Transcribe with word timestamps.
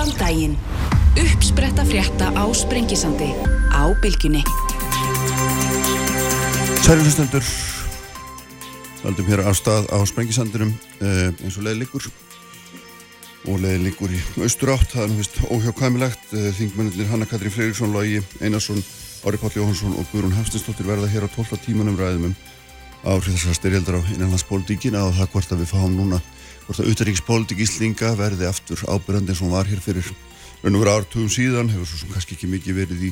Góðan 0.00 0.16
daginn. 0.16 0.54
Uppspretta 1.20 1.84
frétta 1.84 2.30
á 2.32 2.48
Sprengisandi 2.56 3.26
á 3.68 3.84
Bilginni. 4.00 4.40
Særi 6.80 7.04
hlustendur, 7.04 7.44
valdum 9.02 9.28
hér 9.28 9.44
á 9.44 9.52
stað 9.52 9.92
á 9.92 10.00
Sprengisandinum 10.08 10.72
eh, 11.04 11.28
eins 11.44 11.60
og 11.60 11.68
leiði 11.68 11.82
líkur 11.82 12.08
og 13.44 13.60
leiði 13.60 13.90
líkur 13.90 14.16
í 14.16 14.22
austur 14.40 14.72
átt, 14.72 14.88
það 14.94 15.04
er 15.04 15.14
vist 15.20 15.36
óhjákvæmilegt. 15.52 16.32
Eh, 16.32 16.48
Þingmennir 16.56 17.12
Hanna 17.12 17.28
Katrín 17.28 17.52
Freiriksson, 17.52 17.92
Lógi 17.92 18.24
Einarsson, 18.40 18.80
Ári 19.28 19.36
Páll 19.36 19.60
Jóhansson 19.60 20.00
og 20.00 20.08
Guðrún 20.14 20.38
Hafstinsdóttir 20.38 20.88
verða 20.88 21.12
hér 21.12 21.28
á 21.28 21.34
12 21.36 21.60
tímanum 21.68 22.00
ræðum 22.00 22.30
um 22.32 22.38
áhrif 23.04 23.36
þessar 23.36 23.60
styrjaldar 23.60 24.00
á 24.00 24.08
innanlandspolítíkina 24.16 25.04
og 25.04 25.18
það 25.20 25.34
hvort 25.36 25.52
að 25.52 25.66
við 25.66 25.74
fáum 25.76 25.92
núna, 26.00 26.24
hvort 26.70 26.84
að 26.84 26.92
utaríkspolítík 26.92 27.64
Íslinga 27.64 28.12
verði 28.14 28.46
aftur 28.46 28.78
ábyrjandi 28.86 29.32
eins 29.32 29.40
og 29.40 29.48
hún 29.48 29.56
var 29.56 29.66
hér 29.66 29.80
fyrir 29.82 30.06
vera 30.62 30.92
ártugum 31.00 31.26
síðan, 31.26 31.70
hefur 31.72 31.88
svo 31.88 31.98
sem 31.98 32.12
kannski 32.12 32.36
ekki 32.36 32.46
mikið 32.46 32.76
verið 32.76 33.00
í, 33.08 33.10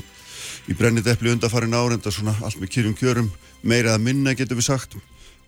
í 0.71 0.77
brennið 0.79 1.11
eppli 1.11 1.33
undarfarin 1.33 1.75
árenda 1.75 2.13
svona 2.15 2.37
allt 2.39 2.61
með 2.61 2.71
kyrjum 2.77 2.95
kjörum, 2.95 3.33
meira 3.67 3.97
að 3.97 4.05
minna 4.05 4.37
getur 4.39 4.61
við 4.61 4.69
sagt. 4.69 4.95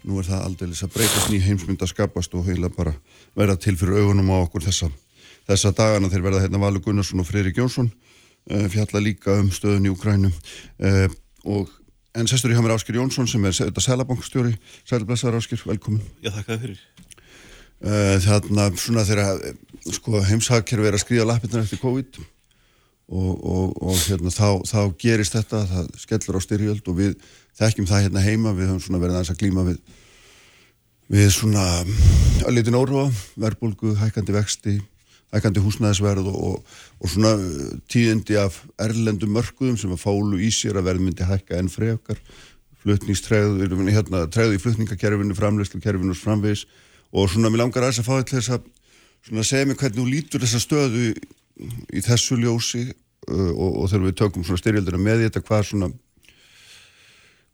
Nú 0.02 0.18
er 0.18 0.26
það 0.26 0.42
aldrei 0.42 0.74
að 0.74 0.94
breytast 0.96 1.30
ný 1.30 1.38
heimsmynd 1.44 1.84
að 1.86 1.92
skapast 1.92 2.34
og 2.34 2.48
heila 2.50 2.72
bara 2.74 2.96
verða 3.38 3.60
til 3.62 3.76
fyrir 3.78 4.02
augunum 4.02 4.32
á 4.34 4.42
okkur 4.42 4.66
þessa, 4.66 4.90
þessa 5.46 5.74
dagana 5.76 6.10
þeir 6.10 6.26
verða 6.26 6.42
hérna 6.48 6.64
Valur 6.64 6.82
Gunnarsson 6.82 7.22
og 7.22 7.30
Freyri 7.30 7.54
Gjónsson 7.54 7.92
uh, 7.92 8.66
fjalla 8.72 9.04
líka 9.04 9.38
um 9.38 9.52
stöðun 9.54 9.86
í 9.86 9.94
Ukrænu 9.94 10.32
uh, 10.32 11.06
og 11.46 11.70
En 12.18 12.26
sestur 12.26 12.50
í 12.50 12.56
hamar 12.58 12.72
Áskir 12.74 12.96
Jónsson 12.98 13.28
sem 13.30 13.44
er 13.46 13.54
þetta 13.54 13.82
selabankstjóri, 13.84 14.56
sælblessaður 14.88 15.36
Áskir, 15.38 15.60
velkomin. 15.62 16.02
Já, 16.24 16.32
þakka 16.34 16.56
þið 16.56 16.64
fyrir. 16.64 16.80
Uh, 17.80 18.18
þarna 18.20 18.66
svona 18.76 19.06
þegar 19.08 19.38
sko, 19.88 20.18
heimshagkerfi 20.28 20.88
er 20.90 20.96
að 20.98 21.00
skrýja 21.00 21.24
lappirna 21.24 21.62
eftir 21.64 21.80
COVID 21.80 22.18
og, 23.10 23.30
og, 23.40 23.78
og 23.80 24.02
hérna, 24.04 24.32
þá, 24.34 24.60
þá 24.68 24.80
gerist 25.00 25.34
þetta, 25.38 25.62
það 25.70 25.88
skellur 26.02 26.36
á 26.36 26.40
styrjöld 26.44 26.90
og 26.92 26.98
við 26.98 27.14
þekkjum 27.58 27.88
það 27.88 28.04
hérna 28.04 28.24
heima, 28.24 28.52
við 28.54 28.68
höfum 28.70 28.82
svona 28.84 29.00
verið 29.02 29.16
aðeins 29.16 29.32
að 29.32 29.40
glíma 29.40 29.64
við, 29.66 29.78
við 31.16 31.32
svona 31.34 31.64
öllítin 32.50 32.78
óróa, 32.78 33.06
verbulgu, 33.40 33.94
hækandi 34.02 34.36
vexti, 34.36 34.76
hækandi 35.34 35.64
húsnæðisverð 35.64 36.28
og, 36.30 36.60
og, 37.00 37.08
svona 37.08 37.32
tíðindi 37.90 38.38
af 38.40 38.60
erlendum 38.82 39.32
mörkuðum 39.34 39.80
sem 39.80 39.96
að 39.96 40.04
fálu 40.04 40.38
í 40.42 40.52
sér 40.54 40.78
að 40.78 40.90
verð 40.90 41.06
myndi 41.06 41.26
hækka 41.26 41.58
enn 41.58 41.72
frekar. 41.72 42.20
Flutningstræðu, 42.80 43.66
hérna, 43.88 44.22
træðu 44.32 44.56
í 44.56 44.62
flutningakerfinu, 44.62 45.36
framleyslukerfinu 45.36 46.14
og 46.14 46.20
framvegis 46.20 46.64
og 47.10 47.30
svona 47.30 47.50
mér 47.50 47.64
langar 47.64 47.86
aðeins 47.86 48.02
að 48.02 48.08
fá 48.08 48.30
þess 48.32 48.54
að 48.54 48.66
svona 49.26 49.46
segja 49.46 49.68
mig 49.68 49.78
hvernig 49.80 49.98
þú 49.98 50.06
lítur 50.08 50.44
þessa 50.44 50.62
stöðu 50.62 51.04
í, 51.08 51.12
í 51.98 52.04
þessu 52.06 52.38
ljósi 52.40 52.84
uh, 52.88 53.52
og, 53.52 53.82
og 53.82 53.90
þegar 53.90 54.06
við 54.06 54.18
tökum 54.22 54.46
svona 54.46 54.62
styrjaldina 54.62 55.02
með 55.02 55.26
þetta, 55.26 55.44
hvað 55.48 55.66
svona 55.70 55.90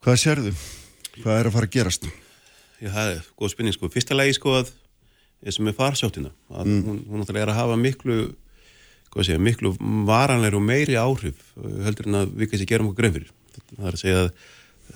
hvað 0.05 0.19
sérðu? 0.23 0.55
Hvað 1.17 1.39
er 1.39 1.49
að 1.49 1.55
fara 1.57 1.67
að 1.69 1.73
gerast? 1.73 2.09
Já, 2.77 2.91
það 2.93 3.15
er 3.15 3.29
góð 3.41 3.51
spinning 3.55 3.73
sko. 3.73 3.89
Fyrsta 3.89 4.15
lagi 4.15 4.35
sko 4.37 4.53
að 4.59 4.69
sem 5.53 5.69
er 5.69 5.75
farsáttina 5.77 6.31
að 6.49 6.69
mm. 6.69 6.83
hún, 6.85 6.99
hún 7.09 7.25
er 7.25 7.49
að 7.49 7.57
hafa 7.57 7.77
miklu 7.79 8.19
segja, 9.17 9.39
miklu 9.41 9.71
varanlegur 10.05 10.59
og 10.59 10.65
meiri 10.65 10.97
áhrif 10.99 11.41
uh, 11.57 11.81
heldur 11.85 12.09
en 12.09 12.21
að 12.21 12.33
við 12.37 12.51
kannski 12.51 12.69
gerum 12.69 12.91
okkur 12.91 13.01
grein 13.01 13.15
fyrir 13.15 13.31
það 13.73 13.87
er 13.89 13.97
að 13.97 14.01
segja 14.01 14.23
að 14.23 14.31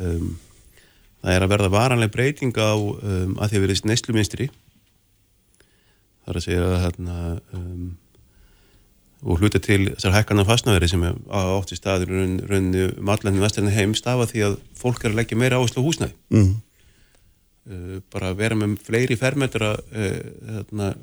um, 0.06 0.32
það 1.22 1.36
er 1.36 1.46
að 1.46 1.54
verða 1.54 1.74
varanleg 1.74 2.14
breyting 2.14 2.56
á 2.58 2.74
um, 2.74 3.36
að 3.38 3.52
því 3.52 3.60
að 3.60 3.66
verðist 3.66 3.88
neyslu 3.90 4.16
minstri 4.18 4.50
það 6.22 6.32
er 6.34 6.40
að 6.40 6.46
segja 6.46 6.66
að 6.68 6.82
hérna 6.86 7.18
um, 7.58 7.92
og 9.22 9.42
hluta 9.42 9.62
til 9.62 9.84
þessar 9.92 10.16
hækkanar 10.16 10.48
fastnæðari 10.50 10.90
sem 10.90 11.04
er 11.06 11.18
átt 11.30 11.74
í 11.74 11.78
staður 11.78 12.14
rauninu 12.50 12.88
matlæðinu 13.06 13.44
vesturinn 13.44 13.76
heim 13.76 13.94
stafa 13.98 14.26
því 14.30 14.46
að 14.48 14.58
fólk 14.78 15.04
er 15.06 15.14
að 15.14 15.20
leggja 15.20 15.38
meira 15.38 15.60
áherslu 15.62 15.84
á 15.84 15.88
húsnæði. 15.88 16.16
Mm. 16.34 16.56
uh, 17.70 18.00
bara 18.14 18.34
vera 18.38 18.58
með 18.58 18.80
fleiri 18.88 19.18
fermetra 19.20 19.76
uh, 19.78 20.16
hérna, 20.56 20.96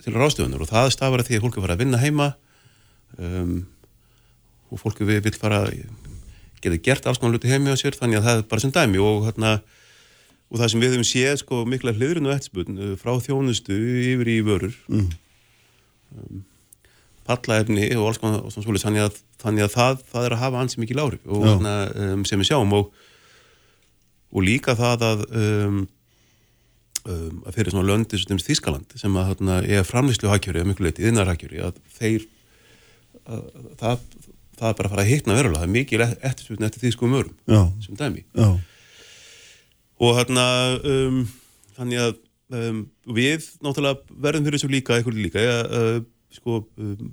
til 0.00 0.14
ráðstöðunar 0.16 0.64
og 0.64 0.72
það 0.72 0.94
stafar 0.96 1.20
að 1.20 1.28
því 1.28 1.38
að 1.38 1.44
fólk 1.44 1.58
er 1.58 1.60
að 1.60 1.66
fara 1.66 1.76
að 1.76 1.84
vinna 1.84 2.00
heima 2.00 2.30
um, 3.18 3.58
og 4.72 4.80
fólk 4.80 5.04
vil 5.04 5.36
fara 5.36 5.66
geta 6.62 6.80
gert 6.88 7.06
alls 7.06 7.20
konar 7.20 7.36
luti 7.36 7.50
heimi 7.50 7.74
á 7.74 7.76
sér 7.76 7.96
þannig 7.98 8.20
að 8.20 8.28
það 8.28 8.40
er 8.40 8.50
bara 8.50 8.64
sem 8.64 8.74
dæmi. 8.74 9.02
Og 9.02 9.26
hérna 9.28 9.56
og 10.52 10.60
það 10.60 10.72
sem 10.72 10.82
við 10.82 10.94
höfum 10.94 11.08
séð 11.08 11.36
sko 11.40 11.62
mikla 11.68 11.94
hlöðrun 11.96 12.28
og 12.28 12.34
eftirspunn 12.34 12.96
frá 13.00 13.14
þjónustu 13.24 13.76
yfir 14.12 14.28
í 14.28 14.40
vörur 14.44 14.74
mm. 14.92 15.06
um, 16.18 16.42
pallaefni 17.28 17.88
og 17.96 18.10
alls 18.10 18.20
konar 18.20 18.44
og 18.44 18.52
svona, 18.52 18.82
þannig 18.82 19.06
að, 19.06 19.16
þannig 19.40 19.66
að 19.66 19.72
það, 19.78 20.04
það 20.12 20.28
er 20.28 20.36
að 20.36 20.42
hafa 20.42 20.60
ansið 20.64 20.84
mikið 20.84 21.00
lári 21.00 21.20
og 21.24 21.46
hérna, 21.48 21.74
um, 22.04 22.26
sem 22.28 22.42
við 22.42 22.50
sjáum 22.50 22.76
og, 22.76 22.92
og 24.32 24.44
líka 24.44 24.76
það 24.76 25.06
að 25.08 25.24
um, 25.30 25.80
um, 27.06 27.42
að 27.46 27.56
fyrir 27.56 27.72
svona 27.72 27.88
löndi 27.88 28.20
sem 28.20 28.44
Þískaland 28.44 29.00
sem 29.00 29.16
að 29.16 29.32
hérna, 29.32 29.58
er 29.64 29.88
framlýslu 29.88 30.28
hakjöri 30.32 30.66
að 30.66 30.72
miklu 30.74 30.90
leiti, 30.90 31.08
innar 31.08 31.32
hakjöri 31.32 31.64
að 31.64 31.80
þeir 31.96 32.28
að, 33.24 33.48
það, 33.80 34.06
það 34.58 34.68
er 34.68 34.76
bara 34.78 34.88
að 34.90 34.94
fara 34.94 35.04
að 35.04 35.12
hitna 35.12 35.38
verulega, 35.38 35.62
það 35.62 35.68
er 35.68 35.76
mikið 35.78 36.04
eftirspunni 36.10 36.68
eftir 36.68 36.84
þýskum 36.86 37.16
örum 37.18 37.34
Já. 37.48 37.62
sem 37.86 37.98
dæmi. 37.98 38.24
Já. 38.36 38.50
og 40.02 40.16
hérna 40.18 40.46
um, 40.92 41.18
þannig 41.78 42.04
að 42.04 42.14
um, 42.58 42.84
við 43.18 43.48
náttúrulega 43.64 44.18
verðum 44.26 44.46
fyrir 44.46 44.60
þessu 44.60 44.72
líka 44.72 44.96
eitthvað 44.98 45.20
líka. 45.20 45.44
Uh, 45.66 46.00
sko 46.32 46.62
um, 46.80 47.12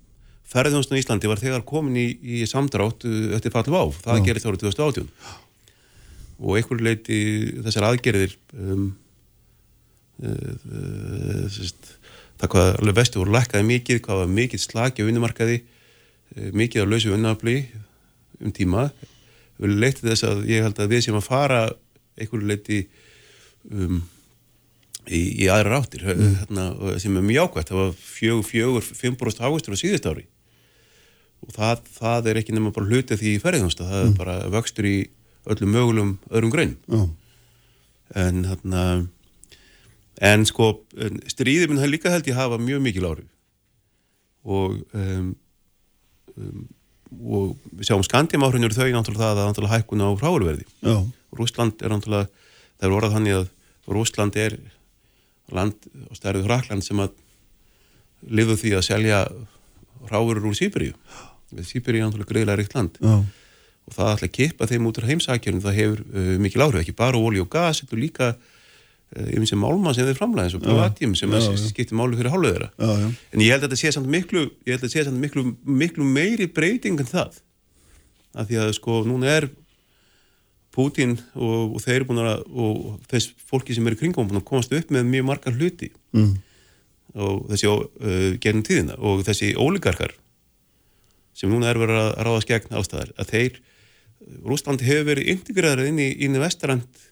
ferðjónstun 0.50 0.98
í 0.98 1.04
Íslandi 1.04 1.30
var 1.30 1.42
þegar 1.42 1.66
komin 1.68 2.00
í, 2.00 2.08
í 2.18 2.42
samdrátt 2.50 3.06
uh, 3.08 3.20
eftir 3.38 3.54
fallu 3.54 3.78
á, 3.78 3.86
það 4.02 4.26
gerist 4.26 4.50
árið 4.50 4.66
2018 4.66 5.12
og 6.40 6.56
einhverju 6.56 6.86
leiti 6.86 7.20
þessar 7.66 7.90
aðgerðir 7.90 8.36
um, 8.56 8.86
uh, 10.24 10.32
uh, 10.32 11.44
sérst, 11.52 11.96
það 12.40 12.54
hvað 12.56 12.72
alveg 12.78 13.00
vestu 13.02 13.22
voru 13.22 13.36
lækkaði 13.36 13.68
mikið, 13.74 14.02
hvað 14.06 14.24
var 14.24 14.32
mikið 14.40 14.64
slagi 14.64 15.04
á 15.04 15.08
vinnumarkaði, 15.10 15.60
mikið 16.36 16.86
á 16.86 16.90
lausu 16.90 17.14
vinnafli 17.14 17.58
um 18.40 18.54
tíma. 18.56 18.90
Við 19.60 19.76
leiti 19.82 20.06
þess 20.06 20.28
að 20.28 20.46
ég 20.50 20.66
held 20.66 20.80
að 20.80 20.94
við 20.94 21.06
sem 21.08 21.20
að 21.20 21.28
fara 21.28 21.62
einhverju 22.20 22.50
leiti 22.50 22.80
um 23.70 24.02
í, 25.10 25.22
í 25.44 25.48
aðra 25.52 25.78
ráttir 25.78 26.06
mm. 26.06 26.36
hérna, 26.42 26.66
sem 27.02 27.16
er 27.18 27.26
mjög 27.26 27.50
ákvæmt, 27.50 27.72
það 27.72 27.82
var 27.82 27.96
fjögur, 28.04 28.46
fjögur, 28.48 28.90
5% 29.02 29.46
águstur 29.48 29.76
á 29.76 29.82
síðust 29.82 30.10
ári. 30.10 30.26
Og 31.46 31.56
það, 31.56 31.86
það 31.96 32.30
er 32.30 32.42
ekki 32.42 32.56
nema 32.56 32.74
bara 32.76 32.90
hlutið 32.90 33.22
því 33.24 33.38
ferðinast 33.44 33.82
það 33.82 33.96
mm. 33.96 34.12
er 34.12 34.20
bara 34.20 34.38
vöxtur 34.54 34.90
í 34.90 34.98
öllum 35.50 35.74
mögulegum 35.74 36.14
öðrum 36.30 36.54
grein 36.54 36.76
mm. 36.90 37.08
en 38.20 38.42
hérna 38.50 38.84
en 40.20 40.46
sko 40.48 40.72
stríðið 41.32 41.72
minn 41.72 41.82
það 41.82 41.94
líka 41.94 42.14
held 42.14 42.28
ég 42.28 42.38
hafa 42.38 42.60
mjög 42.62 42.84
mikil 42.84 43.08
ári 43.08 43.26
og 44.44 44.82
um, 44.98 45.32
um, 46.40 46.66
og 47.10 47.56
við 47.74 47.90
sjáum 47.90 48.04
skandjámáhrunur 48.06 48.76
þau 48.76 48.90
náttúrulega 48.94 49.32
það 49.32 49.40
að 49.42 49.48
náttúrulega 49.50 49.78
hækkun 49.78 50.04
á 50.06 50.10
hráurverði 50.22 50.66
Rúsland 51.40 51.82
er 51.82 51.94
náttúrulega 51.96 52.30
það 52.80 52.86
er 52.88 52.96
orðað 52.98 53.16
þannig 53.18 53.38
að 53.40 53.48
Rúsland 53.90 54.38
er 54.38 54.60
land 55.50 55.90
og 56.10 56.20
stærðu 56.20 56.46
Hrakland 56.46 56.86
sem 56.86 57.02
að 57.02 57.16
lifu 58.30 58.58
því 58.62 58.76
að 58.78 58.86
selja 58.86 59.24
ráurur 60.12 60.46
úr 60.52 60.58
Sýberíu 60.58 60.94
Sýberíu 61.66 62.04
er 62.04 62.08
náttúrulega 62.10 62.30
greiðlega 62.30 62.60
ríkt 62.60 62.76
land. 62.78 63.00
Já. 63.02 63.26
og 63.90 63.96
það 63.96 64.12
ætla 64.14 64.28
að 64.30 64.36
kippa 64.38 64.68
þeim 64.70 64.86
út 64.86 65.00
á 65.02 65.10
heimsækjörnum 65.10 65.64
það 65.66 65.78
hefur 65.80 66.02
uh, 66.06 66.34
mikil 66.38 66.62
áhrif, 66.62 66.84
ekki 66.84 66.94
bara 66.94 67.18
ólí 67.18 67.42
og 67.42 67.50
gas, 67.50 67.82
þetta 67.82 67.96
er 67.96 68.04
líka 68.04 68.28
uh, 69.18 69.30
um 69.40 69.46
sem 69.50 69.60
málma 69.62 69.94
sem 69.96 70.08
þeir 70.08 70.20
framlega 70.20 70.50
eins 70.50 70.58
og 70.58 70.66
platíum 70.66 71.16
sem 71.18 71.32
já, 71.32 71.40
já. 71.46 71.62
skiptir 71.70 71.98
málu 71.98 72.20
fyrir 72.20 72.34
hálfuðera 72.34 72.70
en 72.78 73.44
ég 73.44 73.54
held 73.54 73.64
að 73.64 73.70
þetta 73.70 73.82
sé 73.82 73.94
samt 73.96 74.10
miklu 74.12 74.46
ég 74.68 74.74
held 74.74 74.82
að 74.82 74.86
þetta 74.88 74.96
sé 74.96 75.06
samt 75.08 75.24
miklu, 75.24 75.46
miklu 75.64 76.08
meiri 76.08 76.50
breyting 76.52 77.00
en 77.02 77.10
það. 77.10 77.42
Af 78.38 78.50
því 78.50 78.62
að 78.62 78.76
sko 78.78 79.02
núna 79.10 79.32
er 79.40 79.50
Putin 80.76 81.18
og, 81.34 81.76
og 81.76 81.82
þeir 81.82 82.06
búin 82.08 82.22
að 82.22 82.44
og 82.54 83.00
þess 83.10 83.34
fólki 83.50 83.76
sem 83.76 83.88
eru 83.90 83.98
kringum 84.00 84.30
búin 84.30 84.40
að 84.42 84.48
komast 84.52 84.74
upp 84.78 84.94
með 84.94 85.10
mjög 85.10 85.26
margar 85.32 85.58
hluti. 85.58 85.90
Mm. 86.14 86.38
og 87.18 87.50
þessi 87.50 87.68
uh, 87.70 88.38
gernum 88.42 88.66
tíðina. 88.66 88.98
Og 89.02 89.24
þessi 89.26 89.56
óligarkar 89.58 90.14
sem 91.34 91.50
núna 91.52 91.72
er 91.72 91.80
verið 91.82 92.02
að 92.04 92.10
ráðast 92.28 92.50
gegn 92.50 92.78
ástæðar 92.78 93.14
að 93.18 93.34
þeir, 93.34 93.60
Rúslandi 94.46 94.86
hefur 94.86 95.08
verið 95.08 95.30
integraður 95.32 95.88
inn 95.90 96.02
í, 96.04 96.10
í 96.22 96.28
vestrand 96.42 97.06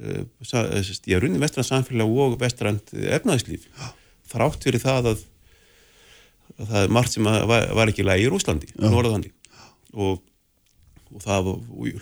uh, 0.00 0.22
já, 0.40 1.18
runni 1.18 1.42
vestrand 1.42 1.68
samfélag 1.68 2.16
og 2.24 2.38
vestrand 2.40 2.94
efnaðislíf 3.18 3.68
þrátt 4.32 4.64
fyrir 4.64 4.82
það 4.82 5.12
að, 5.12 5.24
að 6.56 6.66
það 6.72 6.82
er 6.82 6.94
margt 6.98 7.16
sem 7.16 7.28
var, 7.28 7.70
var 7.76 7.92
ekki 7.92 8.06
lægi 8.06 8.28
í 8.28 8.32
Rúslandi 8.32 8.70
og 9.92 10.22
og 11.12 11.22
það 11.22 11.48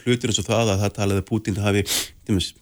hlutur 0.04 0.30
eins 0.30 0.40
og 0.40 0.46
það 0.46 0.72
að 0.74 0.82
það 0.84 0.92
talaði 0.98 1.26
Putin 1.26 1.60
hafi, 1.60 1.84
tímis, 2.28 2.52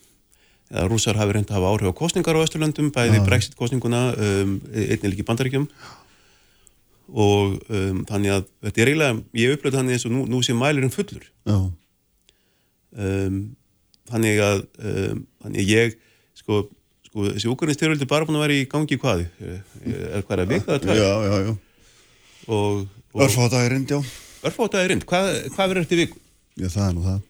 eða 0.72 0.86
rúsar 0.90 1.18
hafi 1.20 1.36
reynd 1.36 1.50
að 1.50 1.58
hafa 1.58 1.72
áhrif 1.74 1.92
á 1.92 2.00
kostningar 2.00 2.38
á 2.38 2.44
Östurlöndum, 2.44 2.90
bæði 2.94 3.22
brexit 3.26 3.56
kostninguna 3.58 4.02
um, 4.14 4.54
einnig 4.72 5.12
líki 5.12 5.26
bandaríkjum 5.28 5.68
og 7.08 7.58
um, 7.72 8.02
þannig 8.08 8.34
að 8.34 8.48
þetta 8.66 8.82
er 8.82 8.92
eiginlega, 8.92 9.20
ég 9.40 9.54
upplöði 9.56 9.78
þannig 9.78 9.96
eins 9.96 10.08
og 10.08 10.14
nú, 10.14 10.24
nú 10.28 10.42
sé 10.44 10.56
mælirinn 10.56 10.92
fullur. 10.92 11.24
Um, 12.98 13.38
þannig 14.08 14.42
að 14.44 14.62
um, 14.78 15.22
þannig 15.44 15.70
ég 15.72 15.96
sko, 16.38 16.62
sko 17.08 17.28
þessi 17.28 17.50
úrgrunistyrjöldi 17.52 18.06
er 18.06 18.10
bara 18.10 18.28
búin 18.28 18.38
að 18.40 18.46
vera 18.46 18.58
í 18.58 18.66
gangi 18.70 18.96
í 18.96 19.00
hvað? 19.02 19.24
Er, 19.42 19.60
er 19.92 20.24
hvað 20.24 20.34
er 20.36 20.44
að 20.44 20.54
vika 20.54 20.74
þetta 20.74 20.98
já, 20.98 21.12
já, 21.28 21.36
já. 21.46 21.52
og, 22.48 22.82
og 23.12 23.24
Örfátagirind, 23.26 23.94
já. 23.94 24.00
örfátaði 24.48 24.92
rind, 24.92 25.06
hvað, 25.08 25.30
hvað 25.54 25.72
verður 25.72 25.86
eftir 25.86 26.02
viku? 26.04 26.20
Já, 26.58 26.68
það 26.74 26.84
er 26.88 26.96
nú 26.96 27.06
það. 27.06 27.22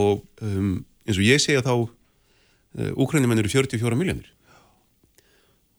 og 0.00 0.46
um, 0.46 0.76
eins 1.06 1.18
og 1.18 1.26
ég 1.26 1.42
segja 1.42 1.64
þá 1.66 1.74
úkrænumennir 2.96 3.44
eru 3.44 3.52
44 3.52 3.98
miljónir 4.00 4.30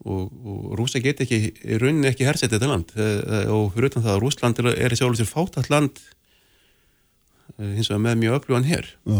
og, 0.03 0.27
og 0.43 0.73
Rúsa 0.77 0.99
get 1.01 1.21
ekki 1.23 1.39
í 1.63 1.77
rauninni 1.79 2.09
ekki 2.09 2.27
hersett 2.27 2.51
þetta 2.51 2.67
land. 2.67 2.89
Og 3.53 3.69
fyrir 3.71 3.87
utan 3.87 4.03
það 4.03 4.17
að 4.17 4.19
Rúsland 4.19 4.59
er, 4.59 4.67
er 4.75 4.93
í 4.93 4.97
sjálfur 4.99 5.15
sér 5.21 5.29
fátat 5.29 5.69
land 5.71 6.01
hins 7.57 7.89
vegar 7.89 8.01
með 8.03 8.19
mjög 8.23 8.37
öflugan 8.39 8.67
hér 8.67 8.87
Já, 9.05 9.19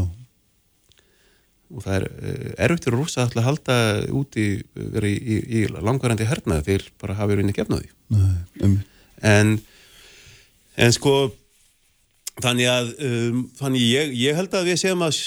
og 1.74 1.86
það 1.86 1.96
er 1.98 2.08
uh, 2.08 2.50
erfitt 2.68 2.88
fyrir 2.88 3.00
Rúsa 3.00 3.28
að 3.28 3.46
halda 3.48 3.78
úti 4.14 4.48
í, 4.62 5.14
í, 5.14 5.38
í 5.60 5.64
langvarandi 5.74 6.28
hernaði 6.30 6.68
þeir 6.70 6.90
bara 7.02 7.18
hafa 7.20 7.34
í 7.34 7.40
rauninni 7.40 7.56
gefnaði 7.58 7.90
nei, 8.14 8.36
um, 8.66 8.76
en, 9.34 9.56
en 10.78 10.96
sko 10.96 11.16
þannig 12.44 12.70
að 12.72 12.94
um, 13.10 13.46
þannig 13.60 13.88
ég, 13.90 14.18
ég 14.24 14.40
held 14.40 14.58
að 14.58 14.72
við 14.72 14.82
séum 14.84 15.06
að 15.06 15.20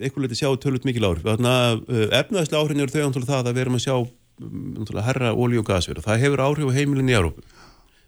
einhvern 0.00 0.28
veit 0.28 0.38
sjá 0.38 0.50
tölut 0.60 0.86
mikil 0.86 1.08
að 1.08 1.84
uh, 1.88 2.06
efnaðslega 2.20 2.60
áhrifin 2.60 2.84
eru 2.84 2.94
þau 2.94 3.06
það 3.24 3.50
að 3.50 3.54
við 3.54 3.64
erum 3.64 3.78
að 3.78 3.84
sjá 3.86 3.96
um, 4.00 5.04
herra 5.08 5.32
ólí 5.34 5.58
og 5.58 5.66
gasverð. 5.66 6.04
Það 6.04 6.26
hefur 6.26 6.42
áhrif 6.44 6.70
á 6.70 6.76
heimilin 6.76 7.10
í 7.10 7.16
Európu 7.16 7.42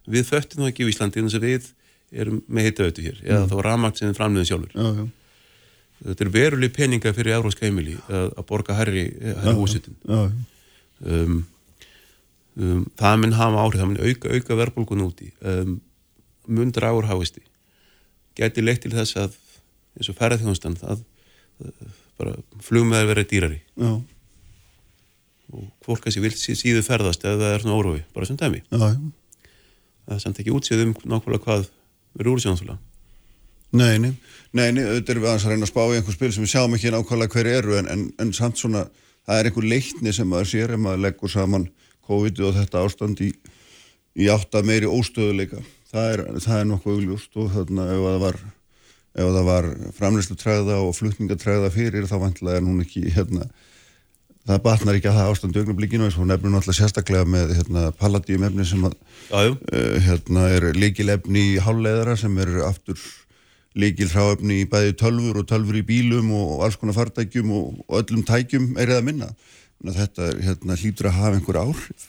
við 0.07 0.29
föttum 0.29 0.63
það 0.63 0.73
ekki 0.73 0.87
í 0.87 0.91
Íslandi 0.93 1.23
en 1.23 1.29
þess 1.29 1.39
að 1.39 1.47
við 1.47 1.69
erum 2.23 2.43
með 2.47 2.69
auðvitað 2.87 3.07
hér 3.09 3.23
eða 3.25 3.47
þá 3.51 3.57
ramagt 3.67 4.01
sem 4.01 4.11
við 4.11 4.19
framleiðum 4.21 4.49
sjálfur 4.51 4.77
já, 4.77 4.87
já, 5.01 5.07
þetta 6.05 6.25
er 6.27 6.31
veruleg 6.35 6.73
peninga 6.77 7.13
fyrir 7.17 7.37
európska 7.39 7.67
heimili 7.67 7.97
að, 8.09 8.31
að 8.37 8.47
borga 8.51 8.77
herri, 8.79 9.05
herri 9.23 9.57
já. 10.05 10.21
um, 11.07 11.37
um, 12.57 12.83
það 12.99 13.21
mun 13.23 13.37
hafa 13.39 13.63
áhrif, 13.65 13.81
það 13.83 13.91
mun 13.93 14.03
auka, 14.05 14.33
auka 14.37 14.59
verðbólgun 14.63 15.05
úti. 15.07 15.31
Um, 15.41 15.79
mun 16.47 16.73
dragur 16.75 17.09
háisti 17.11 17.43
geti 18.37 18.65
leitt 18.65 18.83
til 18.85 18.93
þess 18.93 19.17
að 19.19 19.37
eins 19.97 20.11
og 20.13 20.19
ferðarþjónustan 20.19 20.77
að, 20.85 21.01
að 21.65 21.95
bara 22.21 22.35
flugmeðar 22.65 23.09
verið 23.11 23.31
dýrari. 23.33 23.61
Já, 23.81 23.93
og 25.57 25.69
fólk 25.87 26.09
vil 26.11 26.33
sí- 26.37 26.57
síðu 26.59 26.83
ferðast 26.85 27.25
eða 27.25 27.39
það 27.41 27.55
er 27.55 27.65
svona 27.65 27.79
órófi, 27.79 28.03
bara 28.13 28.29
sem 28.29 28.37
dæmi. 28.41 28.61
Það 30.07 30.15
er 30.17 30.23
samt 30.23 30.41
ekki 30.43 30.55
útsýð 30.55 30.85
um 30.85 30.93
nákvæmlega 31.07 31.45
hvað 31.47 31.69
verður 32.17 32.37
úr 32.37 32.43
sjónasvöla 32.45 32.77
Nei, 33.77 33.97
nei, 34.01 34.13
nei, 34.57 34.71
nei, 34.73 34.85
auðvitað 34.87 35.13
erum 35.13 35.25
við 35.25 35.31
aðeins 35.31 35.47
að 35.47 35.53
reyna 35.53 35.67
að 35.67 35.73
spá 35.73 35.83
í 35.85 35.97
einhver 35.99 36.17
spil 36.17 36.31
sem 36.33 36.45
við 36.47 36.53
sjáum 36.55 36.77
ekki 36.77 36.93
nákvæmlega 36.95 37.35
hver 37.35 37.51
eru 37.51 37.77
en, 37.81 37.91
en, 37.93 38.05
en 38.23 38.33
samt 38.37 38.61
svona, 38.61 38.87
það 39.27 39.41
er 39.41 39.51
einhver 39.51 39.69
leikni 39.73 40.15
sem 40.17 40.31
maður 40.31 40.51
sér 40.53 40.75
ef 40.77 40.83
maður 40.83 41.05
leggur 41.05 41.33
saman 41.33 41.69
COVID 42.07 42.43
og 42.47 42.57
þetta 42.61 42.85
ástand 42.87 43.23
í, 43.27 43.31
í 44.17 44.29
átta 44.33 44.63
meiri 44.67 44.89
óstöðuleika. 44.91 45.63
Það 45.91 46.13
er, 46.13 46.25
það 46.45 46.61
er 46.61 46.69
nokkuð 46.71 47.01
augljóst 47.01 47.41
og 47.41 47.53
þarna 47.55 47.87
ef 47.93 48.05
það 48.07 48.19
var, 48.25 48.43
ef 49.17 49.31
það 49.37 49.49
var 49.51 49.71
framleyslu 49.99 50.37
træða 50.41 50.81
og 50.85 50.95
flutningatræða 50.99 51.73
fyrir 51.75 52.09
þá 52.11 52.17
vantlega 52.23 52.61
er 52.61 52.67
hún 52.67 52.83
ekki, 52.85 53.05
hérna, 53.17 53.47
það 54.47 54.65
batnar 54.67 54.99
ekki 54.99 55.11
að 55.11 55.21
það 55.21 55.31
ástand 55.35 55.61
augnablikinu. 55.61 56.09
Eins 56.09 56.19
og 56.21 56.31
nefnir 56.31 56.55
náttúrulega 56.55 56.81
sérstaklega 56.81 57.29
með 57.37 57.55
hérna, 57.59 57.87
palladium 57.99 58.47
efni 58.49 58.67
sem 58.69 58.87
að 58.87 58.99
uh, 59.35 60.01
hérna 60.07 60.49
er 60.55 60.71
líkilefni 60.79 61.47
í 61.55 61.63
hálfleiðara 61.63 62.19
sem 62.21 62.43
er 62.43 62.61
aftur 62.67 63.01
líkil 63.77 64.09
hráefni 64.13 64.63
í 64.63 64.69
bæði 64.71 64.95
tölfur 65.01 65.43
og 65.43 65.49
tölfur 65.51 65.79
í 65.79 65.85
bílum 65.87 66.31
og, 66.37 66.63
alls 66.65 66.79
konar 66.81 66.97
fartækjum 66.97 67.53
og, 67.53 67.83
öllum 68.01 68.25
tækjum 68.27 68.71
er 68.81 68.95
eða 68.95 69.05
minna. 69.05 69.33
Þannig 69.77 69.93
að 69.93 70.01
Þetta 70.01 70.29
er, 70.29 70.39
hérna, 70.47 70.79
hlýtur 70.81 71.11
að 71.11 71.19
hafa 71.19 71.37
einhver 71.37 71.61
áhrif. 71.61 72.09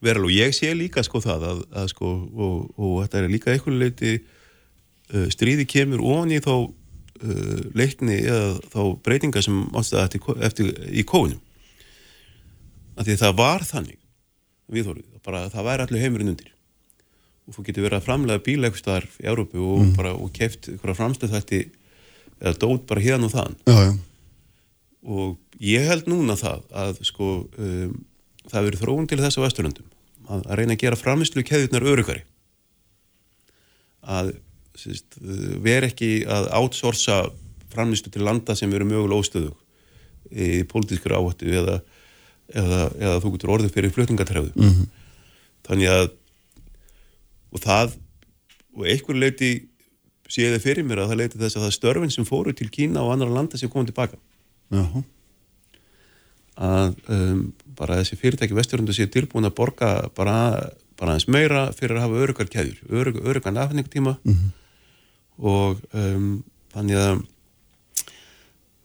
verður 0.00 0.28
og 0.28 0.32
ég 0.32 0.54
sé 0.56 0.72
líka 0.72 1.04
sko 1.04 1.20
það 1.20 1.46
að, 1.50 1.62
að 1.76 1.88
sko 1.92 2.10
og, 2.10 2.68
og 2.80 2.94
þetta 3.04 3.18
er 3.20 3.32
líka 3.32 3.52
einhverju 3.52 3.80
leiti 3.80 4.12
uh, 4.16 5.26
stríði 5.32 5.66
kemur 5.68 6.00
ofan 6.00 6.32
í 6.32 6.40
þá 6.40 6.54
uh, 6.56 7.60
leitni 7.76 8.16
eða 8.22 8.54
þá 8.72 8.80
breytinga 9.04 9.42
sem 9.44 9.58
ástæða 9.76 10.06
eftir, 10.06 10.40
eftir 10.48 10.70
í 10.88 11.04
kóinum 11.04 11.40
því 13.00 13.14
að 13.16 13.22
það 13.22 13.36
var 13.38 13.64
þannig 13.64 14.00
viðhorfið, 14.70 15.20
bara 15.24 15.44
að 15.46 15.54
það 15.54 15.68
væri 15.68 15.84
allir 15.86 16.04
heimurinn 16.04 16.32
undir 16.34 16.50
og 17.50 17.56
þú 17.56 17.66
getur 17.66 17.86
verið 17.88 17.98
að 17.98 18.06
framlega 18.06 18.44
bíl 18.46 18.60
eitthvað 18.62 18.82
staðar 18.84 19.06
í 19.10 19.26
Európu 19.32 19.62
og 19.66 19.94
bara 19.98 20.12
og 20.14 20.30
keft 20.36 20.68
ykkur 20.70 20.94
framstöð 20.94 21.34
þetta 21.34 21.62
eða 22.40 22.58
dót 22.62 22.86
bara 22.88 23.02
hérna 23.04 23.26
og 23.26 23.34
þaðan 23.34 23.56
Já, 23.66 23.78
já. 23.88 23.92
og 25.16 25.62
ég 25.66 25.88
held 25.90 26.10
núna 26.10 26.36
það 26.38 26.62
að 26.82 27.00
sko 27.08 27.30
um, 27.58 27.96
það 28.46 28.68
verið 28.68 28.84
þróun 28.84 29.08
til 29.10 29.20
þess 29.20 29.40
á 29.40 29.44
Vesturlöndum 29.44 29.88
að, 30.30 30.44
að 30.46 30.60
reyna 30.60 30.76
að 30.76 30.84
gera 30.84 31.00
framislu 31.00 31.44
keðjurnar 31.46 31.88
örugari 31.90 32.22
að 34.00 34.32
sérst, 34.78 35.18
vera 35.60 35.90
ekki 35.90 36.22
að 36.30 36.48
outsourca 36.60 37.24
framislu 37.74 38.12
til 38.14 38.24
landa 38.26 38.54
sem 38.58 38.70
eru 38.72 38.86
mögulega 38.88 39.20
óstöðu 39.20 39.52
í 40.30 40.62
pólitískur 40.70 41.16
áhættu 41.18 41.50
eða, 41.58 41.80
eða, 42.54 42.80
eða 42.94 43.20
þú 43.24 43.34
getur 43.34 43.54
orðið 43.56 43.74
fyrir 43.74 43.94
flutningatræðu 43.94 44.54
-hmm. 44.54 44.88
þannig 45.66 45.92
að 45.98 46.10
og 47.50 47.64
það 47.64 47.96
og 48.76 48.86
einhver 48.86 49.18
leiti 49.18 49.52
sé 50.30 50.46
það 50.52 50.64
fyrir 50.64 50.86
mér 50.86 51.02
að 51.02 51.12
það 51.12 51.20
leiti 51.22 51.40
þess 51.40 51.58
að 51.58 51.64
það 51.66 51.76
störfin 51.76 52.12
sem 52.14 52.28
fóru 52.28 52.54
til 52.56 52.68
Kína 52.72 53.02
og 53.02 53.14
annara 53.14 53.34
landa 53.34 53.58
sem 53.58 53.70
komið 53.72 53.90
tilbaka 53.90 54.20
Já, 54.70 54.84
að 56.60 56.94
um, 57.10 57.42
bara 57.78 57.98
þessi 57.98 58.18
fyrirtæki 58.20 58.54
vesturundu 58.54 58.94
sé 58.94 59.08
tilbúin 59.10 59.48
að 59.48 59.56
borga 59.58 59.90
bara, 60.14 60.36
bara 61.00 61.16
aðeins 61.16 61.26
meira 61.32 61.64
fyrir 61.74 61.98
að 61.98 62.06
hafa 62.06 62.22
örugar 62.26 62.50
keðjur, 62.52 62.78
örug, 63.00 63.20
örugan 63.24 63.58
afhengningtíma 63.58 64.16
-hmm. 64.22 64.52
og 65.38 65.80
um, 65.90 66.44
þannig 66.74 67.00
að 67.00 67.24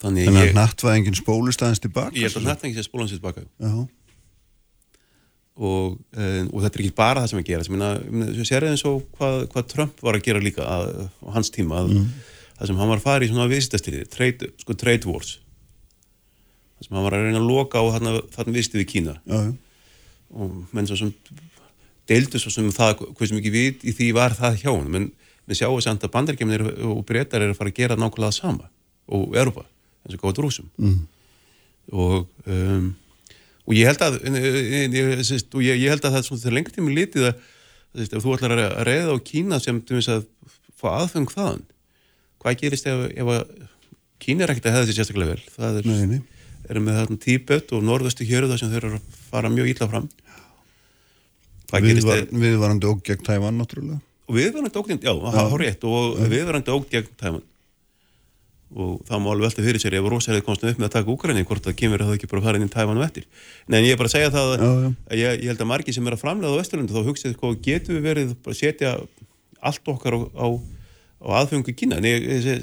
þannig 0.02 0.32
að 0.32 0.56
nattvæðingin 0.56 1.18
spólist 1.18 1.62
aðeins 1.62 1.84
tilbaka. 1.84 2.16
ég 2.16 2.30
held 2.30 2.48
að 2.48 2.74
sé 2.76 2.88
spólan 2.88 3.10
sér 3.10 3.22
tilbaka 3.22 3.46
og, 5.56 5.96
um, 5.96 6.48
og 6.52 6.64
þetta 6.64 6.80
er 6.80 6.84
ekki 6.84 6.98
bara 6.98 7.24
það 7.24 7.32
sem 7.32 7.42
að 7.42 7.50
gera. 7.50 7.66
Sem 7.68 7.86
ég 8.26 8.50
sér 8.50 8.68
eins 8.70 8.86
og 8.88 9.04
hvað, 9.16 9.46
hvað 9.54 9.68
Trump 9.72 10.06
var 10.06 10.20
að 10.20 10.28
gera 10.28 10.44
líka 10.44 10.68
að, 10.68 11.06
á 11.24 11.28
hans 11.38 11.52
tíma 11.56 11.84
að, 11.84 11.96
það 12.58 12.72
sem 12.72 12.82
hann 12.82 12.92
var 12.92 13.02
að 13.02 13.08
fara 13.08 13.26
í 13.26 13.32
svona 13.32 13.50
viðstæstyrði, 13.52 14.08
trade, 14.12 14.52
sko 14.64 14.78
trade 14.80 15.12
wars. 15.12 15.38
Það 16.76 16.90
sem 16.90 16.98
hann 16.98 17.08
var 17.08 17.18
að 17.18 17.28
reyna 17.30 17.42
að 17.44 17.50
loka 17.50 17.80
á 17.80 17.86
þarna, 17.96 18.18
þarna 18.36 18.58
viðstið 18.60 18.84
í 18.84 18.90
Kína. 18.90 19.20
Já, 19.24 19.38
já. 19.48 19.54
og 20.36 20.76
menn 20.76 20.90
svo 20.90 21.00
sem 21.00 21.14
deildu 22.10 22.42
svo 22.42 22.52
sem 22.54 22.68
það, 22.74 23.06
hvað 23.16 23.30
sem 23.30 23.40
ekki 23.40 23.54
vit 23.54 23.86
í 23.88 23.94
því 23.96 24.10
var 24.18 24.36
það 24.38 24.60
hjá 24.62 24.72
hann, 24.74 24.92
menn 24.92 25.08
við 25.46 25.62
sjáum 25.62 25.82
samt 25.84 26.06
að 26.06 26.14
bandargemnir 26.14 26.64
og 26.90 27.02
breytar 27.08 27.44
eru 27.44 27.54
að 27.54 27.60
fara 27.60 27.72
að 27.72 27.80
gera 27.80 27.98
nákvæmlega 28.00 28.34
það 28.34 28.38
sama 28.38 28.70
og 29.16 29.36
Europa, 29.38 29.66
eins 30.06 30.18
og 30.18 30.24
góða 30.24 30.38
drúsum 30.40 30.70
mm. 30.82 31.02
og 31.94 32.48
um, 32.50 32.88
og 33.66 33.74
ég 33.74 33.88
held 33.90 34.04
að 34.06 34.18
ég, 34.26 34.94
ég, 34.94 35.22
ég, 35.26 35.80
ég 35.82 35.90
held 35.94 36.06
að 36.06 36.18
það 36.20 36.46
er 36.50 36.56
lengur 36.58 36.76
tími 36.76 36.94
litið 36.96 37.30
að 37.32 38.20
þú 38.22 38.36
ætlar 38.36 38.54
að 38.60 38.76
reyða 38.88 39.16
á 39.16 39.18
Kína 39.26 39.60
sem 39.64 39.80
til 39.82 39.98
þess 40.00 40.12
að 40.16 40.26
fá 40.76 40.88
aðfeng 41.00 41.32
þaðan 41.32 41.64
hvað 42.44 42.60
gerist 42.62 42.86
ef, 42.92 43.06
ef 43.16 43.32
að 43.36 43.46
Kína 44.22 44.46
er 44.46 44.54
ekkert 44.54 44.70
að 44.70 44.76
hefða 44.78 44.86
þessi 44.88 44.98
sérstaklega 45.00 45.34
vel? 45.34 45.44
Það 45.56 45.80
er, 45.80 45.88
Nei, 45.90 46.06
nei. 46.12 46.20
er 46.72 46.80
með 46.82 47.00
þarna 47.02 47.18
Tíbet 47.26 47.74
og 47.76 47.84
norðastu 47.86 48.28
hjöru 48.28 48.48
þar 48.52 48.62
sem 48.62 48.72
þeir 48.72 48.86
eru 48.90 49.00
að 49.00 49.18
fara 49.32 49.52
mjög 49.54 49.72
ítla 49.74 49.88
fram. 49.92 50.06
Hvað 51.72 51.88
gerist 51.90 52.06
Viðvar, 52.08 52.22
ef 52.24 52.44
viðvarandi 52.46 52.88
óg 52.92 53.02
gegn 53.10 53.26
Tævan, 53.26 53.58
náttúrulega. 53.60 54.00
og 54.26 54.38
viðverandi 54.40 54.80
óg 54.82 54.88
gegn, 54.92 55.02
já, 55.04 55.14
er 55.42 55.58
rétt 55.62 55.84
og 55.90 56.22
viðverandi 56.32 56.74
óg 56.74 56.88
gegn 56.94 57.12
tæman 57.20 57.44
og 58.74 59.02
það 59.06 59.22
má 59.22 59.28
alveg 59.32 59.46
velta 59.46 59.66
fyrir 59.66 59.82
sér 59.84 59.98
ef 60.00 60.08
rosalega 60.10 60.46
komst 60.46 60.64
upp 60.66 60.80
með 60.80 60.88
að 60.88 60.94
taka 60.96 61.14
Úkraini 61.14 61.44
hvort 61.46 61.68
það 61.68 61.76
kemur 61.80 62.02
að 62.02 62.10
það 62.10 62.18
ekki 62.18 62.30
bara 62.32 62.46
fara 62.48 62.60
inn 62.60 62.66
í 62.66 62.72
tæman 62.74 62.98
og 63.00 63.06
eftir. 63.06 63.28
Nei, 63.70 63.78
en 63.80 63.86
ég 63.86 63.94
er 63.94 64.00
bara 64.00 64.10
að 64.10 64.16
segja 64.16 64.32
það 64.34 64.54
að, 64.56 64.64
Já, 64.66 64.72
já. 64.86 64.90
að 65.12 65.22
ég, 65.22 65.44
ég 65.44 65.52
held 65.52 65.62
að 65.62 65.70
margir 65.70 65.96
sem 65.96 66.10
er 66.10 66.16
að 66.18 66.24
framlega 66.24 66.56
á 66.56 66.60
Vesturlundu 66.60 66.96
þá 66.96 67.10
hugsið 67.12 67.36
hvað 67.42 67.60
getur 67.68 68.00
við 68.00 68.08
verið 68.10 68.34
að 68.36 68.58
setja 68.60 68.96
allt 69.70 69.94
okkar 69.94 70.18
á, 70.18 70.20
á, 70.34 70.48
á 71.22 71.28
aðfengu 71.44 71.76
Kína? 71.78 72.02
Nei, 72.04 72.16
þessi, 72.26 72.58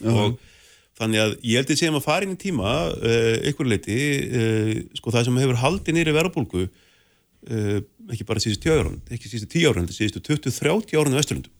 Já, 0.00 0.14
og 0.14 0.38
þannig 1.00 1.22
að 1.24 1.34
ég 1.48 1.60
held 1.60 1.72
að 1.74 1.80
séum 1.80 1.98
að 1.98 2.06
fara 2.06 2.26
inn 2.26 2.34
í 2.36 2.40
tíma 2.40 2.70
uh, 2.92 3.36
ykkur 3.50 3.68
leiti 3.68 3.98
uh, 4.30 4.72
sko 4.98 5.12
það 5.14 5.26
sem 5.28 5.40
hefur 5.40 5.60
haldið 5.60 5.96
nýri 5.96 6.14
verðbólgu 6.16 6.66
uh, 6.66 7.78
ekki 8.12 8.26
bara 8.28 8.42
síðustu 8.42 8.68
10 8.68 8.82
árun 8.82 8.98
ekki 9.08 9.30
síðustu 9.30 9.48
10 9.54 9.70
árun, 9.70 9.88
síðustu 9.94 10.22
20-30 10.28 11.00
árun 11.00 11.16
á 11.16 11.20
Östurlundum 11.22 11.54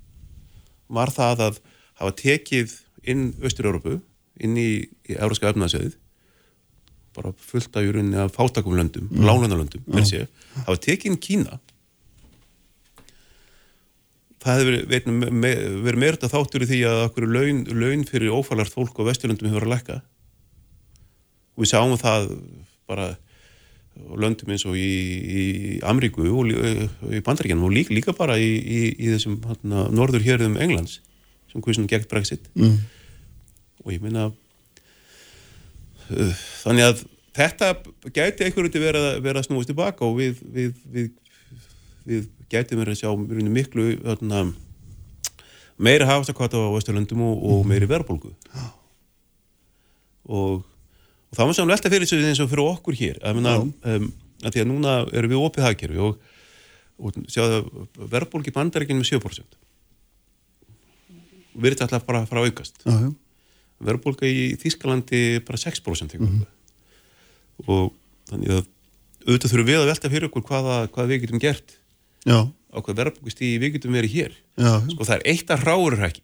var 0.92 1.12
það 1.14 1.44
að 1.46 1.60
hafa 2.00 2.14
tekið 2.20 2.74
inn 3.08 3.30
Östur-Európu 3.40 3.98
inn 4.40 4.56
í, 4.60 4.70
í 5.08 5.16
Európska 5.16 5.50
efnaðsjöðið 5.52 5.98
bara 7.16 7.32
fullt 7.34 7.74
af 7.76 7.84
júrunni 7.84 8.18
af 8.22 8.34
fátakum 8.36 8.76
löndum, 8.78 9.08
mm. 9.10 9.24
lánunarlöndum 9.26 9.82
hafa 9.90 10.76
tekið 10.78 11.10
inn 11.10 11.18
Kína. 11.20 11.58
Það 14.40 14.60
hefur 14.60 14.76
verið, 14.88 15.24
verið 15.84 16.00
meirta 16.00 16.30
þáttur 16.32 16.64
í 16.64 16.68
því 16.70 16.78
að 16.88 17.00
okkur 17.08 17.26
laun, 17.28 17.64
laun 17.76 18.06
fyrir 18.08 18.32
ófælart 18.32 18.72
fólk 18.72 19.02
á 19.02 19.08
Vesturlundum 19.10 19.50
hefur 19.50 19.66
að 19.66 19.74
lækka. 19.74 19.98
Og 21.58 21.64
við 21.64 21.72
sjáum 21.74 21.98
það 22.00 22.30
bara 22.88 23.10
löndum 24.16 24.54
eins 24.54 24.64
og 24.64 24.78
í, 24.78 24.88
í 25.20 25.42
Amríku 25.84 26.24
og 26.30 26.48
í 26.48 27.20
Bandaríkjanum 27.26 27.66
og 27.68 27.74
líka, 27.74 27.92
líka 27.92 28.14
bara 28.16 28.38
í, 28.40 28.48
í, 28.56 28.80
í 28.96 29.10
þessum 29.12 29.40
hana, 29.44 29.88
norður 29.92 30.24
hérðum 30.24 30.56
Englands 30.62 31.00
sem 31.50 31.64
hvernig 31.64 31.90
gegn 31.90 32.08
Brexit. 32.10 32.50
Mm. 32.54 32.78
og 33.84 33.92
ég 33.94 34.02
minna 34.04 34.28
uh, 36.10 36.34
þannig 36.62 36.84
að 36.88 37.04
þetta 37.36 37.70
gæti 38.10 38.46
einhverju 38.46 38.72
til 38.74 38.82
vera, 38.82 39.04
vera 39.22 39.42
snúist 39.44 39.70
tilbaka 39.70 40.04
og 40.06 40.18
við, 40.18 40.40
við, 40.42 40.74
við, 40.90 41.12
við 42.08 42.26
gætum 42.50 42.82
verið 42.82 42.96
að 42.96 43.00
sjá 43.02 43.10
miklu 43.54 43.86
öðna, 44.14 44.48
meiri 45.80 46.08
hafastakvata 46.08 46.58
á 46.58 46.76
Östurlöndum 46.76 47.22
og, 47.24 47.44
og 47.52 47.62
meiri 47.68 47.88
verðbólgu. 47.90 48.32
Og, 50.30 50.60
og 51.30 51.38
það 51.38 51.46
var 51.46 51.56
saman 51.56 51.72
velta 51.72 51.92
fyrir 51.92 52.06
þessu 52.06 52.26
eins 52.26 52.42
og 52.42 52.50
fyrir 52.50 52.66
okkur 52.66 52.98
hér. 52.98 53.22
Að, 53.22 53.38
minna, 53.38 53.56
um, 53.62 54.10
að 54.42 54.56
því 54.56 54.64
að 54.64 54.70
núna 54.72 54.98
erum 55.16 55.32
við 55.32 55.46
opið 55.46 55.66
hagkerfi 55.68 56.04
og, 56.08 56.36
og 57.00 57.18
sjáðu 57.30 57.86
verðbólgi 58.10 58.54
bandarækinn 58.56 59.00
með 59.00 59.14
7% 59.14 59.58
verið 61.54 61.84
alltaf 61.86 62.06
bara 62.06 62.22
að 62.22 62.30
fara 62.30 62.44
að 62.44 62.50
aukast. 62.50 62.82
Verðbólga 63.80 64.28
í 64.28 64.54
Þískalandi 64.60 65.40
bara 65.46 65.58
6% 65.60 66.18
mm 66.18 66.26
-hmm 66.26 66.48
og 67.68 67.92
þannig 68.30 68.54
að 68.54 68.64
auðvitað 69.26 69.52
þurfum 69.52 69.68
við 69.68 69.78
að 69.80 69.90
velta 69.90 70.10
fyrir 70.12 70.28
okkur 70.30 70.46
hvaða, 70.48 70.76
hvað 70.94 71.12
við 71.12 71.22
getum 71.24 71.42
gert. 71.42 71.76
Já. 72.28 72.38
á 72.70 72.76
hvað 72.84 72.98
verðbúkist 73.00 73.40
í 73.42 73.54
við 73.60 73.76
getum 73.78 73.96
verið 73.96 74.14
hér. 74.14 74.36
Já. 74.60 74.72
sko 74.92 75.06
það 75.08 75.16
er 75.16 75.26
eitt 75.32 75.50
að 75.50 75.64
ráurhækki 75.66 76.22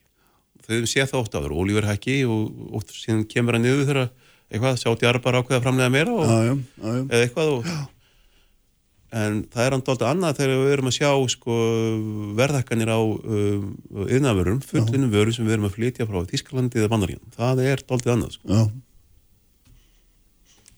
þau 0.67 0.73
hefum 0.75 0.89
séð 0.91 1.11
það 1.11 1.21
ótt 1.23 1.37
á 1.37 1.41
þér, 1.41 1.55
ólíverhækki 1.57 2.17
og, 2.27 2.63
og 2.75 2.85
síðan 2.91 3.27
kemur 3.31 3.57
hann 3.57 3.65
niður 3.65 3.85
þegar 3.87 4.01
eitthvað 4.51 4.79
sjátt 4.81 5.03
ég 5.03 5.11
aðra 5.11 5.23
bara 5.25 5.41
ákveða 5.43 5.63
framlega 5.63 5.93
meira 5.95 6.15
og, 6.15 6.27
já, 6.27 6.55
eða 7.07 7.21
eitthvað 7.23 7.53
og, 7.55 7.69
en 9.15 9.43
það 9.53 9.63
er 9.63 9.75
hann 9.77 9.85
doldið 9.87 10.09
annað 10.11 10.41
þegar 10.41 10.63
við 10.63 10.73
erum 10.75 10.91
að 10.91 10.97
sjá 10.97 11.11
sko, 11.31 11.59
verðhækkanir 12.39 12.91
á 12.91 13.01
um, 13.01 13.69
yðnavörum, 14.07 14.59
fullinum 14.67 15.13
vöru 15.13 15.35
sem 15.35 15.47
við 15.47 15.57
erum 15.57 15.69
að 15.69 15.77
flytja 15.77 16.09
frá 16.09 16.19
Þísklandi 16.33 16.83
eða 16.83 16.93
Bandaríðan 16.95 17.37
það 17.37 17.63
er 17.67 17.85
doldið 17.87 18.15
annað 18.17 18.37
sko. 18.37 18.65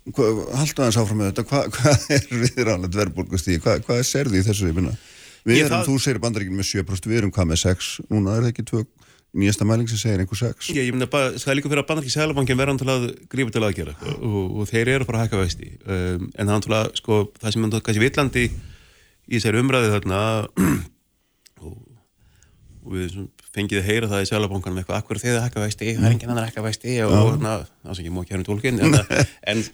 Haldu 0.09 0.85
aðeins 0.85 1.01
áfram 1.01 1.21
með 1.21 1.31
þetta, 1.33 1.47
Hva, 1.49 1.63
hvað 1.77 2.07
er 2.17 2.29
við 2.33 2.61
rannlega 2.63 2.95
dverrbólgustíði, 2.97 3.63
hvað, 3.65 3.83
hvað 3.89 4.03
er 4.03 4.09
serði 4.09 4.41
í 4.41 4.47
þessu? 4.47 4.71
Við 5.49 5.63
erum, 5.63 5.73
það... 5.73 5.89
þú 5.89 5.99
segir 6.05 6.21
bandaríkinn 6.23 6.59
með 6.59 6.71
7%, 6.75 7.09
við 7.09 7.23
erum 7.23 7.33
hvað 7.33 7.51
með 7.53 7.63
6, 7.65 7.91
núna 8.13 8.37
er 8.37 8.45
það 8.45 8.53
ekki 8.53 8.65
tvö, 8.69 8.85
nýjasta 9.37 9.67
mæling 9.69 9.89
sem 9.91 10.01
segir 10.01 10.23
einhver 10.23 10.41
6. 10.41 10.71
Ég, 10.73 10.89
ég 10.89 10.95
myndi 10.95 11.09
að 11.09 11.37
það 11.37 11.53
er 11.53 11.59
líka 11.59 11.71
fyrir 11.71 11.83
að 11.83 11.89
bandaríkinn 11.91 12.15
sælabankin 12.15 12.59
verða 12.59 12.77
til 12.81 12.93
að 12.93 13.07
grífa 13.33 13.55
til 13.55 13.65
aðgera 13.67 13.97
og, 14.17 14.39
og 14.63 14.71
þeir 14.71 14.93
eru 14.95 15.09
bara 15.09 15.21
að 15.21 15.27
hækka 15.27 15.43
vexti, 15.43 15.73
um, 15.85 16.29
en 16.33 16.53
það 16.53 16.77
er 16.79 16.93
sko, 17.01 17.19
það 17.43 17.55
sem 17.55 17.67
er 17.67 17.75
kannski 17.89 18.05
villandi 18.05 18.45
í 18.49 19.35
þessari 19.37 19.61
umræði 19.63 19.91
þarna 19.97 20.21
og, 21.67 21.75
og 22.87 22.95
við 22.97 23.19
fengið 23.53 23.83
að 23.83 23.91
heyra 23.91 24.13
það 24.15 24.25
í 24.25 24.31
sælabankanum 24.31 24.81
eitthvað, 24.81 25.03
akkur 25.03 25.21
þeir 25.21 25.37
að 25.37 25.45
hækka 25.49 25.67
vexti, 25.67 25.91
það 25.99 26.09
er 26.09 26.17
enginn 26.17 26.33
annar 26.33 26.47
að 26.47 26.51
hækka 26.53 26.65
vexti. 26.65 26.97
Og, 27.05 27.13
og 27.19 27.39
það 27.43 27.69
er 27.69 28.01
ekki 28.01 28.15
mókjörnum 28.15 28.49
tólkin, 28.49 28.81
en, 28.85 28.99
en 29.53 29.69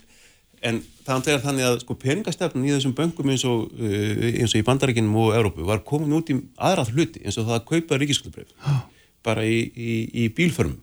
En 0.64 0.78
það 1.04 1.26
er 1.28 1.42
þannig 1.42 1.66
að 1.68 1.74
sko 1.82 1.94
peningastefnun 2.00 2.64
í 2.64 2.72
þessum 2.72 2.94
böngum 2.96 3.28
eins 3.34 3.42
og, 3.44 3.66
uh, 3.76 4.22
eins 4.30 4.54
og 4.54 4.62
í 4.62 4.64
bandaríkinum 4.64 5.18
og 5.20 5.34
Európu 5.36 5.66
var 5.68 5.82
komin 5.84 6.14
út 6.16 6.30
í 6.32 6.38
aðrað 6.56 6.94
hluti 6.94 7.20
eins 7.20 7.36
og 7.36 7.50
það 7.50 7.58
að 7.58 7.66
kaupa 7.68 7.98
ríkiskuldabref 8.00 8.70
bara 9.24 9.44
í, 9.46 9.60
í, 9.74 9.94
í 10.24 10.28
bílförmum. 10.34 10.80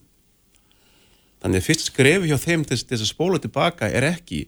Þannig 1.41 1.61
að 1.61 1.67
fyrst 1.69 1.87
skrefi 1.89 2.29
hjá 2.29 2.37
þeim 2.41 2.65
þess, 2.69 2.85
þess 2.89 3.05
að 3.05 3.09
spóla 3.09 3.39
tilbaka 3.41 3.89
er 3.89 4.05
ekki 4.11 4.43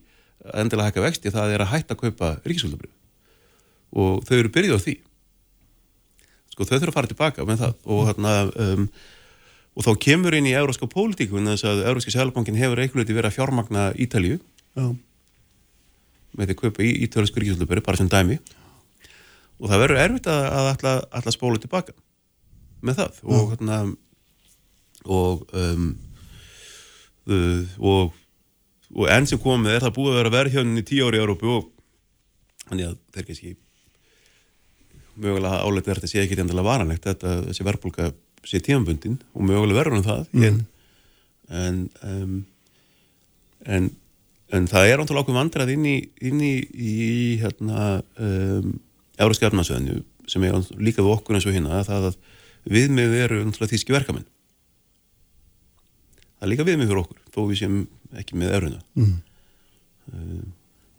endilega 0.54 0.92
hækka 0.92 1.06
vexti, 1.06 1.32
það 1.34 1.56
er 1.56 1.64
að 1.64 1.72
hætta 1.72 1.96
að 1.96 2.04
kaupa 2.04 2.36
ríkiskuldabref 2.44 3.00
og 3.94 4.24
þau 4.26 4.38
eru 4.40 4.50
byrjuð 4.54 4.80
á 4.82 4.84
því. 4.84 4.94
Sko 6.54 6.66
þau 6.66 6.72
þurfa 6.76 6.90
að 6.90 6.96
fara 6.98 7.10
tilbaka 7.12 7.46
með 7.46 7.60
það. 7.62 7.76
Og 7.94 8.08
hérna 8.10 8.32
um, 8.66 8.88
og 9.74 9.86
þá 9.88 9.92
kemur 10.06 10.38
inn 10.38 10.50
í 10.50 10.56
euróska 10.58 10.90
pólitíku 10.90 11.40
en 11.40 11.52
þess 11.54 11.68
að 11.70 11.84
Európski 11.90 12.14
Sælabankin 12.14 12.58
hefur 12.58 12.82
eitthvað 12.82 13.10
verið 13.10 13.30
að 13.30 13.38
fjármagna 13.38 13.86
Ítalju 14.02 14.40
Já. 14.74 14.86
Með 16.34 16.50
því 16.50 16.54
að 16.56 16.62
kaupa 16.64 16.82
í 16.86 16.92
ítölsku 17.06 17.42
ríkisvölduböru 17.42 17.84
bara 17.86 18.00
sem 18.00 18.10
dæmi. 18.10 18.40
Og 19.62 19.70
það 19.70 19.84
verður 19.84 20.02
erfitt 20.02 20.30
að, 20.34 20.46
að 20.50 20.90
alla 21.20 21.34
spóla 21.34 21.62
tilbaka 21.62 21.94
með 22.84 23.00
það 23.02 23.22
og 23.24 23.54
hérna 23.54 23.80
og 25.04 25.56
um, 25.60 25.88
uh, 27.30 27.80
og 27.80 28.20
og 28.94 29.10
enn 29.10 29.26
sem 29.26 29.42
komið 29.42 29.74
er 29.74 29.86
það 29.88 29.96
búið 29.96 30.12
að 30.12 30.20
vera 30.20 30.34
verðhjónin 30.36 30.82
í 30.82 30.86
tíu 30.86 31.08
ári 31.08 31.18
í 31.18 31.24
Európu 31.24 31.50
og 31.50 31.70
þannig 32.68 32.92
að 32.92 32.98
það 33.10 33.22
er 33.22 33.28
kannski 33.30 33.56
mögulega 35.24 35.64
álega 35.64 35.88
verður 35.88 36.04
þetta 36.04 36.12
sé 36.12 36.22
ekki 36.22 36.38
endilega 36.42 36.68
varanlegt 36.68 37.08
þetta 37.08 37.34
þessi 37.48 37.66
verðbólka 37.68 38.12
sé 38.48 38.62
tímanbundin 38.64 39.18
og 39.34 39.48
mögulega 39.50 39.80
verður 39.80 39.98
hann 39.98 40.08
það 40.08 40.24
mm. 40.34 40.46
en 40.48 40.62
en, 41.54 41.82
um, 42.06 42.38
en 43.66 43.92
en 44.54 44.70
það 44.70 44.88
er 44.90 45.02
ántal 45.02 45.20
ákveð 45.22 45.38
vandrað 45.40 45.74
inn 45.74 45.86
í, 45.90 45.98
inn 46.22 46.42
í, 46.46 46.54
í 46.62 46.94
hérna 47.42 48.04
um, 48.22 48.76
Európska 49.18 49.50
efnarsöðinu 49.50 50.04
sem 50.30 50.46
er 50.46 50.60
líka 50.78 51.02
við 51.02 51.16
okkur 51.16 51.38
eins 51.38 51.48
og 51.50 51.56
hérna 51.56 51.82
það 51.88 52.12
að 52.12 52.20
viðmið 52.70 53.16
eru 53.24 53.44
þíski 53.52 53.96
verkamenn. 53.96 54.26
Það 56.38 56.48
er 56.48 56.52
líka 56.52 56.68
viðmið 56.68 56.90
fyrir 56.92 57.04
okkur 57.04 57.22
þó 57.34 57.40
við 57.50 57.60
séum 57.62 57.78
ekki 58.20 58.38
með 58.38 58.56
eruna 58.58 58.82
mm. 59.00 59.14
um, 60.14 60.42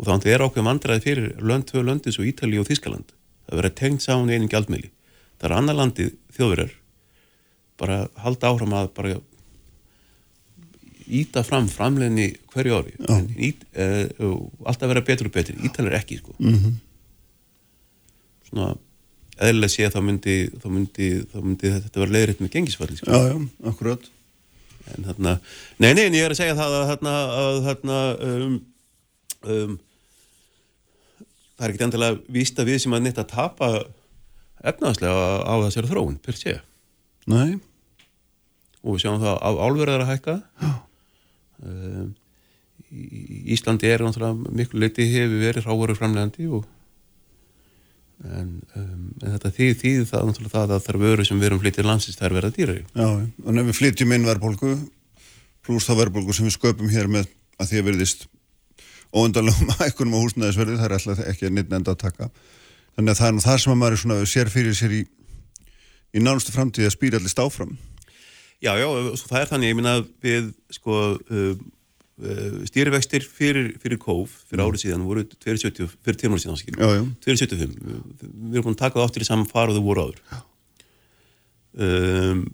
og 0.00 0.09
þá 0.09 0.28
er 0.33 0.42
ákveð 0.44 0.66
vandraði 0.66 1.04
fyrir 1.04 1.28
lönd, 1.38 1.68
tvö 1.68 1.85
löndis 1.85 2.18
og 2.18 2.26
Ítali 2.26 2.59
og 2.59 2.66
Þískaland 2.68 3.12
það 3.44 3.61
verður 3.61 3.76
tengt 3.78 4.04
saman 4.04 4.33
einin 4.33 4.50
gjaldmiðli. 4.50 4.90
Það 5.38 5.47
er 5.49 5.56
annar 5.59 5.78
landi 5.78 6.09
þjóðverðar 6.37 6.73
bara 7.80 8.00
halda 8.23 8.50
áfram 8.50 8.75
að 8.78 8.90
bara 8.97 9.14
íta 11.04 11.42
fram 11.44 11.68
framleginni 11.68 12.30
hverju 12.54 12.78
ári. 12.78 12.94
En 13.12 13.28
ít, 13.37 13.64
uh, 13.76 14.33
alltaf 14.64 14.90
vera 14.90 15.04
betur 15.04 15.28
og 15.28 15.35
betur. 15.35 15.59
Ítalir 15.66 15.99
ekki 15.99 16.18
sko. 16.23 16.35
mm 16.38 16.54
-hmm. 16.54 16.75
svona 18.49 18.75
eðlilega 19.38 19.72
sé 19.72 19.86
að 19.86 19.96
þá 19.96 20.02
myndi, 20.08 20.36
þá 20.62 20.68
myndi, 20.72 21.08
þá 21.32 21.38
myndi 21.40 21.72
þetta 21.76 22.02
vera 22.02 22.16
leiðrætt 22.16 22.42
með 22.44 22.52
gengisfalli 22.54 22.98
sko. 22.98 23.10
Já, 23.10 23.32
já, 23.32 23.68
akkurat. 23.70 24.06
En 24.94 25.08
þarna, 25.08 25.34
nei, 25.80 25.90
nei, 25.96 26.04
en 26.04 26.16
ég 26.18 26.26
er 26.26 26.34
að 26.34 26.40
segja 26.42 26.56
það 26.58 26.76
að 26.78 26.86
þarna, 26.92 27.12
að 27.40 27.60
þarna 27.68 27.98
um, 28.28 28.56
um, 29.48 29.76
það 31.54 31.66
er 31.66 31.72
ekkert 31.72 31.86
endilega 31.88 32.36
víst 32.36 32.60
að 32.60 32.70
við 32.70 32.82
sem 32.84 32.96
að 32.96 33.06
netta 33.06 33.24
að 33.24 33.32
tapa 33.32 33.70
efnaðslega 34.64 35.28
á 35.48 35.54
þessari 35.66 35.90
þróun, 35.92 36.18
per 36.20 36.38
sé 36.38 36.58
Nei. 37.30 37.56
Og 38.84 38.98
við 38.98 39.06
sjáum 39.06 39.22
það 39.22 39.38
á 39.40 39.50
álverðar 39.64 40.02
að 40.04 40.10
hækka. 40.12 40.34
Já. 40.60 40.72
Ehm, 41.64 42.12
Íslandi 43.54 43.88
er 43.90 44.04
miklu 44.04 44.82
leiti 44.82 45.06
hefur 45.10 45.40
verið 45.40 45.64
rávaru 45.66 45.96
framlegandi 45.98 46.46
og 46.52 46.66
en, 48.23 48.50
um, 48.78 49.06
en 49.23 49.35
þetta 49.35 49.52
þýð 49.56 49.75
þýð 49.80 50.04
það 50.11 50.28
náttúrulega 50.28 50.52
það 50.54 50.75
að 50.75 50.85
það 50.85 50.92
er 50.92 51.00
vöru 51.02 51.26
sem 51.28 51.40
við 51.40 51.49
erum 51.49 51.62
flyttið 51.62 51.88
landsins 51.88 52.18
það 52.18 52.37
verið 52.38 52.50
að 52.50 52.59
dýra. 52.59 52.76
Já, 52.85 53.09
og 53.09 53.49
nefnum 53.50 53.71
við 53.71 53.78
flyttjum 53.80 54.14
inn 54.16 54.28
verðbólgu 54.28 54.75
pluss 55.64 55.88
þá 55.88 55.94
verðbólgu 56.02 56.37
sem 56.37 56.49
við 56.49 56.56
sköpum 56.59 56.92
hér 56.92 57.11
með 57.11 57.28
að 57.59 57.71
því 57.71 57.80
að 57.80 57.88
verðist 57.88 58.26
óundanlegum 59.14 59.73
ækunum 59.87 60.16
á 60.18 60.23
húsnæðisverði, 60.25 60.78
það 60.80 60.87
er 60.88 60.97
alltaf 60.99 61.25
ekki 61.30 61.49
að 61.49 61.56
nýtt 61.56 61.75
enda 61.78 61.94
að 61.94 62.02
taka. 62.04 62.30
Þannig 62.94 63.14
að 63.14 63.21
það 63.21 63.28
er 63.28 63.35
nú 63.35 63.44
það 63.44 63.61
sem 63.62 63.75
að 63.75 63.80
maður 63.80 64.00
svona 64.02 64.30
sér 64.30 64.50
fyrir 64.52 64.78
sér 64.78 64.94
í, 64.94 65.02
í 66.14 66.23
nánustu 66.23 66.54
framtíði 66.54 66.90
að 66.90 66.97
spýra 66.97 67.21
allir 67.21 67.33
stáfram. 67.33 67.75
Já, 68.62 68.73
já, 68.80 68.87
það 69.26 69.40
er 69.40 69.49
þannig, 69.50 69.71
ég 69.71 69.78
minna 69.78 69.94
við 70.25 70.50
sko 70.73 71.00
uh, 71.18 71.54
stýrivextir 72.71 73.25
fyrir, 73.26 73.73
fyrir 73.83 73.99
kóf 73.99 74.33
fyrir 74.47 74.62
mm. 74.62 74.68
árið 74.68 74.83
síðan 74.85 75.06
voru 75.06 75.25
270 75.26 75.88
fyrir 75.99 76.18
tímur 76.21 76.42
síðan, 76.42 76.59
skil, 76.61 76.76
275 77.25 77.73
við 77.78 78.59
erum 78.59 78.68
búin 78.68 78.76
að 78.76 78.83
taka 78.85 79.00
það 79.00 79.09
áttir 79.09 79.25
í 79.25 79.28
saman 79.28 79.50
faruðu 79.50 79.83
voru 79.83 80.04
áður. 80.06 80.21
Um, 81.75 82.44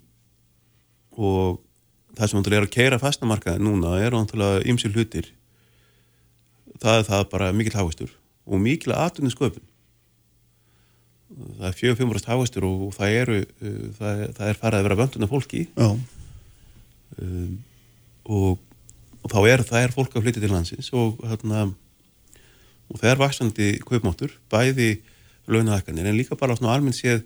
og 1.13 1.59
það 2.17 2.31
sem 2.31 2.49
er 2.49 2.65
að 2.65 2.73
keira 2.73 3.01
fastnamarkaði 3.01 3.61
núna 3.61 3.99
er 4.01 4.17
ymsil 4.65 4.93
hlutir. 4.95 5.29
Það 6.81 6.97
er 6.97 7.05
það 7.11 7.27
bara 7.35 7.51
mikil 7.53 7.77
háistur 7.77 8.15
og 8.49 8.63
mikil 8.63 8.95
aðtunni 8.97 9.29
sköpun 9.29 9.67
það 11.31 11.67
er 11.67 11.77
fjög 11.77 11.99
fjögumröst 11.99 12.29
háastur 12.29 12.65
og 12.67 12.95
það 12.95 13.15
eru 13.19 13.37
það, 13.97 14.23
það 14.37 14.49
er 14.49 14.59
farið 14.59 14.79
að 14.79 14.85
vera 14.87 14.99
vönduna 14.99 15.29
fólki. 15.31 15.61
Um, 17.21 17.57
og, 18.25 18.59
og 19.21 19.31
þá 19.31 19.39
er 19.51 19.63
það 19.67 19.85
er 19.85 19.95
fólk 19.95 20.15
að 20.15 20.25
flytja 20.25 20.43
til 20.43 20.51
landsins 20.51 20.91
og 20.97 21.21
hérna 21.27 21.69
og 22.91 22.99
það 22.99 23.11
er 23.11 23.21
vaksandi 23.21 23.69
kaupmáttur 23.85 24.33
bæði 24.51 24.91
launahækkanir 25.51 26.09
en 26.09 26.17
líka 26.17 26.37
bara 26.39 26.57
svona 26.57 26.75
almennt 26.75 26.97
séð 26.97 27.23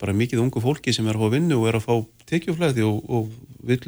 bara 0.00 0.14
mikið 0.16 0.42
ungu 0.42 0.62
fólki 0.62 0.94
sem 0.94 1.06
er 1.08 1.18
að 1.18 1.26
fá 1.26 1.34
vinnu 1.36 1.58
og 1.60 1.68
er 1.70 1.78
að 1.78 1.86
fá 1.86 1.94
tekjuflæði 2.30 2.86
og, 2.86 3.04
og 3.08 3.28
vil 3.66 3.80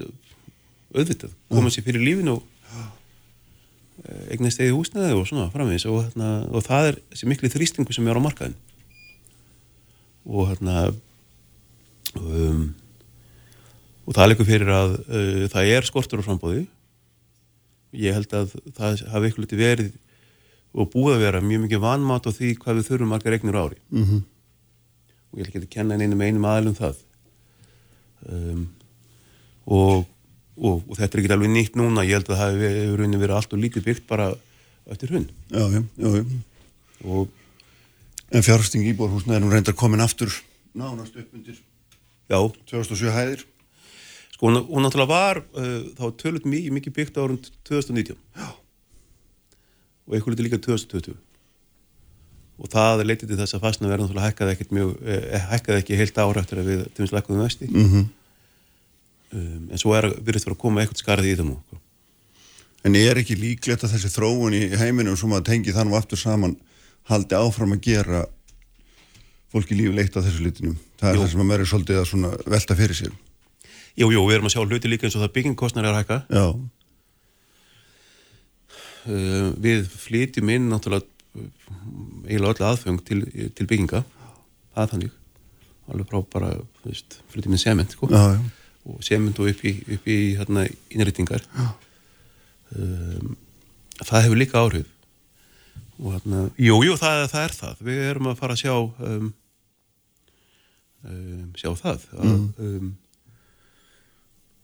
auðvitað 0.95 1.33
koma 1.53 1.73
sér 1.73 1.87
fyrir 1.87 2.05
lífinu 2.05 2.37
og 2.37 2.45
eh, 4.05 4.23
eignast 4.35 4.63
eða 4.63 4.77
húsnæði 4.77 5.17
og 5.17 5.27
svona 5.29 5.49
framvegis 5.53 5.89
og, 5.91 6.05
hérna, 6.07 6.31
og 6.51 6.65
það 6.67 6.93
er 6.93 7.01
þessi 7.11 7.31
miklu 7.33 7.53
þrýstingu 7.53 7.97
sem 7.97 8.07
er 8.09 8.21
á 8.21 8.27
markaðin 8.27 8.57
og 10.27 10.51
hérna 10.53 10.89
um, 12.19 12.65
og 14.07 14.15
það 14.15 14.33
leikur 14.33 14.49
fyrir 14.49 14.73
að 14.75 14.97
uh, 15.03 15.45
það 15.53 15.75
er 15.77 15.89
skortur 15.89 16.23
á 16.23 16.27
frambóði 16.27 16.67
ég 17.97 18.17
held 18.17 18.35
að 18.37 18.57
það 18.77 19.05
hafi 19.13 19.31
ykkur 19.31 19.45
liti 19.45 19.61
verið 19.61 19.93
og 20.77 20.91
búið 20.93 21.17
að 21.17 21.25
vera 21.25 21.45
mjög 21.45 21.63
mikið 21.67 21.85
vanmat 21.85 22.29
á 22.29 22.31
því 22.37 22.51
hvað 22.63 22.81
við 22.81 22.89
þurfum 22.91 23.13
margar 23.15 23.37
eignir 23.37 23.57
ári. 23.57 23.79
Mm 23.91 24.05
-hmm. 24.05 24.25
og 25.31 25.39
ég 25.39 25.47
vil 25.47 25.63
ekki 25.63 25.75
kenna 25.77 25.97
einum 25.97 26.21
einum 26.21 26.45
aðlum 26.45 26.77
það. 26.77 26.97
Um, 28.27 28.69
og, 29.67 30.07
og, 30.57 30.83
og 30.89 30.95
þetta 30.97 31.17
er 31.17 31.23
ekki 31.23 31.33
alveg 31.33 31.51
nýtt 31.53 31.77
núna 31.79 32.05
ég 32.05 32.19
held 32.19 32.31
að 32.31 32.41
það 32.41 32.61
hefur 32.65 33.01
raunin 33.01 33.21
verið 33.21 33.37
allt 33.37 33.53
og 33.53 33.61
lítið 33.61 33.85
byggt 33.87 34.07
bara 34.09 34.35
eftir 34.91 35.13
hund 35.15 35.31
Já, 35.51 35.63
já, 35.71 35.83
já, 35.97 36.25
og 37.05 37.29
En 38.35 38.43
fjárfesting 38.43 38.83
íbúrhúsna 38.91 39.37
er 39.37 39.45
nú 39.45 39.53
reyndar 39.53 39.77
komin 39.79 40.03
aftur 40.03 40.33
nánast 40.75 41.15
upp 41.15 41.35
undir 41.35 41.61
já, 42.27 42.39
2007 42.67 43.13
hæðir. 43.15 43.45
Sko 44.37 44.51
hún, 44.51 44.63
hún 44.69 44.85
náttúrulega 44.85 45.13
var 45.13 45.43
uh, 45.43 45.79
þá 45.97 46.07
tölut 46.21 46.45
mikið, 46.49 46.73
mikið 46.77 46.97
byggt 47.01 47.19
á 47.19 47.25
árum 47.25 47.39
2019 47.67 48.17
já. 48.17 48.49
og 50.07 50.17
eitthvað 50.17 50.45
líka 50.45 50.61
2020 50.61 51.17
og 52.57 52.71
það 52.73 53.03
leitið 53.05 53.33
til 53.33 53.41
þess 53.41 53.57
að 53.57 53.65
fastna 53.67 53.91
verðan 53.91 54.09
náttúrulega 54.09 54.31
hækkaði 54.31 54.55
ekkert 54.55 54.77
mjög 54.77 54.93
eh, 55.05 55.49
hækkaði 55.51 55.83
ekki 55.83 55.99
heilt 56.01 56.21
ára 56.21 56.43
eftir 56.43 56.61
að 56.63 56.71
við 56.71 56.85
til 56.87 57.03
þess 57.03 57.17
lækkuðum 57.17 57.43
vesti 57.45 57.69
Mm 57.69 57.89
-hmm. 57.91 58.07
um, 59.33 59.67
en 59.73 59.83
svo 59.83 59.93
er 59.97 60.09
virðist 60.25 60.49
vera 60.49 60.57
að 60.57 60.63
koma 60.63 60.81
eitthvað 60.81 61.03
skarði 61.03 61.33
í 61.33 61.37
það 61.37 61.49
nú 61.51 61.59
sko. 61.67 61.81
En 62.85 62.95
er 62.95 63.19
ekki 63.19 63.37
líklegt 63.37 63.85
að 63.85 63.93
þessi 63.93 64.15
þróun 64.15 64.55
í 64.55 64.63
heiminum 64.79 65.17
sem 65.17 65.33
að 65.33 65.45
tengi 65.51 65.73
þann 65.73 65.91
og 65.91 65.99
aftur 65.99 66.19
saman 66.19 66.57
haldi 67.11 67.35
áfram 67.35 67.73
að 67.73 67.81
gera 67.83 68.27
fólki 69.53 69.75
lífi 69.75 69.95
leitt 69.95 70.17
á 70.17 70.23
þessu 70.23 70.43
litinum? 70.45 70.77
Það 71.01 71.09
er 71.11 71.15
Jú. 71.15 71.21
það 71.21 71.31
sem 71.31 71.41
að 71.41 71.49
mér 71.51 71.61
er 71.61 71.67
svolítið 71.67 71.97
að 71.99 72.47
velta 72.47 72.77
fyrir 72.77 72.97
sér. 72.97 73.13
Jú, 73.97 74.11
jú, 74.13 74.25
við 74.29 74.35
erum 74.37 74.49
að 74.49 74.55
sjá 74.57 74.63
hluti 74.65 74.91
líka 74.91 75.09
eins 75.09 75.17
og 75.17 75.25
það 75.25 75.35
byggingkostnar 75.39 75.87
er 75.87 75.95
að 75.95 76.01
hækka. 76.03 76.19
Já, 76.29 76.47
uh, 79.07 79.49
við 79.63 79.87
flytjum 79.93 80.53
inn 80.53 80.69
náttúrulega 80.73 81.07
uh, 81.07 81.49
eiginlega 82.27 82.53
öll 82.53 82.69
aðfeng 82.71 83.01
til, 83.07 83.23
til 83.57 83.69
bygginga. 83.71 84.03
Það 84.75 84.83
er 84.85 84.93
þannig. 84.93 85.17
Alveg 85.87 86.11
frá 86.11 86.23
bara, 86.35 86.53
þú 86.81 86.91
veist, 86.91 87.19
flytjum 87.33 87.57
inn 87.57 87.63
sement 87.63 87.95
sko. 87.95 88.11
já, 88.11 88.23
já. 88.35 88.41
og 88.87 89.03
sement 89.07 89.39
og 89.43 89.49
upp 89.51 89.65
í, 89.67 89.73
upp 89.97 90.05
í 90.11 90.19
hérna, 90.39 90.67
innrýtingar 90.95 91.43
um, 92.77 93.33
það 94.03 94.27
hefur 94.27 94.41
líka 94.41 94.61
áhrif. 94.61 94.93
Og 95.97 96.13
hérna, 96.13 96.45
jú, 96.61 96.77
jú, 96.85 96.95
það, 97.01 97.25
það 97.33 97.43
er 97.47 97.57
það. 97.57 97.83
Við 97.89 98.05
erum 98.11 98.31
að 98.31 98.39
fara 98.41 98.57
að 98.57 98.63
sjá 98.63 98.75
um, 98.77 99.31
um, 101.09 101.47
sjá 101.57 101.71
það. 101.81 102.07
Að, 102.19 102.35
um, 102.67 102.91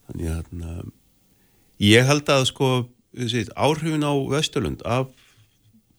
þannig 0.08 0.30
að 0.30 0.36
hérna, 0.38 0.74
ég 1.82 2.08
held 2.08 2.32
að 2.32 2.46
sko 2.50 2.70
þessi, 3.12 3.46
áhrifin 3.54 4.06
á 4.06 4.12
Vesturlund 4.32 4.84
af 4.88 5.10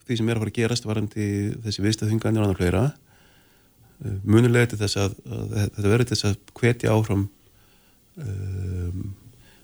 því 0.04 0.20
sem 0.20 0.30
er 0.30 0.38
að 0.38 0.44
fara 0.44 0.54
að 0.54 0.60
gerast 0.60 0.88
varandi 0.88 1.28
þessi 1.64 1.86
viðstæðingarnir 1.86 2.44
og 2.44 2.48
annað 2.48 2.62
fleira 2.62 2.86
uh, 2.92 4.18
munilega 4.24 4.72
til 4.74 4.82
þess 4.84 5.00
að, 5.00 5.20
að 5.28 5.54
þetta 5.60 5.92
verður 5.92 6.10
til 6.10 6.18
þess 6.18 6.30
að 6.30 6.56
hvetja 6.60 6.96
áfram 6.96 7.28
um, 8.20 9.14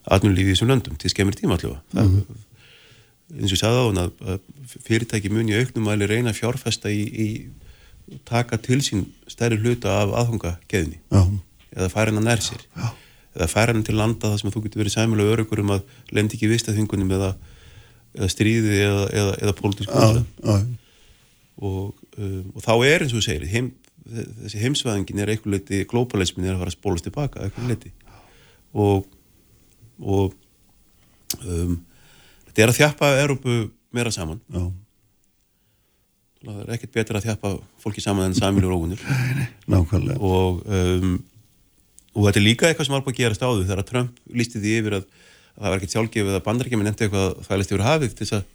atvinnulífi 0.09 0.53
í 0.53 0.55
þessum 0.55 0.71
löndum 0.71 0.99
til 0.99 1.11
skemmir 1.11 1.37
tíma 1.37 1.57
allavega. 1.57 1.81
Það, 1.93 2.45
eins 3.35 3.51
og 3.51 3.57
ég 3.57 3.61
sagði 3.61 3.81
á 3.81 3.85
hann 3.85 4.01
að, 4.01 4.23
að 4.25 4.77
fyrirtæki 4.87 5.31
muni 5.33 5.57
auknum 5.59 5.85
mæli 5.85 6.07
reyna 6.09 6.31
að 6.31 6.39
fjárfesta 6.39 6.89
í, 6.93 7.03
í 7.05 8.17
taka 8.25 8.57
til 8.61 8.79
sín 8.85 9.05
stærri 9.29 9.59
hluta 9.61 9.99
af 10.01 10.15
aðfangakeðni 10.23 10.97
já, 10.97 11.21
eða 11.75 11.91
færa 11.93 12.09
hennar 12.09 12.25
nær 12.25 12.41
sér. 12.41 12.63
Já. 12.73 12.89
Eða 13.35 13.49
færa 13.51 13.73
hennar 13.73 13.87
til 13.87 13.97
landa 13.99 14.31
þar 14.33 14.41
sem 14.41 14.53
þú 14.53 14.63
getur 14.65 14.83
verið 14.83 14.95
sæmulega 14.95 15.35
örugur 15.35 15.63
um 15.63 15.73
að 15.75 15.95
lendi 16.15 16.37
ekki 16.37 16.49
vistaþingunum 16.51 17.13
eða, 17.17 17.29
eða 18.17 18.31
stríði 18.33 18.81
eða, 18.85 19.05
eða, 19.21 19.37
eða 19.43 19.55
pólitísku 19.59 19.93
og, 21.59 21.93
um, 22.17 22.51
og 22.55 22.65
þá 22.65 22.73
er 22.87 23.05
eins 23.05 23.15
og 23.15 23.25
segir 23.25 23.47
heim, 23.51 23.71
þessi 24.09 24.61
heimsvæðingin 24.63 25.21
er 25.21 25.33
eitthvað 25.33 25.57
leiti 25.57 25.81
globalismin 25.89 26.47
er 26.47 26.55
að 26.55 26.63
fara 26.63 26.73
að 26.73 26.77
spólast 26.77 27.07
tilbaka 27.09 27.45
eitthvað 27.45 27.73
leiti 27.73 27.93
og, 28.73 29.09
og 29.99 30.33
um, 31.43 31.79
þetta 32.49 32.63
er 32.63 32.73
að 32.73 32.79
þjappa 32.79 33.11
Európu 33.23 33.57
meira 33.95 34.11
saman. 34.13 34.39
Já, 34.53 34.63
það 36.45 36.61
er 36.63 36.73
ekkert 36.75 36.95
betur 36.95 37.19
að 37.19 37.27
þjappa 37.27 37.53
fólki 37.83 38.03
saman 38.03 38.29
en 38.29 38.37
samilur 38.37 38.75
ógunir 38.75 39.01
nákvæmlega. 39.69 40.19
og, 40.21 40.61
um, 40.65 41.17
og 42.13 42.25
þetta 42.25 42.39
er 42.39 42.45
líka 42.45 42.69
eitthvað 42.69 42.87
sem 42.87 42.95
var 42.95 43.03
búin 43.05 43.15
að 43.15 43.19
gerast 43.23 43.43
áður 43.45 43.67
þegar 43.67 43.87
Trump 43.89 44.21
lísti 44.33 44.61
því 44.61 44.77
yfir 44.79 44.95
að, 44.99 45.03
að 45.09 45.59
það 45.59 45.69
var 45.69 45.77
ekkert 45.79 45.95
sjálfgefið 45.95 46.37
að 46.37 46.47
bandarækjum 46.47 46.85
nefndi 46.87 47.05
eitthvað 47.05 47.27
að 47.27 47.43
það 47.47 47.61
list 47.61 47.73
yfir 47.73 47.85
hafið 47.85 48.15
til 48.15 48.25
þess 48.25 48.39
að 48.39 48.47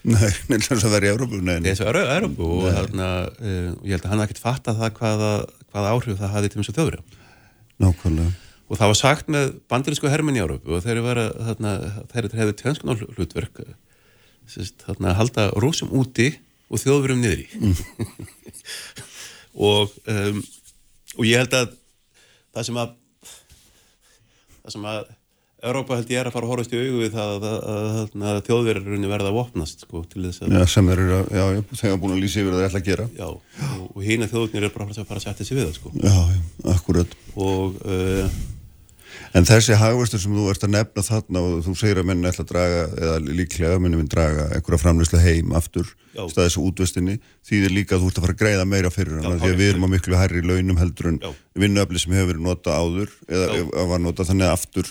Nei, 0.00 0.30
þess 0.64 0.84
að 0.86 0.94
vera 0.94 1.08
í 1.08 1.12
Európu, 1.12 1.38
þess 1.44 1.82
að 1.84 1.98
Európu 2.16 2.46
og 2.56 2.68
þarna, 2.72 3.08
uh, 3.36 3.72
ég 3.84 3.96
held 3.96 4.04
að 4.06 4.12
hann 4.12 4.22
hafði 4.22 4.28
ekkert 4.30 4.40
fatta 4.40 4.76
það 4.78 4.94
hvaða, 4.96 5.32
hvaða 5.74 5.90
áhrif 5.92 6.20
það 6.20 6.32
hafði 6.36 6.52
til 6.52 6.60
þess 6.60 6.72
að 6.72 6.78
þjóðra 6.78 7.02
Nákvæmlega. 7.84 8.30
og 8.64 8.80
það 8.80 8.92
var 8.92 8.98
sagt 9.00 9.28
með 9.34 9.50
bandarísku 9.72 10.12
hermenn 10.12 10.38
í 10.38 10.44
Európu 10.44 10.78
og 10.78 10.84
þeir 10.86 10.94
eru 10.94 11.04
hefði 11.10 11.26
þarna, 11.50 11.74
að 15.12 15.18
halda 15.20 15.50
rúsum 15.60 15.92
úti 16.00 16.32
og 16.70 16.80
þjóðverum 16.80 17.20
niðri. 17.22 17.46
Og 19.70 19.90
um, 20.06 20.40
og 21.18 21.26
ég 21.26 21.40
held 21.42 21.54
að 21.58 21.72
það 22.54 22.68
sem 22.70 22.78
að 22.84 22.92
það 24.60 24.74
sem 24.76 24.86
að 24.92 25.16
Európa 25.60 25.96
held 25.98 26.08
ég 26.08 26.16
er 26.22 26.28
að 26.30 26.32
fara 26.32 26.46
að 26.46 26.52
horfast 26.54 26.72
í 26.72 26.78
augu 26.80 27.00
við 27.02 27.10
það 27.12 27.30
að, 27.34 27.42
að, 27.68 27.96
að, 28.30 28.38
þjóðverðurinn 28.46 29.08
verða 29.10 29.28
að 29.28 29.34
vopnast 29.36 29.82
sko, 29.84 30.00
til 30.08 30.22
þess 30.24 30.40
að 30.46 30.54
Já, 30.56 30.62
sem 30.72 30.86
þeir 30.88 31.02
eru, 31.02 31.18
að- 31.18 31.34
já, 31.36 31.42
þegar 31.82 31.98
búin 32.00 32.14
að 32.14 32.22
lýsa 32.22 32.40
yfir 32.40 32.54
það 32.54 32.62
er 32.62 32.70
ætla 32.70 32.80
að 32.80 32.86
gera. 32.88 33.04
já, 33.18 33.26
og, 33.28 33.90
og 33.90 34.06
hína 34.06 34.28
þjóðurnir 34.30 34.66
er 34.70 34.72
bara 34.72 34.86
að 34.88 35.02
fara 35.10 35.20
að 35.20 35.26
setja 35.26 35.48
sig 35.50 35.58
við 35.58 35.66
það 35.66 35.74
sko. 35.76 35.92
Já, 36.00 36.16
já, 36.32 36.40
akkurat. 36.72 37.16
og 37.36 37.76
uh, 37.84 38.40
En 39.30 39.46
þessi 39.46 39.76
hagvörstur 39.78 40.18
sem 40.18 40.32
þú 40.34 40.48
ert 40.50 40.64
að 40.66 40.72
nefna 40.74 41.02
þarna 41.06 41.40
og 41.46 41.60
þú 41.62 41.72
segir 41.78 42.00
að 42.00 42.06
menn 42.08 42.26
ætla 42.26 42.42
að 42.42 42.48
draga, 42.50 42.78
eða 42.98 43.18
líklega 43.28 43.76
menn 43.78 43.94
minn 43.94 44.08
draga 44.10 44.48
einhverja 44.56 44.82
framleyslu 44.82 45.20
heim 45.22 45.52
aftur 45.54 45.86
Já. 46.16 46.24
staðið 46.32 46.48
þessu 46.48 46.64
útvistinni, 46.66 47.14
því 47.46 47.60
þið 47.64 47.74
líka 47.76 47.94
að 47.94 48.02
þú 48.02 48.08
ert 48.10 48.18
að 48.18 48.24
fara 48.26 48.34
að 48.34 48.40
greiða 48.40 48.64
meira 48.66 48.90
fyrir 48.90 49.20
hana, 49.20 49.36
því 49.38 49.52
að 49.52 49.60
við 49.62 49.70
erum 49.70 49.86
að 49.86 49.92
miklu 49.94 50.18
hærri 50.18 50.42
launum 50.42 50.80
heldur 50.82 51.10
en 51.12 51.20
vinnuöfli 51.62 52.02
sem 52.02 52.16
hefur 52.16 52.32
verið 52.32 52.48
nota 52.48 52.74
áður 52.74 53.14
eða 53.30 53.86
var 53.92 54.02
nota 54.02 54.26
þannig 54.26 54.48
að 54.48 54.56
aftur 54.56 54.90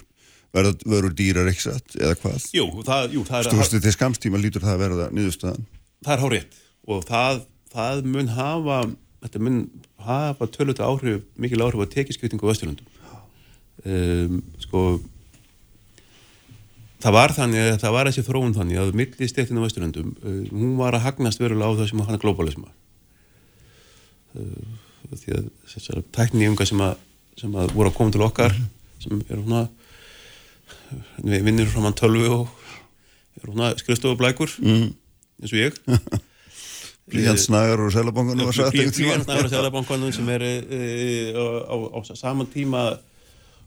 verða, 0.56 0.74
verður 0.86 1.18
dýrar 1.20 1.52
satt, 1.60 2.00
eða 2.00 2.16
hvað? 2.24 2.48
jú, 2.56 2.70
það, 2.88 3.12
jú, 3.18 3.26
það 3.28 3.42
er 3.42 3.52
Stúrstu 3.52 3.84
til 3.84 3.96
skamstíma 3.98 4.40
lítur 4.40 4.64
það 4.64 4.78
að 4.78 4.84
verða 4.86 5.10
niðurstaðan. 5.20 5.68
það 6.08 6.16
er 6.16 6.24
hárétt 6.24 6.60
og 6.88 7.04
það, 7.12 7.44
það 7.76 8.08
mun 8.16 8.32
hafa 8.40 8.80
þetta 9.20 9.44
mun 9.44 9.60
hafa 10.06 10.48
töluta 10.54 10.88
áhrif 10.88 11.28
mikil 11.36 11.60
áhrif 11.66 11.84
á 11.84 11.88
tekiskiptingu 11.92 12.48
á 12.48 12.52
Vesturlundum 12.54 12.88
um, 13.86 14.42
sko 14.60 14.84
það 17.00 17.16
var 17.16 17.34
þannig 17.36 17.64
að 17.64 17.80
það 17.84 17.96
var 17.96 18.10
þessi 18.10 18.26
þróun 18.28 18.56
þannig 18.58 18.82
að 18.82 18.94
milli 19.00 19.30
stéttin 19.32 19.60
á 19.60 19.66
Vesturlundum 19.66 20.14
uh, 20.20 20.42
hún 20.52 20.76
var 20.80 20.98
að 20.98 21.06
hagnast 21.08 21.42
verulega 21.42 21.72
á 21.72 21.78
það 21.80 21.92
sem 21.92 22.04
hann 22.04 22.18
er 22.18 22.24
globalisma 22.24 22.72
uh, 24.36 24.78
því 25.16 25.38
að 25.40 25.50
þessar 25.74 26.04
tækniunga 26.16 26.68
sem 26.70 26.82
að, 26.86 26.96
sem 27.40 27.56
að 27.56 27.74
voru 27.76 27.92
að 27.92 28.00
koma 28.00 28.16
til 28.16 28.26
okkar 28.28 28.56
sem 29.00 29.22
eru 29.30 29.44
svona 29.46 29.68
við 31.24 31.46
vinnir 31.46 31.70
frá 31.72 31.84
mann 31.84 31.98
tölvu 31.98 32.30
og 32.42 32.48
eru 33.40 33.54
svona 33.54 33.76
skrifstofublækur 33.80 34.58
Mm. 34.60 34.90
eins 35.40 35.54
og 35.54 35.62
ég 35.62 35.78
Blíjant 37.10 37.42
snagar 37.42 37.82
og 37.82 37.90
selabangunum. 37.90 38.52
Blíjantnaður 38.54 39.48
á 39.50 39.54
Sælabankanum 39.56 40.12
sem 40.14 40.28
er 40.30 40.44
e, 40.46 40.82
á, 41.34 41.42
á, 41.66 41.76
á 41.90 42.00
saman 42.14 42.46
tíma 42.54 43.00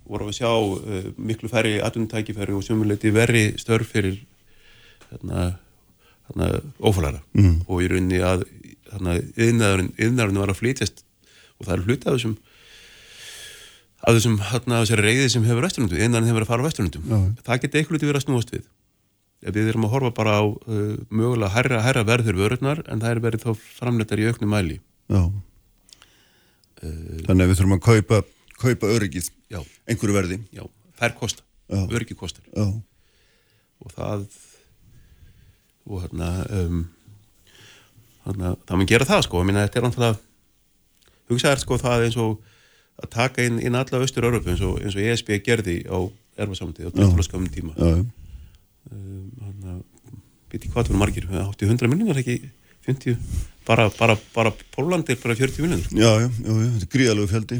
voru 0.09 0.29
við 0.29 0.35
að 0.35 0.38
sjá 0.41 0.51
e, 0.53 1.03
miklu 1.17 1.51
færri 1.53 1.75
atvinnutækifæri 1.85 2.57
og 2.57 2.65
sumuleiti 2.67 3.12
verri 3.15 3.45
störf 3.61 3.93
fyrir 3.95 4.19
hérna, 5.11 5.53
hérna 6.29 6.49
ófælara 6.81 7.23
Mm. 7.35 7.62
og 7.69 7.83
í 7.83 7.88
rauninni 7.93 8.21
að 8.21 8.45
hérna, 8.93 9.19
yðnaðurinn 9.37 10.41
var 10.43 10.53
að 10.53 10.61
flytjast 10.62 11.05
og 11.59 11.67
það 11.67 11.75
er 11.77 11.85
hluti 11.87 12.09
af 12.09 12.17
þessum 12.19 12.37
af 14.03 14.17
þessum 14.17 14.38
hérna, 14.51 14.83
þessari 14.83 15.07
reyði 15.07 15.29
sem 15.31 15.45
hefur 15.47 15.62
vesturlundum, 15.62 15.99
yðnaðurinn 15.99 16.31
hefur 16.31 16.41
verið 16.41 16.49
að 16.49 16.53
fara 16.53 16.62
á 16.62 16.69
vesturlundum 16.69 17.05
Já. 17.07 17.19
það 17.47 17.62
geti 17.62 17.79
eitthvað 17.79 18.07
verið 18.09 18.21
að 18.21 18.27
snúast 18.27 18.53
við 18.57 18.65
ef 19.43 19.55
við 19.57 19.69
erum 19.73 19.87
að 19.88 19.95
horfa 19.97 20.11
bara 20.15 20.35
á 20.38 20.43
uh, 20.47 20.97
mögulega 21.11 21.55
herra, 21.57 21.81
herra 21.83 22.05
verður 22.07 22.38
vörurnar 22.38 22.83
en 22.87 23.01
það 23.03 23.11
er 23.15 23.21
verið 23.25 23.47
þá 23.47 23.51
framleitar 23.79 24.23
í 24.23 24.27
auknum 24.31 24.53
mæli 24.55 24.77
uh, 25.11 25.31
Þannig 26.83 27.45
að 27.45 27.51
við 27.53 27.59
þurfum 27.61 27.77
að 27.77 27.83
kaupa, 27.87 28.17
kaupa 28.59 28.88
öryggið. 28.91 29.29
Einhverju 29.61 30.17
verði. 30.17 30.41
Já, 30.55 30.65
þær 31.01 31.15
kosta, 31.19 31.45
öryggi 31.69 32.17
kostar. 32.19 32.47
Og 33.83 33.91
það 33.93 34.27
og 35.91 36.05
hérna 36.05 36.29
um, 36.55 36.83
hérna, 38.27 38.55
það 38.69 38.79
mun 38.79 38.91
gera 38.91 39.09
það 39.09 39.25
sko, 39.27 39.43
ég 39.43 39.49
minna 39.49 39.65
þetta 39.67 39.81
er 39.81 39.87
náttúrulega 39.88 40.21
hugsaðar 41.33 41.62
sko 41.62 41.79
það 41.83 42.07
eins 42.07 42.19
og 42.23 42.37
að 43.03 43.11
taka 43.17 43.47
inn, 43.49 43.59
inn 43.62 43.79
alla 43.79 44.03
austur-Európu 44.05 44.53
eins 44.53 44.62
og, 44.67 44.79
eins 44.83 44.97
og 44.97 45.03
ESB 45.03 45.33
gerði 45.43 45.79
á 45.88 45.99
erfarsamtið 46.43 46.91
á 46.93 46.95
tilfæla 46.95 47.27
skamum 47.27 47.51
tíma. 47.53 47.75
Já. 47.77 48.05
um, 48.93 49.31
að 49.73 49.81
veit 50.53 50.61
ekki 50.61 50.73
hvað 50.73 50.85
það 50.85 50.93
voru 50.93 51.01
margir, 51.03 51.29
80-100 51.33 51.91
miljonar 51.91 52.21
ekki? 52.23 52.38
50, 52.87 53.15
bara, 53.67 53.87
bara, 53.95 54.17
bara 54.35 54.51
Pólandi 54.75 55.15
er 55.15 55.21
bara 55.23 55.37
40 55.38 55.62
miljonar 55.62 55.93
Já, 55.95 56.11
já, 56.25 56.29
já, 56.29 56.53
þetta 56.53 56.87
er 56.87 56.91
gríðalegu 56.93 57.31
fjöldi. 57.31 57.59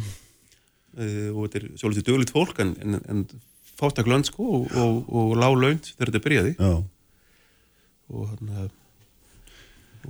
Uh, 0.99 1.31
og 1.33 1.47
þetta 1.47 1.61
er 1.61 1.67
svolítið 1.81 2.07
dögulegt 2.09 2.35
fólk 2.35 2.63
en, 2.65 2.77
en, 2.83 3.01
en 3.13 3.25
fátak 3.79 4.11
lönd 4.11 4.29
sko 4.29 4.47
og, 4.61 4.77
og, 4.77 5.03
og 5.09 5.35
lág 5.41 5.59
lönd 5.59 5.91
þegar 5.95 6.13
þetta 6.13 6.25
byrjaði. 6.27 6.55
Já, 6.59 6.73
og, 8.13 8.37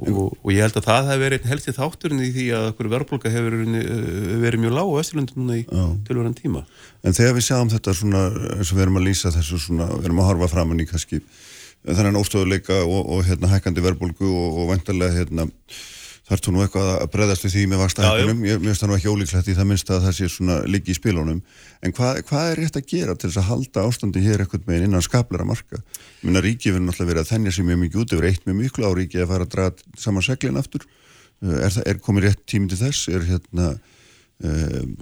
og, 0.03 0.18
og 0.42 0.51
ég 0.51 0.64
held 0.64 0.81
að 0.81 0.88
það 0.88 1.09
hefur 1.11 1.23
verið 1.23 1.38
einn 1.38 1.53
helsti 1.53 1.77
þátturinn 1.77 2.25
í 2.25 2.33
því 2.35 2.49
að 2.59 2.68
verðbólka 2.97 3.33
hefur 3.33 3.59
uh, 3.62 3.81
verið 4.42 4.64
mjög 4.64 4.77
lág 4.79 4.92
á 4.92 5.01
Östurlundum 5.05 5.42
núna 5.42 5.61
í 5.61 5.64
tölvöran 6.09 6.37
tíma. 6.38 6.66
En 7.07 7.16
þegar 7.16 7.38
við 7.38 7.49
sjáum 7.49 7.73
þetta 7.73 7.97
svona, 7.97 8.27
eins 8.59 8.73
og 8.73 8.79
við 8.79 8.87
erum 8.87 9.01
að 9.01 9.09
lýsa 9.09 9.35
þessu 9.35 9.61
svona, 9.68 9.88
við 9.97 10.11
erum 10.11 10.23
að 10.25 10.31
horfa 10.33 10.53
framann 10.57 10.83
í 10.83 10.88
kannski 10.90 11.23
þennan 11.83 12.21
óstöðuleika 12.21 12.83
og, 12.85 13.01
og 13.11 13.25
hérna 13.27 13.51
hækkandi 13.51 13.83
verbulgu 13.83 14.29
og, 14.29 14.61
og 14.62 14.71
vantarlega 14.71 15.23
hérna 15.23 15.49
þarf 16.28 16.42
þú 16.44 16.54
nú 16.54 16.62
eitthvað 16.62 16.88
að 16.94 17.11
breðast 17.12 17.44
við 17.46 17.54
því 17.56 17.62
með 17.72 17.80
vakstahækkunum, 17.82 18.42
ég 18.46 18.61
mér 18.61 18.70
finnst 18.70 18.85
það 18.85 18.90
nú 18.90 18.96
ekki 18.96 19.12
ólíklegt 19.12 19.50
í 19.50 19.56
það 19.58 19.68
minnst 19.72 19.90
að 19.90 20.04
það 20.06 20.16
sé 20.18 20.28
svona 20.30 20.58
líki 20.70 20.94
í 20.94 20.96
spilunum. 20.96 21.40
En 21.82 21.94
hvað, 21.96 22.20
hvað 22.28 22.50
er 22.50 22.61
rétt 22.62 22.78
að 22.78 22.88
gera 22.92 23.16
til 23.16 23.28
þess 23.28 23.40
að 23.42 23.48
halda 23.50 23.87
ástandi 23.88 24.22
hér 24.22 24.44
eitthvað 24.44 24.68
með 24.70 24.87
innan 24.87 25.04
skaplara 25.04 25.46
marka? 25.48 25.82
Ég 26.22 26.26
minna 26.28 26.44
ríkið 26.44 26.76
verður 26.76 26.87
náttúrulega 26.87 27.12
verið 27.12 27.24
að 27.24 27.32
þennja 27.32 27.54
sér 27.56 27.68
mjög 27.68 27.80
mikið 27.82 28.02
út 28.04 28.14
yfir 28.16 28.28
eitt 28.30 28.44
mjög 28.46 28.58
miklu 28.61 28.87
á 28.87 28.92
ríkið 28.98 29.24
að 29.24 29.32
fara 29.32 29.48
að 29.48 29.54
draga 29.56 30.02
saman 30.04 30.26
seglinn 30.28 30.61
aftur. 30.62 30.87
Uh, 31.42 31.56
er, 31.58 31.72
það, 31.74 31.88
er 31.90 32.04
komið 32.06 32.28
rétt 32.28 32.44
tími 32.46 32.70
til 32.70 32.78
þess? 32.85 33.08
Er 33.11 33.26
hérna 33.26 33.72
um, 34.46 35.00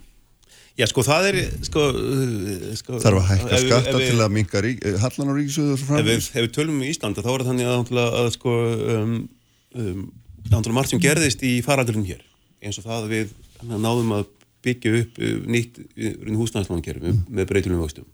Já 0.78 0.86
sko 0.88 1.02
það 1.04 1.26
er 1.28 1.38
sko, 1.66 1.82
uh, 1.92 2.70
sko 2.78 3.00
þarf 3.02 3.20
að 3.20 3.26
hækka 3.34 3.58
skatta 3.66 3.98
til 4.00 4.16
að 4.16 4.32
minka 4.32 4.62
rík, 4.64 4.80
eh, 4.86 4.96
hallan 5.02 5.28
á 5.28 5.34
ríkisöðu 5.36 5.74
og 5.74 5.82
svo 5.82 5.98
Ef 6.00 6.30
við, 6.32 6.46
tölum 6.54 6.78
um 6.78 6.86
Íslanda 6.86 7.24
þá 7.26 7.28
er 7.34 7.42
það 7.42 7.50
þannig 7.50 7.68
að, 8.00 8.14
að 8.22 8.28
sko 8.38 8.54
um, 8.94 9.12
um, 9.76 10.06
náttúrulega 10.50 10.76
margt 10.76 10.92
sem 10.92 11.02
gerðist 11.02 11.42
í 11.46 11.56
faraldurinn 11.64 12.06
hér 12.08 12.22
eins 12.60 12.78
og 12.80 12.86
það 12.86 13.06
að 13.06 13.14
við 13.14 13.34
náðum 13.70 14.14
að 14.18 14.26
byggja 14.64 14.96
upp 15.00 15.20
uh, 15.20 15.36
nýtt 15.48 15.80
húsnæðslánkerfi 16.36 17.04
með, 17.06 17.20
með 17.28 17.48
breytilum 17.48 17.80
vöxtum. 17.80 18.08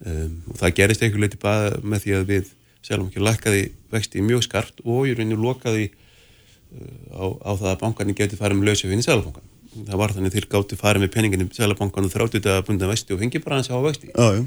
Um, 0.00 0.40
og 0.48 0.58
það 0.58 0.76
gerist 0.80 1.04
einhver 1.04 1.22
leiti 1.22 1.38
bara 1.40 1.76
með 1.84 2.06
því 2.06 2.16
að 2.16 2.28
við 2.32 2.52
sjálfum 2.80 3.10
ekki 3.10 3.22
lækkaði 3.22 3.64
vexti 3.92 4.24
mjög 4.24 4.46
skart 4.46 4.80
og 4.86 5.10
í 5.10 5.14
rauninu 5.14 5.38
lokaði 5.42 5.90
uh, 5.90 7.20
á, 7.20 7.24
á 7.46 7.50
það 7.52 7.72
að 7.74 7.80
bankarnir 7.84 8.18
geti 8.18 8.40
farið 8.40 8.62
með 8.62 8.72
lausafinn 8.72 9.02
í 9.02 9.06
Sælabankan 9.06 9.50
það 9.70 10.00
var 10.00 10.14
þannig 10.14 10.34
þeir 10.34 10.46
gátti 10.50 10.78
farið 10.78 11.04
með 11.04 11.12
peningin 11.14 11.44
í 11.44 11.48
Sælabankan 11.54 12.06
og 12.08 12.14
þráttu 12.14 12.40
þetta 12.40 12.56
að 12.58 12.64
bunda 12.70 12.88
vexti 12.90 13.14
og 13.14 13.20
fengi 13.22 13.42
bara 13.44 13.60
hans 13.60 13.70
á 13.70 13.78
vexti. 13.84 14.10
Já, 14.10 14.40
já, 14.40 14.42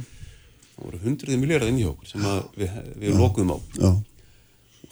það 0.73 0.87
voru 0.87 1.01
hundruði 1.03 1.39
miljardar 1.39 1.71
inn 1.71 1.79
í 1.79 1.85
okkur 1.87 2.09
sem 2.09 2.25
við, 2.59 2.75
við 2.99 3.21
lokuðum 3.21 3.53
á. 3.55 3.57
Já. 3.79 3.89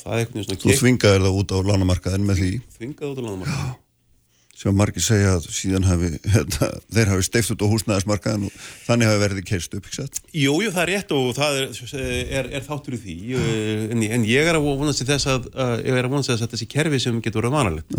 Þú 0.01 0.75
þvingaðir 0.81 1.25
það 1.27 1.39
út 1.43 1.55
á 1.55 1.57
lánamarkaðin 1.69 2.27
með 2.27 2.43
því. 2.43 2.51
Þvingað 2.79 3.13
út 3.13 3.21
á 3.21 3.23
landamarka 3.27 3.71
sem 4.61 4.77
margir 4.77 5.03
segja 5.03 5.35
að 5.37 5.47
síðan 5.55 5.85
hafi 5.87 6.09
hérna, 6.29 6.67
þeir 6.93 7.11
hafi 7.11 7.25
steift 7.25 7.53
út 7.55 7.63
á 7.65 7.71
húsnæðismarkaðin 7.71 8.47
og 8.47 8.57
þannig 8.85 9.09
hafi 9.09 9.21
verið 9.23 9.45
keist 9.47 9.77
upp, 9.77 9.87
ekki 9.87 9.97
satt? 9.97 10.19
Jú, 10.37 10.53
jú, 10.61 10.73
það 10.73 10.83
er 10.83 10.91
rétt 10.91 11.13
og 11.17 11.29
það 11.37 11.57
er, 11.61 11.79
er, 12.39 12.49
er 12.59 12.65
þáttur 12.67 12.97
í 12.97 12.99
því. 13.01 13.15
Eh, 13.39 13.85
en, 13.95 14.03
en 14.17 14.27
ég 14.29 14.51
er 14.51 14.59
að 14.59 14.67
vonast 14.67 15.05
þess 15.07 15.31
að, 15.31 15.47
ég 15.81 15.97
er 15.97 16.05
að 16.05 16.13
vonast 16.13 16.33
þess 16.33 16.45
að 16.45 16.53
þessi 16.53 16.69
kerfi 16.75 17.01
sem 17.01 17.23
getur 17.23 17.41
verið 17.41 17.57
vanalegt. 17.57 17.97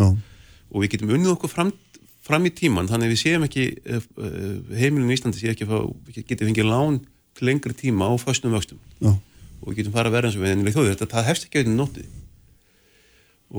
Og 0.72 0.84
við 0.84 0.94
getum 0.94 1.14
unnið 1.16 1.34
okkur 1.34 1.52
fram, 1.52 1.74
fram 2.22 2.46
í 2.46 2.54
tíman 2.54 2.90
þannig 2.90 3.10
að 3.10 3.16
við 3.16 3.22
séum 3.24 3.48
ekki 3.48 3.66
uh, 3.82 4.06
heimilinu 4.78 5.10
í 5.10 5.18
Íslandi 5.18 5.42
sé 5.42 5.50
ekki 5.52 5.66
að 5.66 5.90
getum 6.22 6.52
fengið 6.52 6.70
lán 6.70 7.02
til 7.38 7.48
lengri 7.50 7.74
tíma 7.76 8.06
á 8.06 8.14
föstum 8.22 8.54
vöxtum. 8.54 8.78
Já, 9.02 9.16
og 9.62 9.70
við 9.70 9.79
getum 9.81 9.94
fara 9.94 10.11
að 10.11 10.16
vera 10.18 10.29
eins 10.29 10.37
og 10.38 10.44
við 10.44 10.53
ennileg 10.57 10.77
þjóðir 10.77 10.96
þetta 10.96 11.11
það 11.14 11.29
hefst 11.31 11.46
ekki 11.48 11.61
auðvitað 11.62 11.79
nótið 11.79 12.09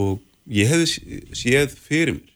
og 0.03 0.11
ég 0.59 0.73
sé- 0.91 1.21
séð 1.37 1.75
fyrir 1.79 2.17
mér 2.17 2.29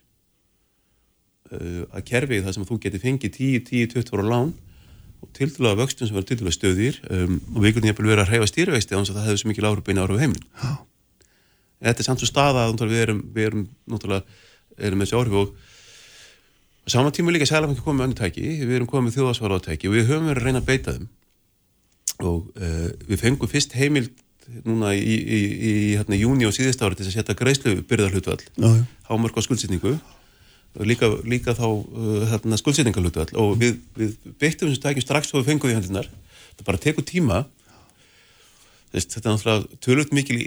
uh, 1.52 1.84
að 1.98 2.06
kerfið 2.08 2.44
það 2.46 2.56
sem 2.56 2.66
þú 2.68 2.80
getur 2.84 3.04
fengið 3.04 3.38
10-10-20 3.38 4.16
ára 4.16 4.26
lán 4.32 4.52
og 5.18 5.30
tildulega 5.34 5.80
vöxtum 5.80 6.06
sem 6.08 6.14
verður 6.16 6.30
tildulega 6.32 6.56
stöðir 6.56 7.00
um, 7.10 7.38
og 7.54 7.62
við 7.64 7.74
getum 7.76 7.90
jafnvel 7.90 8.10
verið 8.12 8.24
að 8.24 8.30
hreyfa 8.32 8.50
stýrivexti 8.52 8.94
þannig 8.94 9.10
að 9.12 9.18
það 9.18 9.28
hefur 9.28 9.42
svo 9.42 9.50
mikil 9.52 9.68
áhrif 9.70 9.86
beina 9.88 10.04
áhrif 10.04 10.18
á 10.18 10.22
heiminn 10.22 10.44
þetta 11.88 12.02
er 12.02 12.06
samt 12.08 12.22
svo 12.22 12.28
staða 12.30 12.66
að 12.68 12.84
við 12.90 13.02
erum, 13.04 13.20
við 13.34 13.48
erum 13.50 13.64
náttúrulega 13.90 14.24
erum 14.78 15.00
með 15.02 15.08
þessi 15.08 15.18
áhrif 15.18 15.38
og 15.42 15.52
á 16.86 16.88
saman 16.94 17.14
tíma 17.14 17.34
líka 17.34 17.48
sælafengi 17.50 17.82
komið 17.84 17.98
með 17.98 18.06
önnu 18.08 18.18
tæki 18.22 18.46
við 18.62 18.76
erum 18.78 18.88
komið 18.90 19.08
með 19.10 19.18
þjóðasvara 19.18 19.58
á 19.58 19.66
tæki 19.66 19.90
og 19.90 19.96
við 19.98 20.06
höfum 20.08 20.30
verið 20.30 20.40
að 20.42 20.46
reyna 20.48 20.62
að 20.62 20.68
beita 20.70 20.94
þeim 20.96 21.08
og 22.24 22.48
uh, 22.58 22.88
við 23.08 23.22
fengum 23.22 23.50
fyrst 23.50 23.76
heimild 23.78 24.12
núna 24.64 24.94
í, 24.96 25.16
í, 25.18 25.38
í 25.38 25.72
hérna, 25.98 26.16
júni 26.16 26.46
og 26.48 26.54
síðust 26.56 26.80
ári 26.82 26.96
til 26.98 27.06
að 27.06 27.18
setja 27.18 27.36
greiðslu 27.36 27.82
byrðarhlutvall 27.88 28.40
hámörk 29.10 29.36
á 29.36 29.44
skuldsetningu. 29.44 29.98
Líka, 30.88 31.10
líka 31.28 31.54
þá 31.58 31.66
uh, 31.68 32.24
hérna, 32.30 32.58
skuldsetningarhlutvall 32.60 33.30
og 33.40 33.56
við, 33.60 33.78
við 33.98 34.16
beittum 34.40 34.70
þessum 34.70 34.84
tækjum 34.84 35.04
strax 35.04 35.32
og 35.34 35.42
við 35.42 35.52
fengum 35.52 35.70
því 35.70 35.78
hendunar 35.78 36.10
það 36.58 36.66
bara 36.68 36.82
tekur 36.82 37.06
tíma 37.08 37.44
þetta 38.88 39.20
er 39.20 39.34
náttúrulega 39.34 39.78
tölvöld 39.84 40.14
mikil 40.16 40.38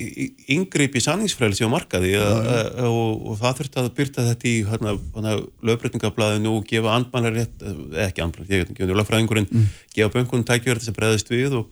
yngreip 0.55 0.95
í 0.97 1.03
sanningsfræðilsi 1.05 1.67
á 1.67 1.69
markaði 1.69 2.15
a, 2.17 2.23
a, 2.25 2.55
a, 2.81 2.87
og, 2.89 3.21
og 3.29 3.37
það 3.37 3.59
þurfti 3.59 3.81
að 3.81 3.89
byrta 3.99 4.25
þetta 4.31 4.49
í 4.49 4.55
hérna, 4.65 4.95
hérna, 5.13 5.35
lögbreytingablaðinu 5.69 6.55
og 6.57 6.65
gefa 6.71 6.95
andmælar 6.95 7.37
rétt, 7.37 7.61
eh, 7.61 7.79
ekki 8.07 8.25
andmælar, 8.25 8.49
ég 8.49 8.63
veit 8.63 8.73
ekki, 8.73 8.89
lögfræðingurinn, 8.89 9.49
Mm. 9.51 9.69
gefa 9.93 10.13
böngunum 10.15 10.47
tækjur 10.47 10.81
þess 10.81 10.89
að 10.89 10.97
breyðast 10.97 11.29
við 11.29 11.57
og 11.59 11.69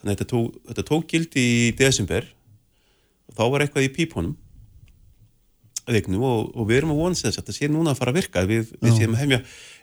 þannig 0.00 0.08
að 0.08 0.16
þetta 0.16 0.28
tók, 0.32 0.58
þetta 0.70 0.86
tók 0.88 1.08
gildi 1.12 1.44
í 1.44 1.72
desember. 1.76 2.28
Og 3.28 3.34
þá 3.36 3.44
var 3.52 3.64
eitthvað 3.66 3.88
í 3.88 3.94
pípunum 3.98 4.36
veiknum 5.88 6.24
og, 6.24 6.50
og 6.56 6.68
við 6.68 6.82
erum 6.82 6.92
að 6.94 7.00
vonast 7.02 7.24
þess 7.24 7.38
að 7.38 7.42
þetta 7.42 7.56
sé 7.56 7.68
núna 7.72 7.92
að 7.94 8.00
fara 8.02 8.12
að 8.12 8.18
virka 8.20 8.42
við, 8.48 8.72
við 8.80 8.96
séum 8.96 9.14
að 9.16 9.22
hefja, 9.22 9.38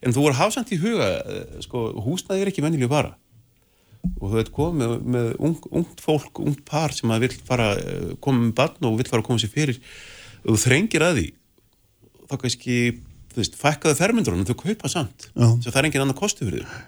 en 0.06 0.14
þú 0.14 0.26
voru 0.26 0.38
hafsamt 0.38 0.74
í 0.76 0.78
huga 0.82 1.08
eh, 1.22 1.62
sko, 1.66 1.86
húsnaði 2.06 2.44
er 2.46 2.52
ekki 2.52 2.62
vennilega 2.66 2.92
bara 2.92 3.14
og 4.20 4.30
þú 4.30 4.36
veit 4.38 4.52
komið 4.56 4.82
með, 4.82 4.94
með 5.16 5.28
ung, 5.48 5.56
ungt 5.82 6.04
fólk, 6.04 6.42
ungt 6.44 6.64
par 6.68 6.94
sem 6.96 7.12
að 7.14 7.28
vill 7.28 7.36
fara 7.48 7.72
eh, 7.80 8.12
koma 8.24 8.46
með 8.46 8.54
barn 8.60 8.90
og 8.90 8.98
vill 9.00 9.08
fara 9.10 9.24
að 9.24 9.30
koma 9.30 9.44
sér 9.44 9.54
fyrir. 9.54 9.80
Og 10.46 10.56
þú 10.56 10.58
þrengir 10.66 11.06
að 11.06 11.20
því 11.20 11.28
þá 12.26 12.36
kannski, 12.42 12.76
þú 13.32 13.42
veist, 13.42 13.58
fækkaðu 13.62 14.00
fermyndurinn 14.00 14.50
þau 14.50 14.58
kaupa 14.60 14.92
samt, 14.92 15.30
Já. 15.32 15.48
svo 15.48 15.72
það 15.72 15.80
er 15.82 15.90
engin 15.90 16.06
annar 16.06 16.20
kostu 16.20 16.48
fyrir 16.48 16.66
þau. 16.66 16.84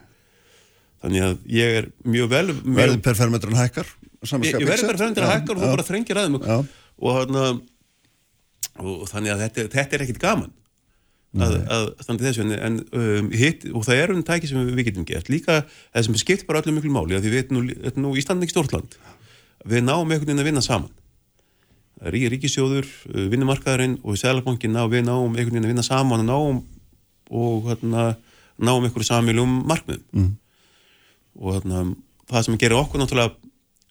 Þannig 1.06 1.26
að 1.28 1.50
ég 1.54 1.80
er 1.80 1.90
mjög 2.10 2.30
vel 2.32 2.46
mjög, 2.52 2.78
verðin 2.80 3.04
per 3.06 3.18
fermetran 3.20 3.58
hækkar 3.60 3.90
ég, 4.26 4.48
ég 4.50 4.66
verður 4.66 4.90
bara 4.90 5.02
fermyndur 5.04 5.28
að 5.28 5.34
hækka 5.36 5.54
og 5.54 5.60
þú 5.62 5.68
bara 5.76 5.86
þrengir 5.86 6.18
að 6.18 6.26
þeim. 6.26 6.38
Og, 6.40 6.72
og, 7.06 7.60
og 8.82 9.04
þannig 9.12 9.34
að 9.36 9.44
þetta, 9.46 9.68
þetta 9.76 9.98
er 9.98 10.06
ekkit 10.08 10.24
gaman 10.24 10.56
að, 11.44 11.56
að 11.76 11.88
standa 12.06 12.24
í 12.24 12.28
þessu 12.28 12.44
en, 12.46 12.54
en 12.68 12.78
um, 12.98 13.30
hitt, 13.36 13.66
og 13.72 13.86
það 13.88 14.02
er 14.02 14.14
um 14.14 14.24
tæki 14.26 14.50
sem 14.50 14.70
við 14.70 14.88
getum 14.90 15.08
gert. 15.08 15.32
Líka 15.32 15.60
það 15.66 16.08
sem 16.08 16.20
skipt 16.22 16.48
bara 16.48 16.62
öllu 16.64 16.76
miklu 16.76 16.94
máli 16.94 17.18
að 17.18 17.28
því 17.28 17.34
við 17.34 17.44
erum 17.44 17.60
nú, 17.60 17.76
er 17.90 18.00
nú 18.00 18.14
Ísland 18.20 18.42
er 18.42 18.48
ekki 18.48 18.56
stórt 18.56 18.76
land. 18.76 18.98
Við 19.68 19.84
náum 19.86 20.06
einhvern 20.06 20.28
veginn 20.30 20.44
að 20.44 20.50
vinna 20.52 20.64
saman. 20.66 20.94
Rí, 22.14 22.24
Ríkisjóður, 22.30 22.90
uh, 23.14 23.28
vinnumarkaðurinn 23.34 24.00
og 24.04 24.20
Sælabankin 24.22 24.78
við 24.92 25.08
náum 25.08 25.34
einhvern 25.34 25.56
veginn 25.58 25.66
að 25.66 25.74
vinna 25.74 25.86
saman 25.86 26.26
og 26.26 26.30
náum 26.30 26.60
og 27.28 27.72
hérna, 27.72 28.10
náum 28.58 28.86
einhverju 28.86 29.10
samilum 29.10 29.62
markmiðum. 29.68 30.06
Mm. 30.14 30.36
og 31.38 31.58
þarna, 31.58 31.82
það 32.32 32.46
sem 32.46 32.58
gerir 32.58 32.80
okkur 32.80 33.02
náttúrulega 33.02 33.36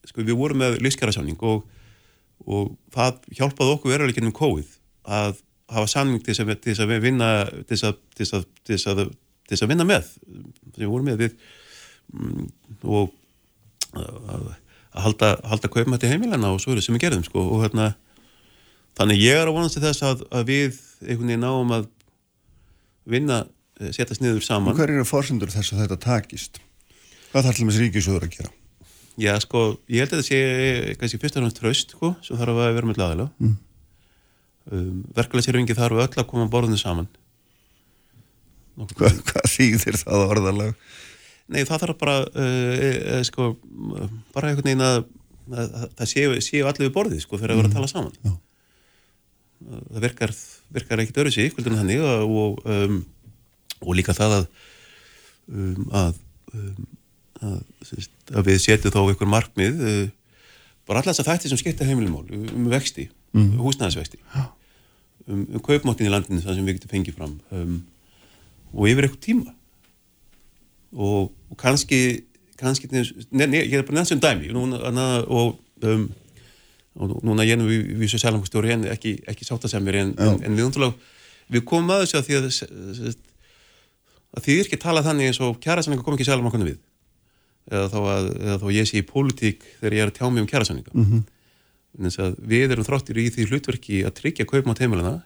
sko, 0.07 0.23
við 0.25 0.39
vorum 0.39 0.63
með 0.63 0.81
lífskjærasamning 0.83 1.39
og, 1.47 1.67
og 2.47 2.73
það 2.95 3.21
hjálpaði 3.39 3.75
okkur 3.77 3.93
veruleikin 3.93 4.29
um 4.31 4.35
COVID 4.35 4.73
að 5.17 5.43
hafa 5.72 5.90
samning 5.90 6.22
til 6.22 6.35
þess 6.35 6.83
að, 6.85 6.94
vinna 7.02 7.31
til 7.66 7.79
þess 7.79 7.87
að, 7.88 8.44
að, 8.92 9.02
að, 9.57 9.70
vinna 9.70 9.87
með 9.88 10.11
sem 10.11 10.83
við 10.83 10.90
vorum 10.92 11.09
með 11.11 11.24
við 11.24 11.33
mm, 12.12 12.46
og 12.85 13.14
að, 13.96 14.20
að 14.37 14.46
halda, 15.07 15.33
halda 15.52 15.72
kaupmætti 15.72 16.11
heimilana 16.11 16.52
og 16.55 16.62
svo 16.62 16.74
er 16.74 16.81
það 16.81 16.88
sem 16.88 16.98
við 16.98 17.07
gerðum 17.07 17.26
sko, 17.26 17.42
og 17.42 17.64
hérna 17.66 17.90
þannig 18.98 19.24
ég 19.24 19.40
er 19.40 19.52
vonast 19.52 19.76
til 19.76 19.85
þess 19.85 20.07
að, 20.07 20.26
að 20.31 20.52
við 20.52 20.79
einhvern 21.05 21.33
veginn 21.33 21.44
náum 21.44 21.74
að 21.76 21.88
vinna, 23.07 23.42
eh, 23.81 23.90
setjast 23.94 24.22
niður 24.22 24.44
saman 24.46 24.76
hver 24.79 24.94
eru 24.94 25.09
fórsendur 25.09 25.52
þess 25.52 25.74
að 25.74 25.85
þetta 25.85 26.00
takist 26.07 26.62
hvað 27.33 27.50
þarf 27.50 27.59
til 27.59 27.68
með 27.68 27.83
ríkisjóður 27.85 28.29
að 28.29 28.38
gera 28.38 28.55
Já, 29.16 29.33
sko, 29.40 29.79
ég 29.88 30.05
held 30.05 30.12
að 30.12 30.18
þetta 30.20 30.29
sé 30.29 30.96
kannski 31.00 31.18
fyrst 31.22 31.38
og 31.38 31.46
náttúrulega 31.46 31.61
tröst, 31.62 31.94
sko, 31.96 32.11
sem 32.24 32.37
þarf 32.37 32.59
að 32.61 32.74
vera 32.76 32.88
með 32.90 32.98
laðilega. 33.00 33.31
Mm. 33.40 33.55
Um, 34.66 35.05
Verkulega 35.14 35.76
þarf 35.79 36.02
öll 36.02 36.20
að 36.20 36.29
koma 36.31 36.46
að 36.46 36.55
borðinu 36.55 36.81
saman. 36.81 37.09
nokkuð 38.76 39.20
Hvað, 39.29 39.50
þýðir 39.55 40.00
það 40.02 40.24
orðalag? 40.26 40.72
Nei, 41.46 41.62
það 41.62 41.85
þarf 41.85 42.00
bara 42.00 42.16
uh, 42.26 42.72
uh, 42.83 43.20
sko, 43.26 43.52
bara 44.35 44.50
einhvern 44.50 44.66
veginn 44.66 44.83
að, 44.83 45.05
að, 45.52 45.68
að 45.68 45.92
það 46.00 46.11
séu, 46.11 46.40
séu 46.42 46.66
allir 46.66 46.88
við 46.88 46.96
borðið 46.96 47.22
sko 47.22 47.38
þegar 47.38 47.52
það 47.52 47.61
voru 47.61 47.70
að 47.70 47.76
tala 47.79 47.90
saman 47.92 48.16
Já. 48.18 48.33
Uh, 49.62 49.85
það 49.92 50.07
virkar, 50.09 50.35
virkar 50.74 51.02
ekkit 51.05 51.20
öru 51.22 51.35
sig 51.37 51.55
kvöldinu 51.55 51.79
þannig 51.79 52.02
og, 52.02 52.59
um, 52.66 52.98
og 53.85 53.98
líka 53.98 54.16
það 54.16 54.40
að 54.40 54.48
um, 55.46 55.87
að, 56.02 56.20
um, 56.52 56.88
að, 57.46 57.59
að 58.35 58.50
við 58.50 58.62
setjum 58.66 58.96
þá 58.96 59.00
einhver 59.05 59.33
markmið 59.37 59.87
uh, 59.87 60.02
bara 60.87 61.02
allar 61.02 61.14
þess 61.14 61.22
að 61.22 61.31
þætti 61.31 61.52
sem 61.52 61.62
skipta 61.62 61.87
heimilumál 61.87 62.26
um 62.35 62.66
vexti, 62.74 63.07
mm. 63.35 63.55
húsnæðisvexti 63.62 64.18
um, 65.29 65.43
um 65.43 65.62
kaupmáttin 65.65 66.09
í 66.09 66.12
landinu 66.12 66.45
það 66.45 66.59
sem 66.59 66.69
við 66.69 66.79
getum 66.79 66.95
fengið 66.95 67.19
fram 67.19 67.37
um, 67.51 67.77
og 68.73 68.89
yfir 68.91 69.07
eitthvað 69.07 69.27
tíma. 69.27 69.53
Og, 70.97 71.33
og 71.51 71.59
kannski 71.61 72.01
kannski, 72.61 72.89
ne, 72.91 73.47
ne, 73.47 73.61
ég 73.61 73.77
er 73.79 73.85
bara 73.87 74.01
nefnt 74.01 74.15
sem 74.15 74.23
dæmi. 74.23 74.51
Núna, 74.55 74.81
na, 74.95 75.07
og, 75.23 75.59
um, 75.85 76.07
og 76.97 77.15
núna 77.27 77.47
ég 77.47 77.57
er 77.57 77.65
við, 77.67 77.93
við 78.01 78.12
svo 78.12 78.23
sælangustjóri 78.23 78.75
en 78.75 78.89
ekki, 78.95 79.17
ekki 79.29 79.47
sátt 79.47 79.67
að 79.67 79.75
segja 79.75 79.85
mér 79.85 80.01
en, 80.03 80.12
en, 80.23 80.43
en 80.47 80.59
við, 80.59 80.91
við 81.53 81.65
komum 81.69 81.95
að 81.95 82.07
þessu 82.07 82.21
að 82.21 82.29
því 82.29 82.39
að, 82.41 83.17
að 84.37 84.47
því 84.49 84.59
ekki 84.65 84.83
tala 84.83 85.05
þannig 85.07 85.33
eins 85.33 85.41
og 85.45 85.59
kjærasanninga 85.65 86.07
kom 86.07 86.17
ekki 86.17 86.29
sælangannu 86.29 86.71
við. 86.71 86.83
Eða 87.67 87.87
þá, 87.93 87.99
að, 88.15 88.29
eða 88.47 88.59
þá 88.62 88.69
ég 88.77 88.89
sé 88.89 89.01
í 89.01 89.07
pólitík 89.07 89.65
þegar 89.81 89.99
ég 89.99 90.05
er 90.05 90.12
að 90.12 90.19
tjá 90.21 90.29
mig 90.31 90.45
um 90.45 90.51
kjærasanninga 90.51 90.93
mm 90.95 91.07
-hmm. 91.07 91.25
Við 91.97 92.75
erum 92.75 92.87
þráttir 92.87 93.21
í 93.23 93.29
því 93.33 93.49
hlutverki 93.51 94.03
að 94.05 94.17
tryggja 94.21 94.49
kaupmátt 94.49 94.83
heimilina 94.85 95.21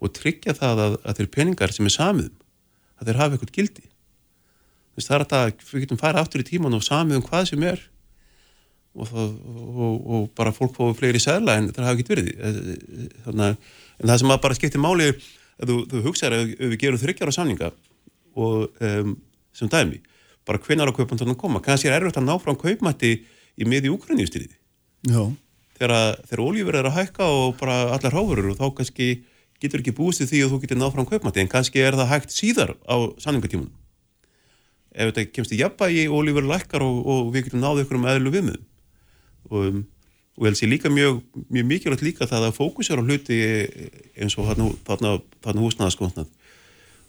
og 0.00 0.12
tryggja 0.16 0.54
það 0.56 0.82
að, 0.84 0.98
að 1.04 1.20
þeir 1.20 1.30
peningar 1.36 1.72
sem 1.72 1.88
er 1.88 1.94
samiðum 1.94 2.36
að 3.00 3.08
þeir 3.08 3.20
hafa 3.20 3.36
eitthvað 3.36 3.54
gildi. 3.56 3.86
Það 5.00 5.14
er 5.16 5.22
að 5.24 5.62
við 5.70 5.84
getum 5.86 6.00
fara 6.00 6.20
aftur 6.20 6.42
í 6.42 6.44
tíman 6.44 6.76
og 6.76 6.84
samið 6.84 7.20
um 7.20 7.24
hvað 7.24 7.46
sem 7.48 7.62
er 7.64 7.80
og, 8.94 9.06
það, 9.08 9.34
og, 9.56 9.94
og 10.00 10.24
bara 10.36 10.52
fólk 10.54 10.74
fóðu 10.76 10.96
fleiri 10.98 11.20
sæla 11.22 11.56
en 11.60 11.70
það 11.70 11.86
hafa 11.86 11.98
ekki 11.98 12.14
verið 12.14 12.30
eh, 12.32 12.58
eh, 12.58 13.12
þannig 13.26 13.68
en 14.00 14.10
það 14.10 14.22
sem 14.22 14.34
að 14.34 14.42
bara 14.44 14.58
skiptir 14.58 14.82
máli 14.82 15.10
þú, 15.14 15.76
þú 15.90 16.02
hugsaður 16.08 16.40
ef 16.40 16.72
við 16.72 16.78
gerum 16.82 17.02
þryggjára 17.02 17.34
samninga 17.36 17.70
og 18.40 18.82
um, 18.86 19.14
sem 19.56 19.70
dæmi, 19.70 20.00
bara 20.46 20.60
hvenar 20.62 20.90
á 20.90 20.96
kaupandarinn 20.96 21.38
koma, 21.38 21.62
kannski 21.62 21.90
er 21.90 21.98
erfitt 21.98 22.18
að 22.20 22.28
ná 22.28 22.34
frá 22.42 22.54
kaupmætti 22.58 23.12
í 23.60 23.68
miði 23.68 23.92
úkræníustýriði 23.92 24.56
þegar, 25.10 25.30
þegar 25.80 26.42
ólífur 26.44 26.78
er 26.78 26.88
að 26.88 26.96
hækka 26.98 27.26
og 27.26 27.58
bara 27.60 27.76
allar 27.94 28.16
háfurur 28.16 28.52
og 28.52 28.58
þá 28.58 28.66
kannski 28.78 29.10
getur 29.60 29.82
ekki 29.82 29.96
búist 29.96 30.24
því 30.24 30.44
að 30.44 30.54
þú 30.54 30.60
getur 30.64 30.80
náð 30.80 30.94
frá 30.96 31.04
kaupmætti 31.12 31.42
en 31.42 31.52
kannski 31.52 31.82
er 31.84 31.96
það 31.98 32.10
hægt 32.14 32.34
síðar 32.34 32.74
á 32.84 32.96
samningatímunum 33.20 33.72
ef 34.90 35.12
þetta 35.12 35.26
kemst 35.30 35.54
í 35.54 35.60
jafnbægi 35.60 36.08
og 36.10 36.26
lífur 36.26 36.48
lækkar 36.50 36.84
og, 36.84 37.00
og 37.06 37.32
við 37.34 37.48
getum 37.48 37.62
náðu 37.62 37.84
ykkur 37.84 38.00
um 38.00 38.08
eðlu 38.10 38.34
viðmið 38.34 38.60
og, 39.50 39.80
og 40.36 40.42
ég 40.44 40.50
held 40.50 40.60
sér 40.60 40.72
líka 40.72 40.92
mjög, 40.92 41.22
mjög 41.48 41.70
mikilvægt 41.70 42.04
líka 42.04 42.28
það 42.28 42.48
að 42.48 42.58
fókusera 42.58 43.04
á 43.04 43.06
hluti 43.06 43.40
eins 44.18 44.36
og 44.36 44.50
þarna, 44.50 45.16
þarna 45.44 45.64
húsnaðaskotnað 45.64 46.28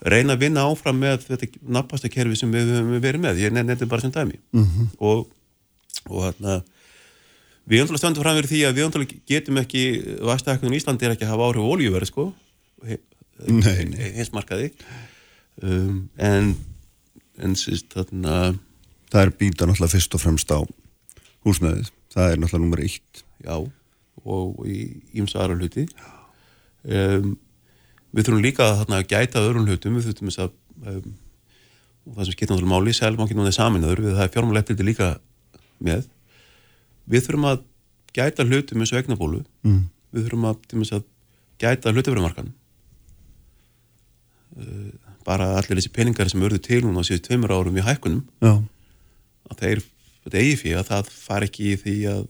reyna 0.02 0.36
að 0.36 0.46
vinna 0.46 0.66
áfram 0.66 1.00
með 1.02 1.28
þetta 1.28 1.50
nabbasta 1.78 2.10
kerfi 2.12 2.40
sem 2.40 2.54
við 2.54 2.74
höfum 2.74 3.02
verið 3.04 3.24
með 3.26 3.42
ég 3.44 3.54
nefndi 3.54 3.88
bara 3.90 4.02
sem 4.02 4.14
dæmi. 4.14 4.40
Mm 4.54 4.66
-hmm. 4.66 4.88
og, 4.98 5.28
og 6.10 6.24
þarna 6.26 6.62
við 7.70 7.84
öndurlega 7.84 8.02
stöndum 8.02 8.26
fram 8.26 8.40
verið 8.40 8.54
því 8.56 8.64
að 8.68 8.78
við 8.78 8.88
öndurlega 8.88 9.22
getum 9.32 9.62
ekki 9.62 9.84
vastaknum 10.32 10.74
í 10.74 10.82
Íslandi 10.82 11.08
er 11.08 11.16
ekki 11.16 11.28
að 11.28 11.34
hafa 11.36 11.52
áhrif 11.52 11.66
og 11.66 11.76
olíuverð 11.76 12.10
sko. 12.10 12.28
Hinsmarkaði 13.42 14.72
um, 15.62 16.10
en 16.22 16.54
en 17.42 17.56
síst 17.58 17.94
þarna 17.96 18.54
Það 19.12 19.26
er 19.26 19.32
býta 19.36 19.68
náttúrulega 19.68 19.92
fyrst 19.92 20.14
og 20.16 20.22
fremst 20.24 20.52
á 20.56 20.60
húsnæðið, 21.44 21.90
það 22.14 22.30
er 22.30 22.38
náttúrulega 22.40 22.64
nummer 22.64 22.82
eitt. 22.86 23.24
Já, 23.44 23.58
og 24.24 24.62
í 24.64 24.78
ímsa 25.20 25.42
aðra 25.44 25.58
hluti. 25.60 25.88
Um, 26.88 27.34
Við 28.12 28.28
þurfum 28.28 28.44
líka 28.44 28.66
að 28.66 28.78
þarna, 28.82 28.98
gæta 29.08 29.40
öðrum 29.40 29.68
hlutum, 29.70 29.94
við 29.96 30.10
þurfum 30.10 30.32
þess 30.32 30.42
að 30.44 30.50
um, 30.92 31.12
og 32.08 32.16
það 32.16 32.26
sem 32.26 32.36
skiptir 32.36 32.50
náttúrulega 32.52 32.72
máli 32.74 32.94
selmankin 32.98 33.40
og 33.40 33.46
það 33.46 33.52
er 33.52 33.56
saminöður, 33.56 34.02
við 34.04 34.18
það 34.18 34.26
er 34.26 34.34
fjármáleppildi 34.34 34.88
líka 34.88 35.08
með 35.80 36.02
Við 37.10 37.28
þurfum 37.28 37.48
að 37.52 37.64
gæta 38.16 38.46
hlutum 38.48 38.84
eins 38.84 38.92
og 38.94 39.02
egnabólu 39.02 39.42
mm. 39.66 39.86
við 40.12 40.28
þurfum 40.28 40.50
að, 40.50 40.68
að 40.98 41.08
gæta 41.62 41.94
hlutafyrirmarkan 41.94 42.52
uh, 44.58 44.92
bara 45.28 45.54
allir 45.60 45.80
þessi 45.80 45.94
peningar 45.96 46.30
sem 46.32 46.44
örðu 46.44 46.62
til 46.66 46.84
núna 46.86 47.06
síðan 47.06 47.26
tveimur 47.28 47.56
árum 47.56 47.78
í 47.78 47.86
hækkunum 47.86 48.24
Já. 48.44 48.54
að 49.52 49.62
það 49.62 49.68
er 49.72 49.84
eigi 50.42 50.60
fyrir 50.64 50.82
að 50.82 50.90
það 50.92 51.12
far 51.16 51.46
ekki 51.46 51.72
í 51.72 51.80
því 51.82 51.96
að, 52.12 52.24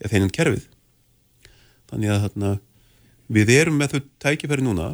að 0.00 0.12
þeinin 0.14 0.34
kerfið 0.34 0.66
þannig 1.90 2.14
að 2.14 2.24
þarna, 2.26 2.50
við 3.30 3.52
erum 3.56 3.78
með 3.78 3.94
þau 3.94 4.00
tækifæri 4.22 4.66
núna 4.66 4.88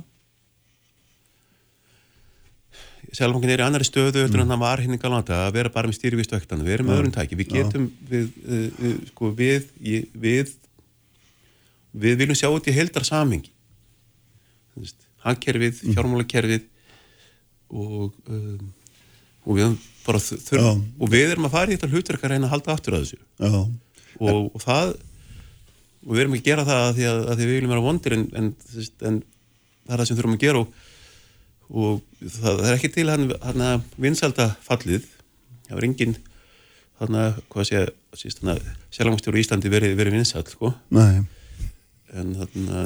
Sjálfhóngin 3.17 3.53
er 3.55 3.63
í 3.63 3.65
annari 3.65 3.87
stöðu 3.89 4.27
mm. 4.27 4.39
en 4.43 4.53
það 4.53 4.63
var 4.63 4.83
hinn 4.85 4.97
ekki 4.97 5.09
alveg 5.09 5.33
að 5.33 5.55
vera 5.57 5.73
bara 5.73 5.89
með 5.89 5.99
stýrivist 5.99 6.35
öktan 6.37 6.65
við 6.67 6.77
erum 6.77 6.91
með 6.91 6.99
öðrum 7.01 7.15
tæki, 7.15 7.39
við 7.39 7.53
getum 7.55 7.87
við, 8.11 8.31
uh, 8.45 8.67
uh, 8.77 8.97
sko 9.11 9.31
við 9.39 9.71
við 10.13 10.55
við 11.97 12.19
viljum 12.21 12.37
sjá 12.37 12.49
þetta 12.51 12.73
í 12.73 12.77
heldar 12.77 13.09
samhengi 13.09 13.53
hangkerfið, 15.27 15.81
mm. 15.81 15.97
fjármálakerfið 15.97 16.67
og, 17.73 18.13
um, 18.31 18.73
og 19.47 19.59
við 19.59 19.77
bara 20.07 20.23
þurfum 20.23 20.83
og 21.01 21.13
við 21.13 21.33
erum 21.33 21.49
að 21.49 21.57
fara 21.57 21.73
í 21.73 21.79
þetta 21.79 21.91
hlutverk 21.93 22.27
að 22.27 22.35
reyna 22.35 22.47
að 22.47 22.55
halda 22.55 22.75
aftur 22.77 22.97
að 22.97 23.07
þessu. 23.07 23.23
Og, 24.17 24.51
og 24.55 24.63
það 24.63 24.93
og 26.07 26.13
við 26.13 26.23
erum 26.23 26.37
ekki 26.37 26.45
að 26.45 26.51
gera 26.53 26.67
það 26.69 26.83
að 26.83 26.93
því 26.99 27.09
að, 27.11 27.23
að 27.25 27.41
því 27.41 27.47
við 27.49 27.57
viljum 27.57 27.73
vera 27.75 27.87
vondir 27.87 28.15
en, 28.17 28.27
en, 28.39 28.53
en 29.11 29.19
það 29.25 29.97
er 29.97 30.01
það 30.01 30.09
sem 30.11 30.19
þurfum 30.21 30.37
að 30.37 30.45
gera 30.45 30.63
og, 30.63 30.85
og 31.71 32.03
það, 32.21 32.53
það 32.63 32.69
er 32.71 32.77
ekki 32.77 32.93
til 32.95 33.07
hann, 33.11 33.29
hann 33.43 33.65
að 33.67 33.87
vinsalda 34.07 34.51
fallið. 34.67 35.07
Það 35.67 35.79
var 35.79 35.89
engin 35.89 36.19
hann 37.01 37.19
að, 37.21 37.41
hvað 37.53 37.71
sé 37.71 37.81
að 37.83 38.61
sjálfmangstjóru 38.95 39.41
í 39.41 39.43
Íslandi 39.45 39.73
verið, 39.73 39.97
verið 39.99 40.17
vinsall 40.17 40.47
sko. 40.49 40.73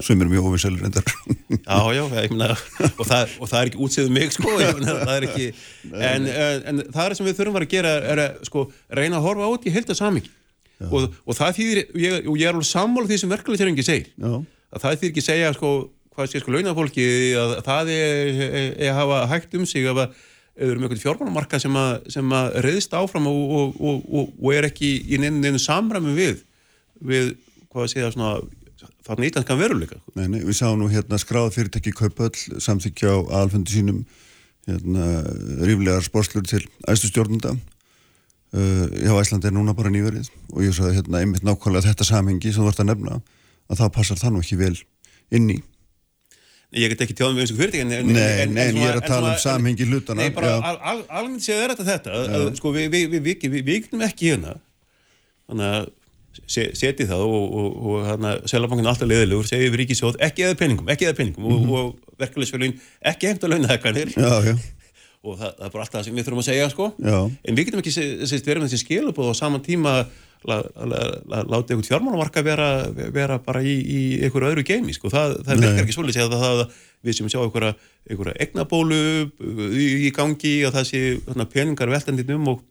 Sem 0.03 0.23
er 0.25 0.31
mjög 0.31 0.47
óvinnselur 0.49 0.87
endar 0.89 1.05
já, 1.53 1.77
já, 1.93 2.03
myna, 2.33 2.49
og, 2.97 3.03
það, 3.05 3.35
og 3.37 3.51
það 3.51 3.59
er 3.61 3.69
ekki 3.69 3.81
útsýðum 3.85 4.15
mig 4.17 4.33
sko, 4.35 4.55
myna, 4.57 4.95
það 5.05 5.13
er 5.13 5.27
ekki 5.29 5.49
en, 5.93 6.25
en, 6.33 6.63
en 6.73 6.81
það 6.89 7.03
er 7.05 7.15
sem 7.19 7.29
við 7.29 7.37
þurfum 7.39 7.59
að 7.61 7.67
gera 7.71 7.93
er 8.15 8.23
að 8.25 8.41
sko, 8.49 8.65
reyna 8.97 9.21
að 9.21 9.27
horfa 9.29 9.51
át 9.53 9.69
í 9.69 9.75
heilt 9.77 9.93
að 9.93 10.01
samingi 10.01 10.33
og, 10.89 11.11
og 11.29 11.37
það 11.37 11.59
þýðir 11.59 11.83
ég, 12.01 12.17
ég 12.25 12.47
er 12.49 12.55
alveg 12.55 12.69
sammála 12.71 13.11
því 13.11 13.21
sem 13.21 13.35
verkefliðseringi 13.35 13.85
segir. 13.85 14.11
Já. 14.17 14.33
að 14.73 14.85
það 14.85 14.97
þýðir 14.97 15.13
ekki 15.13 15.27
segja 15.27 15.53
sko, 15.57 15.73
hvað 16.15 16.31
sé 16.31 16.43
sko 16.43 16.55
launafólki 16.55 17.07
að 17.39 17.57
það 17.67 17.93
er, 17.95 18.43
að 18.91 18.99
hafa 18.99 19.23
hægt 19.31 19.57
um 19.59 19.67
sig 19.69 19.89
að 19.89 20.03
við 20.61 20.73
erum 20.73 20.85
einhvern 20.85 21.01
fjármálamarka 21.01 21.61
sem 21.63 21.77
sem 22.13 22.33
að 22.37 22.57
reyðst 22.67 22.97
áfram 22.99 23.29
og, 23.31 23.77
og 23.81 24.49
er 24.53 24.69
ekki 24.69 24.91
í 25.09 25.21
neinu 25.23 25.61
samræmi 25.63 26.17
við 26.17 26.43
við, 27.01 27.35
hvað 27.71 27.87
að 27.87 27.93
segja 27.95 28.11
svona 28.15 28.33
þarna 29.07 29.29
ítalskan 29.29 29.61
veruleika. 29.61 29.99
Nei, 30.17 30.27
nei, 30.29 30.41
við 30.45 30.57
sáum 30.61 30.79
nú 30.81 30.89
hérna 30.93 31.19
skráð 31.21 31.55
fyrirtæki 31.57 31.93
Kaupöll 31.97 32.61
samþykja 32.63 33.17
á 33.17 33.19
alfendu 33.41 33.73
sínum 33.73 34.05
hérna 34.69 35.25
ríflegar 35.65 36.05
sporslur 36.05 36.45
til 36.47 36.63
æstustjórnunda 36.89 37.55
uh, 37.57 38.87
já, 39.01 39.13
Æsland 39.17 39.47
er 39.49 39.55
núna 39.57 39.75
bara 39.77 39.93
nýverið 39.93 40.29
og 40.53 40.63
ég 40.65 40.77
sagði 40.77 41.01
hérna 41.01 41.23
einmitt 41.23 41.47
nákvæmlega 41.47 41.89
þetta 41.89 42.07
samhengi 42.07 42.53
sem 42.53 42.63
þú 42.63 42.69
vart 42.69 42.83
að 42.85 42.91
nefna 42.93 43.19
að 43.71 43.83
það 43.83 43.93
passar 43.97 44.21
það 44.21 44.35
nú 44.35 44.45
ekki 44.45 44.61
vel 44.61 44.75
inn 45.37 45.51
í 45.57 45.59
Ég 46.71 46.93
get 46.93 47.01
ekki 47.03 47.17
tjáðum 47.19 47.39
við 47.39 47.45
eins 47.45 47.53
og 47.53 47.59
fyrirtæki 47.59 47.87
Nei, 47.89 47.97
en, 47.99 48.11
en, 48.15 48.53
nei, 48.55 48.67
en 48.71 48.77
ég 48.79 48.91
er 48.93 48.99
að 49.01 49.09
tala 49.11 49.33
um 49.33 49.39
samhengi 49.43 49.87
hlutana 49.89 50.23
Nei, 50.23 50.35
bara 50.35 50.53
al, 50.63 50.77
al, 50.93 51.01
alveg 51.21 51.41
séð 51.43 51.65
er 51.65 51.73
þetta 51.75 51.87
þetta 51.89 52.19
að, 52.39 52.45
sko, 52.61 52.71
við 52.77 52.93
vi, 52.93 53.01
vi, 53.11 53.21
vi, 53.25 53.63
við 53.67 53.81
getum 53.87 54.05
ekki 54.07 54.31
hérna 54.31 54.55
þannig 55.51 55.73
að 55.81 55.89
seti 56.47 57.07
það 57.11 57.25
og, 57.27 57.57
og, 57.59 57.73
og 57.91 58.05
hérna 58.07 58.35
Sælabankin 58.47 58.87
alltaf 58.87 59.11
leðilegur, 59.11 59.49
segið 59.51 59.73
við 59.73 59.81
ríkisjóð 59.83 60.21
ekki 60.23 60.47
eða 60.47 60.59
penningum, 60.61 60.93
ekki 60.95 61.09
eða 61.09 61.19
penningum 61.19 61.49
mm 61.49 61.57
-hmm. 61.57 61.73
og, 61.75 61.89
og 61.91 62.21
verkefælisfjölun 62.23 62.77
ekki 63.13 63.33
hefnt 63.33 63.49
að 63.49 63.57
launa 63.57 63.73
hækkanir 63.73 64.15
og 65.21 65.37
það, 65.37 65.53
það 65.59 65.67
er 65.67 65.73
bara 65.75 65.85
alltaf 65.85 65.97
það 65.99 66.07
sem 66.07 66.17
við 66.17 66.27
þurfum 66.27 66.43
að 66.43 66.49
segja 66.49 66.73
sko, 66.73 66.89
já. 66.97 67.17
en 67.29 67.57
við 67.57 67.69
getum 67.69 67.83
ekki 67.83 67.93
sérst, 67.93 68.47
verið 68.47 68.63
með 68.63 68.71
þessi 68.71 68.85
skilubóð 68.87 69.33
og 69.33 69.37
saman 69.37 69.65
tíma 69.65 69.95
láta 70.41 71.75
einhvern 71.75 71.85
fjármálamarka 71.85 72.41
vera, 72.47 72.69
vera 73.13 73.37
bara 73.45 73.61
í, 73.61 73.75
í 73.77 74.01
einhverju 74.25 74.55
öðru 74.55 74.65
geimi 74.65 74.95
sko, 74.97 75.11
það, 75.13 75.35
það 75.45 75.67
verkar 75.67 75.83
ekki 75.85 75.97
svolítið 75.99 76.25
að 76.25 76.37
það 76.41 76.63
við 77.05 77.19
sem 77.19 77.29
sjá 77.29 77.43
einhverja, 77.43 77.75
einhverja 78.09 78.39
egnabólu 78.47 79.03
í, 79.69 79.87
í 80.09 80.11
gangi 80.17 80.55
og 80.65 80.73
það 80.79 80.89
sé 80.89 81.05
peningar 81.53 81.93
veltandinn 81.93 82.37
um 82.39 82.53
og 82.57 82.67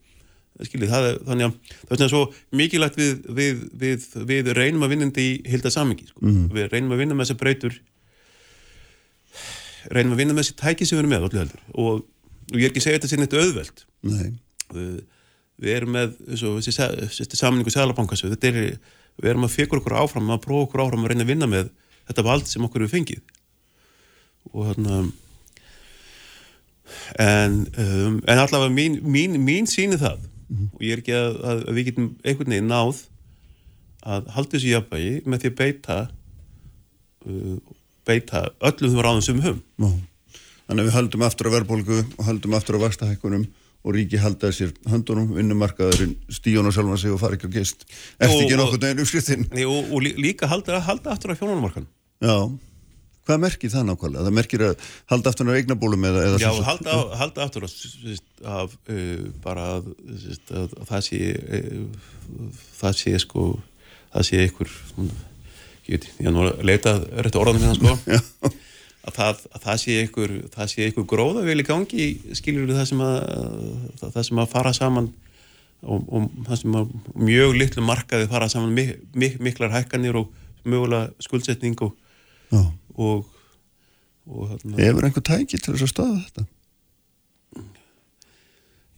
Skiljið, 0.60 0.90
það 0.92 1.06
er, 1.08 1.18
þannig 1.24 1.46
að 1.46 1.76
það 1.86 2.02
er 2.04 2.10
svo 2.12 2.22
mikilvægt 2.60 2.98
við, 3.00 3.12
við, 3.38 3.60
við, 3.80 4.08
við 4.28 4.50
reynum 4.58 4.82
að 4.84 4.92
vinnandi 4.92 5.24
í 5.24 5.30
hilda 5.54 5.72
samingi 5.72 6.10
sko. 6.10 6.20
mm 6.20 6.50
við 6.52 6.66
reynum 6.74 6.92
að 6.92 7.00
vinna 7.00 7.16
með 7.16 7.30
þessar 7.30 7.40
breytur 7.40 7.78
reynum 9.88 10.16
að 10.16 10.22
vinna 10.24 10.36
með 10.36 10.44
þessi 10.46 10.58
tæki 10.60 10.88
sem 10.88 10.98
við 10.98 11.04
erum 11.04 11.14
með 11.14 11.28
öllu 11.30 11.42
heldur. 11.44 11.62
Og, 11.74 12.02
og 12.50 12.58
ég 12.58 12.68
er 12.68 12.72
ekki 12.72 12.82
að 12.82 12.88
segja 12.88 13.00
þetta 13.00 13.12
sem 13.12 13.24
eitthvað 13.26 13.46
auðveld 13.46 13.84
Nei, 14.10 14.30
við, 14.76 14.94
við 15.60 15.76
erum 15.76 15.96
með 15.96 16.16
þessi, 16.30 17.30
samningu 17.38 17.74
sælabankas 17.74 18.24
við, 18.26 18.38
er, 18.50 18.60
við 19.20 19.32
erum 19.34 19.48
að 19.48 19.56
fekur 19.58 19.82
okkur 19.82 19.98
áfram 20.02 20.32
að 20.34 20.44
prófa 20.46 20.68
okkur 20.68 20.86
áfram 20.86 21.06
að 21.06 21.14
reyna 21.14 21.26
að 21.28 21.34
vinna 21.34 21.50
með 21.52 21.72
þetta 22.10 22.26
vald 22.26 22.48
sem 22.50 22.66
okkur 22.66 22.86
við 22.86 22.94
fengið. 22.96 23.34
Og 24.50 24.70
þarna 24.70 25.02
en, 27.22 27.60
um, 27.78 28.20
en 28.26 28.42
allavega 28.42 28.74
mín, 28.74 29.00
mín, 29.06 29.38
mín 29.46 29.70
síni 29.70 30.00
það 30.00 30.26
og 30.50 30.82
ég 30.82 30.96
er 30.96 31.02
ekki 31.04 31.14
að, 31.14 31.36
að, 31.46 31.60
að 31.70 31.78
við 31.78 31.90
getum 31.92 32.08
einhvern 32.24 32.56
veginn 32.56 32.72
náð 32.72 33.04
að 34.10 34.32
halda 34.34 34.56
þessu 34.56 34.72
jafnvægi 34.72 35.12
með 35.30 35.44
því 35.44 35.52
að 35.52 35.60
beita 35.60 35.98
uh, 37.28 37.58
beita 38.10 38.46
öllum 38.66 38.96
þeim 38.96 39.04
ráðum 39.06 39.26
sem 39.26 39.44
höfum. 39.44 39.62
Þannig 40.70 40.84
að 40.86 40.88
við 40.92 40.96
höldum 41.00 41.24
aftur 41.26 41.50
á 41.50 41.56
verðbólgu 41.58 41.96
og 42.20 42.26
höldum 42.30 42.54
aftur 42.60 42.78
á 42.78 42.84
vakstahækkunum 42.86 43.48
og 43.80 43.94
ríki 43.96 44.20
halda 44.20 44.50
sér 44.54 44.74
höndunum, 44.92 45.30
vinnumarkaðurinn 45.38 46.12
stíun 46.36 46.68
og 46.68 46.74
sjálfan 46.76 47.00
sig 47.00 47.14
og 47.16 47.22
fara 47.22 47.38
ekki 47.40 47.48
á 47.48 47.54
gist. 47.58 47.86
Eftir 48.20 48.44
ekki 48.44 48.58
nokkuð 48.60 48.82
neginn 48.84 49.02
uppskriftin? 49.06 49.46
Og, 49.64 49.94
og 49.96 50.04
lí- 50.04 50.18
líka 50.20 50.50
halda, 50.52 50.82
halda 50.84 51.14
aftur 51.16 51.32
á 51.34 51.40
hjónumarkan 51.40 51.88
Já, 52.20 52.36
hvað 53.30 53.40
merkir 53.46 53.72
það 53.72 53.88
nákvæmlega? 53.88 54.26
Það 54.28 54.36
merkir 54.36 54.66
að 54.68 54.86
halda 55.14 55.32
aftur 55.32 55.48
á 55.50 55.56
eignabólum 55.56 56.06
eða, 56.12 56.26
eða 56.28 56.42
Já, 56.44 56.50
halda, 56.68 56.98
á- 57.00 57.16
halda 57.24 57.46
aftur 57.48 57.66
af, 57.70 57.74
af 58.60 58.76
uh, 58.92 59.26
bara 59.48 59.66
að, 59.80 59.90
að, 60.52 60.78
að 60.84 60.88
það 60.92 61.06
sé 61.08 61.22
uh, 61.40 62.08
það 62.84 63.00
sé 63.00 63.16
sko 63.24 63.48
það 64.12 64.28
sé 64.28 64.44
ykkur 64.52 64.76
ég 65.00 65.96
veit, 65.96 66.10
ég 66.20 66.28
er 66.30 66.36
nú 66.36 66.44
að 66.52 66.66
leita 66.68 66.98
rétt 67.24 67.40
orðanum 67.40 67.64
hérna 67.72 67.80
sko 67.80 68.52
að 69.10 69.16
það, 69.18 69.42
að 69.54 69.66
það 69.66 69.80
sé 69.84 69.98
ykkur 70.06 70.36
ykkur 70.90 71.08
gróða 71.10 71.46
vel 71.48 71.58
í 71.62 71.66
gangi 71.68 72.10
skilur 72.38 72.70
það 72.74 72.86
sem 72.92 73.02
að 73.06 73.18
það, 74.04 74.22
sem 74.28 74.44
að 74.44 74.54
fara 74.54 74.76
saman 74.76 75.10
og, 75.82 76.06
og 76.12 76.30
það 76.48 76.62
sem 76.62 76.78
að 76.80 76.94
mjög 77.30 77.58
litlu 77.58 77.86
markaði 77.88 78.30
fara 78.32 78.50
saman 78.52 78.76
mik, 78.76 78.94
mik, 79.16 79.40
miklar 79.44 79.74
hækkanir 79.74 80.20
og 80.20 80.32
mögulega 80.68 81.10
skuldsetning 81.24 81.78
og, 81.86 81.94
og, 82.96 83.28
og 84.28 84.54
þarna, 84.54 84.80
Hefur 84.84 85.08
einhver 85.08 85.26
tæki 85.32 85.60
til 85.60 85.76
þess 85.76 85.88
að 85.88 85.94
staða 85.94 86.24
þetta? 86.28 86.48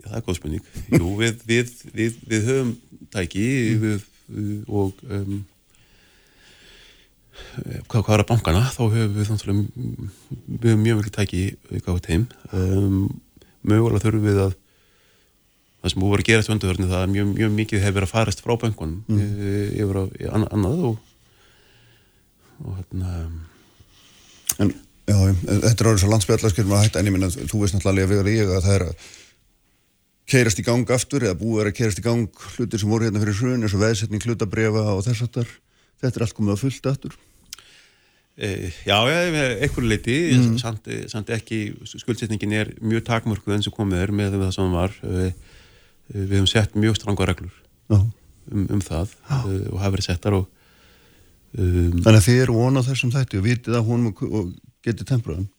Já, 0.02 0.08
það 0.08 0.18
er 0.18 0.24
góð 0.26 0.38
spurning. 0.40 0.70
Jú, 0.90 1.10
við, 1.20 1.44
við, 1.46 1.74
við, 1.94 2.16
við 2.26 2.48
höfum 2.50 2.72
tæki 3.14 3.48
og 4.66 5.04
um, 5.06 5.42
hvað, 7.88 8.02
hvað 8.02 8.16
er 8.16 8.24
að 8.24 8.30
bankana, 8.32 8.64
þá 8.72 8.82
höfum 8.86 9.14
við 9.18 9.30
við 10.48 10.72
höfum 10.72 10.84
mjög 10.86 11.00
mikið 11.02 11.16
tæki 11.18 11.44
gátt 11.86 12.10
heim. 12.12 12.28
Um, 12.52 13.22
mögulega 13.68 14.04
þurfum 14.06 14.28
við 14.28 14.42
að 14.48 14.58
það 15.82 15.94
sem 15.94 16.04
búið 16.04 16.20
að 16.20 16.28
gera 16.28 16.44
þetta 16.44 16.56
undarverðinu 16.56 16.92
það 16.92 17.06
að 17.06 17.14
mjög, 17.16 17.32
mjög 17.38 17.56
mikið 17.58 17.86
hefur 17.86 17.98
verið 17.98 18.08
að 18.08 18.14
farast 18.14 18.44
frá 18.44 18.54
bankunum 18.62 19.00
mm. 19.10 19.24
yfir 19.82 19.98
á 19.98 20.04
í 20.06 20.30
anna- 20.30 20.52
annað 20.54 20.84
og, 20.92 21.00
og 22.62 22.76
hérna 22.78 23.16
En, 24.60 24.70
já, 25.08 25.16
þetta 25.48 25.72
er 25.72 25.90
orðið 25.90 26.04
svo 26.04 26.12
landsbjallarskjörnum 26.12 26.76
að 26.76 26.86
hætta 26.86 27.02
en 27.02 27.10
ég 27.10 27.16
minna, 27.16 27.30
þú 27.32 27.64
veist 27.64 27.74
náttúrulega 27.78 28.10
að 28.10 28.26
við 28.28 28.36
ég 28.36 28.52
að 28.52 28.66
það 28.68 28.76
er 28.76 28.86
að 28.90 29.10
keirast 30.32 30.62
í 30.62 30.66
gang 30.68 30.94
aftur 30.94 31.26
eða 31.26 31.40
búið 31.40 31.64
er 31.64 31.70
að 31.72 31.78
keirast 31.80 32.02
í 32.02 32.06
gang 32.06 32.44
hlutir 32.56 32.82
sem 32.82 32.92
voru 32.92 33.08
hérna 33.08 33.24
fyrir 33.24 33.40
hrun 33.40 33.66
eins 33.66 33.76
og 33.76 33.82
veðsetning 33.82 34.28
hlutabrefa 34.28 34.84
og 34.94 35.02
þess 35.08 35.26
aftar 35.26 35.50
þetta 36.04 36.14
er 36.14 36.26
allt 36.28 36.38
komið 36.38 36.54
að 36.54 36.62
fullt 36.66 36.92
aftur 36.92 37.18
já, 38.42 38.96
já, 39.06 39.18
eitthvað 39.62 39.88
leiti 39.92 40.18
mm. 40.34 40.58
samt, 40.62 40.90
samt 41.12 41.30
ekki, 41.36 41.60
skuldsetningin 41.86 42.56
er 42.58 42.72
mjög 42.82 43.04
takmörkuð 43.10 43.58
eins 43.58 43.70
og 43.70 43.76
komið 43.78 44.02
er 44.02 44.14
með 44.18 44.38
það 44.40 44.54
sem 44.56 44.74
var. 44.74 44.96
E, 45.06 45.28
e, 45.30 46.16
við 46.16 46.36
höfum 46.40 46.50
sett 46.50 46.74
mjög 46.80 46.98
stranga 46.98 47.28
reglur 47.30 47.54
Já. 47.92 48.00
um, 48.02 48.66
um 48.66 48.82
það 48.82 49.14
e, 49.14 49.60
og 49.70 49.78
hafa 49.78 49.94
verið 49.96 50.08
settar 50.08 50.38
og 50.40 50.48
um, 51.54 52.02
Þannig 52.02 52.18
að 52.18 52.28
þið 52.28 52.44
eru 52.48 52.58
vonað 52.58 52.90
þessum 52.90 53.14
þætti 53.14 53.42
og 53.42 53.48
vitið 53.48 53.78
að 53.78 53.90
hún 53.92 54.10
og 54.12 54.54
getið 54.82 55.12
tempraðan 55.12 55.50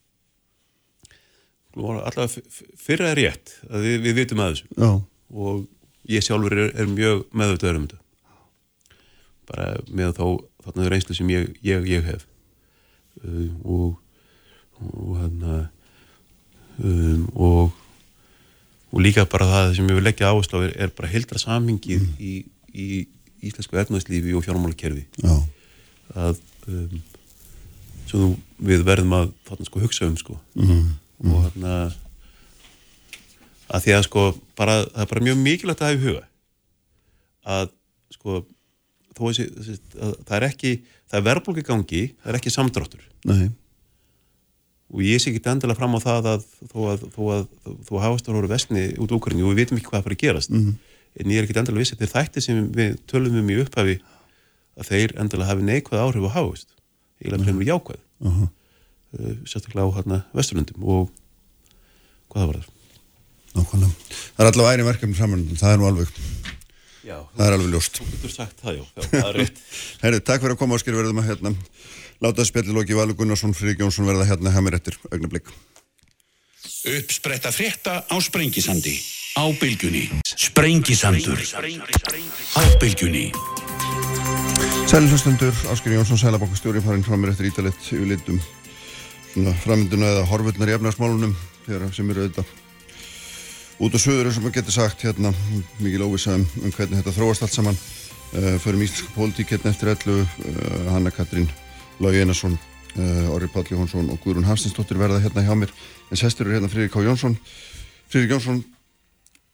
allavega 1.72 2.26
f- 2.28 2.42
f- 2.50 2.64
fyrra 2.76 3.12
er 3.12 3.20
rétt 3.22 3.54
að 3.70 3.86
við, 3.86 3.94
við 4.04 4.18
vitum 4.20 4.42
að 4.44 4.50
þessu. 4.52 4.66
Já, 4.76 4.90
og 5.32 5.62
ég 6.10 6.24
sjálfur 6.26 6.58
er, 6.58 6.74
er 6.76 6.90
mjög 6.90 7.22
meðvitaður 7.32 7.78
um 7.78 7.86
þetta. 7.86 8.00
Bara 9.48 9.70
með 9.88 10.12
þá 10.18 10.26
þarna 10.66 10.90
reynslu 10.92 11.16
sem 11.16 11.32
ég, 11.32 11.48
ég, 11.64 11.88
ég 11.88 12.04
hef 12.10 12.26
og 13.64 13.98
og 14.82 15.18
hérna 15.20 15.58
um, 16.82 17.28
og 17.34 17.72
og 18.92 19.00
líka 19.00 19.24
bara 19.24 19.46
það 19.48 19.74
sem 19.76 19.88
ég 19.88 19.96
vil 19.96 20.04
leggja 20.04 20.28
áherslu 20.28 20.60
á 20.60 20.64
er, 20.66 20.72
er 20.84 20.90
bara 20.92 21.08
heildra 21.08 21.40
samhengið 21.40 22.02
í, 22.20 22.32
í 22.74 22.86
íslensku 23.42 23.78
efnæðslífi 23.80 24.34
og 24.36 24.44
fjármálakerfi. 24.44 25.06
Já, 25.22 25.36
að 26.12 26.42
um, 26.68 26.98
svo 28.10 28.32
við 28.60 28.84
verðum 28.84 29.16
að 29.16 29.32
þarna 29.48 29.68
sko 29.68 29.82
hugsa 29.82 30.08
um 30.10 30.18
sko. 30.20 30.36
Mm. 30.58 30.90
og 31.22 31.46
hérna 31.46 31.76
að 33.72 33.86
því 33.86 33.94
að 33.96 34.04
sko 34.08 34.24
bara, 34.58 34.82
það 34.90 35.04
er 35.04 35.10
bara 35.14 35.24
mjög 35.28 35.38
mikilvægt 35.40 35.82
að 35.82 35.88
hafa 35.88 35.98
í 35.98 36.02
huga 36.02 36.24
að 37.56 37.70
sko 38.12 38.42
þó 39.16 39.22
þessi, 39.22 39.46
þessi 39.56 39.76
að 39.96 40.16
það 40.28 40.36
er 40.38 40.46
ekki 40.50 40.72
það 41.12 41.18
er 41.18 41.26
verðbólki 41.26 41.64
gangi, 41.66 42.02
það 42.22 42.32
er 42.32 42.38
ekki 42.38 42.52
samdráttur. 42.52 43.04
Nei. 43.28 43.50
Og 44.92 45.04
ég 45.04 45.20
sé 45.20 45.30
ekki 45.30 45.44
endilega 45.52 45.76
fram 45.76 45.96
á 45.96 46.00
það 46.00 46.28
að 46.32 46.46
þó 46.72 46.80
að, 46.92 47.04
þó 47.12 47.20
að, 47.34 47.44
þó 47.84 47.92
að 47.92 48.02
hafastur 48.06 48.38
voru 48.38 48.50
vestni 48.50 48.86
út 48.96 49.12
úr 49.12 49.36
og 49.36 49.52
við 49.52 49.60
vitum 49.60 49.78
ekki 49.78 49.90
hvað 49.90 50.00
það 50.00 50.08
fyrir 50.08 50.18
að 50.18 50.24
gerast. 50.24 50.50
Mhm. 50.56 50.72
en 51.12 51.28
ég 51.28 51.38
er 51.38 51.44
ekki 51.44 51.58
endilega 51.60 51.82
vissi 51.84 51.96
þeir 52.00 52.08
þætti 52.08 52.40
sem 52.40 52.60
við 52.72 52.94
tölum 53.04 53.34
um 53.36 53.50
í 53.52 53.56
upphafi 53.60 53.98
að 54.80 54.86
þeir 54.88 55.12
endilega 55.20 55.50
hafi 55.50 55.66
neikvæð 55.68 56.00
áhrif 56.00 56.24
á 56.24 56.36
hafast 56.40 56.68
eiginlega 57.20 57.44
fremur 57.44 57.66
jákvæð. 57.68 58.00
Uh 58.24 58.38
-huh. 58.38 58.48
uh, 59.20 59.34
sérstaklega 59.44 59.84
á 59.84 59.96
hérna 59.96 60.24
vesturlundum 60.32 60.80
og 60.88 61.10
hvað 62.32 62.40
það 62.40 62.46
var 62.48 62.56
þar 62.62 62.70
Nákvæmlega. 63.52 63.92
Það 64.32 64.46
er 64.46 64.48
allavega 64.48 64.72
æri 64.72 64.84
verkefni 64.86 65.16
saman, 65.16 65.42
það 65.60 65.72
er 65.74 65.80
nú 65.80 65.86
alveg, 65.90 66.12
Já, 67.02 67.16
það 67.34 67.46
er 67.46 67.56
alveg 67.56 67.72
ljóst. 67.74 67.98
þú 67.98 68.08
getur 68.12 68.32
sagt 68.32 68.60
það, 68.62 68.76
já, 68.78 68.84
já 68.94 69.06
það 69.10 69.28
er 69.28 69.38
rétt 69.40 69.56
Herri, 70.04 70.20
takk 70.22 70.44
fyrir 70.44 70.54
að 70.54 70.60
koma 70.60 70.78
áskil 70.78 70.94
verðum 70.94 71.18
að 71.22 71.28
hérna, 71.32 71.52
láta 72.22 72.46
spjalli 72.46 72.76
loki 72.76 72.94
Valur 72.98 73.18
Gunnarsson, 73.18 73.54
Friðrik 73.58 73.82
Jónsson 73.82 74.06
verða 74.06 74.28
hérna 74.28 74.52
hemmir 74.54 74.76
eftir 74.78 74.98
augnablik. 75.10 75.50
Uppspretta 76.92 77.50
frétta 77.54 78.00
á 78.06 78.16
Sprengisandi. 78.22 78.94
Á 79.38 79.44
bylgjunni. 79.58 80.04
Sprengisandur. 80.26 81.38
Á 81.42 82.62
bylgjunni. 82.78 83.28
Sælhlustundur, 84.90 85.54
Áskil 85.72 85.94
Jónsson, 85.96 86.18
Sælabankastjóri, 86.20 86.82
farin 86.84 87.02
fram 87.06 87.22
mér 87.22 87.32
eftir 87.32 87.48
ítalit 87.50 87.78
yfir 87.86 88.06
litum 88.10 88.38
svona 89.32 89.54
framynduna 89.62 90.10
eða 90.12 90.26
horfurnar 90.28 90.68
í 90.68 90.74
efnarsmálunum 90.76 91.32
þegar 91.64 91.94
sem 91.96 92.10
eru 92.12 92.26
auðvitað 92.26 92.50
út 93.82 93.96
á 93.96 93.98
söður 93.98 94.28
eins 94.30 94.38
og 94.38 94.44
maður 94.44 94.58
getur 94.60 94.76
sagt 94.76 95.02
hérna 95.02 95.32
mikið 95.82 96.04
óvisa 96.06 96.36
um, 96.38 96.44
um 96.62 96.74
hvernig 96.74 97.00
þetta 97.00 97.14
þróast 97.16 97.46
allt 97.46 97.56
saman. 97.56 97.78
Uh, 98.32 98.54
förum 98.62 98.84
íslenska 98.84 99.12
pólitík 99.12 99.50
hérna 99.52 99.72
eftir 99.72 99.90
ellu 99.92 100.20
uh, 100.22 100.92
Hanna 100.94 101.10
Katrín 101.12 101.50
Lói 102.00 102.22
Einarsson 102.22 102.54
uh, 102.56 103.32
Orri 103.34 103.50
Páll 103.52 103.68
Jóhansson 103.68 104.08
og 104.08 104.22
Guðrún 104.22 104.46
Hafstinsdóttir 104.48 105.00
verða 105.00 105.20
hérna 105.20 105.44
hjá 105.44 105.56
mér. 105.58 105.74
En 106.08 106.20
sestur 106.20 106.48
eru 106.48 106.56
hérna 106.56 106.70
Friðrik 106.72 106.94
K. 106.94 107.02
Jónsson. 107.04 107.36
Friðrik 108.12 108.36
Jónsson 108.36 108.62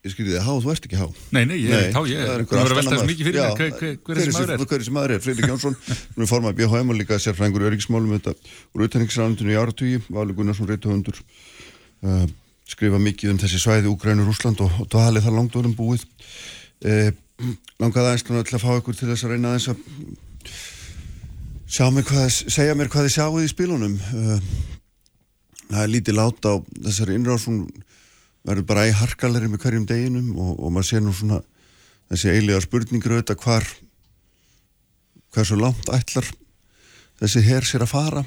ég 0.06 0.12
skilji 0.14 0.36
þið 0.36 0.44
há, 0.46 0.52
þú 0.62 0.72
ert 0.72 0.84
ekki 0.86 0.98
há 1.00 1.06
Nei, 1.34 1.42
nei, 1.42 1.56
ég 1.58 1.72
er 1.74 1.86
ekki 1.88 1.98
á, 1.98 2.02
ég 2.06 2.20
er 2.22 2.42
einhver 2.44 2.60
búin 2.60 2.68
að 2.70 2.78
velta 2.78 2.92
þessu 2.92 3.08
mikið 3.08 3.28
fyrir 3.28 3.40
mér, 3.42 3.56
hver, 3.58 3.72
hver, 3.80 3.96
hver 4.06 4.20
þessi 4.20 4.34
maður 4.36 4.52
er. 4.52 4.60
Hver 4.62 4.82
þessi 4.84 4.94
maður 4.94 5.14
er, 5.14 5.22
Friðrik 5.24 5.50
Jónsson 5.50 5.78
Nú 6.14 6.22
er 6.22 6.30
formað 6.30 6.60
BHM 6.60 6.92
og 6.92 6.98
líka 7.00 7.18
sérfræðingur 7.18 7.64
öryggismálum 7.66 8.14
úr 8.14 8.84
auðvitaðningsránundinu 8.84 9.56
í 9.56 9.58
áratugi 9.58 9.98
Valur 10.06 10.38
Gunnarsson 10.38 10.70
reytuhundur 10.70 11.18
uh, 11.18 12.28
skrifa 12.68 13.00
mikið 13.00 13.32
um 13.32 13.40
þessi 13.40 13.60
svæði 13.62 13.90
Úgrænur, 13.90 14.28
Rúsland 14.28 14.60
og, 14.64 14.72
og 14.82 14.88
dvalið 14.92 15.24
það 15.26 15.36
langt 15.38 15.58
orðum 15.58 15.76
búið. 15.78 16.04
Uh, 16.84 17.10
langaði 17.80 18.10
aðeins 18.10 18.26
til 18.26 18.58
að 18.58 18.64
fá 18.64 18.72
ykkur 18.76 18.98
til 18.98 19.10
þess 19.10 19.26
að 19.26 19.34
reyna 19.34 19.52
aðeins 19.52 19.68
að 19.72 19.78
sjá 21.68 21.86
mér 21.92 22.06
hvað, 22.08 22.26
segja 22.50 22.76
mér 22.78 22.90
hvað 22.92 23.08
þið 23.08 23.14
sjáuð 23.16 23.44
í 23.46 23.52
spilunum. 23.52 23.98
Uh, 24.12 24.40
það 25.68 25.82
er 25.82 25.92
lítið 25.92 26.18
lát 26.18 26.48
á 26.48 26.54
þessari 26.88 27.18
innrásun 27.18 27.62
verður 28.48 28.66
bara 28.68 28.88
í 28.88 28.96
harkalegri 28.96 29.50
með 29.52 29.64
hverjum 29.64 29.86
deginum 29.88 30.32
og, 30.36 30.52
og 30.56 30.72
maður 30.72 30.90
sé 30.90 31.02
nú 31.02 31.12
svona 31.12 31.42
þessi 32.08 32.32
eiginlega 32.32 32.64
spurningur 32.64 33.16
auðvitað 33.16 33.42
hvar 33.44 33.66
hversu 35.36 35.58
langt 35.60 35.90
ætlar 35.92 36.28
þessi 37.20 37.42
her 37.48 37.66
sér 37.66 37.84
að 37.84 37.92
fara. 37.92 38.24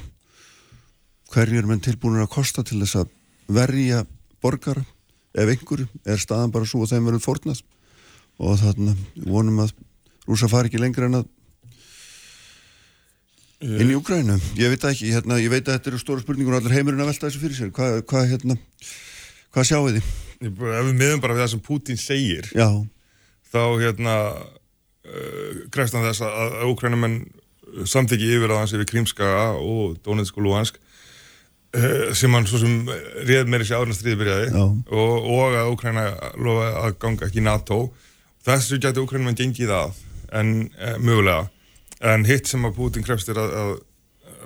Hverju 1.32 1.58
er 1.58 1.68
menn 1.68 1.82
tilbúinir 1.82 2.26
að 2.26 2.34
kosta 2.34 2.64
til 2.66 2.82
þess 2.82 3.00
að 3.00 3.12
verja 3.52 4.02
borgara 4.42 4.84
ef 5.32 5.48
einhverju 5.48 5.86
er 6.04 6.20
staðan 6.20 6.52
bara 6.52 6.68
svo 6.68 6.84
og 6.84 6.90
þeim 6.90 7.06
verður 7.08 7.24
fórnast 7.24 7.64
og 8.42 8.58
þannig 8.60 8.98
vonum 9.28 9.62
að 9.64 9.72
rúsa 10.28 10.50
fari 10.50 10.70
ekki 10.70 10.80
lengra 10.82 11.08
en 11.08 11.22
að 11.22 11.30
inn 13.62 13.92
í 13.92 13.94
Ukrænu, 13.94 14.34
ég 14.58 14.72
veit 14.72 14.84
ekki 14.88 15.12
hérna, 15.12 15.38
ég 15.38 15.52
veit 15.52 15.62
að 15.68 15.76
þetta 15.76 15.92
eru 15.92 16.00
stóra 16.02 16.22
spurningur 16.22 16.56
og 16.56 16.62
allir 16.62 16.74
heimurinn 16.74 17.04
að 17.04 17.12
velta 17.12 17.28
þessu 17.28 17.42
fyrir 17.42 17.58
sér, 17.58 17.70
hvað 17.74 18.00
hva, 18.10 18.22
hérna 18.26 18.56
hvað 19.54 19.68
sjáu 19.68 19.84
þið? 19.86 20.08
Ef 20.42 20.88
við 20.88 20.96
miðum 20.98 21.22
bara 21.22 21.36
við 21.36 21.44
það 21.44 21.52
sem 21.52 21.62
Putin 21.68 22.00
segir 22.00 22.48
Já. 22.50 22.66
þá 23.52 23.62
hérna 23.78 24.16
uh, 24.34 25.62
grefst 25.70 25.94
hann 25.94 26.08
þess 26.08 26.24
að, 26.26 26.56
Ukrænumenn 26.72 27.20
samþyggi 27.86 28.32
yfir 28.36 28.50
að 28.50 28.64
hans 28.64 28.74
yfir 28.74 28.90
Krímskaga 28.90 29.52
og 29.60 29.94
Donetsk 30.02 30.40
og 30.40 30.48
Luhansk. 30.48 30.80
uh, 30.80 30.91
sem 32.18 32.34
hann 32.36 32.46
svo 32.48 32.58
sem 32.60 32.72
réð 33.24 33.48
meiri 33.48 33.64
sér 33.64 33.80
áður 33.80 33.92
en 33.92 33.96
stríði 33.96 34.18
byrjaði. 34.20 34.48
Og, 34.92 35.28
og 35.32 35.54
að 35.56 35.70
Ukræna 35.72 36.06
lofa 36.36 36.66
að 36.82 36.96
ganga 37.00 37.28
ekki 37.28 37.44
NATO. 37.44 37.78
Þessu 38.44 38.80
getur 38.82 39.06
Ukrænumenn 39.06 39.38
gengið 39.38 39.72
að 39.76 39.94
en 40.32 40.52
uh, 40.80 40.98
mögulega. 40.98 41.46
En 42.02 42.26
hitt 42.26 42.50
sem 42.50 42.64
að 42.66 42.76
Putin 42.76 43.04
grefst 43.06 43.30
er 43.30 43.40
að, 43.40 43.56
að 43.62 43.72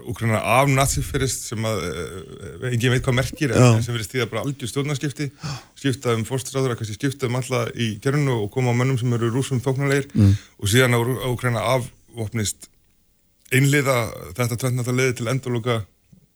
Ukraina 0.06 0.38
af 0.38 0.68
nazifyrist 0.70 1.48
sem 1.48 1.64
að 1.66 1.82
uh, 1.88 2.68
engin 2.68 2.92
veit 2.94 3.02
hvað 3.06 3.18
merkir 3.18 3.54
en 3.56 3.80
sem 3.82 3.94
verið 3.94 4.10
stíða 4.10 4.28
bara 4.30 4.44
algjör 4.44 4.70
stjórnarskipti. 4.70 5.30
Skipta 5.78 6.14
um 6.14 6.24
fórstráður, 6.28 6.76
skipta 6.90 7.30
um 7.30 7.40
alla 7.40 7.64
í 7.72 7.94
gerðinu 8.02 8.42
og 8.44 8.50
koma 8.54 8.74
á 8.74 8.78
mönnum 8.78 9.00
sem 9.00 9.12
eru 9.16 9.32
rúsum 9.34 9.62
þóknarleir 9.64 10.08
mm. 10.12 10.32
og 10.60 10.72
síðan 10.72 10.98
á 10.98 11.00
Ukraina 11.30 11.64
afvopnist 11.74 12.70
einliða 13.54 13.98
þetta 14.36 14.58
tventnata 14.58 14.94
leiði 14.94 15.20
til 15.20 15.30
endurloka 15.30 15.80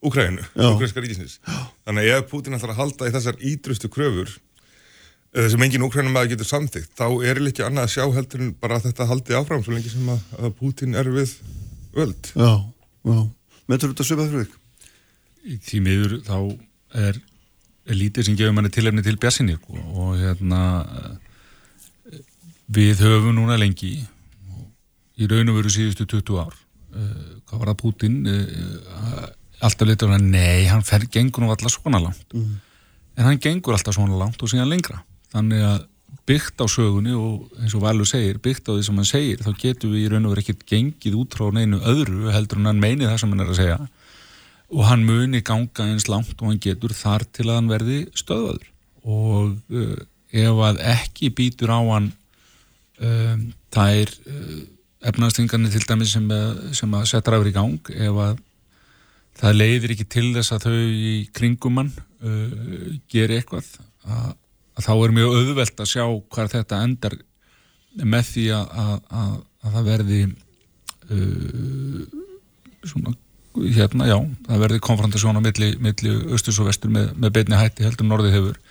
Ukraínu, 0.00 0.44
ukrainska 0.56 1.02
ríkisnis 1.04 1.38
þannig 1.84 2.06
að 2.06 2.14
ef 2.14 2.30
Putin 2.30 2.56
ætlar 2.56 2.72
að 2.72 2.78
halda 2.80 3.08
í 3.08 3.12
þessar 3.12 3.40
ídrustu 3.50 3.90
kröfur 3.92 4.30
uh, 4.32 5.48
sem 5.52 5.64
engin 5.66 5.84
Ukraínum 5.84 6.16
aða 6.16 6.30
getur 6.32 6.48
samþygt 6.48 6.94
þá 6.96 7.06
er 7.28 7.40
ekki 7.50 7.66
annað 7.66 7.88
að 7.88 7.92
sjá 7.96 8.06
heldur 8.16 8.46
en 8.46 8.54
bara 8.62 8.78
að 8.78 8.86
þetta 8.88 9.08
haldi 9.10 9.36
áfram 9.36 9.64
svo 9.66 9.74
lengi 9.76 9.92
sem 9.92 10.08
að, 10.08 10.22
að 10.40 10.54
Putin 10.60 10.96
er 10.96 11.10
við 11.12 11.34
völd 11.96 12.32
Já, 12.32 12.52
já 13.10 13.18
Metur 13.70 13.92
þetta 13.92 14.06
söpað 14.08 14.32
fyrir 14.32 14.46
ykkur? 14.46 14.86
Í 15.40 15.56
því 15.64 15.80
miður 15.84 16.14
þá 16.26 16.38
er, 17.00 17.18
er 17.86 17.98
lítið 18.00 18.26
sem 18.26 18.38
gefur 18.40 18.56
manni 18.56 18.72
tilefni 18.74 19.04
til 19.06 19.18
bjassinni 19.20 19.58
sko. 19.60 19.76
og 19.94 20.16
hérna 20.18 20.62
við 22.72 23.04
höfum 23.04 23.36
núna 23.36 23.58
lengi 23.60 23.92
í 25.20 25.28
raun 25.28 25.52
og 25.52 25.60
veru 25.60 25.72
síðustu 25.74 26.08
20 26.08 26.40
ár 26.40 26.56
uh, 26.56 27.36
hvað 27.44 27.62
var 27.62 27.72
það 27.72 27.78
Putin 27.84 28.18
uh, 28.30 29.28
alltaf 29.60 29.88
litur 29.88 30.12
hann, 30.14 30.30
nei, 30.32 30.66
hann 30.70 30.84
fer, 30.86 31.06
gengur 31.12 31.44
nú 31.44 31.52
alltaf 31.52 31.74
svona 31.74 32.00
langt. 32.02 32.26
Mm. 32.34 32.58
en 33.20 33.26
hann 33.26 33.40
gengur 33.42 33.76
alltaf 33.76 33.94
svona 33.96 34.16
langt 34.16 34.40
og 34.40 34.48
síðan 34.48 34.70
lengra. 34.70 35.02
Þannig 35.34 35.64
að 35.66 35.80
byggt 36.26 36.62
á 36.62 36.66
sögunni 36.70 37.14
og 37.16 37.50
eins 37.60 37.74
og 37.74 37.84
Valur 37.84 38.08
segir, 38.08 38.38
byggt 38.42 38.68
á 38.70 38.74
því 38.74 38.84
sem 38.86 39.00
hann 39.00 39.08
segir 39.08 39.42
þá 39.44 39.50
getur 39.58 39.92
við 39.92 40.04
í 40.04 40.10
raun 40.12 40.26
og 40.28 40.34
verið 40.34 40.44
ekkert 40.44 40.66
gengið 40.70 41.18
út 41.22 41.36
frá 41.36 41.50
neinu 41.54 41.80
öðru 41.92 42.32
heldur 42.34 42.60
en 42.60 42.70
hann 42.70 42.82
meini 42.82 43.08
það 43.08 43.20
sem 43.22 43.34
hann 43.34 43.44
er 43.44 43.52
að 43.52 43.60
segja. 43.60 43.78
Og 44.70 44.84
hann 44.86 45.06
muni 45.06 45.42
ganga 45.46 45.86
eins 45.86 46.06
langt 46.10 46.36
og 46.38 46.50
hann 46.50 46.62
getur 46.62 46.94
þar 46.94 47.26
til 47.34 47.48
að 47.48 47.56
hann 47.58 47.70
verði 47.72 48.00
stöðaður 48.18 48.68
og 49.00 49.56
uh, 49.72 49.96
ef 50.30 50.60
að 50.68 50.82
ekki 50.92 51.32
býtur 51.34 51.72
á 51.72 51.80
hann 51.80 52.10
um, 53.00 53.46
þær 53.74 54.12
uh, 54.30 54.60
efnaðstingarnir 55.10 55.72
til 55.72 55.86
dæmis 55.88 56.12
sem, 56.14 56.26
sem 56.76 56.94
að 56.94 57.08
setja 57.08 57.32
ræður 57.32 57.50
í 57.50 57.56
gang 57.56 57.92
ef 57.96 58.22
að 58.26 58.42
það 59.38 59.56
leiðir 59.56 59.94
ekki 59.94 60.06
til 60.10 60.28
þess 60.34 60.54
að 60.54 60.66
þau 60.66 60.76
í 60.76 61.14
kringum 61.36 61.80
hann 61.80 61.90
uh, 61.94 62.92
gerir 63.12 63.40
eitthvað. 63.40 63.68
Að 64.10 64.84
þá 64.86 64.92
er 64.94 65.16
mjög 65.16 65.34
auðvelt 65.38 65.82
að 65.82 65.90
sjá 65.90 66.04
hvað 66.32 66.54
þetta 66.56 66.84
endar 66.86 67.16
með 68.00 68.30
því 68.30 68.46
að, 68.56 68.70
að, 68.84 69.34
að 69.60 69.74
það 69.74 69.90
verði 69.90 70.20
uh, 71.10 72.04
svona, 72.86 73.14
hérna, 73.76 74.08
já, 74.08 74.16
það 74.46 74.64
verði 74.64 74.80
konfrontasjón 74.86 75.42
á 75.42 75.42
milli, 75.44 75.72
milli 75.82 76.14
austus 76.30 76.60
og 76.62 76.70
vestur 76.70 76.94
með, 76.94 77.12
með 77.18 77.36
beitni 77.38 77.60
hætti 77.60 77.86
heldur 77.86 78.08
norðið 78.08 78.38
hefur. 78.38 78.62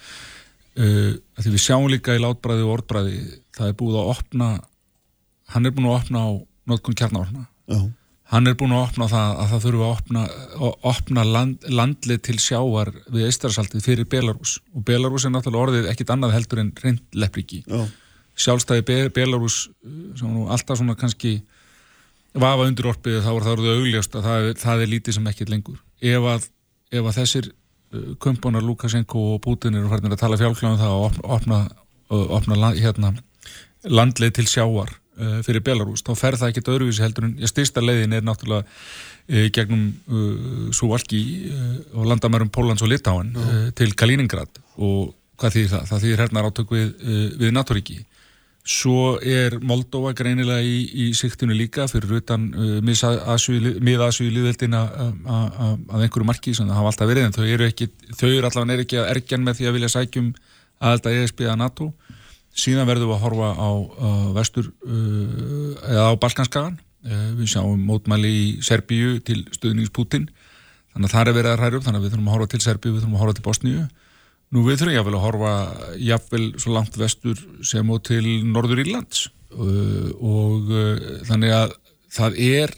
Uh, 0.79 1.13
því 1.41 1.53
við 1.55 1.63
sjáum 1.65 1.89
líka 1.91 2.15
í 2.15 2.23
látbræði 2.23 2.65
og 2.65 2.75
orðbræði 2.77 3.21
það 3.57 3.71
er 3.71 3.79
búið 3.79 3.99
að 3.99 4.11
opna 4.13 4.49
hann 5.53 5.65
er 5.65 5.73
búin 5.75 5.89
að 5.89 5.97
opna 5.97 6.21
á 6.23 6.29
notkun 6.69 6.97
kjarnáðurna 6.97 7.47
hann 8.29 8.49
er 8.49 8.57
búin 8.57 8.73
að 8.75 8.83
opna 8.85 9.07
það 9.09 9.39
að 9.41 9.47
það 9.51 9.63
þurfa 9.65 9.85
að 9.85 9.93
opna, 9.95 10.23
að 10.59 10.89
opna 10.91 11.23
land, 11.25 11.63
landlið 11.65 12.19
til 12.27 12.35
sjávar 12.41 12.91
við 13.09 13.25
Eistarasaltið 13.29 13.85
fyrir 13.85 14.09
Belarus 14.09 14.59
og 14.75 14.85
Belarus 14.85 15.25
er 15.25 15.33
náttúrulega 15.33 15.65
orðið 15.65 15.89
ekkit 15.93 16.13
annað 16.13 16.35
heldur 16.37 16.61
en 16.61 16.73
reynd 16.83 17.17
lepriki. 17.17 17.63
Sjálfstæði 18.39 18.85
Be 18.85 18.99
Belarus 19.15 19.63
sem 20.19 20.29
nú 20.29 20.45
alltaf 20.53 20.77
svona 20.79 20.97
kannski 20.99 21.39
vafa 22.37 22.67
undir 22.69 22.91
orpið 22.91 23.23
þá 23.25 23.31
er 23.33 23.47
það 23.47 23.53
orðið 23.55 23.79
augljóst 23.79 24.15
að 24.19 24.29
það 24.29 24.51
það 24.61 24.83
er 24.83 24.93
lítið 24.93 25.17
sem 25.17 25.31
ekkit 25.33 25.53
lengur. 25.55 25.81
Ef 25.99 26.29
að, 26.35 26.47
ef 26.93 27.09
að 27.09 27.17
þessir 27.17 27.49
uh, 27.49 28.13
kumponar 28.21 28.65
Lukashenko 28.65 29.25
og 29.33 29.41
Putin 29.43 29.79
eru 29.79 29.89
færðin 29.89 30.13
að 30.13 30.21
tala 30.21 30.39
fjálkláðum 30.39 30.79
það 30.79 30.93
að 30.93 31.05
opna, 31.09 31.33
opna, 31.39 31.61
opna 32.37 32.73
hérna, 32.77 33.13
landlið 33.89 34.37
til 34.37 34.47
sjávar 34.53 34.93
uh, 34.93 34.98
fyrir 35.45 35.63
Belarus, 35.65 36.03
þá 36.05 36.11
fer 36.17 36.37
það 36.39 36.53
ekkert 36.53 36.71
öðruvísi 36.73 37.03
heldur 37.03 37.27
en 37.27 37.33
styrsta 37.49 37.83
leiðin 37.83 38.17
er 38.17 38.25
náttúrulega 38.27 38.65
uh, 38.65 39.47
gegnum 39.55 39.87
uh, 39.89 40.69
Súvalki 40.75 41.21
og 41.93 42.07
landamærum 42.09 42.51
Pólans 42.53 42.83
og 42.85 42.91
Litáin 42.91 43.33
til 43.77 43.95
Kaliningrad. 43.99 44.61
Og 44.77 45.13
hvað 45.39 45.57
þýðir 45.57 45.73
það? 45.75 45.89
Það 45.91 46.05
þýðir 46.05 46.23
hernar 46.25 46.49
átök 46.49 46.73
við, 46.75 46.87
við 47.39 47.53
Naturíki 47.55 47.99
Svo 48.69 49.15
er 49.23 49.55
Moldova 49.65 50.11
greinilega 50.13 50.61
í, 50.61 50.83
í 50.91 51.05
siktinu 51.17 51.55
líka 51.57 51.87
fyrir 51.89 52.19
utan 52.19 52.43
miðasvíu 52.85 54.29
líðveldina 54.35 54.81
að 55.25 56.03
einhverju 56.03 56.27
marki 56.27 56.53
sem 56.53 56.67
það 56.67 56.77
hafa 56.77 56.91
alltaf 56.91 57.09
verið 57.09 57.25
en 57.25 57.35
þau 57.37 57.45
eru 57.47 57.65
ekki, 57.65 57.87
þau 58.11 58.27
eru 58.27 58.49
allavega 58.49 58.75
er 58.75 58.83
ekki 58.83 58.99
að 58.99 59.09
ergjan 59.15 59.47
með 59.47 59.57
því 59.57 59.69
að 59.69 59.75
vilja 59.77 59.91
sækjum 59.95 60.27
aðelda 60.79 61.15
ESB 61.23 61.43
að 61.47 61.57
NATO 61.63 61.89
síðan 62.59 62.87
verðum 62.89 63.11
við 63.11 63.17
að 63.17 63.23
horfa 63.25 63.49
á 63.55 63.69
uh, 63.69 64.27
vestur 64.35 64.69
uh, 64.69 65.73
eða 65.87 66.05
á 66.11 66.21
Balkanskagan 66.21 66.77
uh, 66.79 67.29
við 67.39 67.53
sjáum 67.53 67.81
mótmæli 67.87 68.31
í 68.31 68.45
Serbíu 68.65 69.17
til 69.25 69.41
stuðnings 69.55 69.93
Putin 69.95 70.27
þannig 70.93 71.09
að 71.09 71.15
það 71.15 71.31
er 71.31 71.37
verið 71.37 71.51
að 71.51 71.63
hræra 71.63 71.79
upp 71.79 71.87
þannig 71.87 71.99
að 71.99 72.05
við 72.05 72.13
þurfum 72.13 72.29
að 72.29 72.37
horfa 72.37 72.51
til 72.53 72.61
Serbíu 72.65 72.93
við 72.93 73.01
þurfum 73.01 73.17
að 73.17 73.23
horfa 73.23 73.37
til 73.37 73.45
Bosníu. 73.47 73.87
Nú 74.49 74.63
við 74.65 74.79
þurfum 74.81 74.95
jáfnvel 74.95 75.17
að 75.17 75.25
horfa 75.27 75.53
jáfnvel 76.09 76.45
svo 76.57 76.75
langt 76.75 76.99
vestur 76.99 77.41
sem 77.71 77.93
og 77.93 78.03
til 78.09 78.23
Norður 78.49 78.83
Írlands. 78.83 79.27
Uh, 79.49 80.09
og 80.19 80.69
uh, 80.73 81.09
þannig 81.29 81.55
að 81.55 81.75
það 82.13 82.39
er 82.45 82.75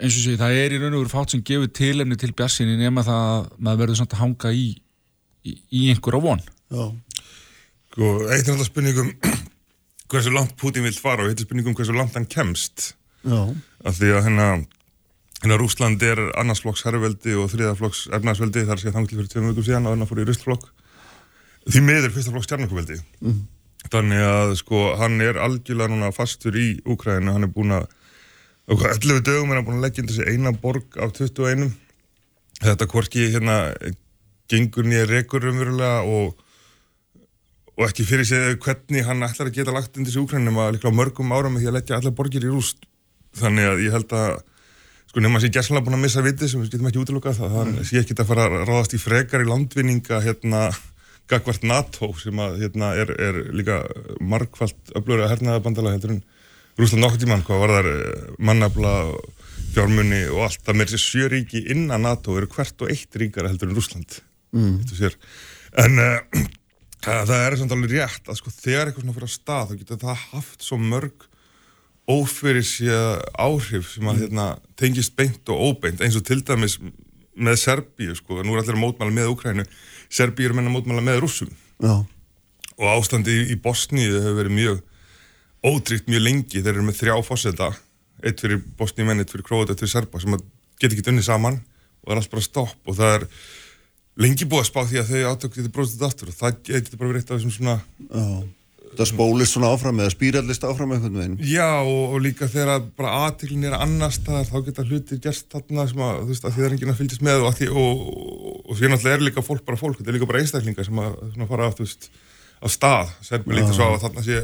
eins 0.00 0.16
og 0.16 0.22
sé, 0.24 0.36
það 0.40 0.56
er 0.56 0.72
í 0.72 0.78
raun 0.80 0.94
og 0.94 1.02
veru 1.02 1.12
fátt 1.12 1.34
sem 1.34 1.42
gefur 1.44 1.68
tilefni 1.76 2.16
til 2.20 2.32
bjassinni 2.36 2.78
nema 2.80 3.04
það 3.04 3.26
að 3.34 3.50
maður 3.58 3.82
verður 3.82 3.98
svona 4.00 4.14
að 4.16 4.22
hanga 4.22 4.52
í, 4.56 4.66
í, 5.44 5.56
í 5.76 5.82
einhverja 5.92 6.22
von. 6.24 6.44
Já 6.70 6.84
Sko, 7.90 8.10
eitt 8.30 8.46
er 8.46 8.54
alltaf 8.54 8.68
spurningum 8.70 9.12
hversu 10.10 10.32
langt 10.34 10.56
Putin 10.58 10.86
vil 10.86 10.94
fara 10.94 11.24
og 11.24 11.32
eitt 11.32 11.42
er 11.42 11.48
spurningum 11.48 11.74
hversu 11.78 11.94
langt 11.96 12.14
hann 12.18 12.28
kemst. 12.30 12.94
Já. 13.20 13.52
af 13.84 13.98
því 13.98 14.12
að 14.16 14.22
hérna 14.24 14.44
hérna 15.40 15.56
Rúsland 15.60 16.02
er 16.04 16.20
annarsflokks 16.40 16.86
herrveldi 16.86 17.34
og 17.36 17.50
þriðarflokks 17.52 18.06
ernarsveldi 18.16 18.64
þar 18.68 18.80
sé 18.80 18.92
þangli 18.94 19.18
fyrir 19.18 19.28
tveim 19.32 19.48
vökum 19.50 19.66
síðan 19.66 19.88
og 19.88 19.96
að 19.96 20.08
fór 20.08 20.20
í 20.22 20.26
rustflokk 20.28 20.66
því 21.68 21.82
miður 21.84 22.14
fyrstaflokks 22.14 22.48
stjarnarkveldi 22.48 22.98
mm. 23.20 23.38
þannig 23.92 24.24
að 24.24 24.54
sko 24.60 24.82
hann 25.00 25.20
er 25.24 25.40
algjörlega 25.40 25.92
núna 25.92 26.12
fastur 26.16 26.56
í 26.56 26.68
Úkræðinu, 26.84 27.34
hann 27.36 27.48
er 27.48 27.52
búin 27.52 27.76
að 27.76 27.88
og 28.70 28.84
11 28.86 29.24
dögum 29.26 29.52
er 29.52 29.60
hann 29.60 29.66
búin 29.68 29.80
að 29.80 29.88
leggja 29.88 30.04
inn 30.04 30.12
þessi 30.12 30.28
eina 30.28 30.52
borg 30.64 30.96
af 31.00 31.12
21 31.16 31.70
þetta 32.60 32.88
hvorki 32.92 33.30
hérna 33.34 33.56
gengur 34.50 34.88
nýja 34.88 35.08
rekur 35.08 35.48
umverulega 35.48 36.04
og 36.08 36.36
og 37.80 37.86
ekki 37.88 38.04
fyrir 38.04 38.28
sig 38.28 38.58
hvernig 38.60 39.06
hann 39.06 39.24
ætlar 39.24 39.48
að 39.48 39.56
geta 39.56 39.72
lagt 39.72 39.96
undir 39.96 40.12
þessu 40.12 40.26
úkrænum 40.26 40.58
að 40.60 40.74
líka 40.76 40.92
á 40.92 40.98
mörgum 40.98 41.32
ára 41.32 41.48
með 41.48 41.62
því 41.62 41.70
að 41.70 41.76
leggja 41.78 41.96
allar 41.96 42.16
borgir 42.18 42.44
í 42.44 42.52
rúst. 42.52 42.84
Þannig 43.40 43.68
að 43.70 43.84
ég 43.86 43.94
held 43.96 44.12
að 44.18 44.34
sko 45.08 45.22
nefnum 45.22 45.38
að 45.38 45.46
sé 45.46 45.50
gæslanlega 45.54 45.86
búin 45.86 45.96
að 45.96 46.04
missa 46.04 46.24
viti 46.26 46.48
sem 46.50 46.60
við 46.60 46.74
getum 46.74 46.90
ekki 46.90 47.00
útlokað 47.00 47.38
það 47.40 47.56
þannig 47.56 47.80
að 47.80 47.88
sé 47.88 48.02
ekki 48.02 48.16
að 48.18 48.28
fara 48.28 48.44
að 48.50 48.66
ráðast 48.68 48.94
í 48.94 49.00
frekar 49.00 49.44
í 49.44 49.48
landvinninga 49.48 50.20
hérna 50.26 50.60
gagvart 51.30 51.64
NATO 51.66 52.10
sem 52.20 52.42
að 52.42 52.60
hérna 52.60 52.92
er, 53.00 53.14
er 53.16 53.40
líka 53.54 53.80
margfald 54.20 54.94
öflöru 54.98 55.24
að 55.24 55.32
hernaða 55.32 55.64
bandala 55.64 55.94
heldur 55.94 56.18
en 56.18 56.22
Rúsland 56.78 57.04
nokkur 57.04 57.22
tíman 57.24 57.42
hvað 57.46 57.62
var 57.64 57.74
þar 57.78 57.90
eh, 57.90 58.30
mannabla 58.38 58.94
fjármunni 59.74 60.22
og 60.30 60.44
allt. 60.46 60.62
Það 60.66 60.78
með 60.78 60.92
þessi 60.92 61.02
sjöríki 61.06 61.64
innan 61.72 62.04
NATO 62.06 62.36
eru 62.38 62.50
hvert 62.50 62.84
og 62.84 62.92
eitt 62.92 63.18
ríkara 63.18 63.50
heldur 63.50 63.70
en 63.70 63.78
Rúsland 63.78 64.20
mm. 64.54 65.10
en 65.80 66.02
uh, 66.02 66.46
það 67.04 67.36
er 67.38 67.56
samt 67.60 67.74
alveg 67.74 67.94
rétt 67.96 68.30
að 68.30 68.38
sko 68.40 68.52
þegar 68.54 68.88
eitthvað 68.90 69.04
svona 69.04 69.16
fyrir 69.16 69.28
að 69.28 69.36
stað 69.36 69.68
þá 69.70 69.74
getur 69.80 70.00
það 70.02 70.24
haft 70.30 70.66
svo 70.66 70.78
mörg 70.80 71.26
ófyrir 72.10 72.66
sér 72.66 73.22
áhrif 73.38 73.92
sem 73.94 74.08
að 74.08 74.16
mm. 74.16 74.22
hérna, 74.24 74.46
tengist 74.80 75.14
beint 75.18 75.52
og 75.52 75.62
óbeint. 75.70 76.00
Eins 76.02 76.18
og 76.18 76.24
til 76.26 76.40
dæmis 76.46 76.78
með 77.40 77.60
Serbíu 77.62 78.16
sko, 78.18 78.40
nú 78.44 78.56
er 78.56 78.64
allir 78.64 78.76
að 78.76 78.82
mótmála 78.82 79.14
með 79.14 79.30
Ukrænu 79.34 79.66
Serbíu 80.10 80.48
er 80.48 80.54
að 80.54 80.58
menna 80.58 80.72
mótmála 80.74 81.04
með 81.06 81.22
Rússum. 81.24 81.52
Og 82.80 82.88
ástandi 82.90 83.36
í, 83.36 83.44
í 83.54 83.56
Bosníu 83.62 84.16
hefur 84.16 84.40
verið 84.40 84.56
mjög 84.56 84.80
ótryggt 85.70 86.08
mjög 86.10 86.24
lengi, 86.24 86.62
þeir 86.64 86.74
eru 86.74 86.86
með 86.88 86.98
þrjá 87.02 87.16
fósenda 87.24 87.70
eitt 88.24 88.42
fyrir 88.42 88.60
bosníumenn, 88.78 89.22
eitt 89.22 89.32
fyrir 89.32 89.46
króat, 89.46 89.70
eitt 89.72 89.80
fyrir 89.80 89.92
serba 89.92 90.20
sem 90.20 90.36
get 90.80 90.92
ekki 90.92 91.04
unnið 91.12 91.28
saman 91.28 91.60
og 92.04 92.12
er 92.12 92.20
allt 92.20 92.32
bara 92.32 92.44
stopp. 92.44 92.78
Og 92.88 92.96
það 92.98 93.16
er 93.18 93.26
lengi 94.20 94.48
búið 94.48 94.64
að 94.64 94.70
spá 94.70 94.80
því 94.86 95.02
að 95.02 95.12
þau 95.12 95.20
átök 95.32 95.58
getur 95.58 95.74
bróðið 95.76 96.06
aftur 96.08 96.32
og 96.32 96.38
það 96.38 96.56
getur 96.70 97.00
bara 97.00 97.12
verið 97.12 97.22
eitt 97.22 97.30
af 97.30 97.38
þessum 97.38 97.54
svona 97.56 97.76
Já. 98.10 98.24
Það 98.90 99.06
spólist 99.06 99.54
svona 99.54 99.68
áfram 99.70 100.00
eða 100.02 100.10
spírallist 100.12 100.64
áfram 100.66 100.92
einhvern 100.96 101.18
veginn. 101.20 101.36
Já 101.46 101.78
og, 101.78 102.16
og 102.16 102.22
líka 102.24 102.48
þegar 102.50 102.82
bara 102.98 103.12
aðtiklin 103.28 103.68
er 103.68 103.76
annars 103.78 104.18
staðar 104.18 104.48
þá 104.48 104.64
geta 104.66 104.84
hlutir 104.88 105.20
gerst 105.22 105.46
þarna 105.52 105.84
sem 105.86 106.02
að 106.02 106.18
þú 106.18 106.32
veist 106.32 106.48
að 106.48 106.56
því 106.56 106.60
það 106.60 106.66
er 106.66 106.74
enginn 106.74 106.90
að 106.90 106.98
fylgjast 106.98 107.22
með 107.28 107.44
og, 107.46 107.62
og, 107.70 108.02
og 108.66 108.80
því 108.80 108.90
náttúrulega 108.90 109.20
er 109.20 109.24
líka 109.28 109.44
fólk 109.46 109.62
bara 109.68 109.78
fólk, 109.78 110.00
þetta 110.00 110.10
er 110.10 110.18
líka 110.18 110.28
bara 110.32 110.42
einstaklingar 110.42 110.88
sem 110.88 111.02
að 111.04 111.46
fara 111.52 111.70
á, 111.70 111.78
veist, 111.78 112.10
á 112.58 112.66
stað, 112.74 113.14
serbi 113.30 113.56
líka 113.60 113.76
svo 113.78 113.86
að 113.92 114.02
þarna 114.08 114.26
sé 114.26 114.42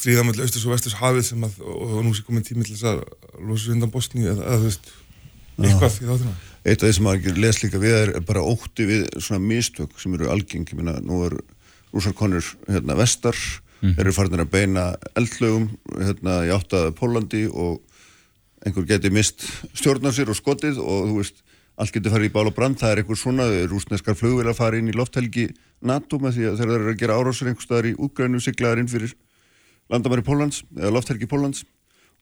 stríðamöld 0.00 0.42
austurs 0.42 0.66
og 0.66 0.74
vesturs 0.74 0.98
hafið 0.98 1.28
sem 1.30 1.46
að 1.46 1.62
og 1.62 1.96
nú 2.02 2.14
sé 2.16 2.26
komin 2.26 2.44
tími 2.44 2.66
til 2.66 2.74
þess 2.74 2.90
að 2.90 3.02
losa 3.46 3.74
undan 3.76 3.92
Bosni 3.92 4.26
eða 4.26 4.58
þú 4.58 4.66
veist 4.66 4.90
eitthvað. 5.62 6.00
Eitt 6.66 6.82
af 6.82 6.88
því 6.88 6.94
sem 6.96 7.08
að 7.10 7.26
les 7.38 7.60
líka 7.62 7.78
við 7.78 7.96
er 8.00 8.08
bara 8.26 8.42
ótti 8.42 8.86
við 8.88 9.04
svona 9.22 9.38
mistök 9.38 9.92
sem 10.02 10.14
eru 10.16 10.32
algeng, 10.32 10.66
ég 10.66 10.78
minna 10.78 10.96
nú 10.98 11.20
er 11.28 11.36
rúsarkonur 11.94 12.42
hérna, 12.66 12.96
vestar 12.98 13.38
mm. 13.84 13.94
eru 14.02 14.14
farin 14.16 14.42
að 14.42 14.50
beina 14.50 14.86
eldlögum 15.14 15.68
hérna, 15.94 16.40
í 16.48 16.50
áttaða 16.54 16.90
Pólandi 16.98 17.44
og 17.46 17.78
einhver 18.66 18.88
geti 18.88 19.12
mist 19.14 19.46
stjórnar 19.78 20.16
sér 20.16 20.32
og 20.32 20.40
skotið 20.40 20.82
og 20.82 21.06
þú 21.12 21.20
veist 21.20 21.42
allt 21.76 21.94
getur 21.94 22.16
farið 22.16 22.30
í 22.30 22.34
bál 22.34 22.48
og 22.48 22.54
brand, 22.56 22.78
það 22.80 22.92
er 22.92 23.02
einhver 23.02 23.20
svona 23.20 23.46
rúsneskar 23.70 24.16
flugvel 24.18 24.48
að 24.50 24.58
fara 24.58 24.78
inn 24.80 24.90
í 24.90 24.96
lofthelgi 24.96 25.50
NATO 25.86 26.18
með 26.18 26.38
því 26.38 26.46
að 26.50 26.60
þeir 26.60 26.76
eru 26.80 26.92
að 26.92 27.02
gera 27.02 27.18
árásur 27.20 27.50
einhver 27.50 27.66
staðar 27.66 27.90
í 27.92 27.98
úgrænu 28.00 28.40
siglaðar 28.42 28.80
inn 28.82 28.90
fyrir 28.90 29.12
landamæri 29.92 30.24
Pólans, 30.26 30.64
eða 30.74 30.94
lofthelgi 30.96 31.28
Pólans 31.30 31.62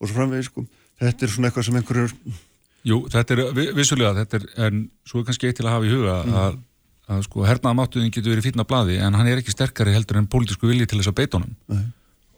og 0.02 0.10
svo 0.10 0.18
framvegið 0.18 0.50
sko. 0.50 0.64
Þetta 1.00 1.24
er 1.24 1.32
svona 1.32 1.48
eitthvað 1.48 1.68
sem 1.68 1.78
einhverjur 1.78 2.16
Jú, 2.84 3.00
þetta 3.08 3.34
er 3.34 3.72
vissulega, 3.76 4.12
þetta 4.22 4.40
er 4.40 4.66
en 4.66 4.86
svo 5.08 5.22
er 5.22 5.28
kannski 5.28 5.48
eitt 5.48 5.56
til 5.60 5.66
að 5.68 5.76
hafa 5.78 5.88
í 5.88 5.92
huga 5.94 6.16
mm. 6.24 6.38
að 6.44 6.62
að 7.10 7.26
sko 7.26 7.44
hernaðamáttuðin 7.44 8.12
getur 8.12 8.32
verið 8.32 8.46
fítna 8.48 8.64
bladi 8.68 8.96
en 9.02 9.16
hann 9.16 9.28
er 9.28 9.40
ekki 9.40 9.52
sterkari 9.52 9.92
heldur 9.92 10.20
en 10.20 10.28
pólitísku 10.30 10.70
vilji 10.70 10.86
til 10.88 11.00
þess 11.00 11.10
að 11.12 11.18
beita 11.18 11.36
honum 11.36 11.52
Nei. 11.68 11.82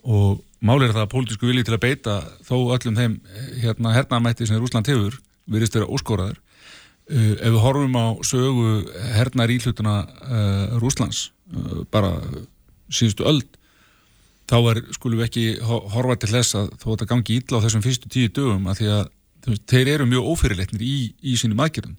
og 0.03 0.41
málir 0.59 0.91
það 0.91 1.05
að 1.05 1.13
pólitísku 1.13 1.47
vilji 1.47 1.67
til 1.67 1.77
að 1.77 1.83
beita 1.85 2.17
þó 2.43 2.55
öllum 2.75 2.97
þeim 2.97 3.15
hérna, 3.61 3.93
hernaðamætti 3.95 4.49
sem 4.49 4.59
Rúsland 4.59 4.89
hefur 4.91 5.15
verist 5.47 5.77
vera 5.77 5.87
óskóraður 5.87 6.35
uh, 6.35 7.33
ef 7.37 7.47
við 7.47 7.61
horfum 7.63 7.95
á 7.95 8.05
sögu 8.27 8.73
hernaðar 9.15 9.55
íhlutuna 9.55 9.95
uh, 10.03 10.79
Rúslands 10.83 11.29
uh, 11.55 11.85
bara 11.93 12.17
síðustu 12.91 13.27
öll 13.29 13.45
þá 14.47 14.57
er, 14.73 14.81
skulum 14.95 15.21
við 15.21 15.29
ekki 15.29 15.45
horfa 15.63 16.19
til 16.19 16.33
þess 16.33 16.59
að 16.59 16.73
þó 16.81 16.89
þetta 16.89 17.11
gangi 17.13 17.39
ítla 17.39 17.59
á 17.59 17.63
þessum 17.63 17.87
fyrstu 17.87 18.11
tíu 18.11 18.31
dögum 18.35 18.67
að 18.67 18.81
því 18.81 18.91
að 18.97 19.07
þeir 19.47 19.93
eru 19.95 20.07
mjög 20.09 20.31
ófyrirleitnir 20.33 20.83
í, 20.83 20.97
í 21.23 21.37
sínum 21.39 21.61
aðgjörðum 21.63 21.97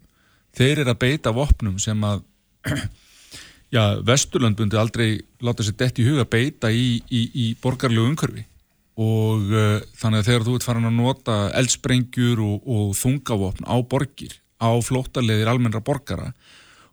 þeir 0.59 0.83
eru 0.83 0.93
að 0.93 1.01
beita 1.05 1.35
vopnum 1.35 1.79
sem 1.83 2.05
að 2.05 2.23
já, 3.75 3.83
Vesturland 4.05 4.59
bundi 4.59 4.79
aldrei 4.81 5.21
láta 5.45 5.65
sér 5.67 5.79
dett 5.81 6.01
í 6.01 6.07
huga 6.09 6.27
beita 6.29 6.71
í, 6.73 6.99
í, 7.09 7.25
í 7.33 7.49
borgarlegu 7.63 8.09
umhverfi 8.11 8.45
og 8.99 9.53
uh, 9.55 9.79
þannig 10.01 10.23
að 10.23 10.29
þegar 10.29 10.47
þú 10.47 10.55
ert 10.59 10.67
farin 10.67 10.89
að 10.91 10.97
nota 10.99 11.37
eldsprengjur 11.61 12.41
og, 12.43 12.65
og 12.67 12.95
þungavopn 12.99 13.69
á 13.71 13.77
borgir, 13.87 14.35
á 14.59 14.75
flótaleðir 14.83 15.51
almennra 15.53 15.83
borgara 15.85 16.33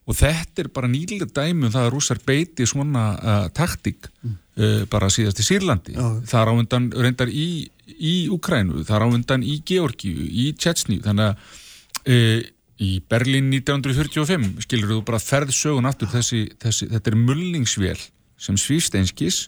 og 0.06 0.18
þetta 0.20 0.62
er 0.62 0.70
bara 0.74 0.90
nýlega 0.92 1.26
dæmi 1.26 1.66
um 1.66 1.74
það 1.74 1.88
að 1.88 1.94
rússar 1.96 2.20
beiti 2.26 2.68
svona 2.70 3.06
uh, 3.18 3.48
taktík 3.58 4.06
mm. 4.22 4.36
uh, 4.62 4.84
bara 4.92 5.10
síðast 5.10 5.42
í 5.42 5.48
Sýrlandi 5.48 5.96
Já. 5.98 6.06
það 6.30 6.42
er 6.42 6.52
ávendan 6.54 6.90
reyndar 6.94 7.32
í, 7.34 7.48
í 7.94 8.16
Ukrænu, 8.34 8.84
það 8.86 8.98
er 8.98 9.06
ávendan 9.08 9.46
í 9.46 9.60
Georgíu, 9.68 10.26
í 10.26 10.52
Tjetsníu 10.58 11.04
þannig 11.06 11.32
að 11.32 12.52
í 12.82 13.00
Berlín 13.10 13.48
1945 13.54 14.66
skilur 14.66 14.92
þú 14.92 15.00
bara 15.08 15.22
ferð 15.24 15.54
sögun 15.56 15.88
aftur. 15.88 16.10
Þessi, 16.12 16.42
þessi, 16.60 16.90
þetta 16.92 17.12
er 17.12 17.18
mullingsvél 17.22 18.02
sem 18.42 18.58
Svífsteinskis 18.60 19.46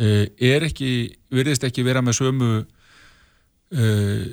uh, 0.00 0.24
er 0.40 0.64
ekki, 0.70 0.90
veriðist 1.34 1.66
ekki 1.68 1.84
vera 1.86 2.02
með 2.04 2.18
sömu 2.22 2.50
uh, 2.62 4.24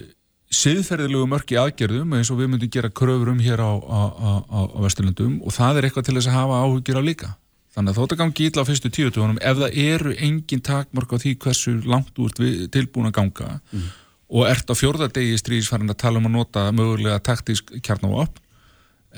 siðferðilegu 0.52 1.28
mörki 1.32 1.60
aðgerðum 1.60 2.16
eins 2.18 2.32
og 2.32 2.40
við 2.42 2.54
myndum 2.54 2.72
gera 2.72 2.92
kröfur 2.92 3.34
um 3.34 3.44
hér 3.44 3.64
á, 3.64 3.72
á, 3.72 4.02
á, 4.12 4.60
á 4.68 4.80
Vesturlandum 4.84 5.40
og 5.44 5.56
það 5.56 5.80
er 5.80 5.88
eitthvað 5.88 6.08
til 6.08 6.18
þess 6.18 6.32
að 6.32 6.40
hafa 6.40 6.60
áhugjur 6.66 7.00
á 7.00 7.04
líka 7.04 7.30
þannig 7.72 7.94
að 7.94 7.98
þótt 8.02 8.14
að 8.16 8.22
gangi 8.22 8.48
ítla 8.48 8.64
á 8.64 8.70
fyrstu 8.70 8.92
tíutugunum 8.92 9.42
ef 9.42 9.60
það 9.62 9.82
eru 9.86 10.14
engin 10.20 10.64
takmörk 10.66 11.16
á 11.16 11.22
því 11.24 11.36
hversu 11.44 11.78
langt 11.88 12.20
úr 12.20 12.34
tilbúin 12.72 13.12
að 13.12 13.18
ganga 13.20 13.60
mm 13.72 13.90
og 14.32 14.48
ert 14.48 14.72
á 14.72 14.76
fjórðardegi 14.78 15.36
í 15.36 15.40
stríðisfærin 15.40 15.92
að 15.92 16.00
tala 16.06 16.22
um 16.22 16.30
að 16.30 16.38
nota 16.38 16.64
mögulega 16.76 17.20
taktísk 17.24 17.74
kjarnáap 17.84 18.40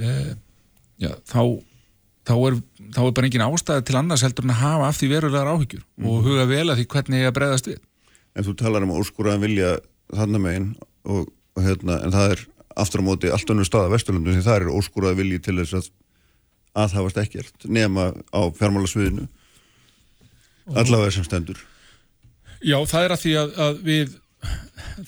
eh, 0.01 0.33
þá, 1.29 1.41
þá, 2.25 2.33
er, 2.49 2.57
þá 2.95 3.01
er 3.03 3.13
bara 3.13 3.29
engin 3.29 3.45
ástæði 3.45 3.85
til 3.89 3.99
annars 3.99 4.25
heldur 4.25 4.47
en 4.47 4.55
að 4.55 4.63
hafa 4.63 4.89
af 4.89 4.97
því 4.99 5.11
verulegar 5.11 5.51
áhyggjur 5.53 5.83
mm. 5.83 6.07
og 6.09 6.25
huga 6.29 6.47
vel 6.49 6.65
að 6.65 6.81
því 6.81 6.87
hvernig 6.95 7.21
ég 7.21 7.29
að 7.29 7.37
breyðast 7.39 7.69
við 7.71 7.81
En 8.33 8.45
þú 8.47 8.55
talar 8.57 8.81
um 8.81 8.95
óskúraðan 8.97 9.43
vilja 9.43 9.75
þannig 10.09 10.41
megin 10.41 10.69
og, 11.05 11.27
og 11.53 11.61
hérna, 11.61 11.99
en 12.01 12.15
það 12.15 12.31
er 12.33 12.39
aftur 12.81 13.03
á 13.05 13.07
móti 13.11 13.29
allt 13.29 13.51
önnur 13.53 13.67
stað 13.69 13.85
af 13.85 13.93
Vesturlundu 13.93 14.33
því 14.33 14.45
það 14.47 14.55
er 14.63 14.71
óskúraðan 14.73 15.19
vilji 15.19 15.43
til 15.45 15.59
þess 15.59 15.77
að 15.77 15.91
aðhafast 16.73 17.21
ekkert 17.21 17.67
nema 17.69 18.11
á 18.33 18.41
fjármálasviðinu. 18.57 19.27
Allavega 20.73 21.11
sem 21.13 21.25
stendur. 21.27 21.59
Já, 22.63 22.77
það 22.87 23.05
er 23.05 23.13
að 23.15 23.23
því 23.23 23.33
að, 23.41 23.57
að 23.65 23.81
við 23.83 24.13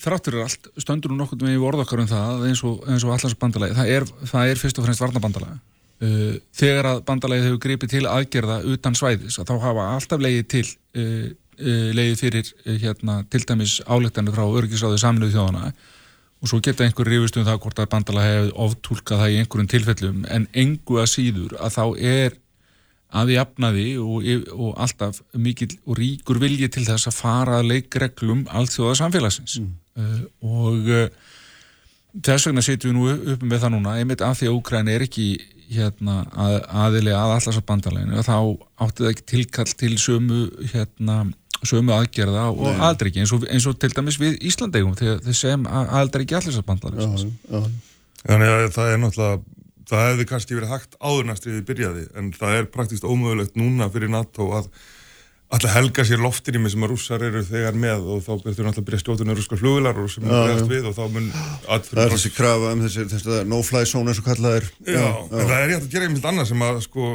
þráttur 0.02 0.36
er 0.36 0.44
allt, 0.46 0.68
stöndur 0.80 1.12
nú 1.12 1.20
nokkur 1.20 1.40
með 1.44 1.64
orðokkar 1.70 2.02
um 2.02 2.10
það 2.10 2.44
eins 2.50 2.62
og, 2.66 2.84
og 2.84 3.14
allarsbandalagi, 3.16 3.76
það 3.76 4.12
það 4.32 4.52
er 4.52 4.60
fyrst 4.60 4.78
og 4.80 4.86
fremst 4.86 5.02
varnabandalagi 5.04 5.58
uh, 6.02 6.36
þegar 6.56 6.90
að 6.90 7.02
bandalagi 7.08 7.46
hefur 7.46 7.62
gripið 7.66 7.92
til 7.94 8.04
aðgerða 8.10 8.60
utan 8.74 8.96
svæðis 8.98 9.38
að 9.40 9.50
þá 9.50 9.66
hafa 9.66 9.88
alltaf 9.94 10.24
leiðið 10.24 10.48
til 10.54 10.64
uh, 10.66 11.28
uh, 11.60 11.90
leiðið 11.98 12.22
fyrir 12.22 12.52
hérna, 12.82 13.18
til 13.32 13.42
dæmis 13.48 13.78
áleittanir 13.86 14.36
frá 14.36 14.46
örgisráði 14.46 15.02
saminuð 15.02 15.36
þjóðana 15.36 15.70
og 16.42 16.50
svo 16.50 16.60
geta 16.64 16.84
einhver 16.84 17.08
rífust 17.08 17.38
um 17.40 17.46
það 17.46 17.60
hvort 17.64 17.80
að 17.80 17.92
bandalagi 17.94 18.34
hefur 18.34 18.58
oftúlkað 18.66 19.22
það 19.22 19.32
í 19.32 19.38
einhverjum 19.40 19.70
tilfellum. 19.72 20.18
En 20.32 20.48
engu 20.52 21.00
að 21.00 21.08
síður 21.14 21.56
að 21.56 21.78
þá 21.78 21.84
er 21.96 22.36
að 23.16 23.32
í 23.32 23.38
afnaði 23.40 23.86
og, 24.02 24.28
og 24.52 24.76
alltaf 24.82 25.22
mikil 25.32 25.70
og 25.86 25.98
ríkur 26.00 26.40
vilji 26.42 26.68
til 26.74 26.84
þess 26.88 27.08
að 27.08 27.18
fara 27.20 27.60
að 27.60 27.70
leikreglum 27.72 28.44
allþjóða 28.50 28.96
samfélagsins 29.00 29.60
mm. 29.62 29.74
uh, 30.02 30.22
og 30.50 30.90
uh, 30.90 31.06
þess 32.26 32.48
vegna 32.48 32.64
setjum 32.66 32.96
við 32.96 32.98
nú 32.98 33.34
upp 33.34 33.44
með 33.46 33.62
það 33.62 33.76
núna. 33.76 33.98
Einmitt 34.00 34.24
af 34.26 34.40
því 34.40 34.50
að 34.50 34.58
Úkræn 34.58 34.90
er 34.92 35.06
ekki 35.06 35.28
hérna, 35.72 36.20
að, 36.38 36.60
aðilega 36.84 37.22
að 37.22 37.34
allars 37.36 37.60
að 37.60 37.66
bandaleginu 37.70 38.22
þá 38.26 38.36
átti 38.84 39.02
það 39.02 39.10
ekki 39.12 39.26
tilkall 39.32 39.72
til 39.82 39.94
sömu, 40.00 40.42
hérna, 40.72 41.16
sömu 41.68 41.94
aðgerða 41.96 42.46
og 42.52 42.80
aldrei 42.88 43.12
eins, 43.14 43.34
eins 43.50 43.68
og 43.68 43.78
til 43.82 43.92
dæmis 43.94 44.20
við 44.22 44.38
Íslandegum 44.48 44.96
þegar 44.98 45.36
sem 45.36 45.68
aldrei 45.70 46.24
ekki 46.24 46.38
allars 46.40 46.60
að 46.60 46.68
bandaleginu 46.70 47.62
Þannig 48.26 48.50
að 48.50 48.72
það 48.74 48.92
er 48.92 49.00
náttúrulega 49.02 49.56
það 49.86 50.04
hefði 50.10 50.28
kannski 50.32 50.56
verið 50.58 50.72
hægt 50.74 50.96
áðurnastriðið 50.98 51.66
byrjaði 51.68 52.04
en 52.18 52.30
það 52.34 52.60
er 52.60 52.70
praktíst 52.74 53.06
ómögulegt 53.06 53.58
núna 53.58 53.86
fyrir 53.92 54.10
NATO 54.10 54.48
að 54.56 54.70
alltaf 55.46 55.76
helga 55.76 56.04
sér 56.06 56.22
loftinými 56.24 56.70
sem 56.72 56.82
að 56.82 56.90
rússar 56.90 57.22
eru 57.22 57.42
þegar 57.46 57.76
með 57.78 58.08
og 58.10 58.24
þá 58.24 58.32
betur 58.42 58.66
náttúrulega 58.66 58.86
byrja 58.88 59.02
stjóðunni 59.04 59.36
rúskar 59.38 59.60
flugular 59.60 60.00
og 60.02 60.10
sem 60.10 60.26
er 60.26 60.34
bregðast 60.34 60.72
við 60.72 60.88
og 60.90 60.96
þá 60.96 61.04
mun 61.14 61.28
Það 61.36 62.02
er 62.02 62.14
þessi 62.16 62.32
krafa 62.34 62.72
um 62.74 62.82
þessi, 62.82 63.06
þessi 63.12 63.38
no-fly 63.52 63.84
zone 63.86 64.10
eins 64.10 64.22
og 64.22 64.26
kallað 64.26 64.58
er. 64.58 64.68
Já, 64.82 64.96
já, 64.96 65.06
já. 65.06 65.22
en 65.30 65.46
það 65.52 65.56
er 65.60 65.70
rétt 65.70 65.86
að 65.86 65.94
gera 65.94 66.08
einmitt 66.08 66.28
annað 66.32 66.50
sem 66.50 66.66
að 66.66 66.82
sko, 66.88 67.12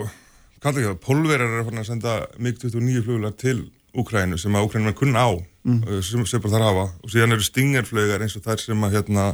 kalla 0.63 0.79
ekki 0.79 0.87
það, 0.87 1.01
pólverjar 1.09 1.57
er 1.59 1.81
að 1.81 1.89
senda 1.89 2.15
MiG-29 2.39 3.03
flugular 3.09 3.35
til 3.43 3.57
Úkrænu 3.97 4.39
sem 4.39 4.55
að 4.55 4.67
Úkrænu 4.67 4.91
er 4.91 4.97
kunn 4.97 5.17
á 5.17 5.27
mm. 5.31 6.01
sem, 6.05 6.25
sem 6.29 6.43
bara 6.43 6.55
þar 6.55 6.67
hafa. 6.69 6.85
Og 7.03 7.13
síðan 7.13 7.35
eru 7.35 7.45
stingerflögar 7.45 8.23
eins 8.23 8.37
og 8.39 8.45
þær 8.45 8.63
sem 8.63 8.85
að 8.87 8.97
hérna 8.97 9.31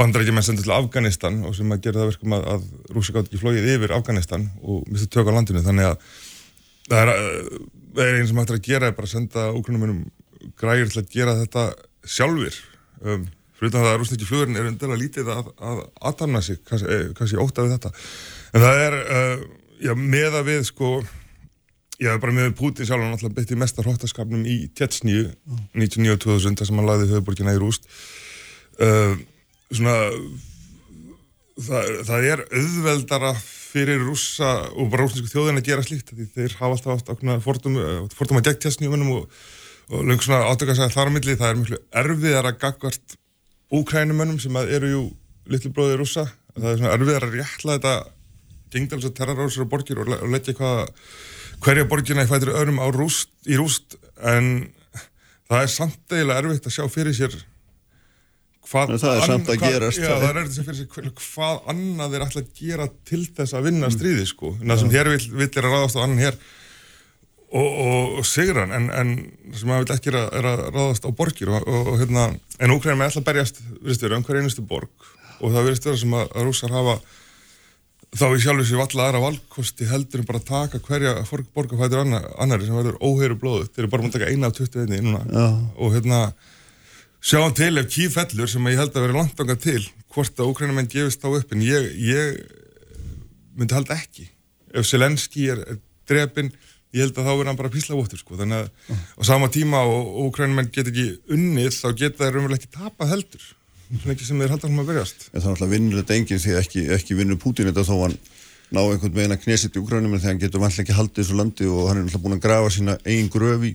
bandarækjumenn 0.00 0.44
sendur 0.46 0.66
til 0.66 0.74
Afganistan 0.74 1.42
og 1.46 1.54
sem 1.56 1.72
að 1.74 1.86
gera 1.86 2.02
það 2.02 2.10
verkum 2.14 2.36
að, 2.36 2.46
að 2.54 2.94
rúsa 2.96 3.14
gátt 3.14 3.28
ekki 3.28 3.40
flóið 3.42 3.68
yfir 3.74 3.94
Afganistan 3.96 4.48
og 4.62 4.86
misti 4.88 5.08
tök 5.12 5.28
á 5.28 5.36
landinu. 5.36 5.64
Þannig 5.64 5.90
að 5.90 6.10
það 6.88 7.02
er, 7.02 7.12
það 7.92 8.04
er 8.06 8.18
einn 8.18 8.28
sem 8.30 8.42
hættir 8.42 8.58
að 8.58 8.68
gera 8.68 8.88
er 8.88 8.96
bara 8.98 9.10
að 9.10 9.14
senda 9.14 9.46
ógrunnumunum 9.52 10.02
græður 10.58 10.92
til 10.92 11.02
að 11.02 11.12
gera 11.12 11.38
þetta 11.42 11.64
sjálfur 12.08 12.60
um, 13.04 13.26
fyrir 13.58 13.74
það 13.76 13.88
að 13.90 13.98
rúsniki 14.00 14.28
flugurinn 14.28 14.58
er 14.58 14.70
að 14.72 15.00
lítið 15.00 15.32
að, 15.32 15.50
að 15.62 15.82
aðtanna 16.10 16.42
sig 16.42 16.62
kannski, 16.66 16.88
eh, 16.90 17.10
kannski 17.18 17.38
óta 17.38 17.66
við 17.66 17.76
þetta. 17.76 17.92
En 18.52 18.64
það 18.64 18.84
er 18.86 18.96
uh, 19.02 19.44
já, 19.82 19.92
með 19.98 20.38
að 20.40 20.48
við 20.50 20.64
sko 20.70 20.94
já, 22.02 22.12
bara 22.22 22.34
með 22.36 22.52
Putin 22.58 22.88
sjálf 22.88 23.04
hann 23.04 23.16
alltaf 23.16 23.34
beitt 23.36 23.54
í 23.54 23.58
mestar 23.58 23.88
hóttaskapnum 23.88 24.44
í 24.48 24.58
Tjetsníu 24.76 25.28
mm. 25.30 25.64
1909-2000 25.78 26.60
þar 26.60 26.70
sem 26.70 26.80
hann 26.80 26.90
laði 26.90 27.10
höfuborgina 27.12 27.56
í 27.56 27.62
rúst 27.62 27.88
uh, 28.82 29.16
svona 29.72 29.96
það, 31.62 31.90
það 32.10 32.28
er 32.34 32.44
auðveldara 32.50 33.34
fyrir 33.72 34.04
rúsa 34.04 34.52
og 34.76 34.92
bara 34.92 35.06
rúsnesku 35.06 35.32
þjóðin 35.32 35.62
að 35.62 35.68
gera 35.70 35.84
slíkt 35.86 36.12
því 36.12 36.28
þeir 36.34 36.60
hafa 36.60 36.76
alltaf 36.76 37.12
haft 37.14 37.44
fordum, 37.46 37.78
fordum 38.12 38.40
að 38.42 38.50
gegn 38.50 38.64
tjastnjóðunum 38.66 39.14
og 39.16 39.42
og 39.92 40.06
lengur 40.08 40.24
svona 40.24 40.48
átöka 40.48 40.76
að 40.76 40.94
þar 40.94 41.10
á 41.10 41.14
milli, 41.14 41.36
það 41.36 41.50
er 41.50 41.58
miklu 41.60 41.78
erfiðar 42.02 42.48
að 42.48 42.58
gagvart 42.62 43.16
úkrænumönnum 43.72 44.38
sem 44.40 44.56
eru 44.62 44.90
jú 44.92 45.02
litlu 45.52 45.72
bróðið 45.74 45.98
rúsa, 46.00 46.26
það 46.56 46.68
er 46.70 46.78
svona 46.80 46.94
erfiðar 46.96 47.26
að 47.26 47.36
rétla 47.36 47.76
þetta 47.76 47.94
gengdals 48.72 49.06
og 49.08 49.14
terrorásur 49.18 49.66
og 49.66 49.70
borgir 49.72 50.00
og, 50.02 50.08
le- 50.12 50.20
og 50.24 50.32
leggja 50.32 50.54
hvað 50.58 50.82
hverja 51.62 51.86
borgina 51.90 52.24
í 52.26 52.30
fætur 52.30 52.54
öðrum 52.56 52.80
á 52.82 52.86
rúst, 52.94 53.30
í 53.46 53.54
rúst 53.60 53.96
en 54.18 54.70
það 55.50 55.64
er 55.66 55.72
samt 55.76 56.14
eiginlega 56.16 56.42
erfitt 56.42 56.68
að 56.70 56.76
sjá 56.78 56.86
fyrir 56.90 57.14
sér 57.16 57.36
hvað 58.72 58.94
það 59.02 59.16
er 59.18 59.26
samt 59.28 59.48
að 59.52 59.58
hvað- 59.60 59.74
gerast. 59.76 59.98
já, 60.00 60.08
það 60.16 60.26
er 60.30 60.40
erfitt 60.40 60.50
að 60.52 60.56
sjá 60.56 60.66
fyrir 60.68 60.80
sér 60.80 60.90
hver, 60.96 61.12
hvað 61.18 61.70
annað 61.72 62.14
er 62.16 62.24
alltaf 62.24 62.42
að 62.42 62.50
gera 62.62 62.88
til 63.08 63.22
þess 63.36 63.54
að 63.58 63.64
vinna 63.68 63.90
stríði 63.92 64.26
sko, 64.30 64.52
en 64.60 64.66
það 64.72 64.82
sem 64.84 64.92
hér 64.96 65.10
vill, 65.12 65.24
vill 65.42 65.48
er 65.50 65.66
að 65.68 65.74
ráðast 65.76 65.98
á 65.98 66.04
annan 66.06 66.22
hér 66.22 66.38
og, 67.52 67.66
og, 67.68 68.18
og 68.22 68.24
sigran 68.26 68.72
en, 68.72 68.86
en 68.96 69.10
það 69.52 69.58
sem 69.60 69.68
maður 69.68 69.84
vil 69.90 69.96
ekki 69.98 70.12
er 70.12 70.18
að, 70.22 70.28
er 70.40 70.48
að 70.52 70.62
ráðast 70.78 71.04
á 71.04 71.10
borgir 71.18 71.50
og, 71.52 71.66
og, 71.68 71.90
hérna, 72.00 72.22
en 72.64 72.72
Úkrænum 72.78 73.02
er 73.04 73.10
alltaf 73.10 73.26
berjast 73.26 73.60
virðist 73.82 74.06
vera 74.06 74.16
um 74.16 74.24
hver 74.24 74.38
einustu 74.40 74.64
borg. 74.64 75.10
Og 75.42 75.50
það 75.52 75.66
virðist 75.68 75.88
vera 75.90 76.00
sem 76.00 76.14
að, 76.16 76.30
að 76.32 76.46
rússar 76.48 76.72
hafa 76.72 76.94
þá 78.12 78.24
í 78.36 78.40
sjálfu 78.44 78.64
sér 78.68 78.80
valla 78.82 79.04
aðra 79.08 79.20
valkosti 79.24 79.86
heldur 79.88 80.20
en 80.20 80.26
bara 80.28 80.40
taka 80.44 80.80
hverja 80.84 81.14
borg- 81.30 81.48
borg 81.56 81.70
að 81.72 81.80
fætur 81.84 82.02
annar, 82.02 82.26
annari 82.44 82.66
sem 82.68 82.76
verður 82.76 82.98
óheyru 83.00 83.38
blóðu 83.40 83.68
þeir 83.70 83.84
eru 83.86 83.92
bara 83.94 84.02
múin 84.04 84.12
að 84.12 84.18
taka 84.18 84.30
eina 84.32 84.50
af 84.50 84.58
21 84.58 85.00
núna. 85.06 85.22
Já. 85.32 85.46
og 85.78 85.94
hérna 85.96 86.18
sjáum 87.22 87.54
til 87.56 87.78
ef 87.80 87.86
kýf 87.94 88.16
fellur 88.18 88.50
sem 88.50 88.66
ég 88.68 88.76
held 88.82 88.92
að 88.98 89.06
vera 89.06 89.16
langt 89.22 89.40
ánga 89.40 89.56
til 89.64 89.80
hvort 90.12 90.36
að 90.42 90.50
Úkrænumenn 90.52 90.90
gefist 90.92 91.22
þá 91.24 91.30
upp 91.38 91.52
en 91.56 91.62
ég, 91.64 91.88
ég 91.96 92.42
myndi 93.56 93.74
halda 93.78 93.96
ekki. 93.96 94.28
Ef 94.74 94.84
Selenski 94.88 95.48
er, 95.52 95.62
er 95.64 95.78
drepin 96.08 96.52
ég 96.92 97.06
held 97.06 97.16
að 97.16 97.24
þá 97.24 97.32
verður 97.32 97.48
hann 97.48 97.56
bara 97.62 97.72
píslavóttur 97.72 98.20
sko. 98.20 98.36
þannig 98.36 98.66
að 98.66 99.00
á 99.16 99.22
sama 99.24 99.48
tíma 99.48 99.80
og 99.88 100.26
Úkrænumenn 100.28 100.68
get 100.74 100.90
ekki 100.92 101.14
unnið 101.32 101.72
þá 101.80 101.88
geta 101.96 102.24
þeir 102.26 102.34
raunverulega 102.36 102.60
ekki 102.60 102.74
tapað 102.76 103.14
heldur 103.14 103.46
ekki 103.92 104.26
sem 104.26 104.40
þeir 104.40 104.54
halda 104.54 104.68
hann 104.68 104.82
að 104.82 104.90
berjast. 104.92 105.28
En 105.32 105.40
það 105.40 105.48
er 105.48 105.54
alltaf 105.56 105.72
vinnur 105.72 106.00
þetta 106.00 106.16
enginn 106.16 106.42
því 106.42 106.56
ekki, 106.60 106.84
ekki 106.96 107.18
vinnur 107.18 107.40
Pútin 107.42 107.68
þetta 107.68 107.86
þó 107.88 107.94
hann 108.06 108.18
ná 108.72 108.80
einhvern 108.80 109.16
veginn 109.16 109.36
að 109.36 109.42
knesið 109.44 109.76
í 109.76 109.82
Ukrænum 109.82 110.14
en 110.14 110.22
þegar 110.22 110.32
hann 110.32 110.42
getur 110.42 110.62
vantilega 110.62 110.86
ekki 110.86 110.96
haldið 110.96 111.24
þessu 111.24 111.38
landi 111.38 111.68
og 111.68 111.88
hann 111.90 112.00
er 112.00 112.06
alltaf 112.06 112.22
búin 112.24 112.36
að 112.38 112.44
grafa 112.46 112.70
sína 112.72 112.96
eigin 113.04 113.28
gröf 113.32 113.66
í 113.68 113.72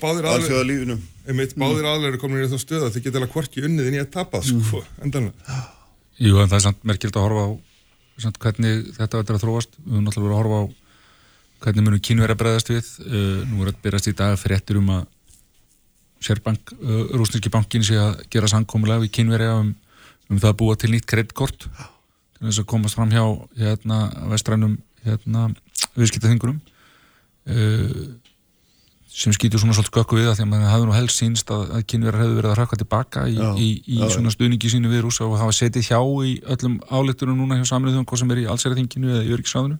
báðir 0.00 0.64
lífinu. 0.66 0.96
einmitt, 1.28 1.54
báðir 1.54 1.86
aðlega 1.86 2.14
eru 2.14 2.20
komin 2.22 2.42
í 2.42 2.48
þá 2.48 2.58
stöð 2.58 2.86
að 2.86 2.94
þeir 2.94 3.04
geta 3.04 3.20
alveg 3.20 3.34
hvorki 3.34 3.64
unnið 3.66 3.90
en 3.90 3.96
ég 3.98 4.06
að 4.06 4.12
tapað 4.14 4.46
sko, 4.48 4.82
endanlega. 5.04 5.58
Jú, 6.16 6.38
en 6.40 6.48
það 6.48 6.56
er 6.56 6.64
samt 6.64 6.86
merkild 6.88 7.16
að 7.16 7.26
horfa 7.26 7.44
á 7.44 7.50
samt, 8.24 8.38
hvernig 8.40 8.86
þetta 8.96 9.20
verður 9.20 9.36
að 9.36 9.44
þróast. 9.44 9.76
Við 9.76 9.92
höfum 9.92 10.06
náttúrulega 10.06 10.26
verið 10.26 10.36
að 10.36 10.40
horfa 10.40 10.60
á 10.64 10.64
hvernig 11.66 11.86
munum 11.86 12.04
kínverið 12.08 12.36
að 12.36 12.40
bregðast 12.40 12.72
við. 12.72 12.88
Uh, 13.04 13.42
nú 13.50 13.60
er 13.64 13.72
að 13.72 13.82
byrjast 13.84 14.08
í 14.08 14.16
dag 14.16 14.38
fréttur 14.40 14.80
um 14.80 14.94
að 14.96 15.04
Sérbank, 16.26 16.74
uh, 16.76 17.02
rúsneski 17.14 17.52
bankin 17.52 17.84
sé 17.86 17.98
að 18.00 18.24
gera 18.32 18.50
sangkomulega 18.50 19.04
við 19.04 19.14
kínverið 19.18 19.54
um, 19.54 19.72
um 20.30 20.42
það 20.42 20.52
að 20.52 20.58
búa 20.62 20.78
til 20.80 20.92
nýtt 20.92 21.08
kreditkort 21.10 21.66
til 21.66 22.48
þess 22.48 22.62
að 22.62 22.70
komast 22.72 22.98
fram 22.98 23.12
hjá 23.14 23.24
hérna, 23.60 24.00
vestrænum 24.32 24.78
hérna, 25.06 25.48
viðskiptaþingurum 25.96 26.58
uh, 26.58 28.06
sem 29.16 29.32
skýtur 29.32 29.60
svona 29.62 29.72
svolítið 29.72 29.96
gökku 29.96 30.18
við 30.18 30.26
það 30.28 30.34
því 30.36 30.44
að 30.44 30.48
maður 30.50 30.72
hafði 30.72 30.86
nú 30.88 30.94
helst 30.96 31.20
sínst 31.22 31.50
að, 31.54 31.62
að 31.78 31.84
kynverðar 31.88 32.20
hefðu 32.20 32.34
verið 32.36 32.50
að 32.50 32.58
rakka 32.58 32.78
tilbaka 32.82 33.22
í, 33.24 33.36
Já, 33.38 33.46
í, 33.56 33.68
í 33.88 34.00
já, 34.02 34.08
svona 34.12 34.32
stuðningi 34.34 34.72
sínu 34.72 34.90
við 34.92 35.06
rúsa 35.06 35.24
og 35.24 35.38
hafa 35.40 35.54
setið 35.56 35.88
hjá 35.88 36.00
í 36.28 36.34
öllum 36.52 36.74
áleitunum 36.92 37.38
núna 37.40 37.56
hjá 37.56 37.70
samriðum 37.70 38.04
hvað 38.04 38.20
sem 38.20 38.34
er 38.34 38.42
í 38.42 38.44
allsæraþinginu 38.52 39.14
eða 39.14 39.22
í 39.24 39.32
öryggisráðinu. 39.32 39.78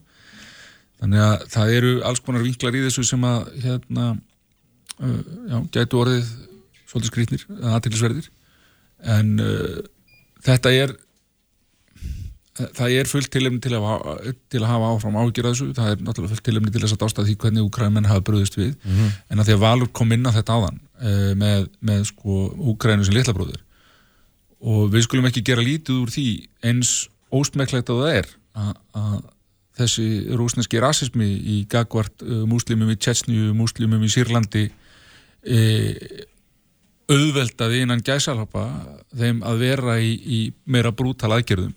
Þannig 1.03 1.25
að 1.27 1.45
það 1.53 1.75
eru 1.77 1.93
alls 2.09 2.25
konar 2.25 2.47
vinklar 2.47 2.79
í 2.79 2.85
þessu 2.87 3.05
sem 3.11 3.29
að 3.29 3.51
hérna 3.67 4.07
já, 5.01 5.59
gætu 5.75 6.01
orðið 6.03 6.31
svolítið 6.87 7.11
skrýtnir, 7.11 7.47
aðtillisverðir 7.75 8.31
en 9.17 9.35
uh, 9.43 9.83
þetta 10.47 10.73
er 10.73 10.95
það 12.57 12.95
er 12.97 13.11
fullt 13.11 13.29
tilefni 13.33 13.61
til 13.61 13.75
að, 13.77 14.31
til 14.53 14.63
að 14.63 14.71
hafa 14.71 14.93
áfram 14.95 15.19
ágjör 15.21 15.49
að 15.49 15.53
þessu, 15.53 15.67
það 15.77 15.91
er 15.93 16.05
náttúrulega 16.07 16.33
fullt 16.33 16.47
tilefni 16.47 16.73
til 16.73 16.83
þess 16.83 16.97
að 16.97 17.03
dásta 17.03 17.25
því 17.27 17.35
hvernig 17.43 17.67
Úkrænumenn 17.67 18.09
hafa 18.09 18.25
bröðist 18.25 18.57
við. 18.57 18.73
En 19.29 19.43
að 19.43 19.51
því 19.51 19.57
að 19.57 19.63
Valur 19.67 19.91
kom 19.93 20.15
inn 20.17 20.25
á 20.25 20.33
þetta 20.33 20.57
áðan 20.57 20.79
uh, 20.81 21.33
með, 21.37 21.69
með 21.85 22.07
sko 22.13 22.39
Úkrænu 22.73 23.05
sem 23.05 23.17
litla 23.17 23.37
bróður 23.37 23.63
og 24.67 24.89
við 24.95 25.05
skulum 25.05 25.29
ekki 25.29 25.45
gera 25.45 25.63
lítið 25.63 25.99
úr 26.01 26.11
því 26.11 26.29
eins 26.65 26.93
ósmekklegt 27.35 27.91
að 27.93 28.01
það 28.01 28.15
er 28.23 28.31
að, 28.57 28.71
að 28.97 29.19
þessi 29.77 30.07
rúsneski 30.41 30.81
rasismi 30.81 31.29
í 31.29 31.59
gagvart 31.71 32.25
uh, 32.25 32.45
múslimum 32.49 32.91
í 32.95 32.97
Tjetsnju, 32.97 33.53
múslimum 33.59 34.03
í 34.07 34.11
Sýrlandi 34.13 34.71
auðveldaði 37.07 37.83
innan 37.85 38.03
gæsalhapa 38.05 38.65
þeim 39.15 39.43
að 39.47 39.61
vera 39.63 39.99
í, 40.03 40.15
í 40.17 40.41
meira 40.67 40.93
brútal 40.97 41.33
aðgerðum. 41.37 41.75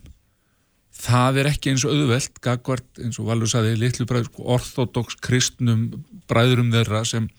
Það 0.99 1.37
er 1.39 1.49
ekki 1.53 1.71
eins 1.71 1.85
og 1.87 1.93
auðvelt 1.95 2.41
gagvart 2.43 3.03
eins 3.03 3.19
og 3.21 3.29
Valur 3.29 3.51
saði 3.51 3.77
litlu 3.79 4.07
bræður 4.09 4.31
sko, 4.31 4.47
orthodox 4.57 5.19
kristnum 5.23 5.85
bræðurum 6.27 6.73
þeirra 6.73 7.05
sem 7.07 7.29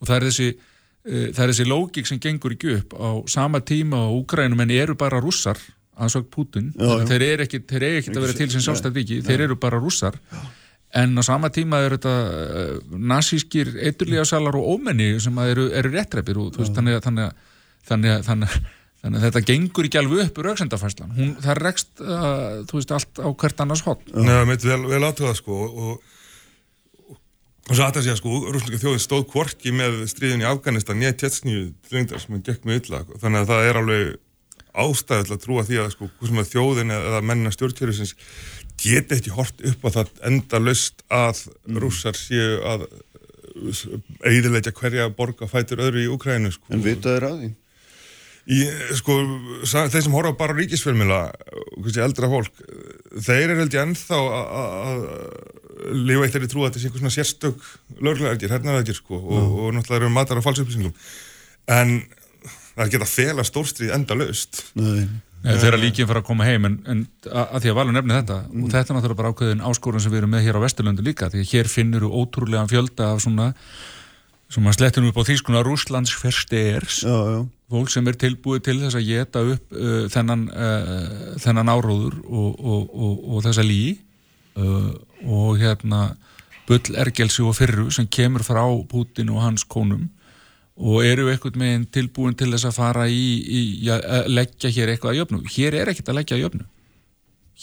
og 0.00 0.06
það 0.08 0.14
er 0.16 0.26
þessi 0.28 0.48
uh, 0.54 1.26
það 1.34 1.42
er 1.44 1.52
þessi 1.52 1.68
lógik 1.68 2.08
sem 2.08 2.22
gengur 2.22 2.54
ekki 2.56 2.78
upp. 2.78 2.96
Á 2.96 3.10
sama 3.28 3.60
tíma 3.60 4.06
og 4.06 4.22
Úkrænum 4.22 4.64
en 4.64 4.72
eru 4.78 4.96
bara 4.96 5.20
rússar 5.20 5.60
aðsvagt 6.00 6.30
Putin 6.32 6.70
Já, 6.78 6.86
já. 6.86 7.04
þeir 7.10 7.26
eru 7.26 7.44
ekki, 7.44 7.60
þeir 7.68 7.82
eru 7.82 8.00
ekki 8.00 8.14
að 8.14 8.24
vera 8.24 8.38
til 8.38 8.48
sem 8.54 8.64
sjálfstætt 8.64 8.96
viki 8.96 9.20
þeir 9.26 9.46
eru 9.48 9.58
bara 9.60 9.80
rússar 9.82 10.16
en 10.96 11.14
á 11.14 11.22
sama 11.22 11.52
tíma 11.54 11.84
eru 11.86 11.98
þetta 12.00 12.16
uh, 12.26 12.98
nasískir 13.12 13.72
eiturlíðasalar 13.78 14.58
og 14.58 14.74
ómenni 14.74 15.12
sem 15.22 15.38
að 15.38 15.54
eru, 15.54 15.70
eru 15.80 15.94
réttræpir 15.94 16.40
og 16.42 16.58
veist, 16.58 16.74
þannig 16.74 16.98
að 16.98 17.06
þannig 17.06 17.26
að, 17.28 17.48
þannig 17.90 18.14
að, 18.16 18.28
þannig 18.28 18.54
að 18.58 18.68
Þannig 19.00 19.16
að 19.16 19.22
þetta 19.30 19.40
gengur 19.48 19.86
ekki 19.88 19.96
alveg 19.96 20.26
upp 20.26 20.38
úr 20.42 20.46
auksendafæslan. 20.50 21.12
Það 21.40 21.58
rekst, 21.64 21.92
uh, 22.04 22.58
þú 22.68 22.76
veist, 22.76 22.90
allt 22.92 23.20
á 23.24 23.28
hvert 23.32 23.62
annars 23.64 23.82
hot. 23.86 24.02
Nei, 24.12 24.42
mitt 24.50 24.66
vel, 24.66 24.82
vel 24.90 25.00
aðtöða 25.06 25.38
sko 25.38 25.56
og, 25.64 25.78
og, 25.80 27.14
svo 27.70 27.86
aðtöða 27.86 28.04
sér 28.10 28.18
sko 28.20 28.40
rúsleika 28.50 28.82
þjóðin 28.82 29.04
stóð 29.06 29.24
kvorki 29.30 29.72
með 29.72 30.02
stríðin 30.10 30.44
í 30.44 30.48
Afganistan 30.50 31.00
nýja 31.00 31.14
tjetsnýju 31.22 31.70
tilengdar 31.88 32.20
sem 32.20 32.42
gekk 32.44 32.68
með 32.68 32.82
illa 32.82 33.02
þannig 33.22 33.40
að 33.40 33.52
það 33.52 33.68
er 33.68 33.80
alveg 33.80 34.10
ástæðu 34.84 35.26
til 35.26 35.34
að 35.34 35.42
trúa 35.44 35.66
því 35.66 35.80
að 35.80 35.90
sko 35.94 36.08
að 36.42 36.50
þjóðin 36.50 36.94
eða 36.94 37.20
mennina 37.26 37.54
stjórnkjörðisins 37.54 38.14
geti 38.80 39.16
ekki 39.18 39.32
hort 39.36 39.60
upp 39.70 39.86
á 39.86 39.88
það 39.98 40.12
enda 40.30 40.60
löst 40.62 41.04
að 41.12 41.44
rússar 41.80 42.16
séu 42.18 42.58
að 42.64 42.86
eidilegja 44.26 44.72
hverja 44.76 45.08
borga 45.16 45.48
fætur 45.50 45.82
öðru 45.84 46.04
í 46.04 46.10
Ukrænu 46.12 46.52
sko. 46.54 46.70
En 46.74 46.84
vita 46.84 47.12
þeir 47.16 47.26
að 47.30 47.40
því? 47.42 47.50
Í, 48.50 48.58
sko, 48.98 49.14
þeir 49.68 50.02
sem 50.06 50.14
horfa 50.16 50.32
bara 50.38 50.54
ríkisfjölmila 50.56 51.18
og 51.30 51.82
kannski 51.84 52.02
eldra 52.02 52.30
fólk 52.32 52.62
þeir 53.20 53.42
eru 53.52 53.58
held 53.60 53.76
ég 53.76 53.84
ennþá 53.84 54.20
að- 54.20 55.04
lifa 56.08 56.24
eitt 56.26 56.34
þeirri 56.34 56.48
trú 56.50 56.62
að 56.64 56.70
þetta 56.70 56.80
sé 56.80 56.88
einhver 56.88 57.00
svona 57.02 57.14
sérstök 57.14 57.68
löglegaðir, 58.04 58.52
hernaðaðir 58.52 58.98
sko 58.98 59.16
og, 59.20 59.54
og 59.64 59.70
náttúrulega 59.76 60.00
eru 60.02 60.10
matar 60.12 60.40
á 60.40 60.44
falsupplýsingum 60.44 60.92
en 61.72 61.94
það 62.76 62.96
er 62.98 63.04
að 63.06 63.12
fela 63.14 63.44
stórstrið 63.48 63.94
enda 63.96 64.16
laust 64.18 64.64
Nei. 64.76 65.06
Nei, 65.40 65.54
þeirra 65.56 65.78
líkið 65.80 66.08
fyrir 66.10 66.20
að 66.20 66.26
koma 66.26 66.44
heim 66.44 66.66
en, 66.68 66.74
en 66.90 66.98
að, 67.30 67.44
að 67.44 67.62
því 67.62 67.70
að 67.70 67.78
valur 67.78 67.94
nefni 67.96 68.16
þetta 68.18 68.36
og 68.50 68.66
þetta 68.74 68.92
er 68.92 68.96
náttúrulega 68.96 69.20
bara 69.22 69.30
ákveðin 69.32 69.62
áskorun 69.70 70.02
sem 70.04 70.12
við 70.12 70.20
erum 70.20 70.34
með 70.34 70.44
hér 70.44 70.58
á 70.60 70.64
Vesturlöndu 70.66 71.04
líka 71.06 71.30
því 71.32 71.40
að 71.40 71.54
hér 71.54 71.70
finnur 71.72 72.04
þú 72.04 72.20
ótrúlega 72.20 72.64
fjölda 72.68 73.08
af 73.14 73.22
svona 73.24 73.46
sem 74.50 74.66
að 74.66 74.76
slettum 74.76 75.08
upp 75.08 75.20
á 75.22 75.28
þýskuna 75.30 75.62
Rússlands 75.64 76.12
fyrsters 76.20 77.00
Já, 77.06 77.16
já. 77.32 77.40
fólk 77.72 77.92
sem 77.94 78.10
er 78.10 78.18
tilbúið 78.20 78.64
til 78.66 78.76
þess 78.82 78.98
að 78.98 79.08
geta 79.08 79.44
upp 79.54 79.76
uh, 79.78 80.04
þennan, 80.12 80.46
uh, 80.50 81.34
þennan 81.40 81.72
áróður 81.72 82.20
og, 82.26 82.60
og, 82.60 82.82
og, 82.90 83.26
og 83.30 83.44
þessa 83.46 83.64
lí 83.64 83.82
uh, 84.60 84.92
og 85.24 85.60
hérna 85.62 86.02
bull 86.68 87.00
ergelsi 87.00 87.46
og 87.46 87.56
fyrru 87.56 87.88
sem 87.94 88.08
kemur 88.10 88.44
frá 88.44 88.64
Putin 88.90 89.32
og 89.32 89.40
hans 89.46 89.64
konum 89.64 90.10
og 90.80 91.04
eru 91.04 91.28
eitthvað 91.28 91.58
meginn 91.60 91.86
tilbúin 91.92 92.36
til 92.38 92.48
þess 92.54 92.70
að 92.70 92.78
fara 92.78 93.06
í, 93.12 93.24
í 93.44 93.60
ja, 93.84 93.98
að 94.00 94.32
leggja 94.32 94.72
hér 94.72 94.94
eitthvað 94.94 95.12
að 95.12 95.20
jöfnu. 95.20 95.42
Hér 95.54 95.76
er 95.82 95.92
ekkert 95.92 96.10
að 96.12 96.18
leggja 96.20 96.38
að 96.38 96.44
jöfnu. 96.46 96.66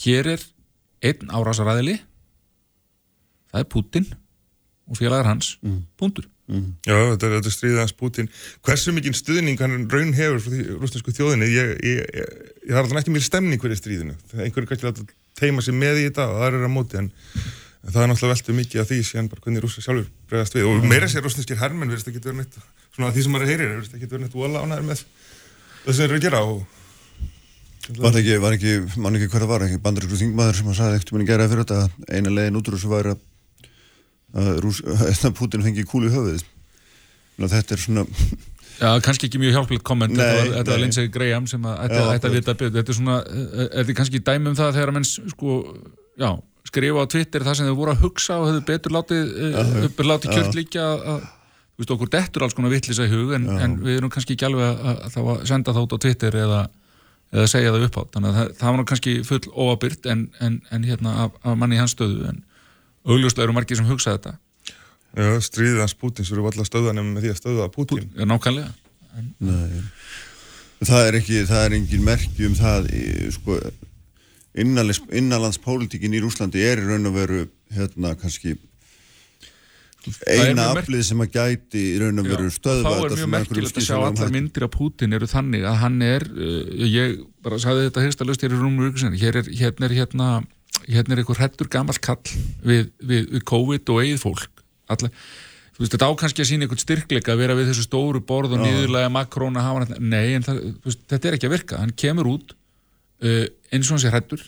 Hér 0.03 0.32
er 0.36 0.47
einn 1.07 1.34
árásaræðili 1.34 1.97
það 3.51 3.61
er 3.63 3.70
Putin 3.74 4.09
og 4.88 4.99
félagar 4.99 5.32
hans, 5.32 5.55
mm. 5.65 5.80
búndur. 5.99 6.28
Já, 6.47 6.95
þetta 6.95 7.28
er, 7.28 7.34
þetta 7.34 7.49
er 7.49 7.53
stríðið 7.53 7.82
hans 7.82 7.93
Putin 7.99 8.30
hversu 8.63 8.93
mikinn 8.95 9.15
stuðning 9.18 9.59
hann 9.59 9.89
raun 9.91 10.13
hefur 10.15 10.39
frá 10.39 10.53
því 10.53 10.76
rústinsku 10.80 11.11
þjóðinni 11.11 11.49
ég, 11.51 11.74
ég, 11.84 11.97
ég, 12.07 12.38
ég 12.70 12.72
har 12.72 12.86
alltaf 12.86 13.01
ekki 13.01 13.11
mjög 13.11 13.26
stemning 13.26 13.59
fyrir 13.59 13.76
stríðinu 13.76 14.15
er 14.32 14.45
einhverju 14.45 14.70
kannski 14.70 14.88
að 14.88 15.01
teima 15.36 15.65
sér 15.65 15.76
með 15.76 15.99
í 15.99 16.05
þetta 16.05 16.30
og 16.32 16.39
það 16.39 16.47
er 16.47 16.63
að 16.70 16.72
móti 16.72 17.01
en, 17.01 17.09
en 17.11 17.91
það 17.91 17.99
er 18.05 18.09
náttúrulega 18.13 18.38
veltið 18.38 18.59
mikið 18.61 18.84
af 18.86 18.93
því 18.93 19.26
bara 19.34 19.43
hvernig 19.43 19.65
rússi 19.65 19.84
sjálfur 19.84 20.07
bregðast 20.32 20.55
við 20.55 20.70
og 20.72 20.88
meira 20.88 21.11
sér 21.11 21.28
rústinskir 21.28 21.59
hermenn 21.59 21.91
verðist 21.91 22.13
ekki 22.13 22.24
verið 22.24 22.39
neitt 22.45 22.57
svona 22.97 23.13
því 23.13 23.23
sem 23.23 23.35
maður 23.35 23.51
heyrir 23.53 23.71
verðist 23.75 23.93
ekki 23.93 24.09
verið 24.09 24.25
neitt 24.25 24.35
vola 24.37 24.63
ánæður 24.65 24.89
með 24.89 25.05
það 25.85 25.93
sem 25.93 26.01
þeir 26.01 26.09
eru 26.09 26.19
að 26.19 26.27
gera 26.27 26.43
og 26.47 26.65
Var 27.87 28.11
það 28.11 28.17
ekki, 28.19 28.33
var 28.43 28.55
ekki, 28.57 28.71
mann 28.99 29.15
ekki 29.15 29.29
hver 29.31 29.43
það 29.45 29.51
var, 29.53 29.63
ekki 29.63 29.77
bandarísku 29.85 30.17
þingmaður 30.19 30.57
sem 30.57 30.67
að 30.67 30.75
sagði 30.75 30.97
ekkert 30.97 31.11
um 31.13 31.17
henni 31.17 31.27
gera 31.29 31.45
fyrir 31.47 31.63
þetta 31.63 31.77
að 31.85 32.17
eina 32.17 32.33
leiðin 32.33 32.57
út 32.59 32.67
úr 32.67 32.75
þessu 32.75 32.89
væri 32.91 33.13
að, 33.13 33.21
að, 34.41 34.49
Rús, 34.65 34.81
að 35.13 35.35
Putin 35.37 35.63
fengi 35.63 35.85
kúli 35.87 36.09
í 36.09 36.11
höfuðið. 36.11 36.43
þetta 37.45 37.77
er 37.77 37.83
svona 37.85 38.03
Já, 38.77 38.91
kannski 39.01 39.29
ekki 39.29 39.39
mjög 39.41 39.55
hjálplegt 39.55 39.85
komment 39.87 40.13
Nei, 40.13 40.19
þetta 40.21 40.35
var, 40.35 40.51
þetta 40.57 40.73
var 40.73 40.77
nei. 40.77 40.83
Lindsey 40.83 41.13
Graham 41.13 41.47
sem 41.49 41.63
að 41.65 41.79
þetta 41.85 42.03
ætti 42.17 42.29
að 42.29 42.35
vita 42.35 42.53
betur 42.59 42.75
þetta 42.75 42.93
er 42.93 42.97
svona, 42.99 43.15
eh, 43.23 43.63
er 43.63 43.87
þetta 43.87 43.97
kannski 44.01 44.21
dæmi 44.27 44.51
um 44.51 44.59
það 44.59 44.75
þegar 44.75 44.91
að 44.91 44.97
menn 44.97 45.07
sko, 45.07 45.55
já, 46.19 46.29
skrifa 46.67 47.07
á 47.07 47.11
Twitter 47.13 47.45
það 47.47 47.57
sem 47.57 47.71
þau 47.71 47.79
voru 47.79 47.95
að 47.95 48.03
hugsa 48.03 48.37
og 48.37 48.49
hefðu 48.51 48.63
betur 48.67 48.95
látið, 48.97 49.33
uh, 49.47 50.05
látið 50.11 50.35
kjört 50.35 50.59
líka 50.59 50.83
að, 50.83 51.07
að, 51.13 51.25
veist, 51.78 51.93
okkur 51.93 52.11
dettur 52.13 52.45
alls 52.45 52.57
konar 52.57 52.73
vittlisa 52.73 53.05
í 53.05 53.11
hug 53.11 53.36
en, 53.38 53.47
en 53.61 53.78
við 53.84 53.99
erum 53.99 54.11
kannski 54.13 54.36
ekki 54.36 54.47
alveg 54.49 54.65
að, 54.65 54.82
að, 54.82 54.99
að, 55.07 55.30
að 55.36 55.45
senda 55.51 55.75
það 55.75 55.88
út 55.88 55.95
á 55.95 56.03
Twitter 56.05 56.39
eða, 56.41 56.63
eða 57.36 57.47
segja 57.53 57.75
það 57.75 57.88
upp 57.88 57.99
á 57.99 58.03
þannig 58.15 58.30
að 58.32 58.39
það, 58.39 58.51
það 58.61 58.75
var 58.78 58.89
kannski 58.91 59.15
full 59.28 59.43
óabyrt 59.53 60.09
en, 60.13 60.25
en, 60.41 60.59
en 60.73 60.89
hérna 60.89 61.15
af, 61.28 61.39
af 61.43 61.57
manni 61.59 61.78
í 61.78 61.82
hans 61.82 61.95
stöðu 61.97 62.28
en 62.32 62.43
augljóslega 63.07 63.47
eru 63.47 63.57
margir 63.57 63.80
sem 63.80 63.89
hugsa 63.89 64.17
þetta 64.17 64.38
Já, 65.17 65.30
stríðið 65.41 65.80
hans 65.82 65.95
Pútins 65.97 66.30
eru 66.34 66.43
alltaf 66.45 66.67
stöðanum 66.67 67.13
með 67.15 67.23
því 67.23 67.30
að 67.32 67.38
stöða 67.39 67.69
Pútin. 67.73 68.09
Já, 68.13 68.25
nákvæmlega 68.28 68.73
Nei. 69.41 69.82
Það 70.86 71.07
er 71.07 71.15
ekki, 71.17 71.38
það 71.49 71.63
er 71.63 71.75
engin 71.80 72.03
merki 72.05 72.45
um 72.45 72.55
það 72.57 72.89
sko, 73.34 73.55
innanlands, 74.61 74.99
innanlandspólitíkin 75.09 76.13
í 76.13 76.21
Rúslandi 76.21 76.61
er 76.61 76.84
í 76.84 76.86
raun 76.86 77.09
og 77.09 77.15
veru 77.15 77.39
hérna 77.73 78.13
kannski 78.19 78.53
eina 80.27 80.67
aflið 80.73 81.03
sem 81.07 81.23
að 81.23 81.33
gæti 81.37 81.81
í 81.93 81.95
raun 82.01 82.21
og 82.21 82.29
veru 82.29 82.51
stöðva 82.53 82.93
þá 82.93 83.07
er 83.07 83.15
mjög 83.15 83.31
merkilegt 83.33 83.79
að 83.79 83.85
sjá 83.85 83.95
skynsamlegum 83.95 84.21
allar 84.21 84.35
myndir 84.35 84.67
af 84.67 84.71
Putin 84.75 85.17
eru 85.17 85.29
þannig 85.31 85.65
að 85.67 85.79
hann 85.83 85.97
er 86.05 86.27
uh, 86.27 86.85
ég 86.87 87.17
bara 87.45 87.59
sagði 87.61 87.87
þetta 87.87 88.05
hérsta 88.05 88.27
löst 88.27 88.45
hér 88.45 88.55
í 88.55 88.61
rúmur 88.61 88.93
hér 89.17 89.41
er 89.41 89.51
hérna 89.61 89.89
er 89.89 89.95
hérna, 89.97 90.29
hérna 90.87 91.15
er 91.15 91.23
einhver 91.23 91.41
hættur 91.41 91.71
gamall 91.71 91.99
kall 92.03 92.23
við, 92.63 92.89
við, 92.99 93.29
við 93.35 93.45
COVID 93.47 93.93
og 93.93 94.03
eigið 94.03 94.23
fólk. 94.23 94.63
Allar, 94.91 95.13
þú 95.75 95.83
veist 95.83 95.95
þetta 95.95 96.09
á 96.09 96.19
kannski 96.19 96.43
að 96.43 96.51
sína 96.51 96.67
einhvern 96.67 96.83
styrkleika 96.83 97.33
að 97.33 97.41
vera 97.43 97.57
við 97.57 97.71
þessu 97.71 97.87
stóru 97.87 98.21
borð 98.25 98.55
og 98.57 98.63
niðurlega 98.63 99.11
makrón 99.13 99.59
að 99.59 99.67
hafa 99.67 99.83
hann, 99.83 99.97
nei 100.11 100.37
en 100.37 100.45
það, 100.47 100.61
veist, 100.85 101.03
þetta 101.11 101.29
er 101.29 101.37
ekki 101.37 101.49
að 101.49 101.55
virka, 101.57 101.81
hann 101.83 101.95
kemur 102.03 102.31
út 102.31 102.55
uh, 102.55 103.43
eins 103.71 103.89
og 103.89 103.97
hann 103.97 104.05
sé 104.05 104.13
hættur 104.13 104.45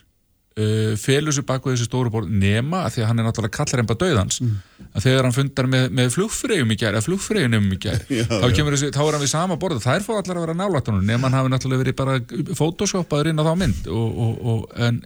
uh, 0.59 0.91
felur 0.99 1.35
sér 1.35 1.47
bak 1.47 1.65
við 1.65 1.77
þessi 1.77 1.87
stóru 1.89 2.11
borð 2.13 2.29
nema 2.29 2.83
að 2.85 2.97
því 2.97 3.03
að 3.03 3.09
hann 3.11 3.21
er 3.21 3.27
náttúrulega 3.29 3.57
kallar 3.57 3.83
emba 3.83 3.97
döðans 4.03 4.41
að 4.89 5.05
þegar 5.05 5.27
hann 5.27 5.35
fundar 5.35 5.69
með, 5.71 5.87
með 5.99 6.13
flugfreyjum 6.17 6.75
í 6.75 6.79
gær 6.79 6.95
eða 6.97 7.05
flugfreyjunum 7.07 7.71
í 7.75 7.79
Já, 7.87 7.95
þá, 8.27 8.45
þá 8.49 9.01
er 9.05 9.17
hann 9.17 9.23
við 9.23 9.33
sama 9.33 9.59
borð 9.61 9.83
þær 9.85 10.05
fá 10.05 10.13
allar 10.17 10.39
að 10.39 10.45
vera 10.47 10.59
nálægt 10.59 10.91
honum 10.91 11.07
nema 11.07 11.29
hann 11.29 11.39
hafi 11.39 11.53
náttúrulega 11.53 11.83
verið 11.85 11.99
bara 11.99 12.19
photoshopaður 12.59 13.31
inn 13.31 13.41
á 13.41 13.47
þá 13.47 13.53
mynd. 13.63 13.91
Og, 13.93 14.23
og, 14.25 14.39
og, 14.53 14.79
en 14.79 15.03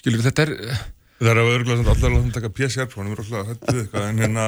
skilur 0.00 0.24
þetta 0.26 0.46
er 0.46 0.54
Það 1.16 1.30
er 1.30 1.38
að 1.40 1.62
svona 1.64 1.92
allar 1.94 2.14
að 2.18 2.24
taka 2.34 2.48
PCR-prófanum, 2.52 3.12
er 3.14 3.20
alltaf 3.22 3.46
hættu 3.48 3.72
við 3.72 3.78
eitthvað, 3.86 4.02
en 4.10 4.18
hérna, 4.20 4.42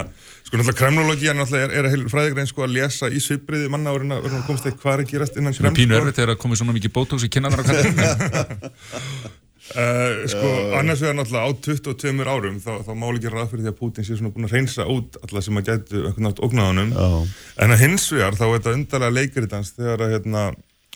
sko 0.45 0.59
náttúrulega 0.59 0.77
kremlológi 0.83 1.31
er 1.31 1.39
náttúrulega, 1.39 1.69
er, 1.71 1.87
er 1.89 1.95
heil 1.95 2.11
fræðigrein 2.13 2.51
sko 2.51 2.67
að 2.67 2.75
lesa 2.75 3.09
í 3.09 3.23
svipriði 3.25 3.71
manna 3.73 3.95
og 3.97 4.03
reyna 4.03 4.19
að 4.21 4.37
komast 4.45 4.69
eitthvað 4.69 4.83
hvað 4.83 4.99
er 4.99 5.05
að 5.07 5.15
gerast 5.15 5.41
innan 5.41 5.57
kreml, 5.57 5.79
pínu 5.79 5.97
erfitt 5.97 6.21
þegar 6.21 6.35
að 6.35 6.41
komið 6.45 6.61
svona 6.61 6.77
mikið 6.77 6.95
botox 6.99 7.25
í 7.25 7.33
kinnanar 7.33 7.65
á 7.65 7.67
kallinu 7.71 9.33
Uh, 9.69 10.25
sko, 10.33 10.51
annars 10.79 11.03
vegar 11.05 11.17
náttúrulega 11.19 11.45
á 11.45 11.53
22 11.53 12.25
árum 12.25 12.57
þá, 12.65 12.71
þá 12.87 12.93
máli 12.97 13.19
ekki 13.21 13.33
ráð 13.35 13.51
fyrir 13.51 13.67
því 13.67 13.73
að 13.75 13.79
Putin 13.83 14.07
sé 14.07 14.17
svona 14.17 14.33
búin 14.33 14.49
að 14.49 14.55
reynsa 14.57 14.87
út 14.89 15.19
alla 15.21 15.43
sem 15.45 15.61
að 15.61 15.67
gætu 15.69 15.99
eitthvað 16.07 16.25
nátt 16.25 16.41
ógnáðunum 16.47 16.95
en 16.97 17.75
að 17.75 17.83
hins 17.83 18.07
vegar 18.15 18.39
þá 18.39 18.45
er 18.47 18.55
þetta 18.55 18.73
undarlega 18.79 19.17
leikaritans 19.19 19.75
þegar 19.77 20.05
að 20.07 20.15
hérna, 20.15 20.45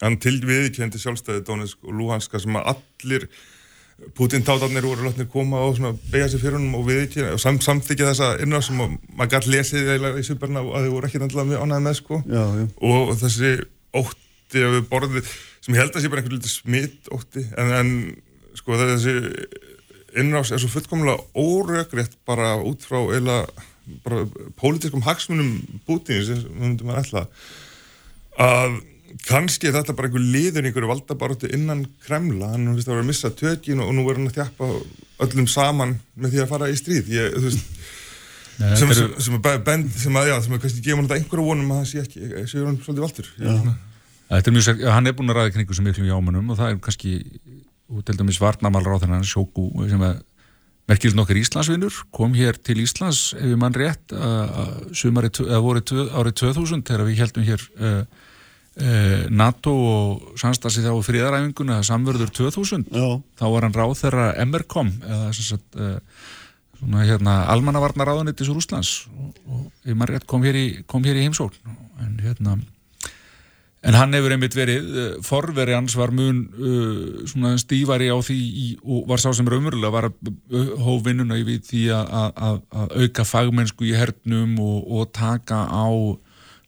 hann 0.00 0.16
til 0.24 0.38
viðkendi 0.48 1.02
sjálfstæði 1.02 1.44
Donetsk 1.50 1.84
og 1.84 1.98
Luhanska 2.00 2.40
sem 2.40 2.56
að 2.62 2.72
allir 2.72 3.28
Putin 4.16 4.42
tátarnir 4.48 4.88
voru 4.88 5.04
látnir 5.04 5.28
koma 5.30 5.60
og 5.66 5.76
svona 5.76 5.92
beigja 6.08 6.32
sér 6.32 6.42
fyrir 6.46 6.56
honum 6.56 6.80
og 6.80 6.88
viðkendi 6.88 7.36
og 7.36 7.44
sam, 7.44 7.60
samþykja 7.62 8.08
þessa 8.08 8.32
innráð 8.42 8.66
sem 8.70 8.82
að 8.82 8.96
maður 9.12 9.32
gætt 9.36 9.52
lesið 9.52 9.92
í 10.16 10.26
superna 10.26 10.64
og 10.64 10.74
að 10.78 10.88
þau 10.88 10.96
voru 10.96 11.10
ekki 11.10 11.20
náttúrulega 11.22 11.60
ánæði 11.62 11.84
með 11.86 11.96
sko. 12.00 12.24
Já, 12.24 12.42
já. 12.56 12.66
og 12.88 13.14
þessi 13.20 13.54
ótti 14.00 14.66
borðið 14.90 15.32
sem 15.62 15.76
ég 15.76 15.84
held 15.84 15.94
að 15.94 16.02
sé 16.02 16.10
bara 16.10 16.24
einhvern 16.24 16.40
lítið 16.40 16.54
smitt 16.56 17.12
ótti 17.14 17.44
en, 17.60 17.74
en 17.78 17.90
sko 18.62 18.78
þessi 18.80 19.14
innrás 20.22 20.52
er 20.52 20.60
svo 20.62 20.70
fullkomlega 20.72 21.18
órökrétt 21.34 22.16
bara 22.28 22.54
út 22.62 22.84
frá 22.86 23.00
eila 23.14 23.42
bara 24.04 24.24
pólitískum 24.60 25.02
hagsmunum 25.06 25.56
sem 25.88 26.42
myndum 26.58 26.92
að 26.92 27.02
ætla 27.02 27.26
að 28.40 28.80
kannski 29.28 29.68
er 29.68 29.74
þetta 29.76 29.94
bara 29.96 30.08
einhver 30.08 30.24
liður 30.24 30.64
í 30.64 30.70
einhverju 30.70 30.88
valdabaróttu 30.88 31.50
innan 31.52 31.82
Kremla. 32.06 32.52
Hann 32.54 32.70
finnst 32.72 32.88
að 32.88 32.94
vera 32.94 33.02
að 33.04 33.10
missa 33.10 33.30
tökin 33.36 33.82
og 33.84 33.90
nú 33.96 34.06
er 34.08 34.18
hann 34.18 34.30
að 34.30 34.38
þjappa 34.38 34.68
öllum 35.26 35.48
saman 35.50 35.98
með 36.16 36.32
því 36.32 36.40
að 36.44 36.52
fara 36.54 36.70
í 36.72 36.78
stríð. 36.80 37.10
Ég, 37.12 37.36
veist 37.44 37.66
Nei, 38.60 38.72
sem, 38.76 38.88
þetta 38.88 38.94
sem, 38.94 39.04
eru- 39.04 39.24
sem, 39.26 39.36
er 39.52 39.62
bend, 39.66 39.92
sem 39.96 40.16
að, 40.20 40.30
já, 40.30 40.34
sem 40.44 40.54
að 40.56 40.62
kannski 40.64 40.84
gefa 40.84 41.00
hann 41.00 41.14
einhverju 41.16 41.44
vonum 41.46 41.70
að 41.72 41.82
það 41.82 41.90
sé 41.90 42.02
ekki, 42.02 42.30
sé 42.52 42.64
hann 42.64 42.80
svolítið 42.84 43.06
valdur. 43.06 43.30
Þetta 44.32 44.50
er 44.50 44.56
mjög 44.56 44.66
sér, 44.66 44.82
hann 44.92 45.08
er 45.08 45.16
búin 45.16 45.32
að 45.32 45.38
ræða 45.38 45.54
kringu 45.56 45.76
sem 45.76 45.86
miklum 45.88 46.08
jámanum 46.08 46.52
og 46.52 46.60
það 46.60 46.72
er 46.72 46.82
kannski, 46.86 47.14
og 47.92 48.04
til 48.06 48.18
dæmis 48.18 48.40
varnamálur 48.40 48.96
á 48.96 49.02
þennan 49.04 49.26
sjóku 49.26 49.68
sem 49.90 50.02
að 50.02 50.22
merkilegt 50.90 51.16
nokkar 51.18 51.38
Íslandsvinnur 51.38 52.02
kom 52.14 52.34
hér 52.36 52.58
til 52.58 52.82
Íslands 52.82 53.32
ef 53.38 53.46
ég 53.52 53.58
mann 53.60 53.76
rétt 53.76 54.12
að 54.16 55.64
voru 55.64 55.82
árið 56.10 56.36
2000 56.42 56.84
þegar 56.88 57.06
við 57.06 57.22
heldum 57.22 57.46
hér 57.46 57.64
uh, 57.78 58.02
uh, 58.82 59.24
NATO 59.30 59.74
og 59.92 60.38
samstasi 60.40 60.84
þá 60.84 60.92
fríðaræfinguna 61.06 61.80
samverður 61.86 62.32
2000 62.42 62.88
Já. 62.90 63.08
þá 63.38 63.46
var 63.54 63.68
hann 63.68 63.78
ráð 63.78 63.96
þeirra 64.02 64.28
MRCOM 64.46 64.94
eða 65.06 65.32
sem 65.38 65.50
sagt 65.52 65.78
uh, 65.78 65.98
svona 66.80 67.06
hérna 67.06 67.38
almannavarnaráðunitis 67.54 68.50
úr 68.50 68.58
Úslands 68.62 69.06
og, 69.14 69.70
ég 69.86 69.98
mann 69.98 70.10
rétt 70.10 70.26
kom 70.26 70.42
hér 70.46 70.58
í, 70.58 70.66
kom 70.90 71.06
hér 71.06 71.20
í 71.20 71.26
heimsókn 71.28 71.76
en 72.02 72.18
hérna 72.24 72.58
En 73.82 73.96
hann 73.98 74.14
hefur 74.14 74.30
einmitt 74.30 74.54
verið, 74.54 74.84
uh, 74.94 75.14
forveri 75.26 75.74
hans 75.74 75.96
var 75.98 76.12
mun 76.14 76.44
uh, 76.54 77.22
svona 77.26 77.56
stífari 77.58 78.12
á 78.14 78.18
því 78.22 78.36
í, 78.38 78.66
og 78.86 79.08
var 79.10 79.18
sá 79.18 79.32
sem 79.34 79.48
raunverulega 79.48 79.90
var 79.90 80.06
að 80.06 80.28
uh, 80.30 80.74
hóf 80.84 81.00
vinnuna 81.08 81.40
við 81.42 81.64
því 81.66 81.80
að, 81.96 82.60
auka 82.94 83.24
fagmennsku 83.26 83.88
í 83.88 83.96
hernum 83.98 84.52
og, 84.62 84.76
og 84.86 85.08
taka 85.16 85.64
á 85.66 85.90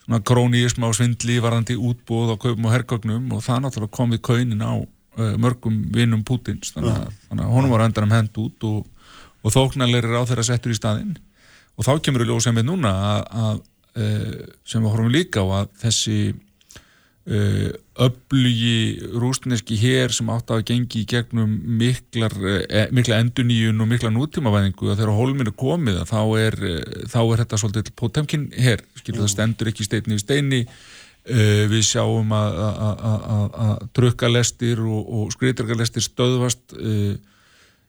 svona 0.03 0.19
króníism 0.27 0.83
á 0.83 0.91
svindli 0.91 1.37
varandi 1.45 1.77
útbúð 1.79 2.33
á 2.35 2.37
kaupum 2.37 2.67
og 2.67 2.75
hergögnum. 2.75 3.29
Og 3.37 3.45
það 3.47 3.63
náttúrulega 3.63 3.95
kom 3.95 4.11
við 4.11 4.23
kaunin 4.27 4.65
á 4.67 4.75
uh, 4.75 5.37
mörgum 5.39 5.85
vinnum 5.95 6.25
Pútins. 6.27 6.73
Þannig 6.75 6.97
að, 6.99 7.13
þannig 7.29 7.45
að 7.47 7.55
honum 7.55 7.77
var 7.77 7.85
endan 7.87 8.09
um 8.09 8.17
hend 8.17 8.41
út 8.43 8.67
og, 8.67 8.81
og 9.47 9.55
þóknarleiri 9.55 10.19
á 10.19 10.27
þeirra 10.27 10.49
settur 10.51 10.75
í 10.75 10.81
staðinn. 10.81 11.15
Og 11.79 11.87
þá 11.87 11.95
kemur 12.03 12.27
við 12.27 12.35
ljós 12.35 12.49
sem 12.49 12.59
við 12.59 12.67
núna 12.73 12.91
að, 13.13 13.23
að 13.45 13.63
sem 14.67 14.83
við 14.83 14.91
horfum 14.91 15.13
líka 15.15 15.43
á 15.47 15.63
að 15.63 15.69
þessi 15.85 16.17
öflugi 17.25 19.01
rústneski 19.17 19.79
hér 19.81 20.13
sem 20.13 20.29
átt 20.29 20.51
að 20.53 20.67
gengi 20.69 21.05
í 21.05 21.07
gegnum 21.09 21.55
miklar, 21.81 22.35
eh, 22.69 22.91
mikla 22.93 23.23
enduníun 23.23 23.81
og 23.81 23.89
mikla 23.89 24.11
nútímavæðingu 24.13 24.91
að 24.91 24.99
þegar 25.01 25.17
hólminn 25.17 25.49
er 25.49 25.57
komið 25.57 26.03
að 26.03 26.11
þá 26.11 26.23
er, 26.39 26.55
eh, 26.69 27.07
þá 27.09 27.21
er 27.23 27.41
þetta 27.45 27.61
svolítið 27.63 27.95
potemkin 27.97 28.51
hér, 28.53 28.85
skilur 29.01 29.25
það 29.25 29.33
stendur 29.33 29.73
ekki 29.73 29.85
steini 29.85 30.15
við 30.15 30.21
steini. 30.21 30.67
Uh, 31.25 31.65
við 31.73 31.81
sjáum 31.89 32.29
að, 32.37 32.55
að, 32.61 32.75
að, 32.85 33.23
að, 33.33 33.55
að 33.65 33.85
drukkalestir 33.97 34.81
og, 34.85 35.07
og 35.09 35.31
skriðdrarkalestir 35.33 36.05
stöðvast 36.05 36.75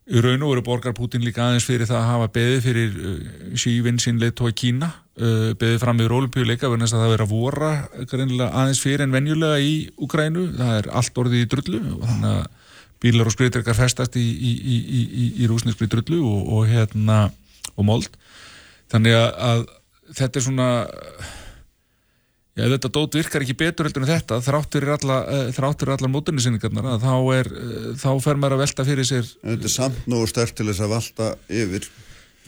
í 0.08 0.22
raun 0.24 0.46
og 0.46 0.54
veru 0.54 0.64
borgar 0.64 0.94
Putin 0.96 1.26
líka 1.26 1.44
aðeins 1.44 1.66
fyrir 1.68 1.90
það 1.90 2.00
að 2.00 2.12
hafa 2.14 2.30
beðið 2.32 2.62
fyrir 2.64 2.96
uh, 2.96 3.18
sífinn 3.60 4.00
sín 4.00 4.22
leiðtói 4.22 4.54
Kína 4.56 4.94
uh, 5.22 5.54
beðið 5.60 5.80
fram 5.84 6.02
yfir 6.02 6.16
olimpíuleika 6.18 6.70
verðan 6.70 6.88
þess 6.88 6.98
að 6.98 7.04
það 7.06 7.14
vera 7.14 7.30
vora 7.30 7.72
greinilega 8.12 8.50
aðeins 8.62 8.84
fyrir 8.84 9.06
en 9.06 9.16
venjulega 9.16 9.62
í 9.64 9.74
Ukrænu, 10.06 10.50
það 10.58 10.76
er 10.82 10.92
allt 11.02 11.24
orðið 11.24 11.46
í 11.46 11.50
drullu 11.54 11.82
og 11.96 12.04
þannig 12.10 12.30
að 12.34 12.46
bílar 13.06 13.30
og 13.30 13.36
skriðdrekar 13.36 13.78
festast 13.78 14.16
í, 14.18 14.26
í, 14.26 14.52
í, 14.56 14.76
í, 14.76 15.02
í, 15.06 15.26
í 15.44 15.50
rúsneskri 15.52 15.90
drullu 15.92 16.22
og, 16.26 16.46
og 16.58 16.70
hérna 16.70 17.26
og 17.76 17.88
mold. 17.88 18.14
Þannig 18.94 19.18
að, 19.18 19.28
að 19.50 19.66
þetta 20.16 20.40
er 20.40 20.46
svona 20.46 20.70
Já, 22.56 22.70
þetta 22.72 22.88
dót 22.96 23.16
virkar 23.18 23.44
ekki 23.44 23.54
betur 23.60 23.90
heldur 23.90 24.06
en 24.06 24.08
þetta 24.14 24.38
þráttur 24.40 24.86
er 24.86 24.94
alla, 24.94 25.16
er 25.52 25.90
allar 25.92 26.12
móturnisinningarnar 26.14 26.86
að 26.94 27.02
þá 27.04 27.16
uh, 27.52 27.90
þá 28.00 28.12
fer 28.24 28.40
maður 28.40 28.56
að 28.56 28.62
velta 28.64 28.86
fyrir 28.88 29.08
sér 29.10 29.26
þetta 29.42 29.68
er 29.68 29.74
samt 29.74 30.06
nógu 30.08 30.30
stert 30.32 30.56
til 30.56 30.70
þess 30.70 30.86
að 30.86 30.94
valta 30.94 31.28
yfir 31.52 31.90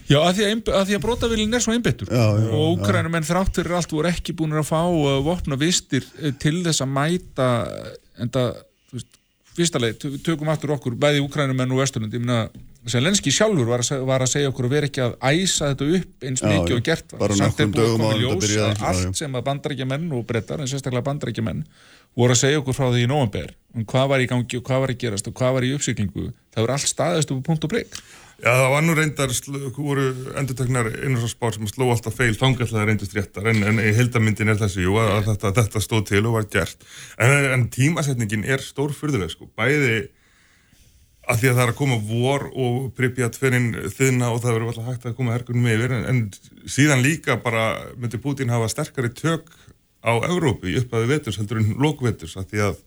Já, 0.08 0.18
að 0.24 0.38
því 0.38 0.45
að, 0.47 0.72
að, 0.72 0.93
að 0.95 1.03
brotavílinn 1.03 1.58
er 1.58 1.64
svo 1.64 1.76
einbyttur 1.76 2.08
Já, 2.12 2.24
já, 2.39 2.47
og 2.55 2.78
úkrænum 2.78 3.18
en 3.20 3.28
þráttur 3.28 3.68
er 3.68 3.78
allt 3.82 3.91
voru 3.91 4.08
ekki 4.12 4.36
búin 4.39 4.55
að 4.55 4.70
fá 4.70 4.80
uh, 4.88 5.18
vopna 5.26 5.58
vistir 5.60 6.05
uh, 6.22 6.32
til 6.39 6.62
þess 6.64 6.86
að 6.86 6.93
mæta 6.95 7.49
en 8.18 8.32
það, 8.32 8.62
þú 8.88 8.99
veist, 9.01 9.20
fyrsta 9.58 9.82
leið 9.84 9.99
tö- 10.03 10.16
tökum 10.30 10.53
aftur 10.53 10.74
okkur, 10.78 10.95
bæði 11.01 11.22
úkrænum 11.26 11.60
en 11.66 11.76
og 11.76 11.82
vesturlund, 11.84 12.16
ég 12.16 12.24
meina, 12.24 12.47
Selenski 12.88 13.34
sjálfur 13.36 13.68
var 13.68 13.82
að, 13.84 14.03
var 14.08 14.24
að 14.24 14.30
segja 14.32 14.47
okkur 14.53 14.70
að 14.70 14.74
vera 14.78 14.88
ekki 14.88 15.01
að 15.03 15.16
æsa 15.28 15.74
þetta 15.74 15.88
upp 15.97 16.24
eins 16.30 16.43
mikið 16.45 16.76
og 16.78 16.84
gert 16.88 17.16
var. 17.20 17.34
Samt 17.36 17.58
er 17.60 17.72
búið 17.74 17.84
að 17.84 17.95
koma 17.97 18.12
ljós 18.22 18.53
að 18.64 18.86
allt 18.88 19.20
sem 19.20 19.36
að 19.36 19.43
bandarækjamenn 19.49 20.05
og 20.16 20.22
brettar, 20.30 20.64
en 20.64 20.70
sérstaklega 20.72 21.03
bandarækjamenn 21.10 21.66
voru 22.16 22.32
að 22.38 22.39
segja 22.45 22.62
okkur 22.62 22.78
frá 22.78 22.88
því 22.93 23.03
í 23.03 23.10
nóvember 23.12 23.51
um 23.76 23.84
hvað 23.91 24.08
var 24.14 24.24
í 24.24 24.30
gangi 24.32 24.62
og 24.62 24.64
hvað 24.70 24.86
var 24.86 24.93
í 24.93 24.97
gerast 25.03 25.28
og 25.28 25.36
hvað 25.36 25.58
var 25.58 25.68
í 25.68 25.74
uppsýklingu 25.76 26.30
það 26.55 26.64
voru 26.64 26.78
allt 26.78 26.88
staðist 26.93 27.34
upp 27.36 27.43
á 27.43 27.47
punkt 27.49 27.68
og 27.68 27.74
prigg 27.76 27.99
Já, 28.38 28.51
það 28.53 28.67
var 28.69 28.83
nú 28.85 28.93
reyndar, 28.93 29.31
voru 29.73 30.03
endurtöknar 30.38 30.91
einu 30.93 31.17
svo 31.17 31.29
spár 31.31 31.55
sem 31.55 31.69
sló 31.71 31.88
alltaf 31.89 32.13
feil 32.19 32.35
þangallega 32.38 32.83
reyndust 32.85 33.15
réttar, 33.17 33.47
en, 33.49 33.63
en 33.65 33.81
heildamyndin 33.81 34.53
er 34.53 34.59
þessi, 34.59 34.83
jú, 34.85 34.93
að 35.01 35.31
þetta, 35.31 35.51
þetta 35.57 35.81
stóð 35.81 36.03
til 36.11 36.21
og 36.21 36.35
var 36.35 36.45
gert. 36.53 36.85
En, 37.17 37.33
en 37.55 37.65
tímasetningin 37.73 38.45
er 38.45 38.61
stórfurðuleg, 38.61 39.33
sko, 39.33 39.49
bæði 39.57 40.03
að 41.27 41.41
því 41.41 41.49
að 41.49 41.57
það 41.57 41.63
er 41.63 41.71
að 41.73 41.79
koma 41.79 41.97
vor 42.11 42.45
og 42.53 42.75
Pripyat 42.97 43.39
fyrir 43.41 43.89
þiðna 43.97 44.29
og 44.31 44.43
það 44.43 44.53
verður 44.53 44.69
alltaf 44.71 44.91
hægt 44.91 45.07
að 45.09 45.17
koma 45.17 45.33
herkunum 45.33 45.71
yfir, 45.73 45.95
en, 45.97 46.05
en 46.11 46.69
síðan 46.69 47.01
líka 47.03 47.39
bara 47.41 47.65
myndi 47.97 48.21
Putin 48.21 48.53
hafa 48.53 48.69
sterkari 48.71 49.09
tök 49.17 49.49
á 50.05 50.13
Evrópu 50.29 50.69
í 50.69 50.77
upphafi 50.83 51.09
veturs 51.09 51.41
heldur 51.41 51.63
en 51.63 51.73
lokveturs, 51.81 52.38
að 52.38 52.53
því 52.53 52.63
að 52.69 52.77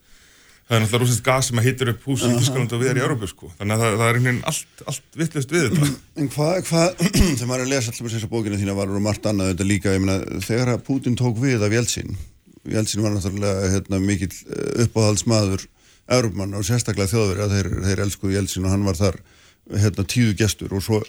það 0.70 0.76
er 0.76 0.82
náttúrulega 0.84 1.02
rúsins 1.02 1.22
gas 1.26 1.48
sem 1.50 1.58
að 1.58 1.64
hittir 1.66 1.88
upp 1.90 2.04
hús 2.06 2.22
í 2.22 2.28
Þísklandi 2.30 2.76
og 2.76 2.82
við 2.84 2.90
er 2.92 2.98
í 3.00 3.02
Evrópu, 3.02 3.26
sko. 3.26 3.48
Þannig 3.58 3.74
að 3.74 3.80
það, 3.82 3.94
það 3.98 4.04
er 4.04 4.18
einhvern 4.18 4.28
veginn 4.28 4.44
allt, 4.46 4.82
allt 4.92 5.16
vittlust 5.18 5.54
við 5.54 5.64
þetta. 5.66 5.88
En 6.22 6.28
hvað, 6.30 6.52
hvað, 6.68 7.00
þegar 7.16 7.48
maður 7.50 7.56
er 7.56 7.64
að 7.64 7.72
lesa 7.72 7.90
alltaf 7.90 8.14
þessar 8.14 8.30
bókina 8.30 8.60
þína 8.60 8.76
var 8.78 8.92
og 8.94 9.02
margt 9.02 9.26
annað 9.26 9.50
þetta 9.50 9.66
líka, 9.66 9.94
ég 9.96 10.04
meina, 10.04 10.38
þegar 10.46 10.70
að 10.76 10.84
Putin 10.86 11.16
tók 11.18 11.40
við 11.42 11.64
af 11.66 11.74
Jeltsin, 11.74 12.14
Jeltsin 12.70 13.02
var 13.02 13.16
náttúrulega 13.16 13.72
hérna, 13.72 14.00
mikill 14.04 14.30
eh, 14.30 14.84
uppáhaldsmaður 14.84 15.66
Európmann 16.14 16.54
og 16.54 16.62
sérstaklega 16.68 17.10
þjóðveri 17.10 17.44
að 17.44 17.56
þeir, 17.56 17.70
þeir 17.88 18.04
elskuðu 18.06 18.36
Jeltsin 18.36 18.68
og 18.68 18.74
hann 18.76 18.86
var 18.86 19.00
þar 19.00 19.18
hérna, 19.74 20.06
tíðu 20.06 20.36
gestur 20.38 20.76
og 20.76 20.86
svo, 20.86 21.02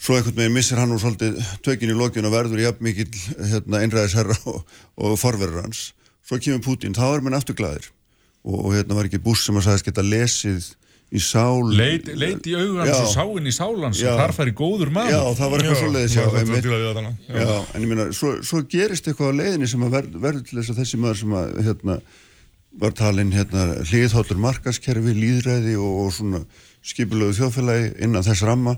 svo 0.00 0.16
einhvern 0.16 0.38
veginn 0.38 0.56
missir 0.56 0.80
hann 0.80 0.96
úr 0.96 1.02
svolítið 1.02 1.36
tökin 1.66 1.92
í 1.92 1.98
lokinu 1.98 2.30
og 2.30 2.36
verður 2.38 2.64
jafn 2.64 2.88
mikill 2.88 3.10
hérna, 3.36 3.82
einræðisherra 3.82 4.40
og, 4.48 4.64
og 4.96 5.20
forverður 5.20 5.66
hans. 5.66 5.90
Svo 6.24 6.40
kemur 6.40 6.64
Putin, 6.64 6.96
þá 6.96 7.06
er 7.10 7.24
mann 7.26 7.36
aftur 7.36 7.58
glæðir 7.58 7.90
og, 8.44 8.58
og 8.64 8.76
hérna 8.76 8.98
var 8.98 9.08
ekki 9.08 9.22
Bush 9.22 9.46
sem 9.46 9.58
að 9.58 9.68
sagðist 9.68 9.88
geta 9.88 10.04
lesið 10.06 10.68
í 11.08 11.20
sál 11.24 11.64
Leit, 11.72 12.08
leit 12.20 12.44
í 12.48 12.52
Já. 12.52 12.60
og 12.92 13.08
sáinn 13.14 13.48
í 13.48 13.52
sálans 13.54 14.00
Já. 14.02 14.12
þar 14.18 14.34
færi 14.36 14.52
góður 14.56 14.90
maður 14.92 15.14
Já, 15.14 15.20
það 15.38 15.52
var 15.52 15.62
eitthvað 15.62 15.80
svo 15.80 15.92
leiðis 15.94 16.16
já, 16.16 16.24
var 16.26 16.40
einmitt. 16.42 16.68
þannig. 16.68 17.28
Já, 17.32 17.52
en 17.72 17.84
ég 17.84 17.92
meina, 17.92 18.08
svo, 18.16 18.32
svo 18.44 18.60
gerist 18.68 19.08
eitthvað 19.08 19.32
á 19.32 19.38
leiðinni 19.40 19.70
sem 19.72 19.86
að 19.86 19.94
verð, 19.96 20.18
verður 20.26 20.44
til 20.48 20.58
þess 20.58 20.72
að 20.74 20.80
þessi 20.82 21.00
maður 21.00 21.20
sem 21.22 21.36
að, 21.40 21.54
hérna, 21.68 21.98
var 22.84 22.96
talinn, 22.98 23.32
hérna, 23.32 23.64
hliðhóllur 23.88 24.42
markaskerfi, 24.44 25.14
líðræði 25.16 25.78
og, 25.80 25.96
og 26.04 26.12
svona 26.18 26.42
skipulögu 26.84 27.38
þjóðfélagi 27.40 27.88
innan 28.04 28.26
þess 28.28 28.44
ramma, 28.46 28.76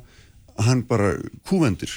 hann 0.61 0.85
bara 0.87 1.17
kúvendir. 1.49 1.91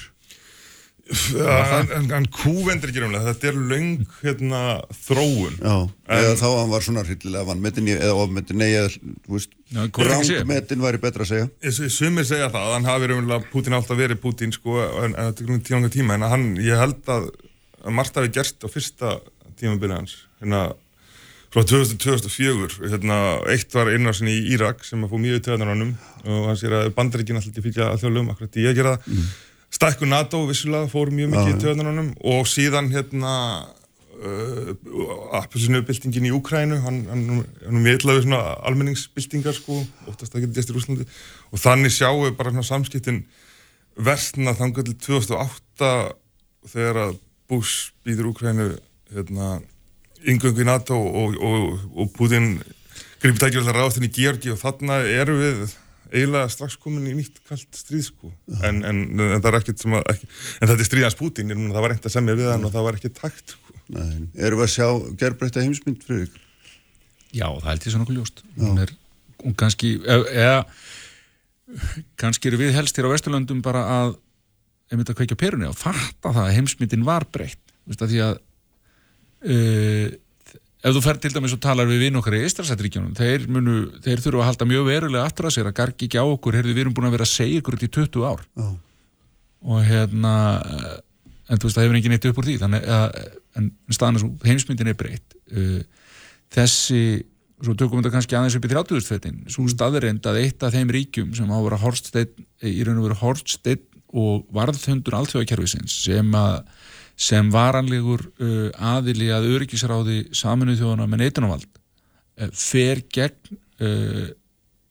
Já, 1.03 1.81
en, 1.81 1.89
en, 1.97 2.05
en 2.15 2.25
kúvendir 2.31 2.87
ekki 2.93 3.01
umlega, 3.03 3.33
þetta 3.33 3.49
er 3.49 3.57
löng 3.71 4.05
hérna, 4.21 4.59
þróun. 5.03 5.57
Já, 5.59 5.73
eða 6.15 6.35
þá 6.39 6.45
hann 6.47 6.71
var 6.71 6.85
svona 6.85 7.03
hryllilega 7.03 7.47
vannmetin 7.49 7.89
eða 7.91 8.13
ofmetin, 8.23 8.61
nei, 8.61 8.69
eða, 8.71 8.93
þú 9.25 9.35
veist, 9.35 9.51
Já, 9.67 9.81
hvað 9.83 10.05
er 10.05 10.13
ekki 10.13 10.21
að 10.21 10.29
segja? 10.29 10.45
rángmetin 10.45 10.85
væri 10.85 11.01
betra 11.03 11.27
að 11.27 11.33
segja. 11.33 11.89
Sumir 11.91 12.29
segja 12.29 12.47
það, 12.53 12.69
að 12.69 12.75
hann 12.77 12.87
hafi 12.87 13.11
umlega, 13.17 13.49
Putin 13.51 13.75
alltaf 13.75 13.99
verið 13.99 14.21
Putin, 14.23 14.55
sko, 14.55 14.79
en, 15.03 15.11
en 15.11 15.33
þetta 15.33 15.43
er 15.43 15.51
tíma 15.67 15.75
langa 15.81 15.93
tíma, 15.97 16.15
en 16.15 16.25
að 16.29 16.35
hann, 16.37 16.49
ég 16.63 16.81
held 16.85 17.13
að, 17.17 17.29
að 17.83 17.97
margt 17.99 18.21
hafi 18.21 18.33
gerst 18.39 18.63
á 18.63 18.67
fyrsta 18.71 19.15
tímabilið 19.59 19.99
hans, 19.99 20.17
hérna, 20.39 20.65
frá 21.53 21.65
2000 21.67 21.99
2004, 21.99 22.79
hérna, 22.95 23.17
eitt 23.51 23.75
var 23.75 23.91
innarsin 23.91 24.31
í 24.31 24.39
Írak 24.55 24.87
sem 24.87 25.03
að 25.03 25.11
fóð 25.11 25.27
mjög 25.27 25.41
í 25.41 25.43
töðanarannum 25.49 25.91
og 26.23 26.47
hann 26.47 26.57
sér 26.57 26.79
að 26.79 26.93
bandaríkin 26.95 27.37
alltaf 27.37 27.51
ekki 27.51 27.67
fylgja 27.67 27.91
að 27.91 28.05
þjóðlum, 28.05 28.31
akkurat 28.33 28.63
ég 28.63 28.79
gera 28.79 28.95
það. 28.95 29.11
Mm. 29.19 29.33
Stækku 29.73 30.05
NATO 30.05 30.43
vissulega 30.49 30.89
fór 30.91 31.09
mjög 31.13 31.31
mikið 31.33 31.53
í 31.53 31.61
töðanarannum 31.63 32.11
og 32.29 32.45
síðan, 32.49 32.91
hérna, 32.93 33.31
uh, 34.21 34.69
appelsinu 35.39 35.81
í 35.81 36.33
Úkrænu, 36.35 36.77
hann, 36.83 36.99
hann, 37.09 37.41
hann 37.65 37.81
meðlaði 37.81 38.27
svona 38.27 38.41
almenningsbyltingar 38.69 39.57
sko, 39.57 39.79
óttast 40.09 40.35
að 40.35 40.45
geta 40.45 40.59
gæst 40.59 40.73
í 40.73 40.77
Rúslandi 40.77 41.07
og 41.51 41.63
þannig 41.63 41.95
sjáum 41.95 42.25
við 42.27 42.37
bara 42.37 42.53
svona 42.53 42.69
samskiptin 42.69 43.23
versna 43.97 44.53
þangar 44.57 44.87
til 44.89 44.97
2008 45.09 45.91
þegar 46.69 47.01
að 47.07 47.19
Bush 47.49 47.91
býður 48.05 48.31
Úkrænu 48.31 48.69
hérna, 49.13 49.59
yngöngu 50.23 50.63
í 50.63 50.69
NATO 50.69 50.97
og, 50.97 51.37
og, 51.41 51.79
og 51.97 52.13
Putin 52.15 52.55
gripið 53.23 53.41
tækjum 53.41 53.63
alltaf 53.63 53.77
ráðast 53.77 53.99
inn 53.99 54.07
í 54.07 54.13
Georgi 54.13 54.53
og 54.53 54.61
þarna 54.61 55.01
eru 55.07 55.35
við 55.39 55.73
eiginlega 56.13 56.51
strax 56.53 56.77
komin 56.81 57.09
í 57.09 57.15
nýtt 57.17 57.41
kallt 57.49 57.77
stríð 57.77 58.05
sko. 58.07 58.31
En, 58.61 58.81
en, 58.85 59.03
en 59.17 59.41
það 59.41 59.49
er 59.49 59.59
ekkert 59.59 59.83
sem 59.83 59.95
að 59.97 60.07
ekki, 60.13 60.29
en 60.29 60.71
þetta 60.71 60.79
er 60.85 60.89
stríðans 60.89 61.19
Putin, 61.19 61.53
það 61.73 61.85
var 61.85 61.95
ekkert 61.95 62.09
að 62.09 62.15
semja 62.15 62.37
við 62.39 62.51
hann 62.53 62.67
og 62.67 62.73
það 62.75 62.87
var 62.87 62.99
ekki 62.99 63.13
takt 63.17 63.55
sko. 63.55 63.77
Nei, 63.93 64.25
erum 64.39 64.61
við 64.61 64.67
að 64.67 64.73
sjá 64.73 64.87
gerbreytta 65.19 65.63
heimsmynd 65.65 66.05
fyrir 66.05 66.27
ykkur? 66.27 66.43
Já, 67.33 67.47
það 67.49 67.69
held 67.71 67.87
ég 67.87 67.95
svo 67.95 68.03
nokkuð 68.03 68.19
ljóst. 68.19 68.43
Hún 68.61 68.83
er, 68.83 68.93
hún 69.41 69.57
kannski 69.57 69.95
eða, 70.05 70.35
eða 70.45 70.59
kannski 72.21 72.49
eru 72.49 72.61
við 72.61 72.75
helst 72.77 72.97
hér 72.99 73.09
á 73.09 73.13
Vesturlöndum 73.13 73.63
bara 73.65 73.83
að 73.97 74.15
einmitt 74.93 75.09
að 75.09 75.17
kveikja 75.19 75.37
á 75.39 75.43
perunni 75.43 75.69
og 75.69 75.77
fatta 75.79 76.33
það 76.33 76.43
að 76.45 76.55
heimsmyndin 76.59 77.07
var 77.07 77.25
breytt. 77.33 77.73
Veist 77.89 78.03
að 78.05 78.13
því 78.13 78.21
að 78.27 78.35
uh, 79.49 80.07
ef 80.83 80.95
þú 80.95 81.01
fer 81.05 81.19
til 81.23 81.31
dæmis 81.33 81.55
og 81.55 81.61
talar 81.63 81.87
við 81.87 82.05
vinn 82.05 82.19
okkar 82.19 82.35
í 82.37 82.43
Ístrasætríkjónum 82.47 83.13
þeir, 83.17 83.47
þeir 84.03 84.23
þurfa 84.25 84.43
að 84.43 84.49
halda 84.49 84.67
mjög 84.67 84.89
verulega 84.89 85.27
aftur 85.29 85.47
að 85.47 85.55
sér 85.57 85.69
að 85.69 85.77
gargi 85.79 86.09
ekki 86.09 86.19
á 86.19 86.25
okkur, 86.25 86.57
heyrðu 86.59 86.75
við 86.75 86.83
erum 86.83 86.97
búin 86.97 87.07
að 87.07 87.15
vera 87.17 87.27
að 87.27 87.33
segja 87.33 87.61
ykkur 87.61 87.77
út 87.77 87.85
í 87.87 87.91
20 87.97 88.27
ár. 88.27 88.45
Já. 88.59 88.67
og 89.63 89.85
hérna 89.87 90.33
en 91.47 91.59
þú 91.59 91.67
veist 91.69 91.77
það 91.77 91.85
hefur 91.85 91.99
engin 91.99 92.15
eitt 92.17 92.27
upp 92.29 92.39
úr 92.41 92.47
því. 92.47 92.55
Þannig 92.61 92.87
að 92.95 93.17
en 93.59 93.69
staðan 93.93 94.19
svo, 94.21 94.31
heimsmyndin 94.47 94.91
er 94.91 94.97
breytt. 94.97 95.37
Uh, 95.53 95.83
þessi 96.53 97.03
svo 97.63 97.75
tökum 97.77 97.99
við 97.99 98.07
þetta 98.07 98.15
kannski 98.17 98.37
aðeins 98.37 98.57
upp 98.57 98.65
í 98.67 98.71
30. 98.73 99.05
fettin 99.07 99.41
svo 99.51 99.65
staðreind 99.71 100.25
að 100.27 100.39
eitt 100.41 100.63
af 100.65 100.73
þeim 100.75 100.89
ríkjum 100.91 101.29
sem 101.37 101.47
á 101.47 101.55
að 101.55 101.67
vera 101.69 101.79
hortsteinn, 101.79 102.47
í 102.59 102.81
raun 102.83 102.99
og 102.99 103.07
veru 103.07 103.19
hortsteinn 103.21 103.85
og 104.13 104.43
varðhundur 104.53 105.15
alþjóðakerfisins 105.21 105.95
sem 106.03 106.35
að 106.35 106.57
sem 107.19 107.49
varanlegur 107.53 108.25
uh, 108.41 108.69
aðili 108.93 109.29
að 109.33 109.49
öryggisráði 109.53 110.23
saminuð 110.35 110.81
þjóðana 110.81 111.07
með 111.09 111.23
neitunumvald 111.23 111.67
uh, 111.69 112.49
fer 112.57 113.03
gegn 113.13 113.59
uh, 113.83 114.31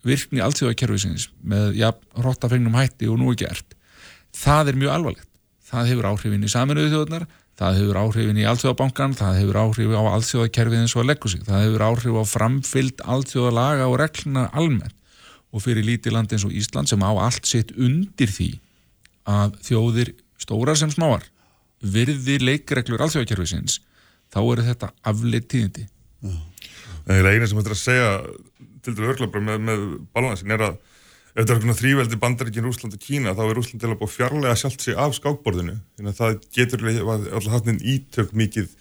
virkni 0.07 0.43
alþjóðakerfisins 0.43 1.29
með 1.47 1.77
ja, 1.79 1.93
hrottafengnum 2.19 2.75
hætti 2.79 3.11
og 3.11 3.21
nú 3.21 3.31
er 3.33 3.45
gert. 3.45 3.77
Það 4.35 4.73
er 4.73 4.81
mjög 4.81 4.97
alvarlegt. 4.97 5.29
Það 5.73 5.93
hefur 5.93 6.09
áhrifin 6.11 6.47
í 6.47 6.51
saminuðu 6.53 6.93
þjóðunar 6.93 7.29
það 7.63 7.79
hefur 7.79 7.99
áhrifin 8.01 8.41
í 8.41 8.47
alþjóðabankan 8.49 9.15
það 9.19 9.39
hefur 9.39 9.59
áhrif 9.61 9.93
á 9.93 10.03
alþjóðakerfið 10.17 10.81
eins 10.81 10.95
og 10.97 11.03
að 11.03 11.09
leggur 11.11 11.33
sig 11.33 11.45
það 11.47 11.65
hefur 11.67 11.85
áhrif 11.87 12.17
á 12.19 12.25
framfyllt 12.33 13.03
alþjóðalaga 13.15 13.89
og 13.91 13.99
regluna 14.01 14.47
almennt. 14.51 14.97
Og 15.53 15.61
fyrir 15.61 15.85
lítið 15.85 16.17
land 16.17 16.33
eins 16.33 16.47
og 16.49 16.55
Ísland 16.57 16.89
sem 16.89 17.03
á 17.05 17.13
allt 17.13 17.47
sitt 17.49 17.75
undir 17.77 18.31
því 18.33 18.49
að 19.29 19.59
þjóðir 19.69 20.15
stórar 20.41 20.79
sem 20.81 20.91
smáar 20.91 21.27
virði 21.83 22.39
leikreglur 22.43 23.03
alþjóðakerfisins 23.07 23.81
þá 24.33 24.41
eru 24.41 24.65
þetta 24.67 24.93
afleitt 25.09 25.51
tíðindi. 25.53 25.87
Það 27.03 27.19
er 27.19 27.29
eina 27.33 27.49
sem 27.49 27.59
þetta 27.59 27.73
er 27.73 27.77
að 27.77 27.83
segja 27.83 28.11
til 28.83 28.97
dæru 28.97 29.13
örgla 29.13 29.31
bara 29.31 29.47
með, 29.47 29.63
með 29.69 29.85
balansin 30.15 30.55
er 30.55 30.67
að 30.69 30.81
ef 31.33 31.39
þetta 31.41 31.55
er 31.55 31.63
svona 31.63 31.79
þrýveldi 31.79 32.19
bandaríkin 32.21 32.67
Rúsland 32.67 32.97
og 32.97 33.03
Kína 33.03 33.37
þá 33.37 33.43
er 33.47 33.55
Rúsland 33.59 33.83
til 33.83 33.91
að 33.91 34.01
búið 34.03 34.17
fjarlæga 34.17 34.59
sjálft 34.61 34.85
sig 34.85 34.99
af 35.01 35.15
skákborðinu. 35.17 35.79
Þannig 35.97 36.13
að 36.13 36.21
það 36.21 36.43
getur 36.59 36.85
alltaf 36.91 37.53
haft 37.55 37.71
einn 37.73 37.81
ítök 37.81 38.35
mikið 38.37 38.75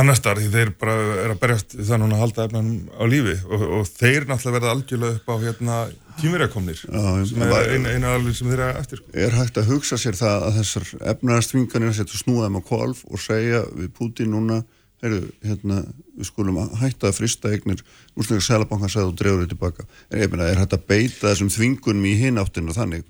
annar 0.00 0.16
starf 0.16 0.40
því 0.40 0.52
þeir 0.54 0.72
bara 0.80 0.94
er 1.20 1.34
að 1.34 1.42
berjast 1.42 1.74
þannig 1.76 2.16
að 2.16 2.22
halda 2.24 2.46
efnanum 2.48 2.78
á 2.96 3.04
lífi. 3.12 3.36
Og, 3.48 3.66
og 3.78 3.90
þeir 3.90 4.28
náttúrulega 4.28 4.56
verða 4.56 4.72
algjörlega 4.76 5.18
upp 5.18 5.28
á 5.28 5.34
hérna 5.42 5.78
kýmverjakomnir 6.20 6.82
Já, 6.82 7.02
sem 7.30 7.42
er 7.46 7.72
eina, 7.76 7.94
eina 7.96 8.12
alveg 8.16 8.36
sem 8.38 8.50
þeir 8.50 8.62
eru 8.66 8.82
eftir 8.82 9.00
sko. 9.00 9.10
Er 9.24 9.36
hægt 9.38 9.58
að 9.60 9.72
hugsa 9.72 9.98
sér 10.00 10.18
það 10.18 10.46
að 10.48 10.60
þessar 10.60 10.92
efnaðarstvinganir 11.14 11.92
að 11.92 11.98
setja 12.00 12.22
snúðaðum 12.22 12.60
á 12.60 12.62
kolf 12.68 13.04
og 13.08 13.22
segja 13.22 13.64
við 13.72 13.92
Putin 13.98 14.32
núna 14.34 14.62
heyrðu, 15.02 15.32
hérna, 15.42 15.80
við 16.14 16.28
skulum 16.28 16.60
að 16.62 16.74
hætta 16.78 17.10
að 17.10 17.16
frista 17.18 17.50
eignir 17.50 17.80
úrslega 18.14 18.44
Sælabankan 18.46 18.92
sagði 18.92 19.10
og 19.10 19.16
dreifur 19.18 19.42
þau 19.42 19.52
tilbaka. 19.54 19.86
Er, 20.12 20.20
ég 20.22 20.34
meina, 20.34 20.50
er 20.52 20.60
hægt 20.62 20.76
að 20.76 20.84
beita 20.92 21.32
þessum 21.32 21.50
þvingunum 21.50 22.06
í 22.06 22.12
hinn 22.20 22.38
áttinu 22.42 22.76
þannig? 22.76 23.08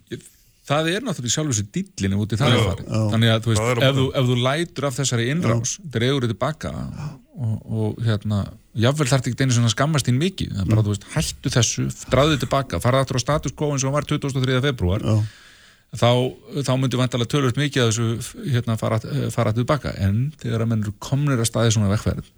það 0.68 0.88
er 0.92 1.04
náttúrulega 1.04 1.34
sjálfur 1.34 1.56
sér 1.58 1.68
dillinu 1.74 2.20
út 2.22 2.32
í 2.34 2.38
það 2.38 2.52
Já, 2.52 2.54
er 2.54 2.66
farið 2.68 2.86
já. 2.86 3.00
þannig 3.12 3.32
að 3.32 3.42
þú 3.44 3.52
veist, 3.52 3.62
ef 3.88 3.96
þú, 3.96 4.04
ef 4.20 4.28
þú 4.28 4.36
lætur 4.46 4.86
af 4.88 4.98
þessari 5.00 5.28
innrás, 5.32 5.72
dregur 5.96 6.26
þið 6.26 6.32
tilbaka 6.34 6.72
og, 7.32 7.54
og 7.66 8.02
hérna 8.04 8.42
jáfnvel 8.78 9.08
þarf 9.10 9.28
ekki 9.30 9.46
einu 9.46 9.56
svona 9.56 9.72
skammast 9.72 10.08
þín 10.08 10.20
mikið. 10.20 10.52
Það 10.56 10.64
er 10.64 10.72
bara, 10.72 10.84
þú 10.84 10.94
veist, 10.94 11.08
hættu 11.14 11.52
þessu, 11.52 11.86
draðu 12.12 12.34
þið 12.34 12.44
tilbaka. 12.44 12.82
Farað 12.82 13.06
aftur 13.06 13.20
á 13.20 13.24
status 13.24 13.56
quo 13.56 13.72
eins 13.72 13.86
og 13.88 13.96
var 13.96 14.08
23. 14.08 14.60
februar 14.64 15.04
Já. 15.04 15.16
þá, 16.02 16.10
þá 16.68 16.72
myndi 16.76 17.00
vantalega 17.00 17.32
tölvöld 17.32 17.60
mikið 17.60 17.84
að 17.84 17.90
þessu 17.92 18.46
hérna 18.54 18.78
fara, 18.80 19.00
fara 19.34 19.54
tilbaka. 19.56 19.94
En 20.00 20.30
þegar 20.42 20.64
að 20.66 20.72
menn 20.72 20.86
eru 20.86 20.94
komnir 21.02 21.40
að 21.40 21.50
staði 21.50 21.76
svona 21.76 21.92
vekkferð 21.92 22.30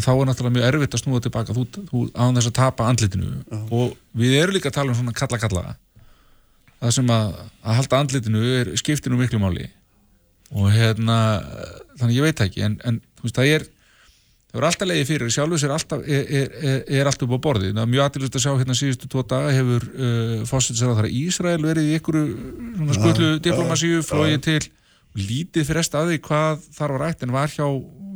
þá 0.00 0.12
er 0.12 0.28
náttúrulega 0.28 0.56
mjög 0.56 0.66
erfitt 0.70 0.94
að 0.96 1.02
snúa 1.02 1.20
tilbaka. 1.20 1.54
Þú, 1.56 1.64
þú 1.90 2.02
án 2.16 2.38
þess 2.38 2.48
að 2.48 2.56
tapa 2.56 2.88
andlitinu. 2.88 3.32
Og 3.68 3.92
við 4.16 4.38
erum 4.38 4.56
líka 4.56 4.70
að 4.70 4.78
tala 4.78 4.92
um 4.94 4.96
svona 4.96 5.12
kalla-kalla. 5.16 5.74
Það 6.80 6.94
sem 6.96 7.12
að, 7.12 7.34
að 7.62 7.78
halda 7.78 8.00
andlitinu 8.00 8.44
er 8.56 8.70
skiptinu 8.80 9.18
miklu 9.20 9.40
máli. 9.42 9.68
Og 10.56 10.70
hérna 10.72 11.18
þannig 12.00 12.16
ég 12.16 12.26
veit 12.26 12.44
ekki. 12.46 12.64
En, 12.64 12.78
en 12.88 13.00
þú 13.20 13.28
veist, 13.28 13.36
það 13.36 13.52
er 13.58 13.68
það 14.52 14.58
verður 14.58 14.68
alltaf 14.68 14.90
leiði 14.90 15.08
fyrir, 15.08 15.32
sjálfur 15.32 15.60
sér 15.62 15.72
alltaf, 15.72 16.04
er, 16.04 16.26
er, 16.28 16.52
er, 16.60 16.82
er 17.00 17.08
alltaf 17.08 17.24
upp 17.24 17.40
á 17.40 17.44
borði 17.46 17.72
það 17.72 17.82
er 17.82 17.90
mjög 17.94 18.04
aðtilist 18.04 18.36
að 18.36 18.44
sjá 18.44 18.52
hérna 18.52 18.76
síðustu 18.76 19.08
tvo 19.08 19.24
daga 19.24 19.54
hefur 19.56 19.86
uh, 19.88 20.34
fósitsar 20.48 20.92
á 20.92 20.98
þar 21.00 21.08
Ísrael 21.08 21.62
verið 21.64 21.88
í 21.88 21.96
ykkur 21.96 22.18
skullu 22.98 23.30
diplomasíu 23.46 24.04
flóið 24.04 24.38
til 24.44 24.60
lítið 25.16 25.68
frest 25.68 25.96
að 25.96 26.12
því 26.12 26.20
hvað 26.28 26.68
þar 26.76 26.96
var 26.96 27.06
ætt 27.08 27.24
en 27.24 27.32
var 27.32 27.52
hjá, 27.52 27.64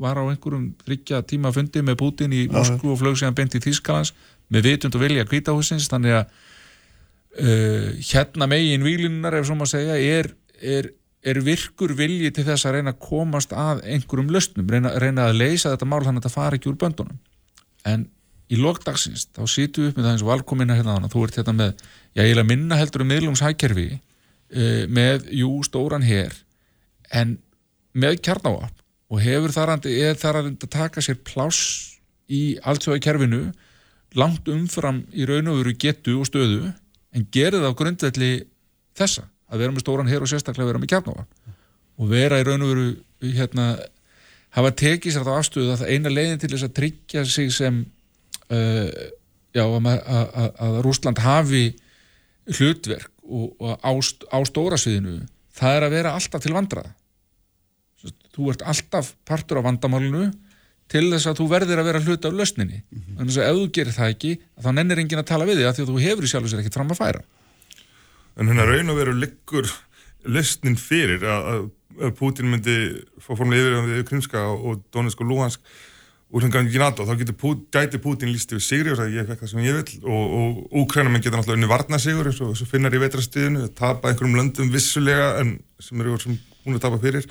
var 0.00 0.20
á 0.20 0.24
einhverjum 0.28 0.68
þryggja 0.84 1.22
tíma 1.28 1.52
fundi 1.56 1.82
með 1.84 1.98
Putin 2.00 2.36
í 2.36 2.46
Moskú 2.52 2.92
og 2.92 3.00
flög 3.00 3.18
síðan 3.20 3.36
beint 3.36 3.56
í 3.56 3.62
Þýskalands 3.64 4.12
með 4.52 4.70
vitund 4.70 4.96
og 4.96 5.02
vilja 5.02 5.26
kvítahúsins 5.28 5.88
þannig 5.92 6.20
að 6.20 6.36
uh, 7.40 7.88
hérna 8.12 8.48
megin 8.48 8.84
výlunar 8.86 9.36
ef 9.40 9.48
svo 9.48 9.58
maður 9.58 9.74
segja 9.74 9.98
er, 10.00 10.30
er, 10.60 10.90
er 11.26 11.40
virkur 11.42 11.94
vilji 11.98 12.30
til 12.34 12.44
þess 12.46 12.68
að 12.68 12.78
reyna 12.78 12.92
að 12.94 13.00
komast 13.02 13.54
að 13.56 13.82
einhverjum 13.90 14.30
löstnum, 14.34 14.68
reyna, 14.70 14.92
reyna 15.02 15.26
að 15.26 15.40
leysa 15.40 15.72
þetta 15.72 15.88
mál 15.90 16.04
þannig 16.04 16.20
að 16.20 16.28
þetta 16.28 16.34
fari 16.36 16.60
ekki 16.60 16.70
úr 16.70 16.78
böndunum. 16.82 17.18
En 17.86 18.06
í 18.52 18.58
lokdagsins 18.60 19.26
þá 19.34 19.42
sýtu 19.50 19.82
við 19.82 19.90
upp 19.90 19.98
með 19.98 20.06
það 20.06 20.12
eins 20.12 20.24
og 20.24 20.30
valkomina 20.30 20.76
hérna 20.78 20.94
þannig 20.94 21.10
að 21.10 21.16
þú 21.16 21.24
ert 21.26 21.38
hérna 21.40 21.54
með, 21.60 21.84
já 22.14 22.22
ég 22.22 22.32
vil 22.32 22.42
að 22.42 22.50
minna 22.52 22.78
heldur 22.78 23.02
um 23.02 23.10
miðlungshækkerfi 23.10 23.86
uh, 23.96 24.82
með, 24.98 25.28
jú, 25.34 25.50
stóran 25.66 26.06
hér 26.06 26.36
en 27.10 27.36
með 27.96 28.20
kjarnáap 28.26 28.82
og 29.10 29.22
hefur 29.22 29.54
þar 29.54 29.76
að, 29.76 29.88
er 29.90 30.18
þar 30.18 30.40
að 30.42 30.50
taka 30.70 31.02
sér 31.02 31.18
pláss 31.26 31.96
í 32.30 32.58
alltsjóða 32.66 33.02
kerfinu 33.02 33.42
langt 34.18 34.46
umfram 34.50 35.04
í 35.14 35.26
raun 35.28 35.50
og 35.50 35.62
veru 35.62 35.74
getu 35.82 36.20
og 36.20 36.30
stöðu 36.30 36.70
en 37.16 37.26
gerir 37.34 37.58
það 37.58 37.74
á 37.74 37.78
grundvelli 37.80 38.30
þessa 38.98 39.26
að 39.46 39.62
vera 39.62 39.74
með 39.74 39.84
stóran 39.84 40.10
hér 40.10 40.24
og 40.24 40.30
sérstaklega 40.30 40.70
vera 40.70 40.82
með 40.82 40.92
kjarnáap 40.94 41.54
og 41.96 42.10
vera 42.10 42.40
í 42.40 42.46
raun 42.46 42.64
og 42.66 42.72
veru 42.72 43.34
hérna 43.36 43.66
hafa 44.56 44.72
tekið 44.82 45.14
sér 45.14 45.26
þá 45.26 45.32
afstöðu 45.36 45.72
að 45.72 45.82
það 45.82 45.92
eina 45.94 46.12
leiðin 46.12 46.42
til 46.42 46.52
þess 46.52 46.68
að 46.68 46.76
tryggja 46.80 47.24
sig 47.28 47.52
sem 47.54 47.82
uh, 48.52 48.88
já, 49.56 49.64
að, 49.64 49.88
að, 49.88 50.50
að 50.66 50.78
Rúsland 50.86 51.22
hafi 51.24 51.64
hlutverk 52.56 53.10
og, 53.26 53.52
og 53.58 53.78
á, 53.82 53.90
á 54.32 54.38
stóra 54.48 54.78
sviðinu 54.80 55.20
það 55.56 55.78
er 55.78 55.86
að 55.86 55.96
vera 55.96 56.16
alltaf 56.16 56.44
til 56.44 56.54
vandrað 56.56 56.90
þú 58.36 58.50
ert 58.52 58.66
alltaf 58.68 59.14
partur 59.26 59.60
af 59.60 59.66
vandamálunu 59.66 60.28
til 60.92 61.08
þess 61.10 61.26
að 61.30 61.40
þú 61.40 61.46
verðir 61.50 61.80
að 61.80 61.88
vera 61.88 62.02
hluti 62.04 62.28
af 62.28 62.36
lausninni. 62.36 62.78
Mm 62.78 62.98
-hmm. 62.98 63.16
þannig 63.18 63.36
að 63.36 63.48
ef 63.48 63.56
þú 63.56 63.70
gerir 63.78 63.96
það 63.96 64.12
ekki 64.14 64.32
þá 64.62 64.68
nennir 64.72 64.98
engin 65.02 65.18
að 65.18 65.30
tala 65.30 65.46
við 65.48 65.56
þig 65.58 65.66
að 65.66 65.74
því 65.74 65.82
að 65.82 65.90
þú 65.90 66.02
hefur 66.06 66.24
í 66.24 66.30
sjálf 66.30 66.44
og 66.44 66.50
sér 66.50 66.60
ekkert 66.60 66.78
fram 66.78 66.90
að 66.90 67.00
færa 67.00 67.22
En 68.36 68.48
hérna 68.50 68.66
raun 68.68 68.92
og 68.92 68.98
veru 69.00 69.16
liggur 69.16 69.68
lausnin 70.28 70.76
fyrir 70.76 71.24
að, 71.24 71.68
Putin 72.18 72.50
myndi 72.52 72.72
fá 73.22 73.30
formulega 73.32 73.78
yfir 73.80 73.92
við 73.94 74.08
Krimska 74.10 74.42
og 74.52 74.82
Donetsk 74.92 75.22
og 75.24 75.30
Luhansk 75.30 75.62
úr 76.34 76.42
sem 76.42 76.50
gangi 76.52 76.80
NATO, 76.82 77.06
þá 77.06 77.14
getur 77.22 77.54
gæti 77.72 78.00
Putin 78.02 78.32
líst 78.34 78.50
yfir 78.52 78.64
sigri 78.66 78.92
og 78.92 78.98
það 78.98 79.14
ég 79.14 79.28
fekk 79.30 79.44
það 79.44 79.52
sem 79.52 79.62
ég 79.64 79.78
vil 79.78 80.10
og, 80.10 80.34
og 80.40 80.82
Úkrænum 80.82 81.16
getur 81.16 81.38
náttúrulega 81.38 81.56
unni 81.56 81.70
varna 81.70 82.00
sigur 82.02 82.28
eins 82.28 82.42
og 82.42 82.68
finnar 82.68 82.92
í 82.92 83.00
vetrastuðinu, 83.00 83.70
tapa 83.78 84.10
einhverjum 84.10 84.36
löndum 84.36 84.72
vissulega 84.74 85.30
en 85.40 85.54
sem 85.80 86.02
eru 86.02 86.18
sem 86.20 86.36
hún 86.66 86.76
er 86.76 86.82
tapað 86.82 87.06
fyrir 87.06 87.30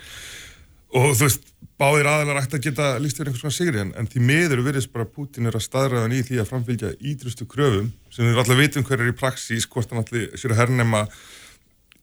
og 0.95 1.13
þú 1.15 1.27
veist, 1.27 1.47
báðir 1.79 2.07
aðeinar 2.07 2.39
ætti 2.39 2.55
að 2.55 2.67
geta 2.69 2.89
líst 3.03 3.17
yfir 3.19 3.29
einhvers 3.29 3.41
svona 3.43 3.55
sigri 3.55 3.81
en, 3.81 3.91
en 3.99 4.07
því 4.07 4.21
miður 4.29 4.61
verðist 4.63 4.91
bara 4.93 5.07
Putin 5.07 5.49
er 5.49 5.57
að 5.57 5.65
staðræðan 5.65 6.13
í 6.15 6.21
því 6.23 6.37
að 6.39 6.51
framfylgja 6.51 6.91
ídrustu 7.11 7.47
kröfum 7.51 7.89
sem 8.13 8.29
við 8.29 8.39
alltaf 8.39 8.61
vitum 8.61 8.85
hver 8.87 9.03
er 9.03 9.11
í 9.11 9.17
praxís 9.17 9.67
hvort 9.71 9.91
hann 9.91 10.03
allir 10.05 10.29
sér 10.39 10.55
að 10.55 10.61
hernema 10.63 11.03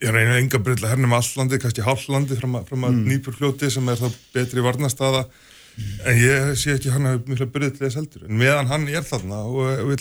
ég 0.03 0.13
reyna 0.13 0.37
enga 0.43 0.61
breytilega 0.61 0.91
að 0.91 0.97
hernema 0.97 1.23
alllandi 1.23 1.63
kannski 1.63 1.87
hálflandi 1.87 2.37
fram 2.37 2.59
að, 2.61 2.69
mm. 2.75 3.01
nýpurfljóti 3.09 3.73
sem 3.73 3.89
er 3.89 4.03
þá 4.03 4.21
betri 4.35 4.67
varnastaða 4.67 5.25
mm. 5.25 5.91
en 6.11 6.21
ég 6.21 6.53
sé 6.61 6.77
ekki 6.77 6.93
hann 6.93 7.09
að 7.15 7.33
til 7.33 7.73
þess 7.81 8.01
heldur 8.03 8.29
en 8.29 8.41
meðan 8.45 8.73
hann 8.75 8.89
er 8.93 9.09
þarna 9.09 9.41
og, 9.49 9.85
vil, 9.89 10.01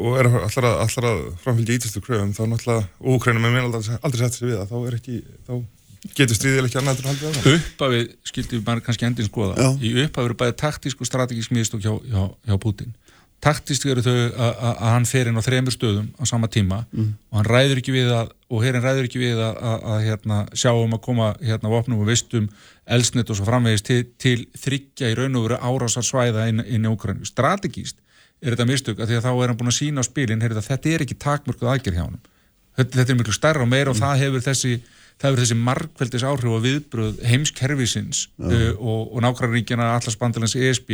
og 0.00 0.20
er 0.22 0.32
allra, 0.32 0.76
allra 0.86 1.16
framfylgja 1.44 1.76
ídrustu 1.76 2.00
kröfum 2.00 2.32
þá 2.32 2.46
náttúrulega, 2.46 2.88
og 3.04 3.18
Ukrænum 3.20 3.50
er 3.50 3.58
meðan 3.58 3.74
aldrei, 3.74 3.98
aldrei 4.00 4.24
sett 4.24 4.38
sér 4.40 4.54
við 4.54 4.62
það, 4.62 4.70
þá 4.72 4.78
er 4.80 5.02
ekki 5.02 5.24
þá 5.42 5.58
getur 6.14 6.38
stríðileg 6.38 6.70
ekki 6.70 6.80
annað 6.82 7.00
til 7.00 7.06
að 7.06 7.10
halda 7.10 7.32
það 7.40 7.56
Uppafið, 7.56 8.06
skildum 8.30 8.58
við 8.58 8.64
bara 8.68 8.84
kannski 8.84 9.08
endin 9.08 9.28
skoða 9.28 9.56
Já. 9.58 9.68
í 9.80 9.92
uppafið 10.04 10.30
eru 10.30 10.38
bæðið 10.42 10.56
taktísk 10.62 11.02
og 11.02 11.10
strategísk 11.10 11.54
miðstokk 11.56 11.84
hjá, 11.84 11.92
hjá, 12.12 12.22
hjá 12.46 12.56
Putin 12.62 12.94
taktísk 13.44 13.84
eru 13.92 14.02
þau 14.02 14.14
að 14.40 14.88
hann 14.94 15.06
fer 15.08 15.28
inn 15.28 15.36
á 15.36 15.44
þremur 15.44 15.74
stöðum 15.74 16.08
á 16.16 16.24
sama 16.28 16.48
tíma 16.48 16.84
mm. 16.88 17.10
og 17.30 17.40
hann 17.40 17.48
ræður 17.50 17.82
ekki 17.82 17.94
við 17.94 18.12
að 18.16 18.32
og 18.46 18.62
hérinn 18.64 18.84
ræður 18.84 19.08
ekki 19.08 19.20
við 19.20 19.42
að, 19.42 19.58
að, 19.60 19.84
að 19.92 20.00
hérna, 20.06 20.38
sjá 20.56 20.70
um 20.72 20.96
að 20.96 21.02
koma 21.04 21.28
hérna 21.42 21.72
vopnum 21.72 22.00
og 22.00 22.08
vistum 22.08 22.48
elsnit 22.96 23.30
og 23.30 23.38
svo 23.38 23.46
framvegist 23.48 23.86
til, 23.88 24.00
til 24.22 24.46
þryggja 24.56 25.10
í 25.12 25.18
raun 25.18 25.36
og 25.36 25.48
veru 25.48 25.58
árásar 25.60 26.06
svæða 26.06 26.46
inn, 26.50 26.62
inn 26.64 26.86
í 26.86 26.92
Ukraínu. 26.92 27.26
Strategíst 27.28 27.98
er 28.40 28.54
þetta 28.54 28.68
mistök 28.70 29.02
að 29.02 29.10
því 29.10 29.18
að 29.18 29.26
þá 29.26 29.32
er 29.34 29.50
hann 29.50 29.58
búin 29.60 29.72
að 29.72 29.78
sína 29.80 30.04
á 30.04 30.08
spilin 30.08 30.46
að 30.46 30.62
þetta 30.62 30.92
er 30.92 31.04
ekki 31.04 31.18
takmörkuð 31.26 31.72
aðgerð 31.72 31.98
hjá 31.98 32.04
hann 32.04 32.20
þetta, 32.76 32.92
þetta 33.00 33.12
er 33.12 33.18
miklu 33.20 33.34
starra 33.34 33.64
og 33.64 33.70
meira 33.70 33.92
og 33.92 33.96
mm. 33.96 34.02
það 34.04 34.22
hefur 34.24 34.44
þessi 34.46 34.72
það 35.16 35.32
verður 35.32 35.44
þessi 35.44 35.58
markveldis 35.66 36.26
áhrif 36.28 36.52
og 36.52 36.64
viðbröð 36.64 37.20
heimskerfisins 37.26 38.26
uh, 38.40 38.72
og, 38.76 39.14
og 39.16 39.22
nákvæmríkjana 39.24 39.92
allarsbandilans 39.96 40.56
ESB 40.58 40.92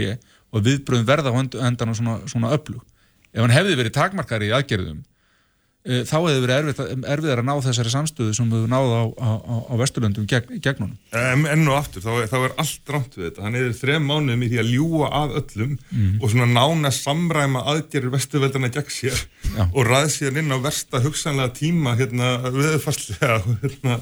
og 0.52 0.66
viðbröðum 0.66 1.08
verða 1.08 1.32
á 1.34 1.38
endan 1.68 1.96
svona, 1.96 2.20
svona 2.30 2.52
öflug. 2.54 2.82
Ef 3.32 3.40
hann 3.40 3.54
hefði 3.54 3.78
verið 3.80 3.96
takmarkari 3.96 4.50
í 4.50 4.54
aðgerðum 4.54 5.02
þá 5.82 6.14
hefði 6.14 6.42
verið 6.44 6.56
erfið, 6.56 6.90
erfiðar 7.10 7.40
að 7.42 7.46
ná 7.48 7.52
þessari 7.64 7.90
samstöðu 7.90 8.34
sem 8.36 8.50
við 8.52 8.66
náðum 8.70 8.92
á, 8.94 9.04
á, 9.18 9.30
á, 9.42 9.54
á 9.66 9.74
Vesturlöndum 9.80 10.28
gegn, 10.30 10.60
gegn 10.62 10.84
honum. 10.84 10.98
Um, 11.18 11.46
enn 11.50 11.66
og 11.66 11.78
aftur, 11.80 12.04
þá, 12.04 12.28
þá 12.30 12.36
er 12.38 12.54
allt 12.62 12.92
rámt 12.94 13.16
við 13.18 13.26
þetta. 13.26 13.44
Hann 13.46 13.58
hefur 13.58 13.74
þrem 13.80 14.06
mánuðum 14.06 14.44
í 14.46 14.50
því 14.52 14.60
að 14.62 14.70
ljúa 14.76 15.08
að 15.18 15.34
öllum 15.40 15.72
mm. 15.74 16.12
og 16.20 16.34
svona 16.34 16.48
nána 16.52 16.92
samræma 16.94 17.64
aðgerðir 17.72 18.14
Vesturveldana 18.14 18.70
gegn 18.76 18.94
sér 18.94 19.24
Já. 19.48 19.64
og 19.66 19.82
ræð 19.88 20.08
sér 20.14 20.38
inn 20.38 20.54
á 20.54 20.58
versta 20.62 21.02
hugsanlega 21.02 21.56
tíma 21.58 21.96
hérna 21.98 22.36
viðfarslega 22.46 23.40
hérna 23.64 23.98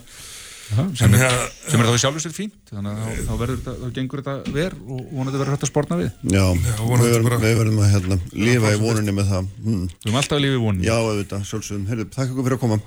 sem, 0.99 1.15
er, 1.17 1.35
sem 1.67 1.83
er 1.83 1.89
þá 1.89 2.03
sjálfur 2.03 2.23
sér 2.25 2.35
fínt 2.35 2.71
þannig 2.71 3.01
að 3.01 3.21
þá, 3.27 3.33
þetta, 3.41 3.75
þá 3.81 3.87
gengur 3.97 4.23
þetta 4.23 4.55
ver 4.55 4.77
og 4.81 5.01
vonandi 5.11 5.41
verður 5.41 5.57
þetta 5.57 5.67
að 5.67 5.73
spórna 5.73 5.99
við. 6.01 6.11
Já, 6.23 6.45
Já 6.45 6.77
við, 6.81 7.07
verðum, 7.15 7.45
við 7.45 7.57
verðum 7.61 7.83
að 7.83 7.91
hérna, 7.95 8.21
lífa 8.47 8.73
í 8.75 8.81
voninni 8.85 9.17
með 9.17 9.33
það. 9.33 9.51
Mm. 9.65 9.83
Við 9.91 10.07
verðum 10.07 10.21
alltaf 10.23 10.39
að 10.39 10.45
lífa 10.47 10.61
í 10.61 10.63
voninni. 10.65 10.89
Já, 10.89 10.95
auðvitað, 11.01 11.45
sjálfsögum, 11.51 11.85
Herri, 11.91 12.09
takk 12.15 12.33
okkur 12.35 12.49
fyrir 12.49 12.59
að 12.59 12.65
koma. 12.65 12.81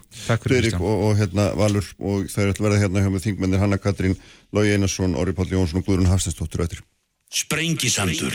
Freirik 0.48 0.80
og, 0.80 1.06
og 1.10 1.20
hérna, 1.20 1.50
Valur 1.60 1.92
og 2.00 2.26
það 2.32 2.48
er 2.48 2.56
að 2.56 2.66
verða 2.68 2.82
hérna 2.86 3.06
hjá 3.06 3.12
með 3.14 3.28
þingmennir 3.28 3.64
Hanna 3.64 3.82
Katrín 3.82 4.18
Lógi 4.54 4.76
Einarsson, 4.78 5.18
Orri 5.20 5.36
Páll 5.36 5.52
Jónsson 5.52 5.84
og 5.84 5.88
Guðrun 5.88 6.12
Hafstensdóttir 6.12 6.84
Sprengisandur. 7.34 8.34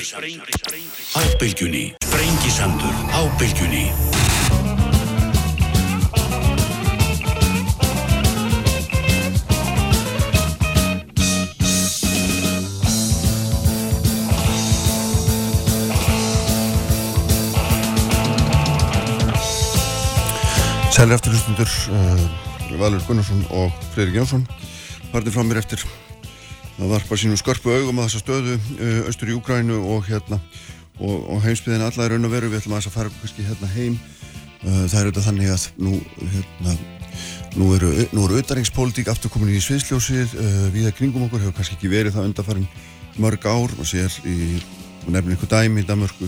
Ábylgjunni 1.14 1.94
Sprengisandur. 2.02 2.94
Ábylgjunni 3.14 4.67
Sælir 20.98 21.14
eftir 21.14 21.30
hlustundur 21.30 21.68
uh, 21.94 22.78
Valur 22.80 23.02
Gunnarsson 23.06 23.44
og 23.54 23.74
Freirik 23.92 24.16
Jónsson. 24.18 24.42
Partið 25.12 25.36
frá 25.36 25.44
mér 25.46 25.60
eftir 25.60 25.84
að 26.74 26.88
varpa 26.90 27.14
sínum 27.14 27.38
skörpu 27.38 27.70
augum 27.70 28.00
að 28.02 28.08
þessa 28.08 28.22
stöðu 28.24 28.56
uh, 28.58 29.04
austur 29.06 29.30
í 29.30 29.36
Úgrænu 29.36 29.76
og 29.78 30.08
hérna 30.08 30.40
og, 30.98 31.20
og 31.22 31.44
heimsbyðin 31.44 31.84
alla 31.86 32.02
er 32.02 32.16
raun 32.16 32.26
og 32.26 32.32
veru. 32.32 32.50
Við 32.50 32.64
ætlum 32.64 32.74
að 32.74 32.82
þess 32.82 32.90
að 32.90 32.96
fara 32.96 33.12
kannski 33.20 33.46
hérna 33.46 33.70
heim. 33.76 34.00
Uh, 34.64 34.82
það 34.88 34.96
er 34.98 35.12
auðvitað 35.12 35.28
þannig 35.28 35.52
að 35.54 35.68
nú 35.86 35.94
hérna 36.34 36.74
nú 37.54 37.70
eru, 37.78 37.92
eru 38.08 38.26
auðaringspólitík 38.40 39.12
aftur 39.14 39.30
komin 39.30 39.54
í 39.54 39.62
sviðsljósið 39.62 40.34
við 40.74 40.90
að 40.90 40.98
kringum 40.98 41.28
okkur 41.28 41.46
hefur 41.46 41.60
kannski 41.60 41.78
ekki 41.78 41.94
verið 41.94 42.18
það 42.18 42.32
undarfærin 42.32 42.66
mörg 43.22 43.46
ár 43.46 43.78
og 43.78 43.86
sér 43.86 44.18
í 44.26 44.58
nefnir 45.06 45.38
ykkur 45.38 45.54
dæmi 45.54 45.86
í 45.86 45.88
Damörku 45.88 46.26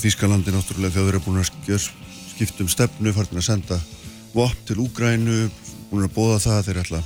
Þískalandi 0.00 0.56
náttúrulega 0.56 0.96
þau 0.96 1.10
eru 1.12 1.24
búin 1.28 1.44
að 1.44 1.92
skiptum 2.36 2.68
stefnu, 2.68 3.14
farin 3.16 3.40
að 3.40 3.46
senda 3.46 3.78
vopn 4.34 4.64
til 4.68 4.82
Úgrænu, 4.84 5.46
búin 5.88 6.04
að 6.04 6.12
bóða 6.12 6.40
það 6.44 6.56
að 6.58 6.66
þeir 6.66 6.80
ætla 6.82 6.98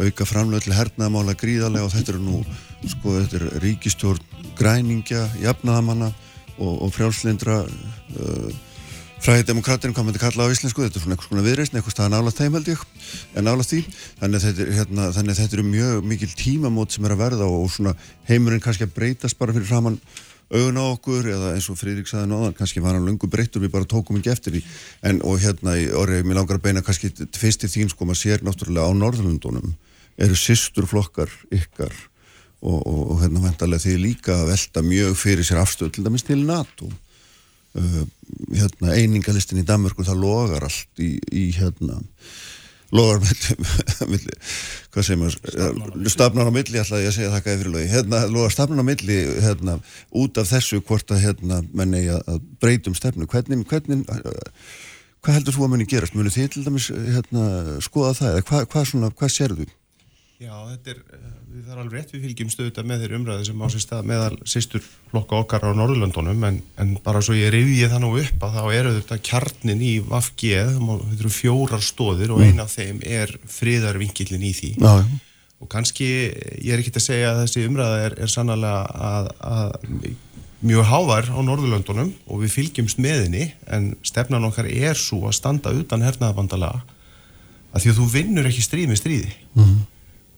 auka 0.00 0.26
framlega 0.28 0.64
til 0.66 0.74
hernaðamála 0.76 1.34
gríðarlega 1.40 1.86
og 1.86 1.94
þetta 1.94 2.12
eru 2.12 2.20
nú, 2.24 2.40
sko, 2.84 3.14
þetta 3.16 3.38
er 3.38 3.62
ríkistjórn 3.64 4.42
græningja, 4.58 5.22
jafnaðamanna 5.40 6.10
og, 6.58 6.74
og 6.84 6.92
frjálslindra 6.92 7.62
uh, 7.64 8.50
fræði 9.20 9.48
demokratinn, 9.48 9.96
hvað 9.96 10.10
maður 10.10 10.24
kalla 10.26 10.48
á 10.48 10.52
íslensku, 10.52 10.84
þetta 10.84 11.00
er 11.00 11.04
svona 11.06 11.16
eitthvað 11.16 11.32
svona 11.32 11.46
viðreysn, 11.48 11.80
eitthvað 11.80 11.96
staðan 11.96 12.18
ála 12.20 12.36
þeim 12.36 12.56
held 12.58 12.72
ég, 12.74 12.84
en 13.40 13.50
ála 13.52 13.66
því, 13.66 13.82
þannig 14.20 14.44
þetta, 14.44 14.68
hérna, 14.76 15.10
þannig 15.16 15.40
þetta 15.40 15.56
eru 15.58 15.68
mjög 15.68 16.08
mikil 16.12 16.32
tímamót 16.36 16.96
sem 16.96 17.08
er 17.08 17.16
að 17.16 17.24
verða 17.24 17.48
og, 17.48 17.64
og 17.64 17.72
svona 17.72 17.96
heimurinn 18.28 18.64
kannski 18.64 18.88
að 18.88 18.96
breytast 18.96 19.40
bara 19.40 19.56
fyrir 19.56 19.68
framann 19.72 20.00
augun 20.50 20.80
á 20.82 20.84
okkur 20.90 21.28
eða 21.30 21.52
eins 21.54 21.68
og 21.70 21.78
Fríðrik 21.78 22.10
saði 22.10 22.30
náðan 22.30 22.56
kannski 22.58 22.82
var 22.82 22.96
hann 22.96 23.06
lungu 23.06 23.28
breyttur, 23.30 23.62
við 23.62 23.72
bara 23.74 23.88
tókum 23.88 24.18
ekki 24.18 24.32
eftir 24.32 24.56
því. 24.56 24.62
En 25.06 25.20
og 25.26 25.38
hérna 25.42 25.76
í 25.78 25.86
orðið, 25.94 26.26
mér 26.26 26.40
langar 26.40 26.58
að 26.58 26.66
beina 26.66 26.84
kannski 26.86 27.12
fyrst 27.38 27.66
í 27.66 27.70
þín 27.70 27.92
sko, 27.92 28.08
maður 28.08 28.22
sér 28.24 28.46
náttúrulega 28.46 28.90
á 28.90 28.92
Norðlundunum 28.98 29.74
eru 30.20 30.36
sýsturflokkar 30.36 31.30
ykkar 31.54 31.94
og, 32.60 32.80
og, 32.80 33.02
og 33.14 33.22
hérna 33.22 33.44
vendarlega 33.44 33.84
því 33.86 33.94
líka 34.02 34.36
að 34.36 34.50
velta 34.52 34.82
mjög 34.84 35.16
fyrir 35.20 35.46
sér 35.46 35.62
afstöð 35.62 35.94
til 35.94 36.04
dæmis 36.06 36.26
til 36.26 36.42
NATO. 36.44 36.90
Uh, 37.70 38.02
hérna 38.50 38.96
einingalistin 38.98 39.62
í 39.62 39.66
Danmörku 39.66 40.02
það 40.02 40.24
logar 40.24 40.66
allt 40.66 41.02
í, 41.02 41.14
í 41.30 41.44
hérna 41.54 42.00
milli, 44.12 44.36
hvað 44.90 45.06
segir 45.06 45.20
maður? 45.20 46.08
Stafnar 46.10 46.50
á 46.50 46.52
milli, 46.54 46.80
ætlaði 46.82 47.06
ég 47.06 47.14
segja 47.14 47.32
þakka 47.36 47.56
yfir 47.56 47.72
lögi, 47.74 47.90
hérna, 47.92 48.22
logar 48.32 48.54
stafnar 48.54 48.82
á 48.82 48.86
milli 48.86 49.18
hérna, 49.44 49.76
út 50.22 50.40
af 50.42 50.50
þessu 50.50 50.80
hvort 50.82 51.14
að 51.14 51.24
hérna, 51.28 51.60
menni 51.76 52.06
að 52.10 52.40
breytum 52.62 52.96
stefnu. 52.98 53.28
Hvernig, 53.30 53.62
hvernig 53.70 54.02
hvað 55.20 55.36
heldur 55.36 55.56
þú 55.56 55.66
að 55.66 55.74
muni 55.74 55.88
gerast, 55.90 56.16
muni 56.16 56.32
þið 56.34 56.50
til 56.54 56.64
dæmis 56.66 56.88
hérna, 56.90 57.44
skoða 57.84 58.16
það, 58.18 58.34
eða 58.34 58.48
hvað, 58.50 58.66
hvað, 58.74 58.88
svona, 58.92 59.12
hvað 59.20 59.34
sérðu? 59.36 59.68
Já, 60.40 60.54
þetta 60.70 60.92
er, 60.94 61.00
eh, 61.12 61.32
við 61.52 61.64
þarfum 61.66 61.80
alveg 61.82 61.94
rétt 61.98 62.12
við 62.14 62.22
fylgjum 62.24 62.50
stöðuta 62.54 62.82
með 62.88 63.02
þeirri 63.02 63.16
umræði 63.18 63.46
sem 63.50 63.60
á 63.60 63.66
sér 63.68 63.82
stað 63.84 64.06
meðal 64.08 64.36
sýstur 64.48 64.84
flokka 65.10 65.36
okkar 65.36 65.66
á 65.68 65.76
Norðurlöndunum 65.76 66.46
en, 66.48 66.60
en 66.80 66.94
bara 67.04 67.20
svo 67.20 67.36
ég 67.36 67.52
rifið 67.52 67.92
það 67.92 68.00
nú 68.06 68.12
upp 68.22 68.46
að 68.46 68.56
þá 68.56 68.76
eru 68.78 68.94
þetta 68.94 69.18
kjarnin 69.28 69.82
í 69.84 69.90
Vafge 70.00 70.62
þetta 70.70 71.18
eru 71.18 71.32
fjórar 71.34 71.84
stóðir 71.84 72.32
og 72.32 72.40
mm. 72.40 72.46
eina 72.48 72.64
af 72.64 72.72
þeim 72.72 73.04
er 73.04 73.34
friðarvinkillin 73.58 74.48
í 74.48 74.54
því. 74.56 74.72
Já, 74.80 75.04
og 75.60 75.72
kannski, 75.76 76.08
ég 76.56 76.72
er 76.72 76.80
ekki 76.80 76.96
að 76.96 77.06
segja 77.10 77.34
að 77.34 77.42
þessi 77.42 77.68
umræða 77.68 78.00
er, 78.06 78.18
er 78.24 78.32
sannlega 78.32 78.80
að, 79.12 79.30
að 79.44 80.10
mjög 80.64 80.90
hávar 80.94 81.32
á 81.36 81.38
Norðurlöndunum 81.44 82.16
og 82.24 82.44
við 82.46 82.56
fylgjumst 82.56 82.96
með 82.96 83.26
henni 83.26 83.46
en 83.68 83.92
stefnan 84.00 84.48
okkar 84.48 84.72
er 84.72 84.96
svo 84.96 85.26
að 85.28 85.36
standa 85.42 85.76
utan 85.76 86.08
hernaðabandala 86.08 86.78
að 87.76 87.82
því 87.84 87.92
að 87.92 87.98
þú 88.00 88.12
vinnur 88.16 88.48
ekki 88.48 88.64
stríð 88.64 88.94
með 88.94 89.04
stríði. 89.04 89.40
Mm 89.52 89.80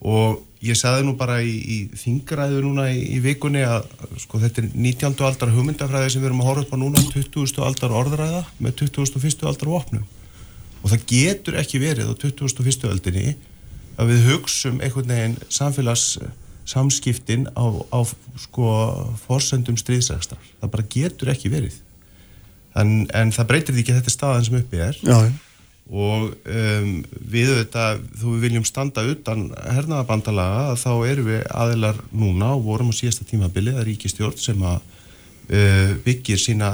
og 0.03 0.41
ég 0.63 0.77
saði 0.79 1.05
nú 1.07 1.13
bara 1.19 1.39
í, 1.43 1.53
í 1.53 1.77
þingræðu 1.99 2.61
núna 2.63 2.89
í, 2.91 2.99
í 3.15 3.19
vikunni 3.23 3.63
að 3.67 3.87
sko 4.23 4.39
þetta 4.41 4.63
er 4.63 4.69
19. 4.75 5.15
aldar 5.27 5.51
hugmyndafræði 5.55 6.13
sem 6.13 6.23
við 6.23 6.29
erum 6.31 6.43
að 6.43 6.49
horfa 6.49 6.65
upp 6.65 6.75
á 6.75 6.77
núna 6.83 7.03
20. 7.09 7.63
aldar 7.63 7.95
orðræða 7.99 8.43
með 8.59 8.77
21. 8.83 9.47
aldar 9.49 9.71
vopnum 9.71 10.05
og 10.83 10.91
það 10.91 11.05
getur 11.09 11.59
ekki 11.59 11.81
verið 11.83 12.11
á 12.11 12.13
21. 12.19 12.87
aldinni 12.91 13.35
að 13.99 14.11
við 14.11 14.29
hugsum 14.31 14.79
einhvern 14.83 15.11
veginn 15.13 15.37
samfélags 15.53 16.17
samskiptin 16.67 17.47
á, 17.55 17.65
á 17.91 17.99
sko 18.39 18.67
forsendum 19.25 19.77
stríðsækstar 19.79 20.39
það 20.61 20.71
bara 20.75 20.91
getur 20.95 21.31
ekki 21.33 21.51
verið 21.51 21.79
en, 22.79 23.03
en 23.13 23.33
það 23.35 23.49
breytir 23.51 23.75
því 23.75 23.83
ekki 23.83 23.93
að 23.93 23.99
þetta 23.99 24.11
er 24.11 24.17
staðan 24.17 24.47
sem 24.47 24.59
uppi 24.59 24.83
er 24.83 24.99
Já, 25.03 25.17
og 25.91 26.29
um, 26.31 26.91
við 27.11 27.49
þetta, 27.57 27.87
þú 28.19 28.35
við 28.35 28.45
viljum 28.47 28.67
standa 28.67 29.03
utan 29.07 29.49
hernaðabandalaga 29.51 30.77
þá 30.79 30.91
erum 31.09 31.27
við 31.27 31.41
aðilar 31.51 31.99
núna 32.15 32.53
og 32.55 32.63
vorum 32.69 32.93
á 32.95 32.97
síðasta 32.97 33.27
tímabili 33.27 33.75
að 33.75 33.89
ríkistjórn 33.89 34.39
sem 34.39 34.63
að 34.63 34.79
uh, 34.79 35.91
byggir 36.05 36.39
sína 36.39 36.71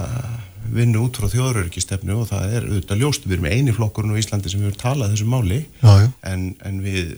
vinnu 0.69 1.01
út 1.07 1.17
frá 1.17 1.29
þjóðrörgistefnu 1.31 2.19
og 2.21 2.29
það 2.29 2.53
er 2.53 2.69
auðvitað 2.69 3.01
ljóst, 3.01 3.25
við 3.25 3.39
erum 3.39 3.49
eini 3.49 3.73
flokkurinn 3.73 4.13
á 4.13 4.21
Íslandi 4.21 4.51
sem 4.51 4.61
við 4.61 4.69
höfum 4.69 4.83
talað 4.83 5.15
þessu 5.15 5.29
máli 5.31 5.63
já, 5.63 5.93
já. 6.03 6.09
En, 6.29 6.49
en 6.67 6.81
við 6.85 7.15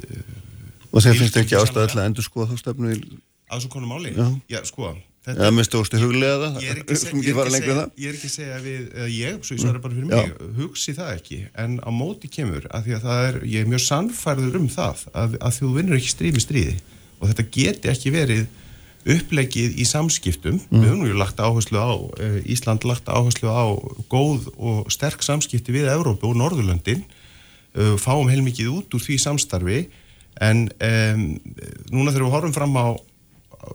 og 0.91 1.03
þeir 1.03 1.19
finnst 1.19 1.39
ekki 1.41 1.59
ástæðilega 1.59 2.07
endur 2.07 2.27
skoða 2.27 2.53
þá 2.53 2.61
stefnu 2.63 2.95
í... 2.95 2.99
að 3.51 3.57
þessu 3.57 3.73
konu 3.73 3.89
máli? 3.91 4.13
Já, 4.15 4.27
já 4.55 4.61
sko 4.69 4.93
Þetta, 5.21 5.45
ja, 5.45 5.53
minnstu 5.53 5.77
óstu 5.77 5.99
huglega 6.01 6.37
það? 6.41 6.55
Ég 6.63 6.71
er 6.71 6.79
ekki, 6.81 6.95
seg, 6.97 7.11
ég 7.21 7.35
er 7.37 7.45
ekki, 7.45 7.59
segja, 7.61 7.81
ég 8.01 8.07
er 8.09 8.15
ekki 8.15 8.29
að 8.29 8.31
segja 8.33 8.55
við, 8.63 8.85
ég, 9.13 9.35
svo 9.45 9.53
ég 9.53 9.59
svarar 9.61 9.83
bara 9.83 9.93
fyrir 9.93 10.07
mig, 10.09 10.31
Já. 10.31 10.47
hugsi 10.57 10.95
það 10.97 11.11
ekki, 11.13 11.37
en 11.61 11.75
á 11.77 11.89
móti 11.93 12.29
kemur, 12.33 12.65
að 12.73 12.87
því 12.87 12.95
að 12.95 13.05
það 13.05 13.21
er, 13.27 13.37
ég 13.51 13.61
er 13.61 13.69
mjög 13.69 13.83
sannfærður 13.85 14.57
um 14.57 14.65
það, 14.73 15.03
að, 15.21 15.35
að 15.37 15.59
þú 15.59 15.69
vinnur 15.75 15.99
ekki 15.99 16.09
stríð 16.15 16.33
með 16.39 16.45
stríði 16.47 16.73
og 17.19 17.29
þetta 17.29 17.45
geti 17.59 17.91
ekki 17.93 18.13
verið 18.15 18.49
upplegið 19.13 19.77
í 19.77 19.87
samskiptum, 19.91 20.57
mm. 20.57 20.81
við 20.81 20.89
höfum 20.89 21.05
nú 21.05 21.21
lagt 21.21 21.45
áherslu 21.45 21.77
á, 21.85 21.93
eh, 22.17 22.41
Ísland 22.55 22.89
lagt 22.89 23.13
áherslu 23.13 23.53
á 23.53 23.65
góð 24.09 24.49
og 24.57 24.89
sterk 24.93 25.21
samskipti 25.25 25.77
við 25.77 25.93
Európu 25.93 26.33
og 26.33 26.41
Norðurlöndin, 26.41 27.05
eh, 27.77 27.93
fáum 28.01 28.25
heilmikið 28.29 28.73
út 28.73 28.97
úr 28.97 29.05
því 29.05 29.21
samstarfi, 29.21 29.85
en 30.41 30.65
um, 30.81 31.23
núna 31.91 32.09
þegar 32.09 32.23
við 32.23 32.33
horfum 32.33 32.53
fram 32.55 32.77
á 32.79 32.87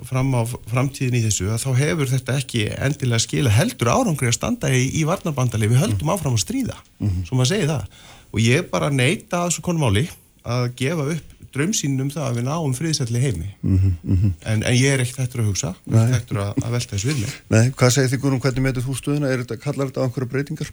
fram 0.08 0.34
á 0.34 0.42
framtíðin 0.46 1.18
í 1.20 1.22
þessu 1.26 1.48
að 1.52 1.62
þá 1.62 1.70
hefur 1.80 2.10
þetta 2.10 2.36
ekki 2.40 2.66
endilega 2.74 3.22
skila 3.22 3.54
heldur 3.54 3.92
árangri 3.92 4.30
að 4.30 4.36
standa 4.38 4.70
í, 4.74 4.84
í 5.00 5.04
varnarbandali 5.08 5.70
við 5.70 5.82
höldum 5.84 6.12
áfram 6.14 6.36
að 6.36 6.44
stríða 6.44 6.76
mm 6.76 7.08
-hmm. 7.08 7.24
svo 7.28 7.38
maður 7.38 7.52
segi 7.52 7.70
það 7.70 7.84
og 8.32 8.40
ég 8.42 8.70
bara 8.70 8.90
neyta 8.90 9.42
að 9.42 9.48
þessu 9.50 9.66
konumáli 9.66 10.08
að 10.46 10.68
gefa 10.78 11.08
upp 11.14 11.36
draumsýnum 11.56 12.06
um 12.06 12.10
það 12.12 12.26
að 12.26 12.36
við 12.36 12.44
náum 12.48 12.74
friðsætli 12.76 13.20
heimi 13.22 13.50
mm 13.62 13.78
-hmm. 13.78 14.32
en, 14.44 14.62
en 14.62 14.74
ég 14.76 14.92
er 14.92 15.00
ekkert 15.00 15.22
hættur 15.24 15.40
að 15.42 15.48
hugsa 15.52 15.74
ekkert 15.86 16.14
hættur 16.16 16.42
að, 16.42 16.52
að 16.64 16.74
velta 16.76 16.96
þessu 16.96 17.08
við 17.08 17.22
mig 17.22 17.32
Nei, 17.48 17.70
hvað 17.70 17.94
segir 17.94 18.10
þið 18.10 18.20
Guðrún, 18.20 18.42
hvernig 18.44 18.62
meður 18.66 18.86
þú 18.86 18.96
stuðuna? 18.98 19.30
Er 19.30 19.44
þetta, 19.44 19.56
kallar 19.56 19.86
þetta 19.88 20.00
á 20.02 20.06
einhverju 20.06 20.28
breytingar? 20.28 20.70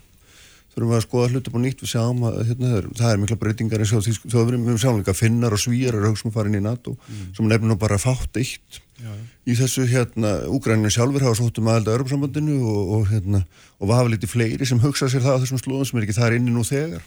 þurfum 0.74 0.90
við 0.90 0.98
að 0.98 1.06
skoða 1.06 1.30
hlutum 1.32 1.58
á 1.58 1.60
nýtt 1.64 1.84
við 1.84 1.92
sjáum 1.92 2.24
að 2.28 2.40
hérna, 2.50 2.70
það 2.98 3.12
er 3.12 3.20
mikla 3.22 3.38
breytingar 3.44 3.84
eins 3.84 3.94
og 3.94 4.06
því 4.06 4.14
við 4.34 4.54
erum 4.54 4.80
sjáum 4.82 5.00
líka 5.02 5.14
finnar 5.14 5.54
og 5.54 5.62
svíjar 5.62 5.98
er 5.98 6.08
auðvitað 6.08 6.34
farin 6.34 6.58
í 6.58 6.64
NATO 6.64 6.96
mm. 6.96 7.28
sem 7.38 7.50
nefnum 7.50 7.78
bara 7.78 8.00
fátt 8.02 8.42
eitt 8.42 8.80
já, 9.02 9.12
í 9.48 9.56
þessu 9.58 9.88
hérna 9.90 10.34
úgræninu 10.52 10.92
sjálfur 10.94 11.26
hafa 11.26 11.40
sóttum 11.40 11.70
aðelda 11.72 11.96
Europasambandinu 11.98 12.60
og, 12.62 12.94
og 12.98 13.08
hérna 13.12 13.44
og 13.80 13.90
var 13.90 14.02
hafa 14.02 14.14
litið 14.14 14.34
fleiri 14.34 14.70
sem 14.70 14.82
hugsa 14.84 15.10
sér 15.12 15.26
það 15.26 15.40
á 15.40 15.42
þessum 15.44 15.64
slóðum 15.64 15.90
sem 15.90 16.00
er 16.00 16.08
ekki 16.08 16.18
þar 16.20 16.38
inni 16.38 16.54
nú 16.54 16.66
þegar. 16.68 17.04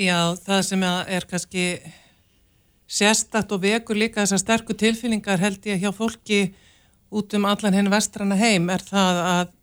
Já, 0.00 0.18
það 0.46 0.66
sem 0.70 0.84
er 0.88 1.28
kannski 1.30 1.64
sérstakt 2.90 3.52
og 3.54 3.62
vekur 3.62 3.98
líka 3.98 4.24
þessar 4.24 4.42
sterku 4.42 4.74
tilfinningar 4.74 5.42
held 5.42 5.66
ég 5.68 5.82
hjá 5.84 5.92
fólki 5.94 6.50
út 7.10 7.34
um 7.38 7.46
allan 7.46 7.76
henn 7.76 7.90
vestrana 7.92 8.38
heim 8.38 8.70
er 8.72 8.82
það 8.86 9.24
að 9.28 9.56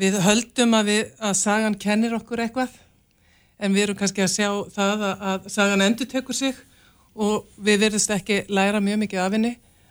Við 0.00 0.16
höldum 0.24 0.76
að, 0.78 0.86
við, 0.88 1.00
að 1.20 1.34
sagan 1.36 1.74
kennir 1.76 2.14
okkur 2.16 2.40
eitthvað 2.40 2.76
en 3.60 3.74
við 3.74 3.82
erum 3.84 3.98
kannski 3.98 4.22
að 4.24 4.32
sjá 4.32 4.48
það 4.72 5.02
að, 5.04 5.24
að 5.30 5.48
sagan 5.52 5.84
endur 5.84 6.08
tekur 6.08 6.36
sig 6.36 6.60
og 7.20 7.50
við 7.60 7.82
verðist 7.82 8.12
ekki 8.14 8.38
læra 8.48 8.80
mjög 8.80 9.02
mikið 9.02 9.20
af 9.20 9.34
henni 9.36 9.50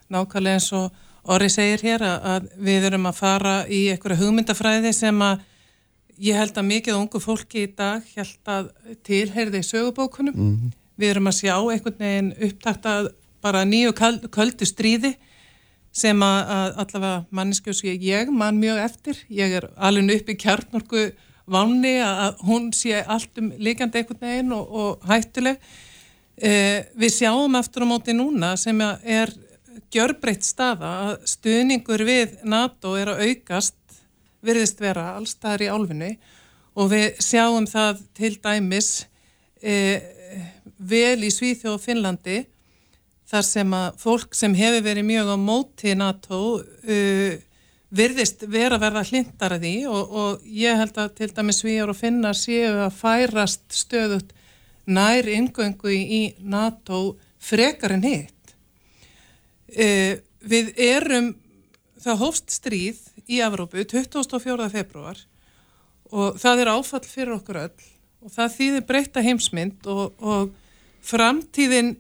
nákvæmlega 0.09 0.59
eins 0.59 0.71
og 0.73 0.89
Orri 1.29 1.49
segir 1.51 1.81
hér 1.83 2.03
að, 2.07 2.47
við 2.57 2.87
erum 2.89 3.05
að 3.09 3.17
fara 3.19 3.53
í 3.67 3.83
einhverja 3.91 4.21
hugmyndafræði 4.21 4.93
sem 4.95 5.19
að 5.21 5.41
ég 6.19 6.37
held 6.39 6.57
að 6.57 6.69
mikið 6.69 6.97
ungu 6.97 7.21
fólki 7.21 7.65
í 7.67 7.71
dag 7.75 8.05
held 8.15 8.49
að 8.49 8.69
tilherði 9.05 9.61
sögubókunum. 9.63 10.35
Mm 10.35 10.53
-hmm. 10.55 10.71
Við 10.99 11.09
erum 11.09 11.27
að 11.27 11.39
sjá 11.39 11.55
einhvern 11.55 11.99
veginn 11.99 12.33
upptakta 12.47 12.93
bara 13.41 13.65
nýju 13.65 13.93
köldu 14.31 14.65
stríði 14.65 15.15
sem 15.91 16.23
að, 16.23 16.39
að 16.55 16.79
allavega 16.83 17.25
manneskjós 17.31 17.83
ég 17.83 18.29
mann 18.31 18.59
mjög 18.59 18.77
eftir, 18.83 19.17
ég 19.29 19.55
er 19.59 19.69
alveg 19.75 20.21
upp 20.21 20.29
í 20.29 20.35
kjarnorku 20.35 21.11
vanni 21.49 21.97
að 22.03 22.41
hún 22.45 22.71
sé 22.73 23.01
allt 23.01 23.37
um 23.41 23.51
líkandi 23.57 23.97
einhvern 24.01 24.21
veginn 24.21 24.51
og, 24.53 24.69
og 24.69 25.07
hættuleg 25.09 25.57
eh, 26.37 26.85
við 26.95 27.15
sjáum 27.15 27.55
eftir 27.55 27.85
á 27.85 27.87
móti 27.89 28.13
núna 28.13 28.55
sem 28.57 28.81
er 28.81 29.33
gjörbreytt 29.93 30.45
staða 30.45 30.91
að 31.05 31.15
stuðningur 31.33 32.03
við 32.07 32.37
NATO 32.43 32.93
er 32.99 33.13
að 33.13 33.25
aukast 33.29 33.75
virðist 34.45 34.79
vera 34.81 35.15
allstaðar 35.17 35.65
í 35.65 35.71
álfinni 35.73 36.11
og 36.79 36.91
við 36.93 37.19
sjáum 37.23 37.67
það 37.67 38.05
til 38.15 38.35
dæmis 38.39 38.91
eh, 39.61 39.99
vel 40.77 41.19
í 41.25 41.31
Svíþjóð 41.33 41.75
og 41.75 41.83
Finnlandi 41.83 42.39
þar 43.29 43.45
sem 43.45 43.75
að 43.77 43.99
fólk 44.01 44.35
sem 44.37 44.55
hefur 44.57 44.85
verið 44.85 45.07
mjög 45.09 45.31
á 45.33 45.37
móti 45.37 45.93
NATO 45.97 46.39
uh, 46.59 47.35
virðist 47.89 48.45
vera 48.49 48.77
að 48.77 48.85
verða 48.85 49.05
hlindar 49.09 49.55
að 49.55 49.65
því 49.65 49.75
og, 49.89 50.15
og 50.21 50.49
ég 50.49 50.77
held 50.79 50.97
að 51.01 51.13
til 51.19 51.29
dæmis 51.37 51.63
erum 51.65 51.93
að 51.93 52.01
finna 52.01 52.33
séu 52.37 52.73
að 52.85 52.97
færast 52.97 53.65
stöðut 53.73 54.33
nær 54.89 55.29
ingöngu 55.29 55.93
í 55.93 56.21
NATO 56.41 57.17
frekar 57.37 57.97
en 57.97 58.05
hitt. 58.05 58.38
Uh, 59.69 60.17
við 60.39 60.73
erum, 60.81 61.33
það 61.99 62.21
hófst 62.23 62.53
stríð 62.55 62.99
í 63.27 63.41
Evrópu 63.43 63.83
24. 63.83 64.69
februar 64.71 65.19
og 66.09 66.39
það 66.41 66.63
er 66.63 66.71
áfall 66.73 67.05
fyrir 67.05 67.35
okkur 67.35 67.59
öll 67.67 67.87
og 68.19 68.33
það 68.33 68.55
þýðir 68.55 68.85
breyta 68.87 69.23
heimsmynd 69.23 69.89
og, 69.91 70.15
og 70.19 70.53
framtíðin 71.05 71.97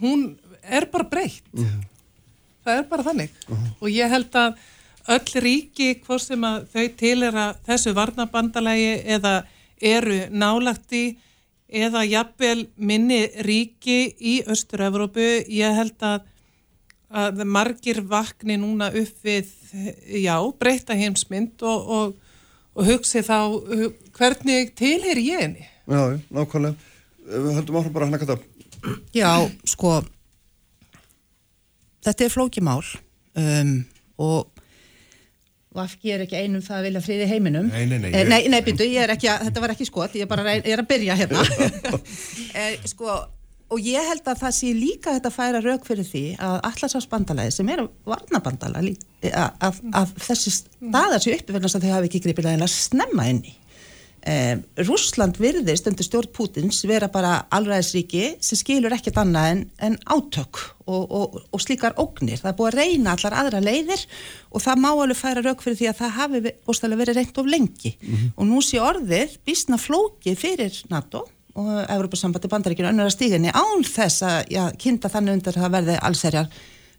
hún 0.00 0.32
er 0.62 0.88
bara 0.90 1.08
breytt 1.08 1.44
uh 1.54 1.64
-huh. 1.64 1.84
það 2.64 2.78
er 2.78 2.88
bara 2.88 3.02
þannig 3.02 3.30
uh 3.48 3.56
-huh. 3.56 3.68
og 3.80 3.88
ég 3.88 4.08
held 4.08 4.34
að 4.34 4.56
öll 5.08 5.40
ríki 5.42 6.00
hvort 6.06 6.22
sem 6.22 6.44
að 6.44 6.66
þau 6.72 6.88
tilera 6.96 7.54
þessu 7.66 7.94
varnabandalagi 7.94 9.02
eða 9.04 9.44
eru 9.80 10.28
nálagti 10.30 11.18
eða 11.68 12.04
jafnvel 12.04 12.68
minni 12.76 13.26
ríki 13.42 14.14
í 14.20 14.42
Östur-Európu 14.46 15.44
ég 15.48 15.74
held 15.74 15.96
að, 16.04 16.20
að 17.12 17.42
margir 17.48 18.00
vakni 18.08 18.56
núna 18.60 18.88
upp 18.98 19.26
við 19.26 19.50
já, 20.22 20.36
breyta 20.60 20.96
heimsmynd 20.98 21.62
og, 21.62 21.90
og, 21.98 22.14
og 22.76 22.88
hugsi 22.88 23.22
þá 23.26 23.36
hvernig 24.16 24.72
tilheyr 24.78 25.20
ég 25.22 25.44
henni? 25.44 25.66
Já, 25.90 26.02
nákvæmlega. 26.32 26.90
Við 27.22 27.52
höldum 27.58 27.78
áhrif 27.80 27.92
bara 27.94 28.06
hann 28.08 28.16
að 28.18 28.24
kata 28.24 28.38
Já, 29.14 29.30
sko 29.68 30.00
þetta 32.02 32.24
er 32.26 32.32
flókimál 32.34 32.82
um, 33.38 33.76
og 34.22 34.48
Vafki 35.72 36.10
er 36.12 36.20
ekki 36.26 36.36
einum 36.36 36.60
það 36.60 36.74
að 36.76 36.82
vilja 36.84 37.00
friði 37.00 37.26
heiminum. 37.30 37.68
Nei, 37.72 37.86
nei, 37.88 37.96
nei, 38.02 38.10
Eh, 38.12 38.18
ég- 38.26 38.28
nei, 38.28 38.40
nei 38.52 38.58
byrju, 38.60 38.84
ég 38.92 39.06
er 39.06 39.12
ekki 39.14 39.28
að, 39.32 39.46
þetta 39.46 39.60
var 39.62 39.72
ekki 39.72 39.86
skot 39.88 40.16
ég 40.18 40.26
er 40.26 40.28
bara 40.28 40.52
ég 40.58 40.66
er 40.68 40.82
að 40.82 40.88
byrja 40.90 41.14
hérna. 41.16 41.44
Eh, 42.60 42.74
sko, 42.90 43.14
og 43.72 43.80
ég 43.88 44.04
held 44.10 44.28
að 44.28 44.42
það 44.42 44.54
sé 44.58 44.74
líka 44.76 45.14
þetta 45.16 45.30
að 45.30 45.38
færa 45.38 45.62
rauk 45.64 45.88
fyrir 45.88 46.06
því 46.08 46.24
að 46.42 46.58
allarsafsbandalagi 46.68 47.54
sem 47.56 47.72
er 47.72 47.86
varnabandala 48.08 48.82
að, 48.82 49.80
að, 49.88 50.14
þessi 50.28 50.54
staðar 50.58 51.24
sé 51.24 51.34
uppi 51.38 51.56
vegna 51.56 51.68
þess 51.68 51.80
að 51.80 51.88
þau 51.88 51.96
hafi 51.96 52.10
ekki 52.10 52.22
gripið 52.26 52.52
að 52.52 52.70
snemma 52.74 53.28
inn 53.32 53.42
í. 53.48 53.56
Eh, 54.22 54.54
Rússland 54.86 55.34
virðist 55.42 55.88
undir 55.90 56.06
stjórn 56.06 56.30
Pútins 56.30 56.84
vera 56.86 57.08
bara 57.10 57.40
alræðisríki 57.50 58.36
sem 58.38 58.60
skilur 58.60 58.94
ekkert 58.94 59.18
annað 59.18 59.48
en, 59.50 59.62
en 59.82 59.96
átök 60.14 60.60
og, 60.86 61.02
og, 61.02 61.40
og 61.50 61.62
slíkar 61.64 61.96
ógnir. 61.98 62.38
Það 62.38 62.52
er 62.52 62.58
búið 62.60 62.70
að 62.70 62.78
reyna 62.78 63.16
allar 63.16 63.36
aðra 63.40 63.62
leiðir 63.64 64.04
og 64.52 64.62
það 64.62 64.82
má 64.84 64.88
alveg 64.92 65.18
færa 65.18 65.42
rauk 65.42 65.64
fyrir 65.64 65.80
því 65.80 65.90
að 65.90 65.98
það 66.04 66.14
hafi 66.20 66.42
bústæðilega 66.68 67.02
verið 67.02 67.18
reynt 67.18 67.42
of 67.42 67.50
lengi. 67.50 67.94
Og 68.36 68.46
nú 68.46 68.62
sé 68.62 68.78
orðið 68.78 69.34
bísna 69.48 69.80
flókið 69.82 70.38
fyrir 70.38 70.78
NATO 70.92 71.24
og 71.58 71.72
Evropasambandi 71.84 72.50
bandaríkinu 72.52 72.90
önnur 72.90 73.10
að 73.10 73.16
stíginni 73.16 73.52
án 73.52 73.82
þess 73.86 74.24
að 74.26 74.52
já, 74.54 74.62
kynnta 74.80 75.10
þannig 75.12 75.38
undir 75.38 75.56
að 75.56 75.64
það 75.64 75.74
verði 75.76 75.96
allserjar 76.08 76.52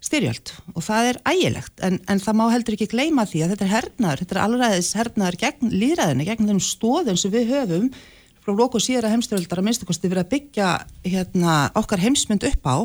styrjöld. 0.03 0.51
Og 0.75 0.83
það 0.83 1.09
er 1.09 1.19
ægilegt 1.31 1.83
en, 1.87 1.99
en 2.11 2.21
það 2.21 2.37
má 2.39 2.43
heldur 2.51 2.77
ekki 2.77 2.89
gleyma 2.91 3.25
því 3.29 3.45
að 3.45 3.53
þetta 3.53 3.65
er 3.65 3.73
hernaður, 3.73 4.23
þetta 4.23 4.35
er 4.35 4.41
alræðis 4.43 4.91
hernaður 4.99 5.39
gegn 5.43 5.73
líðræðinu, 5.73 6.27
gegn 6.27 6.49
þeim 6.51 6.61
stóðum 6.67 7.19
sem 7.19 7.33
við 7.33 7.53
höfum 7.53 7.87
frá 8.43 8.51
lóku 8.59 8.81
síðara 8.83 9.13
heimstyrjöldar 9.13 9.61
að 9.61 9.69
minnstakosti 9.69 10.11
verið 10.11 10.25
að 10.25 10.33
byggja 10.33 10.71
hérna, 11.07 11.53
okkar 11.79 12.03
heimsmynd 12.03 12.43
upp 12.49 12.67
á. 12.67 12.75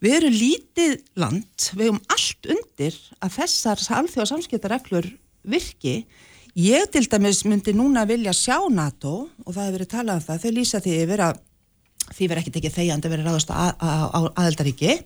Við 0.00 0.16
erum 0.16 0.38
lítið 0.40 0.94
land 1.20 1.68
við 1.76 1.90
höfum 1.90 2.02
allt 2.16 2.50
undir 2.56 2.96
að 3.20 3.36
þessar 3.36 3.84
alþjóða 3.98 4.30
samskiptareglur 4.32 5.10
virki 5.44 5.94
ég 6.60 6.90
til 6.92 7.06
dæmis 7.08 7.44
myndi 7.48 7.72
núna 7.76 8.04
vilja 8.08 8.34
sjá 8.36 8.58
NATO 8.72 9.28
og 9.44 9.54
það 9.54 9.64
hefur 9.64 9.76
verið 9.78 9.92
talað 9.94 10.18
um 10.18 10.26
það, 10.26 10.42
þau 10.42 10.52
lýsa 10.56 10.80
því 10.84 10.96
yfir 11.04 11.22
að 11.28 11.40
því 12.10 12.26
verið 12.26 12.42
ekkert 12.42 12.58
ekki 12.60 12.74
þegjandi 12.74 13.12
verið 13.12 13.28
ráðast 13.28 13.52
á, 13.54 13.60
aðeldaríki 14.34 14.96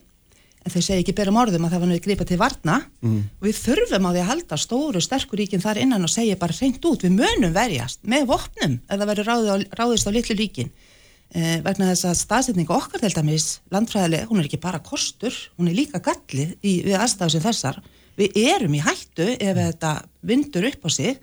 en 0.65 0.73
þau 0.73 0.81
segja 0.81 1.03
ekki 1.03 1.15
berum 1.17 1.37
orðum 1.37 1.67
að 1.67 1.75
það 1.75 1.83
var 1.83 1.91
nú 1.91 1.99
grípa 2.01 2.27
til 2.29 2.39
varna. 2.41 2.79
Mm. 3.05 3.21
og 3.37 3.49
við 3.49 3.59
þurfum 3.61 4.09
á 4.09 4.11
því 4.15 4.23
að 4.23 4.31
halda 4.31 4.59
stóru 4.61 5.03
sterkur 5.05 5.43
ríkin 5.43 5.63
þar 5.65 5.83
innan 5.83 6.07
og 6.07 6.13
segja 6.13 6.41
bara 6.41 6.57
reynd 6.57 6.89
út 6.89 7.05
við 7.05 7.19
munum 7.19 7.53
verjast 7.55 8.01
með 8.09 8.27
vopnum 8.33 8.79
ef 8.81 8.95
það 8.97 9.11
verður 9.13 9.31
ráðið 9.31 9.53
á, 9.53 9.57
ráðist 9.83 10.09
á 10.09 10.15
litlu 10.17 10.39
ríkin. 10.39 10.73
Eh, 11.35 11.59
vegna 11.67 11.91
þess 11.91 12.09
að 12.09 12.19
staðsetninga 12.23 12.77
okkar 12.77 13.03
til 13.03 13.13
dæmis 13.13 13.47
landfræðileg, 13.75 14.29
hún 14.31 14.41
er 14.41 14.49
ekki 14.49 14.63
bara 14.63 14.81
kostur 14.81 15.35
hún 15.59 15.69
er 15.69 15.77
líka 15.77 16.01
gallið 16.01 16.55
í, 16.63 16.81
við 16.87 16.97
aðstæðu 16.97 17.35
sem 17.35 17.45
þessar. 17.45 17.81
Við 18.17 18.37
erum 18.47 18.77
í 18.79 18.83
hættu 18.85 19.33
ef 19.35 19.59
þetta 19.59 19.97
vindur 20.23 20.69
upp 20.71 20.87
á 20.87 20.91
sig 20.95 21.19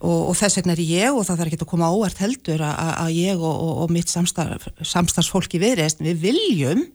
og, 0.00 0.30
og 0.30 0.36
þess 0.38 0.60
vegna 0.60 0.76
er 0.76 0.84
ég 0.84 1.14
og 1.14 1.26
það 1.26 1.42
þarf 1.42 1.52
ekki 1.52 1.60
að 1.64 1.72
koma 1.72 1.90
óvart 1.94 2.22
heldur 2.22 2.64
að, 2.64 3.10
ég 3.16 3.38
og, 3.38 3.52
og, 3.52 3.74
og 3.84 3.92
mitt 3.94 4.12
samstarf, 4.12 4.68
samstarfsfólki 4.82 5.60
viðreist 5.62 6.02
við 6.04 6.24
viljum 6.28 6.86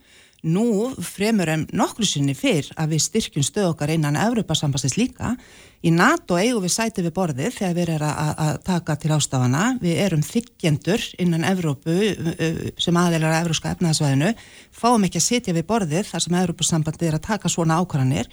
nú 0.43 0.91
fremur 0.99 1.47
en 1.47 1.63
nokkru 1.71 2.05
sinni 2.07 2.33
fyrr 2.35 2.67
að 2.75 2.95
við 2.95 3.03
styrkjum 3.05 3.45
stöð 3.47 3.69
okkar 3.69 3.93
innan 3.93 4.17
Evropasambassins 4.19 4.97
líka. 4.99 5.37
Í 5.83 5.91
NATO 5.91 6.35
eigum 6.39 6.65
við 6.65 6.73
sæti 6.75 7.03
við 7.03 7.13
borðið 7.15 7.55
þegar 7.55 7.77
við 7.77 7.91
erum 7.93 8.09
að, 8.09 8.57
taka 8.67 8.97
til 8.99 9.13
ástafana. 9.15 9.63
Við 9.79 10.01
erum 10.03 10.25
þykjendur 10.27 11.05
innan 11.23 11.47
Evrópu 11.47 11.95
uh, 11.95 12.59
sem 12.75 12.99
aðeinar 12.99 13.31
að 13.31 13.39
Evróska 13.45 13.71
efnaðsvæðinu. 13.77 14.33
Fáum 14.75 15.07
ekki 15.07 15.21
að 15.21 15.27
sitja 15.29 15.55
við 15.55 15.67
borðið 15.71 16.11
þar 16.11 16.27
sem 16.27 16.37
Evrópusambandið 16.41 17.09
er 17.09 17.19
að 17.19 17.25
taka 17.29 17.51
svona 17.51 17.79
ákvarðanir 17.79 18.31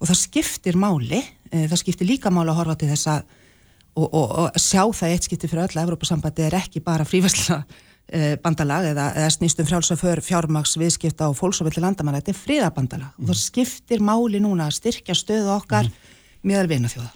og 0.00 0.10
það 0.10 0.20
skiptir 0.24 0.78
máli. 0.78 1.22
Eh, 1.52 1.68
Það 1.70 1.80
skiptir 1.84 2.10
líka 2.10 2.34
máli 2.34 2.50
að 2.50 2.62
horfa 2.64 2.78
til 2.82 2.90
þess 2.90 3.10
að 3.14 3.42
og, 3.94 4.06
og, 4.06 4.36
og 4.44 4.60
sjá 4.60 4.82
það 4.84 5.14
eitt 5.14 5.26
skipti 5.28 5.50
fyrir 5.50 5.66
öll 5.66 5.78
að 5.78 5.82
Evrópusambandi 5.86 6.46
er 6.46 6.58
ekki 6.60 6.82
bara 6.84 7.06
frívæsla 7.08 7.62
bandalag 8.44 8.90
eða, 8.90 9.06
eða 9.16 9.30
snýstum 9.32 9.64
frjálsaför 9.64 10.20
fjármaks 10.22 10.74
viðskipta 10.76 11.30
og 11.30 11.38
fólksofilli 11.38 11.80
landamanna. 11.80 12.20
Þetta 12.20 12.34
er 12.34 12.40
friðabandalag 12.42 13.16
og 13.16 13.30
það 13.30 13.38
skiptir 13.40 14.02
máli 14.04 14.42
núna 14.44 14.66
að 14.68 14.76
styrkja 14.76 15.16
stöðu 15.16 15.54
okkar 15.54 15.88
meðal 16.44 16.68
vinaþjóða. 16.68 17.08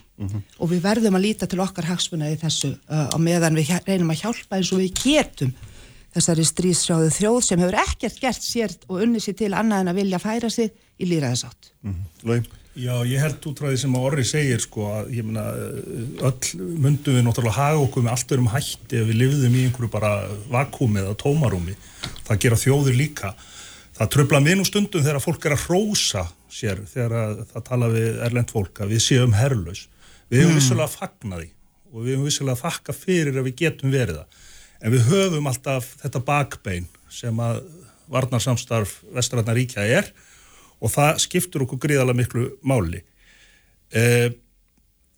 Og 0.59 0.71
við 0.73 0.81
verðum 0.83 1.15
að 1.15 1.23
líta 1.27 1.47
til 1.47 1.61
okkar 1.63 1.87
hagsmuna 1.87 2.31
í 2.33 2.39
þessu 2.41 2.73
uh, 2.73 3.05
á 3.13 3.17
meðan 3.21 3.55
við 3.55 3.69
reynum 3.85 4.09
að 4.11 4.25
hjálpa 4.25 4.57
eins 4.57 4.73
og 4.73 4.81
við 4.81 4.97
getum 4.99 5.53
þessari 6.15 6.45
stríðsjáðu 6.47 7.11
þjóð 7.15 7.39
sem 7.45 7.61
hefur 7.63 7.77
ekkert 7.83 8.21
gert 8.23 8.45
sér 8.45 8.73
og 8.89 9.03
unni 9.05 9.21
sér 9.23 9.37
til 9.39 9.53
annað 9.53 9.83
en 9.83 9.91
að 9.93 10.01
vilja 10.01 10.21
færa 10.21 10.49
sig 10.53 10.73
í 10.99 11.09
líraðisátt 11.09 11.69
Lói 12.25 12.41
Já, 12.79 12.93
ég 13.03 13.19
held 13.19 13.43
út 13.49 13.59
frá 13.59 13.67
því 13.67 13.77
sem 13.81 13.95
að 13.97 14.05
Orri 14.07 14.23
segir 14.27 14.61
sko 14.63 14.85
að 14.87 15.09
ég 15.17 15.25
meina 15.27 15.43
öll 16.29 16.67
myndum 16.79 17.17
við 17.17 17.25
náttúrulega 17.25 17.57
haga 17.57 17.79
okkur 17.83 18.05
með 18.05 18.13
allt 18.13 18.33
örum 18.35 18.51
hætti 18.53 18.99
ef 19.01 19.07
við 19.09 19.17
lifðum 19.19 19.57
í 19.57 19.63
einhverju 19.67 19.89
bara 19.91 20.11
vakúmi 20.53 21.01
eða 21.01 21.17
tómarúmi. 21.19 21.75
Það 22.27 22.41
gera 22.45 22.59
þjóður 22.61 22.99
líka. 23.01 23.33
Það 23.97 24.11
tröfla 24.15 24.41
mér 24.45 24.59
nú 24.61 24.67
stundum 24.67 25.03
þegar 25.03 25.23
fólk 25.25 25.47
er 25.49 25.57
að 25.57 25.65
hrósa 25.65 26.23
sér 26.49 26.79
þegar 26.87 27.17
að, 27.19 27.41
það 27.51 27.65
tala 27.67 27.89
við 27.91 28.21
erlend 28.29 28.53
fólk 28.55 28.79
að 28.85 28.93
við 28.95 29.03
séum 29.09 29.35
herrlaus. 29.35 29.83
Við 30.29 30.43
hefum 30.45 30.53
Mm. 30.55 30.61
vissulega 30.61 30.87
að 30.87 30.95
fagna 31.01 31.41
því 31.41 31.49
og 31.89 32.05
við 32.05 32.13
hefum 32.13 32.29
vissulega 32.29 32.55
að 32.55 32.63
þakka 32.63 32.95
fyrir 32.95 33.41
að 33.41 33.47
við 33.49 33.59
getum 33.65 33.91
verið 33.91 34.21
það. 34.21 34.39
En 34.79 34.95
við 34.95 35.05
höfum 35.11 35.51
alltaf 35.51 35.91
þetta 35.99 36.23
bakbein 36.31 36.87
sem 37.11 37.43
að 37.43 37.63
varnarsamstarf 38.07 39.01
vestræðna 39.13 39.57
ríkja 39.57 39.83
er 39.83 40.13
og 40.79 40.93
það 40.93 41.23
skiptur 41.23 41.65
okkur 41.65 41.81
gríðarlega 41.85 42.21
miklu 42.21 42.45
máli. 42.63 43.01
Uh, 43.89 44.29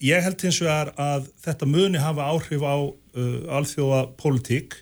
ég 0.02 0.24
held 0.26 0.42
hins 0.46 0.62
vegar 0.64 0.94
að 1.00 1.28
þetta 1.44 1.68
muni 1.70 2.02
hafa 2.02 2.30
áhrif 2.32 2.64
á 2.66 2.78
uh, 2.82 3.58
alþjóða 3.58 4.06
politík. 4.22 4.80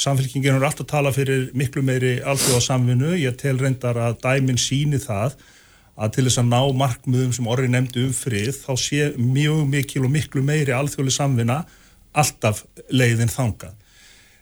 Samfélkingin 0.00 0.56
er 0.56 0.64
alltaf 0.64 0.86
að 0.86 0.92
tala 0.92 1.14
fyrir 1.14 1.48
miklu 1.56 1.82
meiri 1.84 2.18
alþjóða 2.20 2.62
samvinnu. 2.68 3.14
Ég 3.18 3.36
tel 3.40 3.58
reyndar 3.60 3.98
að 4.00 4.20
dæmin 4.22 4.60
síni 4.60 5.00
það 5.02 5.36
að 6.00 6.14
til 6.14 6.24
þess 6.28 6.40
að 6.40 6.48
ná 6.52 6.60
markmiðum 6.80 7.34
sem 7.36 7.48
orri 7.50 7.68
nefndi 7.68 8.06
um 8.06 8.14
frið 8.16 8.54
þá 8.62 8.72
sé 8.80 9.10
mjög 9.20 9.66
mikil 9.68 10.06
og 10.06 10.14
miklu 10.14 10.42
meiri 10.46 10.72
alþjóðli 10.72 11.12
samvinna 11.12 11.58
alltaf 12.16 12.64
leiðin 12.88 13.32
þangað. 13.32 13.74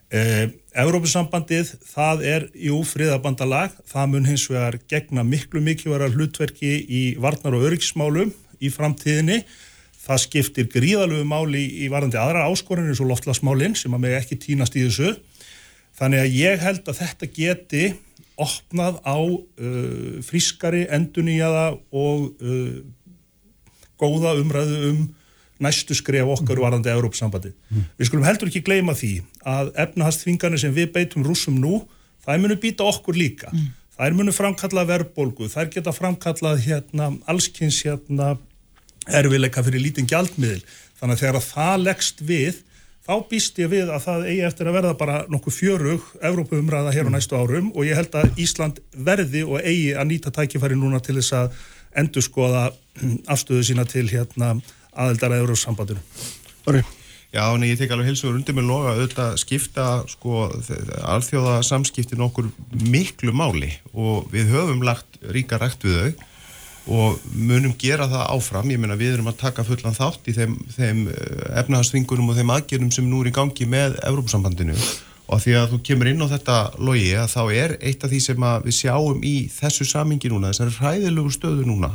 Uh, 0.09 0.48
Evrópusambandið, 0.78 1.74
það 1.85 2.22
er 2.24 2.44
jú 2.56 2.78
friðabandalag, 2.86 3.74
það 3.90 4.06
mun 4.12 4.28
hins 4.28 4.47
vegar 4.48 4.78
gegna 4.89 5.24
miklu 5.26 5.60
mikilværa 5.60 6.09
hlutverki 6.14 6.70
í 6.80 7.02
varnar 7.20 7.56
og 7.59 7.66
öryggismálum 7.68 8.30
í 8.64 8.70
framtíðinni. 8.72 9.43
Það 10.09 10.22
skiptir 10.22 10.70
gríðalögu 10.72 11.26
máli 11.28 11.66
í, 11.82 11.90
varandi 11.93 12.16
aðra 12.16 12.47
áskorinni 12.48 12.94
eins 12.94 13.02
og 13.05 13.10
loftlasmálinn 13.10 13.76
sem 13.76 13.93
að 13.93 14.05
mig 14.06 14.16
ekki 14.16 14.39
týnast 14.40 14.78
í 14.80 14.86
þessu. 14.86 15.12
Þannig 15.98 16.24
að 16.24 16.39
ég 16.39 16.64
held 16.64 16.89
að 16.89 17.01
þetta 17.02 17.30
geti 17.35 17.85
opnað 18.40 19.02
á 19.05 19.18
uh, 19.18 20.18
frískari, 20.24 20.86
enduníjaða 20.94 21.66
og 21.93 22.30
uh, 22.40 22.80
góða 24.01 24.39
umræðu 24.40 24.82
um 24.93 25.06
næstu 25.62 25.97
skref 25.98 26.28
okkar 26.36 26.60
varðandi 26.62 26.93
Európsambandi. 26.93 27.52
Við 27.98 28.10
skulum 28.10 28.26
heldur 28.26 28.51
ekki 28.51 28.64
gleyma 28.66 28.94
því 28.98 29.12
að 29.47 29.72
efnahastfingarnir 29.86 30.62
sem 30.62 30.74
við 30.74 30.93
beitum 30.94 31.26
rúsum 31.26 31.59
nú, 31.59 31.82
það 32.24 32.44
munu 32.44 32.59
býta 32.62 32.86
okkur 32.86 33.18
líka. 33.18 33.52
Þær 33.98 34.14
munu 34.14 34.35
framkalla 34.35 34.85
verðbólgu, 34.86 35.48
þær 35.51 35.72
geta 35.74 35.94
framkallað 35.94 36.62
hérna, 36.68 37.10
allskins 37.26 37.80
hérna, 37.82 38.36
erfileika 39.09 39.64
fyrir 39.66 39.82
lítinn 39.82 40.06
gjaldmiðil. 40.06 40.62
Þannig 41.01 41.16
að 41.16 41.22
þegar 41.24 41.39
að 41.40 41.48
það 41.48 41.85
leggst 41.86 42.22
við, 42.28 42.62
þá 43.09 43.14
býst 43.30 43.59
ég 43.59 43.70
við 43.72 43.90
að 43.90 44.05
það 44.05 44.26
eigi 44.28 44.44
eftir 44.47 44.68
að 44.68 44.76
verða 44.78 44.94
bara 45.01 45.18
nokkuð 45.32 45.55
fjörug 45.56 46.09
Evrópaumræða 46.28 46.93
hér 46.93 47.09
á 47.09 47.14
næstu 47.14 47.39
árum 47.40 47.70
og 47.72 47.86
ég 47.89 47.97
held 47.97 48.14
að 48.20 48.43
Ísland 48.43 48.82
verði 48.93 49.47
og 49.48 49.62
eigi 49.62 49.94
að 49.97 50.10
nýta 50.10 50.32
tækifæri 50.35 50.76
núna 50.76 51.01
til 51.01 51.16
þess 51.16 51.36
að 51.39 51.62
endurskoða 52.02 52.66
afstöðu 53.32 53.64
sína 53.64 53.86
til 53.89 54.05
hérna 54.12 54.59
aðeldar 54.98 55.34
að 55.34 55.44
Európsambandinu. 55.44 56.04
Orri. 56.68 56.84
Já, 57.28 57.42
en 57.52 57.64
ég 57.66 57.76
tek 57.76 57.90
alveg 57.92 58.08
heilsugur 58.08 58.38
undir 58.38 58.56
með 58.56 58.70
loga 58.70 58.94
auðvitað 58.94 59.34
skipta 59.42 59.86
sko 60.08 60.46
alþjóða 61.04 61.58
samskiptin 61.66 62.24
okkur 62.24 62.48
miklu 62.88 63.34
máli 63.36 63.68
og 63.92 64.30
við 64.32 64.54
höfum 64.54 64.80
lagt 64.86 65.20
ríka 65.28 65.58
rætt 65.60 65.84
við 65.84 65.98
þau 66.00 66.24
og 66.88 67.18
munum 67.36 67.74
gera 67.76 68.06
það 68.08 68.30
áfram, 68.32 68.70
ég 68.72 68.80
meina 68.80 68.96
við 68.96 69.18
erum 69.18 69.28
að 69.28 69.42
taka 69.42 69.64
fullan 69.66 69.96
þátt 69.96 70.30
í 70.32 70.34
þeim, 70.38 70.54
þeim 70.72 71.02
efnahagsþvingunum 71.60 72.32
og 72.32 72.38
þeim 72.38 72.52
aðgerðum 72.54 72.94
sem 72.96 73.10
nú 73.10 73.20
er 73.20 73.28
í 73.28 73.34
gangi 73.36 73.68
með 73.68 73.98
Evrópusambandinu 74.08 74.76
og 75.28 75.42
því 75.44 75.56
að 75.60 75.74
þú 75.74 75.80
kemur 75.84 76.08
inn 76.08 76.24
á 76.24 76.32
þetta 76.32 76.58
logi 76.80 77.10
að 77.12 77.34
þá 77.34 77.42
er 77.52 77.74
eitt 77.82 78.06
af 78.06 78.12
því 78.14 78.22
sem 78.24 78.46
við 78.64 78.78
sjáum 78.78 79.20
í 79.20 79.34
þessu 79.52 79.84
samingi 79.84 80.32
núna, 80.32 80.54
þessari 80.54 80.78
hræðilegu 80.78 81.34
stöðu 81.34 81.68
núna 81.68 81.92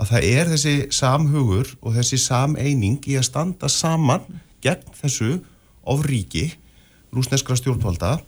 að 0.00 0.10
það 0.12 0.26
er 0.32 0.50
þessi 0.52 0.74
samhugur 0.94 1.70
og 1.80 1.96
þessi 1.96 2.18
sameining 2.18 3.00
í 3.06 3.16
að 3.20 3.28
standa 3.28 3.68
saman 3.68 4.24
gegn 4.64 4.98
þessu 5.00 5.38
ofríki 5.82 6.52
rúsneskra 7.12 7.56
stjórnvalda 7.58 8.18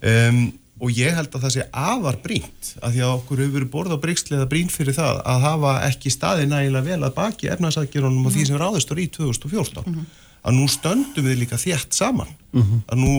um, 0.00 0.44
og 0.82 0.90
ég 0.90 1.14
held 1.14 1.30
að 1.30 1.46
það 1.46 1.54
sé 1.54 1.64
afar 1.70 2.18
brínt 2.24 2.70
að 2.82 2.96
því 2.96 3.02
að 3.04 3.14
okkur 3.14 3.42
hefur 3.42 3.56
verið 3.58 3.72
borð 3.72 3.94
á 3.94 3.98
bríkslega 4.02 4.48
brínt 4.50 4.74
fyrir 4.74 4.96
það 4.96 5.20
að 5.30 5.46
hafa 5.46 5.74
ekki 5.88 6.12
staði 6.12 6.48
nægilega 6.50 6.88
vel 6.88 7.06
að 7.06 7.16
baki 7.18 7.50
efnaðsakjörunum 7.54 8.18
mm 8.18 8.24
-hmm. 8.24 8.32
og 8.32 8.34
því 8.34 8.46
sem 8.48 8.60
ráðistur 8.60 8.98
í 8.98 9.06
2014 9.08 9.84
mm 9.86 9.94
-hmm. 9.94 10.06
að 10.42 10.56
nú 10.58 10.68
stöndum 10.68 11.26
við 11.28 11.38
líka 11.42 11.56
þétt 11.56 11.92
saman 11.94 12.28
mm 12.52 12.62
-hmm. 12.62 12.80
að 12.90 12.96
nú 12.98 13.12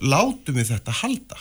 látum 0.00 0.54
við 0.54 0.70
þetta 0.72 0.92
halda 1.02 1.38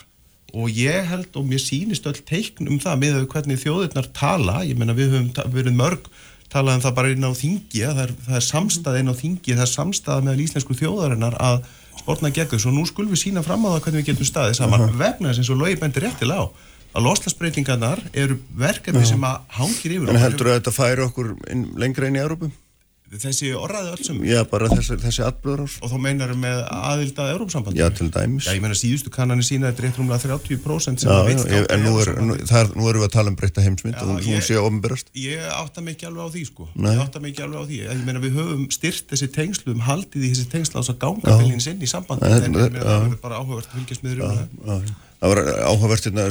og 0.54 0.72
ég 0.72 1.10
held 1.10 1.36
og 1.36 1.48
mér 1.48 1.60
sýnist 1.60 2.08
öll 2.08 2.22
teikn 2.28 2.70
um 2.72 2.80
það 2.80 3.02
með 3.02 3.20
hvernig 3.34 3.60
þjóðirnar 3.64 4.12
tala 4.16 4.62
ég 4.64 4.80
menna 4.80 4.96
við 4.96 5.12
höfum 5.16 5.54
verið 5.54 5.76
mörg 5.76 6.08
talað 6.52 6.78
um 6.78 6.84
það 6.86 6.96
bara 7.00 7.12
inn 7.12 7.28
á 7.28 7.32
þingi 7.36 7.84
það 7.84 8.04
er, 8.06 8.14
það 8.28 8.40
er 8.40 8.46
samstað 8.48 9.00
inn 9.02 9.12
á 9.12 9.16
þingi 9.20 9.58
það 9.58 9.66
er 9.66 9.74
samstað 9.74 10.24
með 10.24 10.44
íslensku 10.46 10.78
þjóðarinnar 10.80 11.36
að 11.44 11.60
spórna 11.98 12.32
gegn 12.32 12.52
þessu 12.54 12.72
og 12.72 12.78
nú 12.78 12.86
skulum 12.88 13.12
við 13.12 13.24
sína 13.26 13.44
fram 13.44 13.66
á 13.68 13.76
það 13.76 13.82
hvernig 13.84 14.04
við 14.04 14.10
getum 14.12 14.30
staðið 14.30 14.60
saman 14.62 14.86
uh 14.86 14.88
-huh. 14.88 15.00
vegna 15.02 15.30
þess 15.30 15.42
eins 15.44 15.52
og 15.52 15.60
logi 15.60 15.80
bendir 15.82 16.08
réttilega 16.08 16.46
á 16.46 16.46
að 16.96 17.04
loslasbreytingarnar 17.04 18.00
eru 18.14 18.40
verkefni 18.56 19.02
uh 19.02 19.04
-huh. 19.04 19.10
sem 19.10 19.24
að 19.24 19.38
hangir 19.60 19.92
yfir 19.92 20.10
En 20.10 20.24
heldur 20.24 20.48
að 20.48 20.58
þetta 20.60 20.72
færi 20.72 21.02
okkur 21.04 21.36
lengra 21.76 22.08
inn 22.08 22.16
í 22.16 22.24
Európa? 22.24 22.50
Þessi 23.08 23.54
orraði 23.56 23.92
öll 23.94 24.04
sem 24.04 24.18
Já, 24.28 24.42
bara 24.52 24.68
þessi, 24.68 24.98
þessi 25.00 25.24
atbyrður 25.24 25.62
ás 25.64 25.76
Og 25.80 25.92
þá 25.94 25.98
meinar 26.04 26.32
við 26.34 26.40
með 26.42 26.58
aðildað 26.76 27.30
Európsamband 27.38 27.80
Já, 27.80 27.86
til 27.96 28.10
dæmis. 28.12 28.48
Já, 28.50 28.56
ég 28.58 28.64
meina 28.66 28.76
síðustu 28.76 29.14
kannanir 29.16 29.48
sína 29.48 29.70
þetta 29.70 29.84
er 29.84 29.88
rétt 29.88 30.00
rúmlega 30.02 30.20
30% 30.26 31.04
sem 31.04 31.08
já, 31.08 31.16
að 31.16 31.30
veit 31.30 31.72
En 31.72 31.86
nú, 31.86 31.94
er, 32.04 32.12
nú, 32.20 32.36
er, 32.36 32.74
nú 32.76 32.90
erum 32.92 33.04
við 33.04 33.08
að 33.08 33.14
tala 33.16 33.32
um 33.32 33.40
breytta 33.40 33.64
heimsmynd 33.64 33.96
og 34.04 34.12
hún 34.28 34.44
sé 34.44 34.60
að 34.60 34.68
ofnbærast 34.68 35.12
Ég 35.24 35.48
átta 35.56 35.84
mikið 35.88 36.10
alveg 36.12 36.28
á 36.28 36.30
því, 36.36 36.46
sko. 36.52 36.68
Nei. 36.76 36.92
Ég 36.92 37.04
átta 37.06 37.24
mikið 37.24 37.48
alveg 37.48 37.64
á 37.64 37.66
því. 37.72 37.82
Ég 37.88 38.06
meina 38.10 38.24
við 38.24 38.40
höfum 38.42 38.68
styrt 38.76 39.12
þessi 39.14 39.32
tengslu 39.40 39.76
um 39.78 39.84
haldið 39.88 40.28
í 40.28 40.34
þessi 40.34 40.50
tengslu 40.52 40.76
á 40.76 40.80
þess 40.84 40.96
að 40.98 41.02
ganga 41.06 41.38
til 41.40 41.52
hins 41.54 41.70
inn 41.72 41.80
í 41.80 41.90
sambandi 41.90 42.28
En 42.28 42.60
það 42.60 43.08
er 43.08 43.20
bara 43.24 43.40
áhugavert 43.40 43.72
að 43.72 43.80
fylgjast 43.80 44.04
með 44.04 44.26
Það 45.18 45.32
var 45.32 45.40
áhugavert 45.66 46.12
hérna 46.12 46.28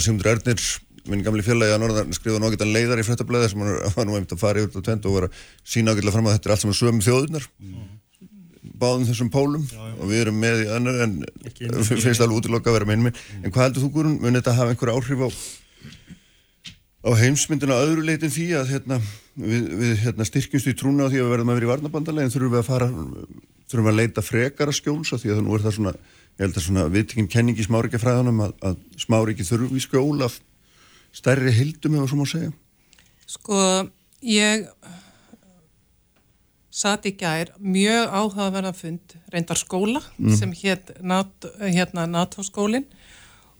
minn 1.10 1.24
gamli 1.26 1.44
fjölaði 1.44 1.74
að 1.74 1.82
Norðan 1.82 2.16
skrifa 2.16 2.40
nákvæmlega 2.42 2.72
leiðar 2.72 3.02
í 3.02 3.04
frettablaði 3.06 3.50
sem 3.52 3.62
hann 3.66 3.96
var 3.96 4.08
nú 4.08 4.16
einmitt 4.16 4.34
að 4.34 4.42
fara 4.42 4.62
yfir 4.62 4.80
og 4.80 4.86
tvent 4.86 5.06
og 5.08 5.16
var 5.16 5.28
að 5.28 5.44
sína 5.64 5.94
ákveðlega 5.94 6.16
fram 6.16 6.30
að 6.30 6.36
þetta 6.36 6.48
er 6.48 6.54
allt 6.54 6.64
saman 6.64 6.78
sögum 6.80 7.02
þjóðunar 7.06 7.46
mm. 7.60 7.84
báðum 8.82 9.06
þessum 9.10 9.30
pólum 9.34 9.68
já, 9.70 9.78
já. 9.78 9.92
og 9.96 10.10
við 10.10 10.24
erum 10.24 10.40
með 10.42 10.64
í 10.64 10.70
annar 10.76 11.02
en 11.06 11.18
finnst 11.90 12.24
alveg 12.24 12.40
útiloka 12.40 12.72
að 12.72 12.78
vera 12.78 12.88
með 12.90 12.98
einminn 12.98 13.16
mm. 13.16 13.44
en 13.44 13.54
hvað 13.54 13.68
heldur 13.68 13.86
þú 13.86 13.92
Guðrun, 13.96 14.18
mun 14.24 14.40
þetta 14.40 14.56
hafa 14.58 14.74
einhver 14.74 14.94
áhrif 14.94 15.26
á, 15.26 15.28
á 17.06 17.10
heimsmyndina 17.22 17.80
öðru 17.86 18.06
leitin 18.06 18.34
því 18.34 18.48
að 18.60 18.72
hérna, 18.74 19.00
við, 19.38 19.68
við 19.82 19.94
hérna, 20.04 20.28
styrkjumst 20.28 20.72
í 20.72 20.76
trúna 20.78 21.06
á 21.06 21.10
því 21.10 21.22
að 21.22 21.28
við 21.28 21.34
verðum 21.36 21.52
að 21.52 21.60
vera 21.60 21.68
í 21.68 21.72
varnabandalegin 21.74 22.34
þurfum 22.34 22.56
við 22.56 22.62
að 22.64 22.70
fara 22.70 22.90
þurfum 23.70 23.90
að 23.90 23.98
leita 24.00 24.24
frekara 24.24 24.74
skjóls 24.74 25.14
því 25.14 25.34
að 25.34 25.42
nú 25.44 25.56
er 25.56 25.64
það 25.64 25.76
svona, 25.78 25.92
ég 26.36 26.44
held 26.44 26.58
að 26.58 26.66
svona 26.66 26.84
viðtingin 26.92 27.30
kenningi 27.30 27.66
smárikafræðanum 27.66 28.42
að, 28.44 28.52
að 28.70 28.76
smáriki 29.02 29.46
þurfi 29.46 29.82
skjól 29.82 30.26
af 30.26 30.38
stærri 31.16 31.52
hildum 31.54 31.96
eða 31.98 32.10
svo 32.10 32.20
má 32.20 32.28
segja? 32.28 32.52
Sko, 33.26 33.58
ég 34.22 34.68
satt 36.76 37.06
í 37.08 37.14
gær 37.16 37.54
mjög 37.56 38.10
áhugaverða 38.12 38.72
fund 38.76 39.16
reyndar 39.32 39.58
skóla 39.58 40.02
mm. 40.18 40.34
sem 40.36 40.52
hétt 40.60 40.92
NATO, 41.00 41.50
hérna 41.62 42.04
NATO 42.10 42.44
skólin 42.44 42.84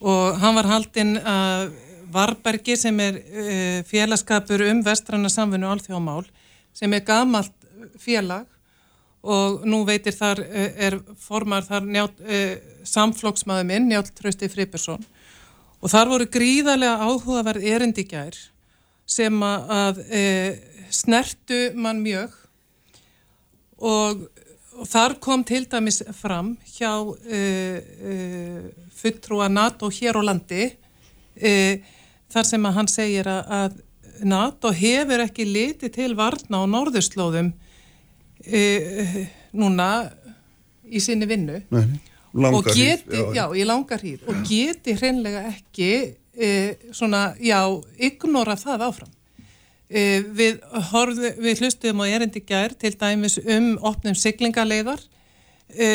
og 0.04 0.36
hann 0.42 0.58
var 0.58 0.68
haldinn 0.74 1.16
að 1.22 1.72
Varbergi 2.12 2.76
sem 2.78 2.98
er 3.02 3.16
uh, 3.18 3.78
félagskapur 3.88 4.62
um 4.68 4.82
vestranna 4.86 5.30
samfunnu 5.32 5.66
alþjóðamál 5.72 6.28
sem 6.76 6.92
er 6.92 7.02
gamalt 7.08 7.56
félag 7.98 8.44
og 9.26 9.64
nú 9.66 9.80
veitir 9.88 10.14
þar 10.14 10.44
uh, 10.44 10.68
er 10.76 11.00
formar 11.18 11.64
þar 11.66 11.88
samflóksmaður 12.86 13.66
minn 13.72 13.88
Njátt 13.90 14.12
Trausti 14.14 14.52
Fribersson 14.52 15.02
og 15.82 15.92
þar 15.92 16.12
voru 16.12 16.28
gríðarlega 16.32 17.06
áhugaverð 17.06 17.66
erindíkjær 17.74 18.38
sem 19.06 19.42
að 19.46 20.00
e, 20.10 20.24
snertu 20.90 21.60
mann 21.78 22.00
mjög. 22.02 22.32
Og, 23.76 24.24
og 24.80 24.88
þar 24.88 25.18
kom 25.22 25.44
til 25.46 25.66
dæmis 25.70 26.00
fram 26.16 26.54
hjá 26.76 26.90
e, 27.28 27.40
e, 27.40 28.16
fulltrúa 28.96 29.50
NATO 29.52 29.90
hér 29.92 30.16
á 30.16 30.22
landi 30.24 30.70
e, 31.36 31.52
þar 32.32 32.48
sem 32.48 32.66
að 32.66 32.76
hann 32.80 32.90
segir 32.90 33.28
að, 33.30 33.52
að 33.60 34.24
NATO 34.26 34.72
hefur 34.72 35.26
ekki 35.26 35.44
litið 35.44 35.92
til 35.92 36.12
varna 36.16 36.64
á 36.64 36.72
norðurslóðum 36.72 37.52
e, 38.48 38.62
núna 39.52 39.90
í 40.88 41.02
sinni 41.04 41.28
vinnu. 41.28 41.60
Nei 41.68 42.15
og 42.36 42.68
geti, 42.68 43.16
já, 43.16 43.34
já, 43.34 43.44
í 43.56 43.64
langar 43.66 44.02
hýr. 44.04 44.22
Og 44.28 44.40
geti 44.46 44.94
hreinlega 44.96 45.46
ekki 45.50 45.90
e, 46.36 46.48
svona, 46.92 47.30
já, 47.40 47.60
ignora 47.96 48.56
það 48.60 48.86
áfram. 48.90 49.12
E, 49.86 50.22
við, 50.36 50.58
horfðu, 50.90 51.32
við 51.40 51.62
hlustuðum 51.62 52.02
á 52.02 52.06
erindi 52.10 52.42
gær 52.44 52.74
til 52.76 52.92
dæmis 52.98 53.38
um 53.40 53.76
opnum 53.86 54.16
siglingaleiðar. 54.18 55.00
E, 55.72 55.88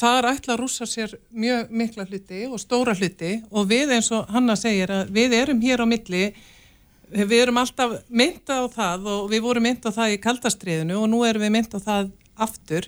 þar 0.00 0.30
ætla 0.34 0.56
rúsa 0.58 0.88
sér 0.88 1.16
mjög 1.30 1.70
mikla 1.70 2.06
hluti 2.08 2.46
og 2.48 2.60
stóra 2.62 2.96
hluti. 2.96 3.38
Og 3.50 3.68
við 3.70 3.96
eins 3.96 4.10
og 4.14 4.28
Hanna 4.32 4.56
segir 4.58 4.92
að 4.92 5.14
við 5.16 5.36
erum 5.40 5.62
hér 5.64 5.84
á 5.84 5.86
milli. 5.88 6.24
Við 7.10 7.38
erum 7.40 7.58
alltaf 7.58 7.96
mynda 8.06 8.62
á 8.62 8.64
það 8.70 9.08
og 9.10 9.30
við 9.32 9.46
vorum 9.46 9.64
mynda 9.66 9.90
á 9.90 9.96
það 9.96 10.12
í 10.14 10.20
kaldastriðinu 10.22 11.00
og 11.00 11.08
nú 11.10 11.24
erum 11.26 11.42
við 11.42 11.56
mynda 11.56 11.80
á 11.80 11.86
það 11.88 12.12
aftur 12.40 12.86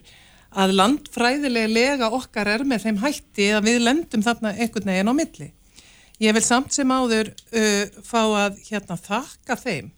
að 0.52 0.76
landfræðilega 0.76 1.72
lega 1.72 2.10
okkar 2.12 2.50
er 2.52 2.64
með 2.68 2.86
þeim 2.86 3.00
hætti 3.02 3.48
að 3.56 3.66
við 3.70 3.82
lendum 3.86 4.24
þarna 4.24 4.54
einhvern 4.56 4.92
veginn 4.92 5.12
á 5.12 5.14
milli. 5.16 5.48
Ég 6.22 6.36
vil 6.36 6.44
samt 6.44 6.74
sem 6.74 6.92
áður 6.92 7.32
uh, 7.32 7.84
fá 8.04 8.22
að 8.44 8.60
hérna 8.68 8.98
þakka 9.00 9.58
þeim 9.58 9.90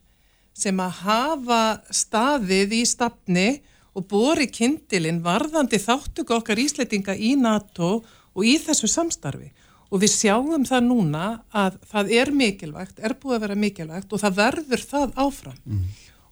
sem 0.55 0.79
að 0.81 1.01
hafa 1.03 1.63
staðið 1.91 2.77
í 2.79 2.83
stafni 2.87 3.49
og 3.95 4.07
bori 4.11 4.47
kindilinn 4.51 5.23
varðandi 5.25 5.81
þáttuk 5.83 6.31
okkar 6.37 6.61
ísleitinga 6.63 7.17
í 7.19 7.35
NATO 7.39 7.99
og 8.35 8.47
í 8.47 8.57
þessu 8.63 8.91
samstarfi. 8.91 9.51
Og 9.95 10.01
við 10.03 10.15
sjáum 10.15 10.65
það 10.67 10.87
núna 10.89 11.27
að 11.55 11.77
það 11.91 12.15
er 12.17 12.31
mikilvægt, 12.35 12.99
er 12.99 13.15
búið 13.21 13.37
að 13.37 13.45
vera 13.45 13.59
mikilvægt 13.59 14.15
og 14.15 14.23
það 14.23 14.39
verður 14.41 14.87
það 14.91 15.13
áfram. 15.23 15.59
Mm. 15.67 15.85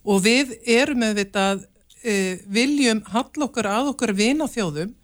Og 0.02 0.24
við 0.24 0.56
erum 0.66 1.04
þetta 1.18 1.44
uh, 2.02 2.38
viljum 2.46 3.02
hall 3.12 3.46
okkur 3.48 3.68
að 3.70 3.92
okkur 3.92 4.14
vina 4.18 4.48
þjóðum 4.50 4.94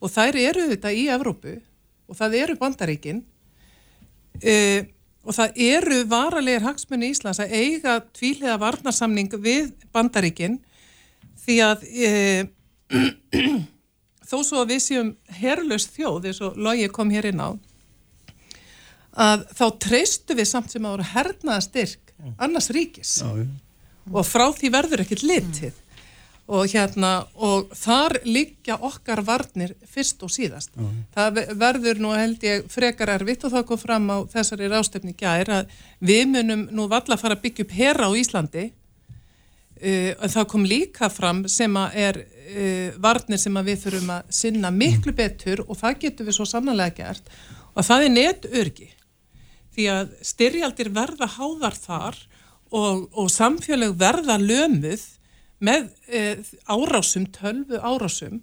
og 0.00 0.12
þær 0.12 0.38
eru 0.40 0.66
þetta 0.72 0.92
í 0.92 1.06
Evrópu 1.12 1.56
og 2.06 2.18
það 2.18 2.38
eru 2.42 2.58
bandaríkin 2.60 3.22
uh, 4.42 4.82
og 5.26 5.34
það 5.34 5.60
eru 5.66 6.02
varalegir 6.10 6.66
hagsmunni 6.66 7.10
í 7.10 7.14
Íslands 7.16 7.42
að 7.42 7.54
eiga 7.58 7.98
tvílega 8.14 8.58
varnarsamning 8.62 9.32
við 9.42 9.72
bandaríkin 9.94 10.60
því 11.44 11.56
að 11.66 11.86
uh, 12.10 12.42
þó 14.28 14.36
svo 14.42 14.62
að 14.62 14.74
við 14.74 14.84
séum 14.84 15.14
herrlöst 15.40 15.94
þjóð 15.96 16.30
eins 16.30 16.42
og 16.44 16.58
Lógi 16.58 16.90
kom 16.94 17.10
hér 17.14 17.30
inn 17.32 17.42
á 17.42 17.50
að 19.16 19.46
þá 19.56 19.66
treystu 19.80 20.36
við 20.36 20.48
samt 20.50 20.72
sem 20.72 20.84
að 20.84 20.98
voru 20.98 21.08
hernaða 21.14 21.62
styrk 21.64 22.12
annars 22.42 22.68
ríkis. 22.74 23.18
Já, 23.22 23.46
og 24.12 24.26
frá 24.28 24.46
því 24.54 24.70
verður 24.74 25.02
ekkert 25.04 25.24
litið 25.26 25.78
og 26.46 26.70
hérna 26.70 27.26
og 27.42 27.72
þar 27.74 28.20
liggja 28.24 28.76
okkar 28.86 29.24
varnir 29.26 29.74
fyrst 29.90 30.22
og 30.22 30.30
síðast. 30.30 30.70
Uh 30.76 30.84
-huh. 30.84 31.02
Það 31.14 31.58
verður 31.58 31.98
nú 31.98 32.14
held 32.14 32.42
ég 32.42 32.68
frekar 32.70 33.08
erfitt 33.08 33.44
og 33.44 33.52
það 33.52 33.66
kom 33.66 33.78
fram 33.78 34.10
á 34.10 34.18
þessari 34.30 34.68
rástefni 34.68 35.14
gær 35.16 35.48
að 35.48 35.66
við 36.00 36.26
munum 36.26 36.68
nú 36.70 36.88
valla 36.88 37.16
fara 37.16 37.34
að 37.34 37.42
byggja 37.42 37.64
upp 37.64 37.72
herra 37.72 38.06
á 38.06 38.12
Íslandi 38.14 38.72
uh, 39.82 40.28
það 40.28 40.48
kom 40.48 40.64
líka 40.64 41.08
fram 41.08 41.48
sem 41.48 41.76
að 41.76 41.90
er 41.94 42.20
uh, 42.56 42.90
varnir 43.02 43.38
sem 43.38 43.56
að 43.56 43.64
við 43.64 43.82
þurfum 43.84 44.10
að 44.10 44.22
sinna 44.30 44.70
miklu 44.70 45.12
betur 45.12 45.64
og 45.66 45.76
það 45.76 45.98
getur 46.00 46.26
við 46.26 46.38
svo 46.38 46.44
sannlega 46.44 46.94
gert 46.94 47.30
og 47.74 47.84
það 47.84 48.04
er 48.04 48.14
netörgi 48.14 48.88
því 49.76 49.88
að 49.92 50.14
styrjaldir 50.22 50.92
verða 50.94 51.28
háðar 51.36 51.76
þar 51.76 52.16
og, 52.70 53.08
og 53.12 53.28
samfélag 53.30 53.96
verða 53.98 54.38
lömuð 54.40 55.15
með 55.62 55.88
e, 56.08 56.22
árásum, 56.68 57.26
tölvu 57.32 57.80
árásum 57.80 58.40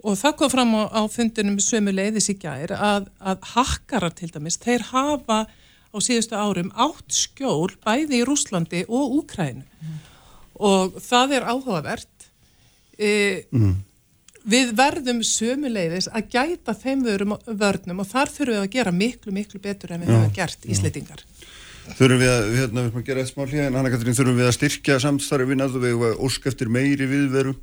og 0.00 0.16
það 0.16 0.36
kom 0.38 0.52
fram 0.52 0.74
á, 0.76 0.82
á 0.92 1.02
fundinum 1.12 1.58
sömu 1.60 1.92
leiðis 1.92 2.30
í 2.32 2.36
gær 2.40 2.72
að, 2.76 3.10
að 3.20 3.44
hakkarar 3.54 4.14
til 4.16 4.30
dæmis, 4.32 4.60
þeir 4.60 4.86
hafa 4.92 5.44
á 5.90 5.96
síðustu 5.98 6.38
árum 6.38 6.72
átt 6.78 7.12
skjól 7.14 7.72
bæði 7.84 8.20
í 8.20 8.24
Rúslandi 8.28 8.84
og 8.88 9.20
Úkrænu 9.20 9.64
mm. 9.64 10.00
og 10.62 10.98
það 11.02 11.36
er 11.38 11.48
áhugavert 11.50 12.28
e, 12.96 13.10
mm. 13.50 13.74
við 14.44 14.74
verðum 14.78 15.24
sömu 15.26 15.72
leiðis 15.72 16.10
að 16.12 16.30
gæta 16.36 16.76
þeim 16.76 17.06
vörnum 17.48 18.04
og 18.04 18.10
þar 18.12 18.32
þurfum 18.36 18.54
við 18.54 18.62
að 18.62 18.72
gera 18.76 18.94
miklu 18.94 19.34
miklu 19.34 19.62
betur 19.64 19.96
en 19.96 20.04
við 20.04 20.14
hefum 20.14 20.36
gert 20.36 20.68
íslitingar 20.70 21.24
Þurfum 21.98 22.20
við 22.20 22.30
að, 22.30 22.46
hérna, 22.56 22.82
við 22.82 22.88
erum 22.88 23.00
að 23.00 23.06
gera 23.08 23.22
eitt 23.22 23.30
smá 23.30 23.42
hlýja 23.44 23.66
en 23.68 23.76
Anna 23.80 23.90
Katrín, 23.92 24.16
þurfum 24.16 24.38
við 24.40 24.48
að 24.48 24.56
styrkja 24.56 24.98
samstarfi 25.02 25.48
við 25.50 25.60
náðu 25.60 25.82
við 25.84 26.04
ósk 26.26 26.48
eftir 26.50 26.70
meiri 26.72 27.08
viðveru 27.10 27.54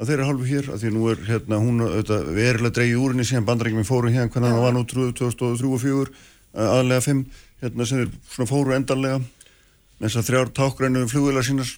að 0.00 0.10
þeirra 0.10 0.28
hálfu 0.30 0.48
hér, 0.48 0.70
að 0.72 0.82
því 0.82 0.92
nú 0.94 1.10
er 1.12 1.20
hérna 1.28 1.60
hún 1.62 1.84
auðvitað 1.84 2.30
verilega 2.38 2.76
dreigið 2.78 3.02
úr 3.02 3.14
henni 3.14 3.26
síðan 3.28 3.46
bandarækjum 3.50 3.86
fóru 3.86 4.10
hérna 4.14 4.32
hvernig 4.32 4.54
hann 4.54 4.64
var 4.64 4.74
nú 4.74 4.82
2003 4.88 5.28
og 5.28 5.60
2004 5.60 6.16
aðlega 6.64 7.04
5, 7.06 7.22
hérna 7.62 7.86
sem 7.88 8.02
er 8.02 8.10
svona 8.32 8.50
fóru 8.50 8.74
endarlega 8.78 9.20
með 9.20 10.08
þess 10.08 10.22
að 10.22 10.28
þrjár 10.30 10.50
tákgrænu 10.58 11.04
flugvila 11.12 11.44
sínar. 11.46 11.70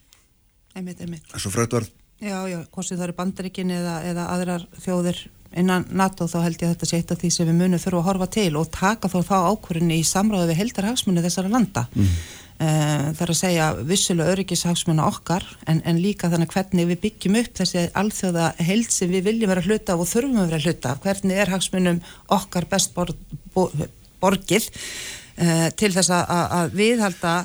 Einmitt, 0.75 1.03
einmitt. 1.05 1.29
þessu 1.35 1.53
frætvarð 1.53 1.93
Já, 2.23 2.39
já, 2.47 2.61
hvort 2.71 2.87
sem 2.87 2.97
það 2.97 3.09
eru 3.09 3.17
bandaríkin 3.19 3.73
eða, 3.75 3.95
eða 4.07 4.29
aðrar 4.33 4.63
þjóðir 4.81 5.19
innan 5.59 5.85
NATO 5.95 6.29
þá 6.31 6.39
held 6.45 6.63
ég 6.63 6.69
að 6.69 6.73
þetta 6.75 6.89
sé 6.89 7.01
eitt 7.01 7.13
af 7.15 7.21
því 7.21 7.31
sem 7.35 7.49
við 7.51 7.59
munum 7.59 7.83
þurfa 7.83 8.01
að 8.01 8.09
horfa 8.09 8.29
til 8.37 8.49
og 8.61 8.71
taka 8.75 9.11
þó 9.13 9.19
þá 9.27 9.37
ákvörðinni 9.53 9.99
í 10.01 10.07
samráðu 10.09 10.51
við 10.51 10.61
heldarhagsmunni 10.63 11.25
þessara 11.25 11.53
landa 11.53 11.85
mm. 11.95 12.13
uh, 12.59 13.07
það 13.15 13.25
er 13.27 13.33
að 13.35 13.41
segja 13.41 13.71
vissulega 13.93 14.35
öryggishagsmunna 14.35 15.09
okkar 15.11 15.49
en, 15.71 15.83
en 15.87 16.01
líka 16.03 16.31
þannig 16.33 16.55
hvernig 16.55 16.91
við 16.93 17.03
byggjum 17.07 17.41
upp 17.43 17.59
þessi 17.63 17.87
alþjóða 18.03 18.53
held 18.69 18.95
sem 18.95 19.13
við 19.15 19.29
viljum 19.31 19.55
vera 19.55 19.67
hluta 19.67 19.99
og 19.99 20.11
þurfum 20.11 20.43
að 20.43 20.53
vera 20.53 20.65
hluta 20.69 20.97
hvernig 21.05 21.43
er 21.45 21.55
hagsmunum 21.55 22.01
okkar 22.39 22.69
best 22.71 22.95
bor, 22.97 23.15
bor, 23.57 23.75
borgið 24.23 24.71
uh, 24.73 25.69
til 25.79 25.93
þess 25.95 26.15
að, 26.15 26.39
að 26.61 26.79
viðhalda 26.83 27.37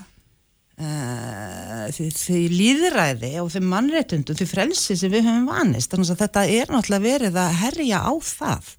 Uh, 0.80 1.90
því, 1.92 2.06
því 2.16 2.42
líðræði 2.54 3.34
og 3.42 3.50
því 3.52 3.62
mannréttundum, 3.68 4.38
því 4.40 4.46
frelsi 4.48 4.96
sem 4.96 5.12
við 5.12 5.26
höfum 5.28 5.50
vanist, 5.52 5.92
þannig 5.92 6.14
að 6.14 6.22
þetta 6.22 6.44
er 6.56 6.72
náttúrulega 6.72 7.04
verið 7.04 7.40
að 7.42 7.58
herja 7.60 8.00
á 8.00 8.14
það. 8.24 8.70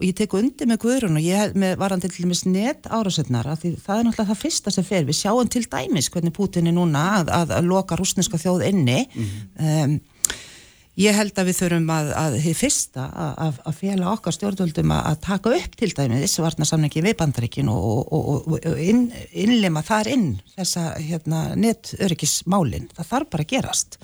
Og 0.00 0.06
ég 0.08 0.14
tek 0.16 0.36
undir 0.38 0.70
með 0.70 0.78
Guðrún 0.86 1.20
og 1.20 1.26
ég 1.26 1.52
var 1.76 1.92
hann 1.92 2.00
til 2.00 2.14
dæmis 2.14 2.46
net 2.48 2.88
árásöndnar 2.88 3.50
því 3.60 3.74
það 3.76 3.98
er 3.98 4.06
náttúrulega 4.08 4.30
það 4.30 4.40
fyrsta 4.40 4.72
sem 4.72 4.86
fer, 4.88 5.04
við 5.04 5.18
sjáum 5.18 5.50
til 5.52 5.66
dæmis 5.68 6.08
hvernig 6.14 6.32
Putin 6.38 6.70
er 6.70 6.76
núna 6.78 7.02
að, 7.18 7.34
að, 7.42 7.52
að 7.58 7.68
loka 7.74 8.00
rúsneska 8.00 8.40
þjóð 8.40 8.64
inni. 8.70 9.02
Mm 9.04 9.28
-hmm. 9.28 9.84
um, 9.84 10.00
ég 11.00 11.16
held 11.16 11.38
að 11.38 11.50
við 11.50 11.58
þurfum 11.60 11.90
að, 11.94 12.08
að 12.20 12.38
því 12.44 12.54
fyrsta 12.58 13.04
að, 13.10 13.60
að 13.68 13.76
fjela 13.80 14.08
okkar 14.12 14.36
stjórnvöldum 14.36 14.94
að, 14.94 15.02
að 15.10 15.20
taka 15.26 15.52
upp 15.58 15.76
til 15.80 15.90
dæmi 15.96 16.22
þessu 16.22 16.44
varnarsamningi 16.44 17.04
við 17.04 17.18
bandaríkin 17.20 17.70
og, 17.72 17.84
og, 18.00 18.32
og, 18.34 18.56
og 18.56 18.80
inn, 18.82 19.04
innlema 19.30 19.82
þar 19.86 20.10
inn 20.14 20.26
þessa 20.56 20.90
hérna, 20.98 21.44
netöryggismálin. 21.60 22.90
Það 22.96 23.10
þarf 23.14 23.32
bara 23.34 23.46
að 23.46 23.54
gerast. 23.54 24.00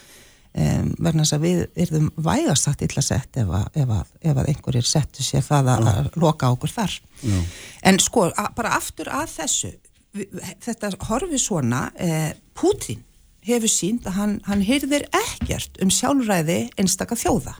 Um, 0.57 0.93
verðan 0.97 1.21
þess 1.21 1.37
að 1.37 1.43
við 1.45 1.59
erum 1.85 2.07
vægast 2.25 2.65
sagt 2.65 2.85
illa 2.87 3.03
sett 3.05 3.37
ef 3.43 3.51
að, 3.59 3.67
ef 3.77 3.91
að, 3.93 4.13
ef 4.25 4.39
að 4.41 4.47
einhverjir 4.53 4.87
settu 4.89 5.25
sér 5.27 5.45
það 5.45 5.75
að, 5.75 5.91
að 5.91 6.15
loka 6.23 6.49
okkur 6.55 6.73
þar. 6.73 6.95
Já. 7.21 7.41
en 7.91 8.01
sko, 8.01 8.31
bara 8.57 8.79
aftur 8.79 9.11
að 9.13 9.35
þessu. 9.35 9.75
Þetta 10.65 10.95
horfi 11.11 11.37
svona 11.43 11.91
eh, 12.01 12.31
Putin 12.57 13.03
hefur 13.47 13.71
sínt 13.71 14.07
að 14.09 14.19
hann, 14.19 14.35
hann 14.47 14.65
hyrðir 14.67 15.07
ekkert 15.15 15.79
um 15.83 15.93
sjálfræði 15.93 16.67
einstaka 16.81 17.19
þjóða. 17.19 17.55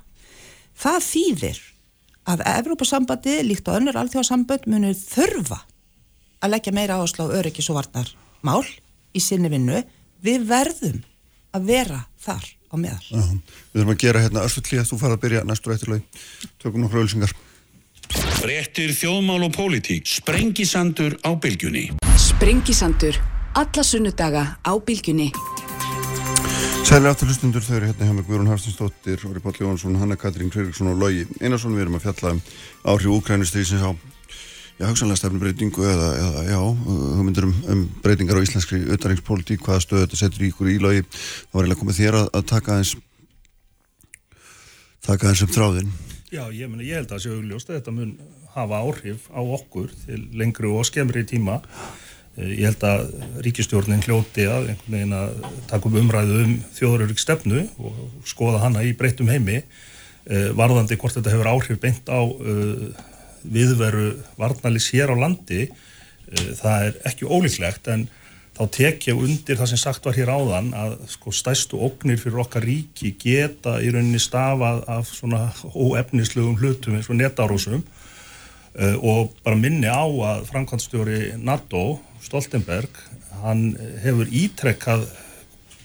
Það 0.77 1.01
þýðir 1.07 1.63
að 2.27 2.43
Evrópasambandi 2.51 3.39
líkt 3.47 3.69
á 3.71 3.77
önnur 3.79 3.99
alþjóðsambönd 4.01 4.67
munir 4.71 4.97
þurfa 4.99 5.63
að 6.43 6.53
leggja 6.53 6.75
meira 6.75 6.99
áherslu 6.99 7.29
á 7.31 7.37
öryggis 7.39 7.71
og 7.71 7.79
varnar 7.79 8.11
mál 8.45 8.67
í 9.17 9.23
sinni 9.23 9.51
vinnu. 9.53 9.83
Við 10.23 10.47
verðum 10.49 11.03
að 11.55 11.69
vera 11.71 12.03
þar 12.21 12.45
á 12.73 12.75
meðal. 12.77 13.03
Já, 13.09 13.23
við 13.73 13.81
þurfum 13.81 13.95
að 13.95 14.01
gera 14.03 14.23
hérna 14.25 14.47
össutlí 14.49 14.81
að 14.81 14.89
þú 14.91 15.01
fara 15.03 15.17
að 15.17 15.25
byrja 15.25 15.45
næstur 15.47 15.77
eftirlega. 15.77 16.25
Tökum 16.63 16.85
nokkru 16.85 17.05
ölsingar. 17.05 17.37
Frettir 18.41 18.93
þjóðmál 18.95 19.47
og 19.49 19.55
pólitík. 19.57 20.07
Sprengisandur 20.07 21.19
á 21.27 21.31
bylgjunni. 21.35 21.89
Sprengisandur. 22.21 23.19
Alla 23.57 23.87
sunnudaga 23.87 24.49
á 24.61 24.73
bylgjunni. 24.77 25.31
Sæli 26.87 27.09
aftur 27.11 27.27
hlustundur 27.27 27.65
þau 27.67 27.73
eru 27.81 27.87
hérna 27.89 28.07
hjá 28.07 28.15
mig 28.15 28.27
Guðrún 28.29 28.47
Hafstinsdóttir, 28.47 29.23
Óri 29.27 29.41
Páll 29.43 29.57
Jónsson, 29.59 29.97
Hanna 29.99 30.15
Katrín 30.15 30.53
Fredriksson 30.55 30.93
og 30.93 31.01
Lógi 31.01 31.25
Einarsson. 31.41 31.75
Við 31.75 31.83
erum 31.83 31.97
að 31.99 32.05
fjalla 32.05 32.31
um 32.37 32.43
áhrif 32.93 33.11
úkrænustrísins 33.17 33.83
á 33.83 33.91
já, 33.91 34.85
hugsanlega 34.87 35.19
stefnbreytingu 35.19 35.83
eða, 35.83 36.13
eða 36.21 36.45
já, 36.47 36.61
hugmyndir 36.63 37.49
um, 37.49 37.57
um 37.75 37.83
breytingar 38.05 38.39
á 38.39 38.47
íslenskri 38.47 38.85
auðaringspolítík, 38.87 39.67
hvaða 39.67 39.83
stöðu 39.83 40.05
þetta 40.05 40.21
setur 40.21 40.47
ykkur 40.47 40.71
í 40.71 40.79
Lógi, 40.85 41.03
þá 41.11 41.59
var 41.59 41.73
að 41.73 41.81
koma 41.83 41.99
þér 41.99 42.21
að, 42.21 42.31
að 42.39 42.47
taka 42.55 42.79
eins 42.79 42.95
taka 45.11 45.33
eins 45.33 45.43
um 45.43 45.55
þráðin 45.59 45.91
Já, 46.31 46.45
ég, 46.55 46.71
meni, 46.71 46.87
ég 46.87 47.01
held 47.01 47.11
að 47.11 47.17
það 47.17 47.25
sé 47.27 47.35
augljóst 47.35 47.69
að 47.73 47.81
þetta 47.81 47.97
mun 47.99 48.15
hafa 48.55 48.79
áhrif 48.87 49.27
á 49.35 49.43
okkur 49.43 49.91
til 50.07 50.23
lengri 50.39 50.71
og 50.71 50.87
skemmri 50.87 51.27
tíma 51.27 51.59
ég 52.37 52.67
held 52.69 52.85
að 52.85 53.07
ríkistjórnin 53.47 54.03
hljóti 54.05 54.45
að 54.45 54.73
einhvern 54.73 54.93
veginn 54.93 55.15
að 55.17 55.37
taka 55.71 55.89
um 55.89 55.99
umræðu 56.03 56.41
um 56.45 56.55
þjóðururик 56.77 57.21
stefnu 57.21 57.63
og 57.81 58.27
skoða 58.29 58.61
hana 58.67 58.85
í 58.85 58.93
breytum 58.97 59.31
heimi 59.33 59.63
eh, 59.63 60.51
varðandi 60.57 60.99
hvort 61.01 61.17
þetta 61.17 61.33
hefur 61.33 61.49
áhrif 61.55 61.81
beint 61.81 62.11
á 62.13 62.21
uh, 62.21 62.85
viðveru 63.47 64.11
varnalis 64.37 64.91
hér 64.93 65.15
á 65.15 65.17
landi. 65.17 65.69
Það 66.27 66.87
er 66.89 66.97
ekki 67.07 67.29
ólíklegt 67.31 67.87
en 67.93 68.09
þá 68.57 68.63
tek 68.75 69.05
ég 69.07 69.21
undir 69.23 69.61
það 69.61 69.71
sem 69.71 69.79
sagt 69.79 70.09
var 70.09 70.17
hér 70.17 70.33
áðan 70.35 70.73
að 70.75 70.97
sko 71.13 71.31
stæstu 71.31 71.79
ógnir 71.79 72.19
fyrir 72.19 72.41
okkar 72.43 72.67
ríki 72.67 73.13
geta 73.21 73.77
í 73.79 73.93
rauninni 73.95 74.19
stafað 74.19 74.83
af 74.91 75.13
svona 75.15 75.45
óefnislugum 75.71 76.59
hlutum 76.59 76.99
eins 76.99 77.07
og 77.13 77.21
netárósum 77.21 77.85
og 78.99 79.37
bara 79.47 79.61
minni 79.61 79.87
á 79.87 80.03
að 80.03 80.49
framkvæmstjóri 80.51 81.37
NATO 81.39 82.01
Stoltenberg 82.27 83.03
hann 83.43 83.69
hefur 84.03 84.31
ítrekkað 84.33 85.07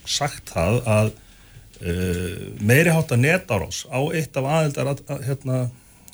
sagt 0.08 0.50
það 0.54 0.80
að 0.90 1.10
uh, 1.12 2.46
meiri 2.62 2.94
hátta 2.94 3.18
netárás 3.20 3.84
á 3.86 4.00
eitt 4.10 4.36
af 4.38 4.48
aðeldar 4.48 4.96
hérna, 5.26 5.66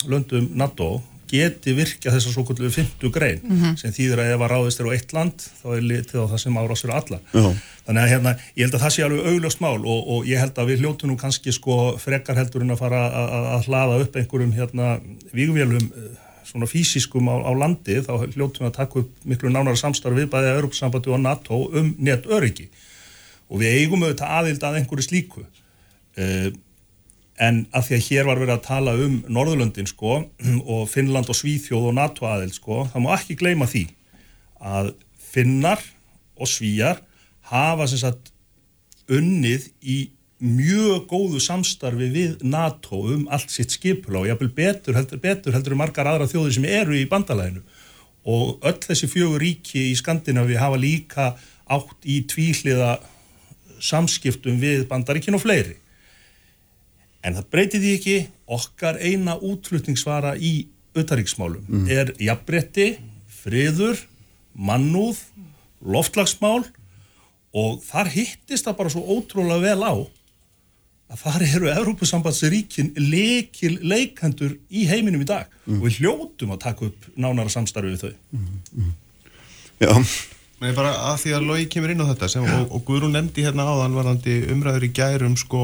löndum 0.07 0.51
NATO 0.59 0.99
geti 1.29 1.75
virkja 1.77 2.13
þess 2.13 2.29
að 2.29 2.35
svo 2.35 2.45
kvöldu 2.49 2.71
50 2.73 3.13
grein 3.13 3.41
mm 3.43 3.57
-hmm. 3.57 3.75
sem 3.77 3.93
þýðir 3.93 4.23
að 4.23 4.31
ef 4.35 4.45
að 4.45 4.53
ráðist 4.53 4.81
er 4.81 4.87
á 4.89 4.95
eitt 4.97 5.13
land 5.13 5.45
þá 5.61 5.67
er 5.77 5.83
litið 5.91 6.23
á 6.25 6.31
það 6.31 6.41
sem 6.45 6.57
árás 6.57 6.85
eru 6.85 6.95
alla 6.97 7.19
uh 7.19 7.43
-huh. 7.45 7.57
þannig 7.87 8.03
að 8.03 8.11
hérna, 8.13 8.31
ég 8.57 8.63
held 8.65 8.75
að 8.75 8.85
það 8.85 8.95
sé 8.95 9.03
alveg 9.05 9.27
augljóst 9.27 9.61
mál 9.61 9.81
og, 9.85 10.01
og 10.09 10.27
ég 10.27 10.39
held 10.41 10.57
að 10.59 10.69
við 10.71 10.81
hljótu 10.81 11.07
nú 11.07 11.17
kannski 11.17 11.53
sko 11.53 11.99
frekar 11.99 12.37
heldur 12.37 12.63
en 12.63 12.71
að 12.71 12.79
fara 12.79 13.03
að 13.57 13.67
hlaða 13.69 14.01
upp 14.03 14.17
einhverjum 14.17 14.53
hérna 14.53 15.01
vígvélum 15.33 15.93
svona 16.49 16.69
fysiskum 16.71 17.29
á, 17.29 17.37
á 17.45 17.53
landi 17.53 17.99
þá 18.05 18.13
hljóttum 18.33 18.65
við 18.65 18.71
að 18.71 18.79
taka 18.79 19.03
upp 19.03 19.27
miklu 19.29 19.53
nánara 19.53 19.79
samstarf 19.79 20.17
við 20.17 20.31
bæðið 20.33 20.53
að 20.53 20.61
Europasambandi 20.63 21.13
og 21.13 21.21
NATO 21.25 21.61
um 21.81 21.91
netöryggi. 21.99 22.69
Og 23.49 23.63
við 23.63 23.83
eigum 23.83 24.05
auðvitað 24.05 24.35
aðild 24.39 24.65
að 24.65 24.81
einhverju 24.81 25.07
slíku. 25.07 25.45
Uh, 26.19 26.49
en 27.39 27.63
að 27.71 27.89
því 27.89 27.97
að 27.97 28.07
hér 28.09 28.27
var 28.29 28.41
verið 28.41 28.55
að 28.57 28.65
tala 28.67 28.95
um 28.99 29.21
Norðurlöndin 29.31 29.89
sko 29.89 30.17
og 30.75 30.89
Finnland 30.91 31.31
og 31.31 31.39
Svíþjóð 31.39 31.91
og 31.91 31.97
NATO 31.99 32.27
aðild 32.29 32.57
sko 32.57 32.83
það 32.91 33.05
má 33.05 33.13
ekki 33.15 33.39
gleyma 33.39 33.69
því 33.71 33.85
að 34.59 34.93
Finnar 35.29 35.83
og 36.39 36.51
Svíjar 36.51 37.03
hafa 37.53 37.87
sem 37.91 38.03
sagt 38.03 38.33
unnið 39.09 39.69
í 39.81 39.99
mjög 40.39 41.09
góðu 41.11 41.41
samstarfi 41.43 42.09
við 42.15 42.45
NATO 42.47 43.01
um 43.11 43.27
allt 43.35 43.51
sitt 43.51 43.75
skipula 43.75 44.23
og 44.23 44.29
jáfnvel 44.31 44.53
betur 44.55 44.95
heldur, 44.95 45.19
betur 45.23 45.55
heldur 45.57 45.75
margar 45.79 46.07
aðra 46.07 46.29
þjóðir 46.31 46.55
sem 46.55 46.69
eru 46.71 46.95
í 46.95 47.09
bandalæðinu 47.11 47.65
og 48.29 48.67
öll 48.67 48.79
þessi 48.85 49.09
fjögur 49.11 49.43
ríki 49.43 49.89
í 49.91 49.97
Skandinavi 49.99 50.59
hafa 50.61 50.79
líka 50.79 51.33
átt 51.69 52.07
í 52.07 52.21
tvíhliða 52.31 52.99
samskiptum 53.83 54.61
við 54.63 54.87
bandaríkin 54.91 55.37
og 55.39 55.43
fleiri 55.43 55.75
en 57.27 57.35
það 57.35 57.49
breytir 57.51 57.83
því 57.83 57.95
ekki 57.99 58.19
okkar 58.59 59.01
eina 59.03 59.35
útflutningsvara 59.43 60.37
í 60.39 60.69
auðaríksmálum 60.97 61.67
mm. 61.67 61.89
er 61.91 62.13
jafnbretti, 62.23 62.93
friður 63.43 64.01
mannúð, 64.55 65.21
loftlagsmál 65.83 66.63
og 67.59 67.83
þar 67.87 68.13
hittist 68.15 68.67
það 68.67 68.79
bara 68.81 68.95
svo 68.95 69.03
ótrúlega 69.19 69.67
vel 69.67 69.83
á 69.83 69.95
að 71.09 71.21
þar 71.25 71.45
eru 71.49 71.71
Evrópusambandsríkin 71.73 72.91
leikil 73.01 73.77
leikandur 73.81 74.57
í 74.69 74.87
heiminum 74.91 75.25
í 75.25 75.29
dag 75.29 75.47
mm. 75.65 75.79
og 75.79 75.87
við 75.87 76.01
hljótum 76.03 76.57
að 76.57 76.65
taka 76.67 76.91
upp 76.91 77.07
nánara 77.17 77.53
samstarfi 77.53 77.95
við 77.95 78.03
þau 78.05 78.13
mm. 78.13 78.51
Mm. 78.83 78.93
Já 79.85 79.95
Nei, 80.59 80.73
bara 80.75 80.91
að 81.13 81.21
því 81.23 81.33
að 81.37 81.45
Lógi 81.47 81.67
kemur 81.71 81.93
inn 81.93 82.03
á 82.03 82.09
þetta 82.09 82.29
sem, 82.33 82.43
og, 82.43 82.73
og 82.75 82.81
Guðrún 82.89 83.13
nefndi 83.15 83.45
hérna 83.47 83.69
áðan 83.71 83.95
varðandi 83.95 84.33
umræður 84.51 84.89
í 84.89 84.91
gærum 84.91 85.37
sko 85.39 85.61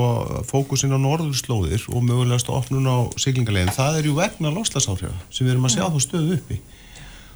fókusin 0.46 0.94
á 0.94 0.98
norðurslóðir 1.02 1.88
og 1.90 2.04
mögulegast 2.06 2.50
opnun 2.54 2.86
á 2.86 3.10
siglingalegin, 3.18 3.74
það 3.74 3.98
er 3.98 4.06
ju 4.06 4.14
vegna 4.14 4.52
loslasáhrif 4.54 5.16
sem 5.34 5.48
við 5.48 5.56
erum 5.56 5.66
að 5.66 5.74
sjá 5.74 5.82
þá 5.88 5.98
stöðu 6.04 6.36
uppi 6.38 6.60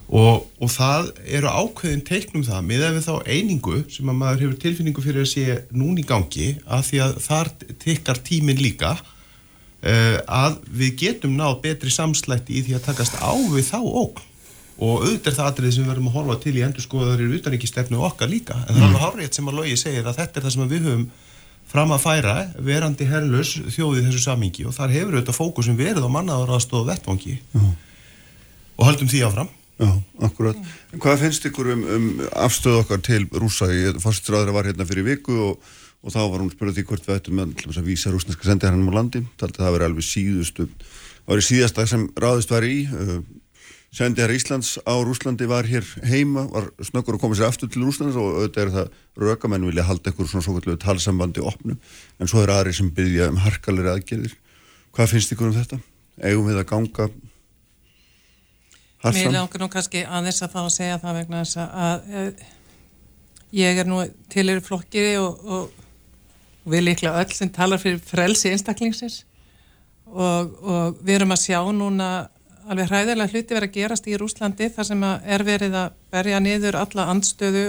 Og, 0.09 0.47
og 0.57 0.71
það 0.73 1.11
eru 1.37 1.51
ákveðin 1.53 2.05
teiknum 2.09 2.45
það 2.47 2.63
með 2.65 2.85
að 2.87 2.95
við 2.97 3.03
þá 3.05 3.15
einingu 3.29 3.81
sem 3.93 4.09
að 4.09 4.17
maður 4.23 4.45
hefur 4.45 4.61
tilfinningu 4.63 5.03
fyrir 5.05 5.27
að 5.27 5.33
sé 5.35 5.57
núni 5.77 6.01
í 6.01 6.09
gangi 6.09 6.47
að 6.65 6.87
því 6.87 7.01
að 7.05 7.19
þar 7.27 7.51
tekkar 7.85 8.21
tímin 8.25 8.63
líka 8.63 8.95
uh, 8.97 10.17
að 10.25 10.57
við 10.81 10.97
getum 11.03 11.37
náð 11.37 11.59
betri 11.67 11.93
samslætti 11.93 12.57
í 12.57 12.65
því 12.65 12.79
að 12.79 12.87
takast 12.89 13.21
á 13.21 13.37
við 13.37 13.69
þá 13.69 13.83
óg 13.85 14.25
og 14.79 15.05
auðvitað 15.05 15.33
er 15.33 15.37
það 15.37 15.51
aðrið 15.51 15.73
sem 15.75 15.85
við 15.85 15.93
verðum 15.93 16.09
að 16.09 16.17
horfa 16.17 16.37
til 16.45 16.55
í 16.55 16.65
endur 16.65 16.85
skoðaður 16.85 17.23
í 17.25 17.39
utanrikistefnu 17.41 18.03
okkar 18.09 18.31
líka. 18.31 18.61
En 18.63 18.77
það 18.77 18.79
er 18.79 18.87
alveg 18.87 19.03
hárið 19.03 19.33
sem 19.35 19.51
að 19.51 19.57
logi 19.59 19.79
segir 19.81 20.07
að 20.07 20.21
þetta 20.21 20.39
er 20.39 20.47
það 20.47 20.55
sem 20.55 20.71
við 20.71 20.87
höfum 20.87 21.07
fram 21.69 21.93
að 21.93 22.05
færa 22.05 22.35
verandi 22.65 23.09
herrlus 23.11 23.57
þjóðið 23.75 24.07
þessu 24.07 24.23
samingi 24.23 24.69
og 24.71 24.77
þar 24.79 24.95
hefur 24.95 25.17
auðvitað 25.19 25.37
fókusum 25.41 25.77
verið 25.77 26.07
á 26.07 26.15
mannaðaraðstof 26.15 26.85
og 26.85 26.89
vettvangi. 26.93 27.35
Já. 27.53 27.65
og 28.79 28.87
höldum 28.87 29.11
því 29.11 29.25
áfram 29.27 29.51
Já, 29.79 29.91
akkurat. 30.27 30.59
En 30.93 31.03
hvað 31.03 31.21
finnst 31.23 31.45
ykkur 31.47 31.69
um, 31.77 31.83
um 31.95 32.07
afstöðu 32.35 32.81
okkar 32.83 33.03
til 33.07 33.29
rúsa? 33.31 33.69
Fórstræðara 34.03 34.55
var 34.57 34.67
hérna 34.67 34.87
fyrir 34.89 35.07
viku 35.07 35.37
og, 35.53 35.69
og 36.03 36.15
þá 36.15 36.23
var 36.25 36.43
hún 36.43 36.51
spyrðað 36.51 36.81
því 36.81 36.87
hvort 36.89 37.07
við 37.07 37.19
ættum 37.21 37.43
að 37.45 37.87
vísa 37.87 38.11
rúsneska 38.11 38.49
sendi 38.49 38.67
hann 38.67 38.83
á 38.91 38.99
landi. 38.99 39.23
Taldi 39.39 39.61
það 39.61 39.69
að 39.69 39.77
vera 39.77 39.91
alveg 39.93 40.09
síðustu, 40.09 40.67
það 41.23 41.31
var 41.31 41.45
í 41.45 41.47
síðasta 41.47 41.87
sem 41.93 42.09
ráðist 42.19 42.55
var 42.55 42.67
í. 42.67 42.81
Uh, 42.91 43.21
sendi 43.95 44.21
hér 44.21 44.35
Íslands 44.35 44.75
á 44.83 44.95
Rúslandi 44.99 45.47
var 45.49 45.71
hér 45.71 45.87
heima, 46.05 46.45
var 46.51 46.69
snöggur 46.85 47.17
að 47.17 47.23
koma 47.23 47.39
sér 47.39 47.49
aftur 47.49 47.71
til 47.73 47.87
Rúslands 47.87 48.19
og 48.19 48.35
auðvitað 48.35 48.67
er 48.67 48.75
það 48.75 48.91
rökamenn 49.23 49.65
vilja 49.71 49.87
halda 49.87 50.13
ykkur 50.13 50.29
svona 50.29 50.45
svo 50.45 50.57
kvöldlega 50.59 50.83
talsambandi 50.83 51.41
opnu, 51.41 51.79
en 52.19 52.29
svo 52.29 52.43
er 52.43 52.53
aðri 52.53 52.75
sem 52.77 52.91
byggja 52.93 53.31
um 53.33 53.41
harkalir 53.47 53.89
aðgerðir. 53.95 54.35
Hvað 54.93 55.15
finnst 55.15 55.33
ykkur 55.33 55.49
um 55.49 55.57
þetta? 55.57 55.81
Eigum 56.21 56.51
við 56.51 56.61
að 56.61 56.69
ganga 56.69 57.09
Mér 59.05 59.31
langar 59.31 59.63
nú 59.63 59.69
kannski 59.71 60.03
aðeins 60.03 60.43
að 60.43 60.55
þá 60.55 60.61
að 60.65 60.73
segja 60.75 61.03
það 61.03 61.19
vegna 61.21 61.43
þess 61.45 61.59
að, 61.63 61.77
að 61.87 62.17
eh, 62.19 62.49
ég 63.59 63.79
er 63.79 63.87
nú 63.87 64.01
til 64.33 64.47
eru 64.49 64.65
flokkiri 64.65 65.13
og, 65.21 65.45
og, 65.45 65.85
og 66.65 66.73
við 66.73 66.85
líklega 66.89 67.23
öll 67.23 67.37
sem 67.37 67.53
talar 67.55 67.79
fyrir 67.83 68.03
frelsi 68.03 68.51
einstaklingsins. 68.51 69.23
Og, 70.09 70.59
og 70.65 70.99
við 71.05 71.21
erum 71.21 71.37
að 71.37 71.45
sjá 71.45 71.61
núna 71.77 72.11
alveg 72.69 72.91
hræðilega 72.91 73.33
hluti 73.33 73.55
verið 73.55 73.69
að 73.69 73.77
gerast 73.77 74.09
í 74.09 74.19
Rúslandi 74.19 74.69
þar 74.75 74.89
sem 74.91 75.05
er 75.07 75.45
verið 75.47 75.79
að 75.79 75.97
berja 76.13 76.41
niður 76.43 76.81
alla 76.83 77.09
andstöðu 77.13 77.65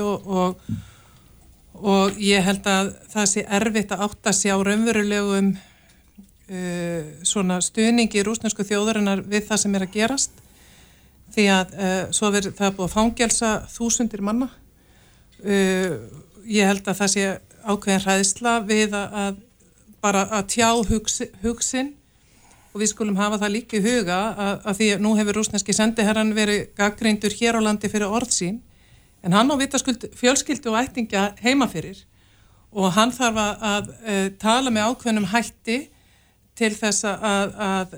og 1.80 2.20
ég 2.20 2.44
held 2.44 2.68
að 2.68 2.94
það 3.14 3.30
sé 3.32 3.46
erfitt 3.60 3.94
að 3.96 4.06
átta 4.08 4.34
sjá 4.36 4.56
raunverulegum 4.58 5.54
uh, 5.54 7.02
svona 7.24 7.60
stuðningi 7.64 8.20
í 8.20 8.26
rúsnesku 8.28 8.66
þjóðarinnar 8.68 9.24
við 9.24 9.48
það 9.48 9.62
sem 9.64 9.78
er 9.78 9.86
að 9.88 9.96
gerast 9.96 10.46
því 11.34 11.46
að 11.54 11.76
uh, 11.76 12.00
svo 12.16 12.32
verður 12.34 12.56
það 12.58 12.76
búið 12.78 12.88
að 12.88 12.96
fangelsa 12.96 13.52
þúsundir 13.74 14.24
manna. 14.26 14.50
Uh, 15.40 15.96
ég 16.50 16.68
held 16.70 16.88
að 16.88 17.00
það 17.02 17.14
sé 17.14 17.28
ákveðin 17.70 18.04
hræðisla 18.06 18.56
við 18.68 18.96
að, 18.98 19.16
að 19.24 19.40
bara 20.04 20.26
að 20.40 20.52
tjá 20.56 20.70
hugs, 20.90 21.22
hugsin. 21.44 21.94
Og 22.70 22.84
við 22.84 22.92
skulum 22.92 23.18
hafa 23.18 23.40
það 23.42 23.56
líka 23.56 23.80
í 23.80 23.84
huga 23.84 24.18
að, 24.30 24.56
að 24.70 24.80
því 24.80 24.90
að 24.94 25.04
nú 25.06 25.14
hefur 25.18 25.40
rúsneski 25.40 25.74
sendiherran 25.74 26.36
verið 26.38 26.68
gaggreindur 26.78 27.34
hér 27.34 27.58
á 27.58 27.66
landi 27.66 27.90
fyrir 27.90 28.14
orð 28.14 28.34
sín. 28.36 28.60
En 29.26 29.34
hann 29.36 29.50
á 29.52 29.56
vitaskuld 29.60 30.06
fjölskyldu 30.16 30.72
og 30.72 30.80
ættinga 30.80 31.34
heimafyrir 31.44 32.06
og 32.70 32.94
hann 32.94 33.12
þarf 33.12 33.40
að, 33.42 33.64
að 33.74 33.90
uh, 33.90 34.28
tala 34.42 34.74
með 34.74 34.92
ákveðnum 34.92 35.32
hætti 35.32 35.80
til 36.60 36.74
þess 36.76 37.08
að, 37.08 37.56
að 37.64 37.96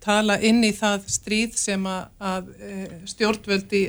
tala 0.00 0.38
inn 0.40 0.62
í 0.64 0.72
það 0.76 1.08
stríð 1.12 1.56
sem 1.60 1.86
að, 1.88 2.04
að 2.18 2.52
e, 2.60 2.76
stjórnvöldi 3.10 3.82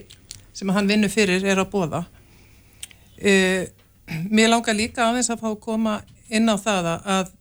sem 0.53 0.69
að 0.69 0.77
hann 0.77 0.89
vinnur 0.91 1.11
fyrir 1.13 1.45
er 1.47 1.61
að 1.61 1.69
bóða. 1.71 2.01
E, 3.17 3.33
mér 4.29 4.51
langar 4.51 4.75
líka 4.77 5.07
aðeins 5.07 5.31
að 5.31 5.43
fá 5.43 5.49
að 5.53 5.61
koma 5.63 5.99
inn 6.31 6.51
á 6.51 6.55
það 6.59 6.89
að 6.91 7.31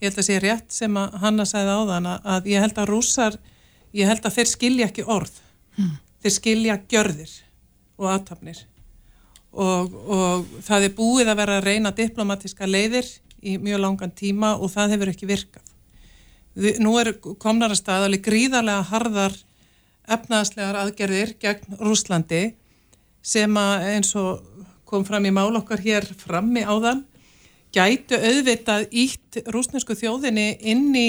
ég 0.00 0.08
held 0.08 0.20
að 0.20 0.28
sé 0.28 0.38
rétt 0.42 0.72
sem 0.74 0.96
að 1.00 1.18
Hanna 1.22 1.46
sæði 1.48 1.76
á 1.76 1.80
þann 1.90 2.08
að 2.14 2.48
ég 2.50 2.64
held 2.64 2.80
að 2.82 2.90
rúsar, 2.90 3.36
ég 3.96 4.10
held 4.10 4.26
að 4.26 4.38
þeir 4.38 4.50
skilja 4.50 4.88
ekki 4.90 5.06
orð, 5.08 5.38
mm. 5.78 5.92
þeir 6.22 6.34
skilja 6.34 6.80
gjörðir 6.90 7.36
og 7.96 8.10
aðtapnir 8.12 8.60
og, 9.56 9.94
og 9.94 10.58
það 10.66 10.88
er 10.88 10.96
búið 10.98 11.30
að 11.32 11.40
vera 11.40 11.60
að 11.60 11.68
reyna 11.70 11.94
diplomatiska 11.96 12.68
leiðir 12.68 13.08
í 13.40 13.56
mjög 13.62 13.82
langan 13.84 14.12
tíma 14.16 14.56
og 14.58 14.72
það 14.74 14.96
hefur 14.96 15.12
ekki 15.14 15.30
virkað 15.30 15.65
nú 16.56 16.94
er 17.00 17.12
komnar 17.42 17.74
að 17.74 17.80
stað 17.82 18.06
alveg 18.06 18.24
gríðarlega 18.24 18.88
harðar 18.90 19.34
efnaðslegar 20.06 20.78
aðgerðir 20.80 21.34
gegn 21.42 21.80
Rúslandi 21.82 22.44
sem 23.26 23.58
að 23.58 23.88
eins 23.90 24.14
og 24.16 24.42
kom 24.86 25.04
fram 25.04 25.26
í 25.26 25.34
mál 25.34 25.50
okkar 25.58 25.82
hér 25.82 26.06
frammi 26.20 26.62
áðan 26.62 27.02
gætu 27.74 28.16
auðvitað 28.16 28.86
ítt 28.94 29.40
rúsnesku 29.52 29.96
þjóðinni 29.98 30.46
inn 30.70 30.94
í 30.96 31.08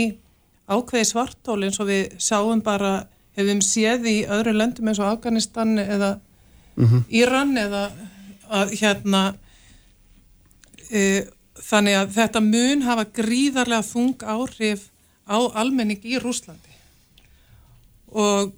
ákveði 0.67 1.07
svartól 1.07 1.61
eins 1.63 1.79
og 1.79 1.91
við 1.91 2.17
sáum 2.19 2.61
bara, 2.65 3.07
hefum 3.37 3.61
séð 3.63 4.09
í 4.09 4.17
öðru 4.25 4.55
löndum 4.57 4.89
eins 4.89 4.99
og 4.99 5.11
Afganistan 5.13 5.77
eða 5.79 6.17
mm 6.75 6.85
-hmm. 6.85 7.03
Íran 7.09 7.57
eða 7.57 7.91
að 8.49 8.73
hérna 8.81 9.35
e, 10.91 11.27
þannig 11.61 11.95
að 11.95 12.13
þetta 12.17 12.41
mun 12.41 12.81
hafa 12.81 13.05
gríðarlega 13.13 13.83
þung 13.83 14.23
áhrif 14.23 14.89
á 15.27 15.37
almenning 15.59 16.01
í 16.03 16.17
Rúslandi 16.23 16.75
og 18.07 18.55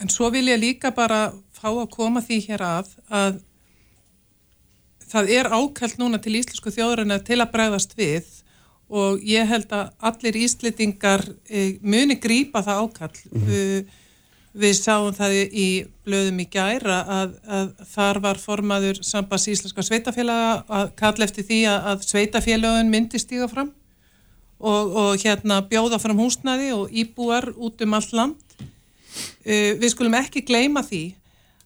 en 0.00 0.08
svo 0.08 0.30
vil 0.32 0.48
ég 0.48 0.60
líka 0.60 0.90
bara 0.96 1.30
fá 1.52 1.68
að 1.68 1.90
koma 1.92 2.24
því 2.24 2.40
hér 2.48 2.64
að 2.64 2.92
að 3.08 3.40
það 5.10 5.32
er 5.36 5.50
ákvæmt 5.50 5.98
núna 6.00 6.20
til 6.22 6.36
íslensku 6.38 6.72
þjóðurinn 6.74 7.16
til 7.26 7.40
að 7.40 7.52
bregðast 7.54 7.96
við 7.98 8.28
og 8.90 9.22
ég 9.26 9.46
held 9.46 9.70
að 9.74 9.90
allir 10.10 10.38
íslitingar 10.40 11.22
e, 11.46 11.78
muni 11.82 12.16
grýpa 12.18 12.62
það 12.66 12.80
ákall. 12.84 13.18
Mm 13.30 13.40
-hmm. 13.40 13.50
við, 13.50 13.90
við 14.62 14.74
sáum 14.74 15.14
það 15.14 15.34
í 15.50 15.68
blöðum 16.06 16.40
í 16.42 16.46
gæra 16.50 16.98
að, 17.18 17.36
að 17.46 17.68
þar 17.94 18.20
var 18.20 18.38
formaður 18.38 19.02
sambas 19.06 19.46
íslenska 19.48 19.82
sveitafélaga 19.82 20.64
að 20.68 20.94
kalla 20.96 21.24
eftir 21.24 21.46
því 21.46 21.60
að, 21.70 21.78
að 21.90 22.06
sveitafélagin 22.08 22.90
myndi 22.90 23.18
stíga 23.18 23.48
fram 23.48 23.70
og, 24.60 24.92
og 25.02 25.24
hérna 25.24 25.62
bjóða 25.68 25.98
fram 26.02 26.20
húsnaði 26.20 26.70
og 26.76 26.92
íbúar 26.92 27.50
út 27.56 27.80
um 27.84 27.96
allt 27.96 28.12
land. 28.16 28.36
Uh, 29.44 29.74
við 29.80 29.88
skulum 29.94 30.18
ekki 30.20 30.44
gleyma 30.46 30.84
því 30.86 31.04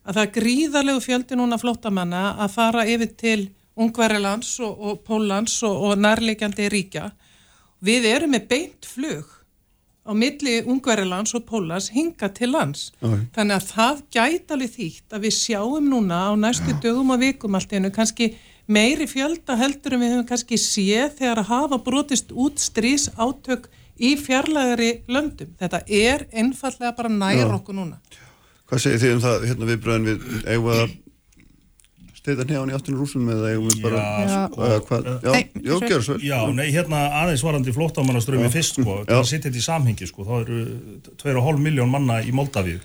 að 0.04 0.16
það 0.16 0.24
er 0.24 0.32
gríðarlegu 0.38 1.04
fjöldi 1.04 1.38
núna 1.38 1.58
flottamanna 1.60 2.24
að 2.38 2.56
fara 2.56 2.88
yfir 2.88 3.14
til 3.18 3.38
Ungverilands 3.74 4.52
og, 4.62 4.74
og 4.78 5.00
Pólans 5.06 5.56
og, 5.66 5.88
og 5.88 5.98
nærlegjandi 5.98 6.68
ríkja. 6.70 7.08
Við 7.84 8.06
erum 8.12 8.36
með 8.36 8.46
beint 8.52 8.86
flug 8.86 9.32
á 10.04 10.12
milli 10.12 10.60
Ungverilands 10.68 11.34
og 11.34 11.46
Pólans 11.48 11.88
hinga 11.94 12.28
til 12.36 12.52
lands. 12.52 12.92
Okay. 13.00 13.24
Þannig 13.34 13.56
að 13.56 13.68
það 13.70 14.02
gæti 14.16 14.56
alveg 14.56 14.74
þýtt 14.74 15.16
að 15.16 15.24
við 15.26 15.36
sjáum 15.38 15.88
núna 15.90 16.20
á 16.28 16.32
næstu 16.36 16.76
dögum 16.84 17.14
og 17.16 17.22
vikum 17.24 17.56
allt 17.56 17.72
einu 17.72 17.90
kannski 17.94 18.34
meiri 18.66 19.06
fjölda 19.10 19.56
heldur 19.60 19.96
en 19.96 20.04
við 20.04 20.12
höfum 20.14 20.28
kannski 20.28 20.58
séð 20.60 21.16
þegar 21.20 21.42
að 21.42 21.50
hafa 21.52 21.80
brotist 21.84 22.32
út 22.32 22.62
strís 22.62 23.08
átök 23.16 23.68
í 24.00 24.14
fjarlægari 24.18 24.90
löndum. 25.08 25.54
Þetta 25.60 25.84
er 25.86 26.26
einfallega 26.32 26.94
bara 26.96 27.12
nær 27.12 27.56
okkur 27.58 27.76
núna. 27.76 28.00
Hvað 28.64 28.84
segir 28.86 29.02
þið 29.02 29.16
um 29.16 29.24
það 29.24 29.48
hérna 29.50 29.70
viðbröðin 29.70 30.06
við 30.08 30.46
eigum 30.48 30.70
að 30.74 30.94
steyta 32.24 32.46
nefn 32.48 32.70
í 32.72 32.74
18 32.78 32.96
rúsum 32.96 33.26
eða 33.28 33.50
eigum 33.52 33.68
við 33.68 33.82
bara 33.84 34.00
já, 34.00 34.28
sko, 34.32 34.68
hvað, 34.88 35.08
já, 35.12 35.32
nei, 35.34 35.42
já, 35.60 35.74
gjör 35.90 36.04
svo. 36.06 36.14
Já, 36.24 36.38
nei, 36.56 36.64
hérna 36.72 37.02
aðeins 37.20 37.44
varandi 37.44 37.74
flóttamannaströmi 37.76 38.48
fyrst 38.54 38.78
sko, 38.80 39.02
það 39.04 39.18
er 39.18 39.28
sitt 39.28 39.44
þetta 39.44 39.60
í 39.60 39.64
samhengi 39.66 40.08
sko, 40.08 40.24
þá 40.24 40.34
eru 40.38 40.62
2,5 41.20 41.60
miljón 41.66 41.92
manna 41.92 42.22
í 42.24 42.32
Moldavíu 42.32 42.80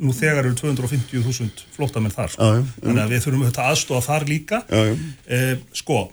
nú 0.00 0.14
þegar 0.16 0.46
eru 0.48 0.56
250.000 0.58 1.68
flóttamenn 1.76 2.14
þar 2.14 2.34
sko. 2.34 2.48
já, 2.48 2.64
þannig 2.80 3.04
að 3.04 3.12
við 3.14 3.22
þurfum 3.26 3.44
auðvitað 3.44 3.70
aðstofa 3.70 4.06
þar 4.06 4.26
líka. 4.30 4.64
Eh, 4.70 5.54
sko 5.76 6.08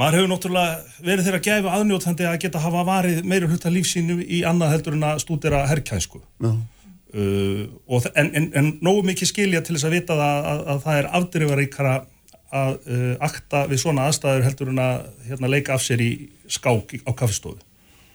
maður 0.00 0.20
hefur 0.20 0.30
náttúrulega 0.30 1.00
verið 1.04 1.26
þeirra 1.26 1.40
gæfi 1.44 1.72
aðnjóðandi 1.76 2.28
að 2.28 2.38
geta 2.44 2.62
hafa 2.62 2.84
varið 2.88 3.24
meira 3.28 3.48
hluta 3.50 3.72
lífsínu 3.72 4.20
í 4.22 4.42
annað 4.48 4.74
heldur 4.76 4.96
en 4.96 5.08
að 5.10 5.22
stúdera 5.24 5.64
herrkænsku 5.68 6.20
uh, 6.46 8.06
en, 8.14 8.30
en, 8.30 8.46
en 8.56 8.70
nógu 8.84 9.04
mikið 9.10 9.32
skilja 9.32 9.62
til 9.66 9.76
þess 9.76 9.88
að 9.88 9.96
vita 9.98 10.16
að, 10.16 10.50
að, 10.52 10.62
að 10.74 10.84
það 10.86 11.00
er 11.00 11.10
afdrifaríkara 11.20 11.96
að 12.60 12.76
uh, 12.90 13.16
akta 13.28 13.64
við 13.70 13.82
svona 13.82 14.06
aðstæður 14.10 14.46
heldur 14.46 14.70
en 14.72 14.84
að 14.84 15.02
hérna, 15.28 15.50
leika 15.52 15.74
af 15.76 15.84
sér 15.84 16.02
í 16.02 16.12
skák 16.50 16.96
á 17.06 17.10
kaffestofu 17.14 17.60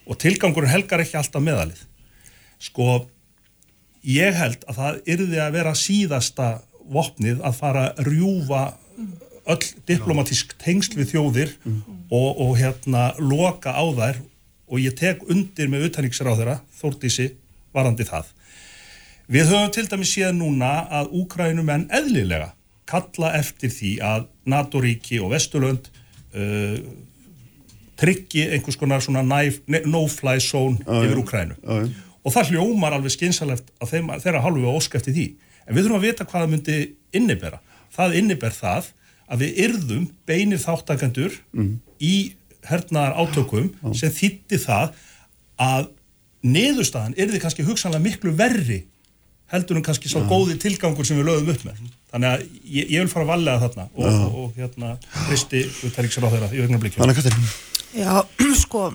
og 0.06 0.18
tilgangurinn 0.22 0.70
helgar 0.70 1.02
ekki 1.02 1.16
alltaf 1.18 1.42
meðalið. 1.42 1.80
Sko 2.62 3.06
ég 4.06 4.36
held 4.38 4.64
að 4.70 4.80
það 4.80 4.98
yrði 5.14 5.40
að 5.42 5.54
vera 5.58 5.74
síðasta 5.78 6.48
vopnið 6.86 7.42
að 7.44 7.58
fara 7.58 7.86
að 7.90 8.10
rjúfa 8.10 8.62
öll 9.46 9.66
diplomatísk 9.86 10.54
tengsl 10.62 10.96
við 10.98 11.12
þjóðir 11.14 11.52
og, 11.66 12.30
og 12.42 12.56
hérna 12.58 13.08
loka 13.18 13.74
á 13.74 13.84
þær 13.98 14.22
og 14.66 14.82
ég 14.82 14.96
tek 14.98 15.22
undir 15.30 15.70
með 15.70 15.88
utanriksar 15.90 16.30
á 16.30 16.34
þeirra, 16.38 16.56
Þórtísi 16.80 17.28
varandi 17.74 18.06
það. 18.06 18.32
Við 19.30 19.50
höfum 19.50 19.72
til 19.74 19.86
dæmis 19.90 20.12
séð 20.14 20.32
núna 20.38 20.72
að 21.00 21.12
Úkrænumenn 21.20 21.88
eðlilega 21.94 22.52
kalla 22.86 23.32
eftir 23.38 23.72
því 23.74 23.92
að 24.06 24.26
NATO-ríki 24.46 25.18
og 25.22 25.32
Vesturlönd 25.34 25.88
uh, 25.90 26.78
tryggi 27.98 28.44
einhvers 28.52 28.78
konar 28.78 29.02
svona 29.02 29.22
no-fly 29.26 30.36
zone 30.42 30.82
yfir 30.82 31.22
Úkrænu. 31.22 31.56
Og 32.26 32.34
það 32.34 32.48
hljómar 32.52 32.96
alveg 32.96 33.12
skynsalegt 33.14 33.68
að 33.78 33.92
þeirra 34.24 34.42
hálfu 34.42 34.64
og 34.66 34.80
óskæfti 34.80 35.14
því. 35.14 35.26
En 35.66 35.76
við 35.76 35.84
þurfum 35.86 35.98
að 36.00 36.06
vita 36.08 36.26
hvað 36.26 36.42
það 36.42 36.52
myndi 36.56 36.78
innibera. 37.14 37.60
Það 37.94 38.16
inniber 38.20 38.54
það 38.56 38.88
að 39.30 39.44
við 39.44 39.60
yrðum 39.66 40.08
beinir 40.26 40.60
þáttakandur 40.62 41.38
Mm. 41.54 41.70
í 42.02 42.14
hernaðar 42.66 43.14
átökum 43.22 43.70
sem 43.94 44.10
þýtti 44.10 44.58
það 44.62 44.92
að 45.62 45.86
niðurstaðan 46.46 47.14
yrði 47.18 47.40
kannski 47.42 47.64
hugsanlega 47.66 48.02
miklu 48.04 48.32
verri 48.38 48.82
heldur 49.52 49.78
en 49.78 49.84
kannski 49.86 50.10
svo 50.10 50.24
góði 50.26 50.56
tilgangur 50.62 51.06
sem 51.06 51.18
við 51.20 51.28
lögum 51.30 51.52
upp 51.54 51.64
með. 51.68 51.80
Þannig 52.10 52.28
að 52.32 52.44
ég, 52.66 52.88
ég 52.90 53.04
vil 53.04 53.10
fara 53.12 53.24
að 53.26 53.30
valega 53.30 53.62
þarna 53.62 53.84
og, 53.94 54.06
og, 54.06 54.38
og 54.42 54.56
hérna 54.58 54.92
Kristi 55.28 55.62
uttæriksráð 55.86 56.34
þeirra 56.34 56.48
í 56.50 56.62
vegna 56.64 56.80
blikju 56.82 57.02
Anna 57.04 57.14
Katrín. 57.14 57.46
Já, 57.94 58.14
sko 58.64 58.88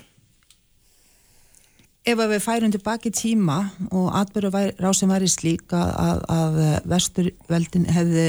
ef 2.07 2.18
við 2.18 2.40
færum 2.41 2.73
tilbaki 2.73 3.11
tíma 3.14 3.57
og 3.91 4.10
atbyrðu 4.22 4.64
rásin 4.82 5.11
væri 5.11 5.30
slík 5.30 5.73
að, 5.78 6.23
að, 6.32 6.61
vesturveldin 6.90 7.90
hefði 7.94 8.28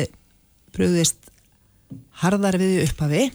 bröðist 0.77 1.31
harðar 2.23 2.59
við 2.61 2.83
upphafi 2.87 3.29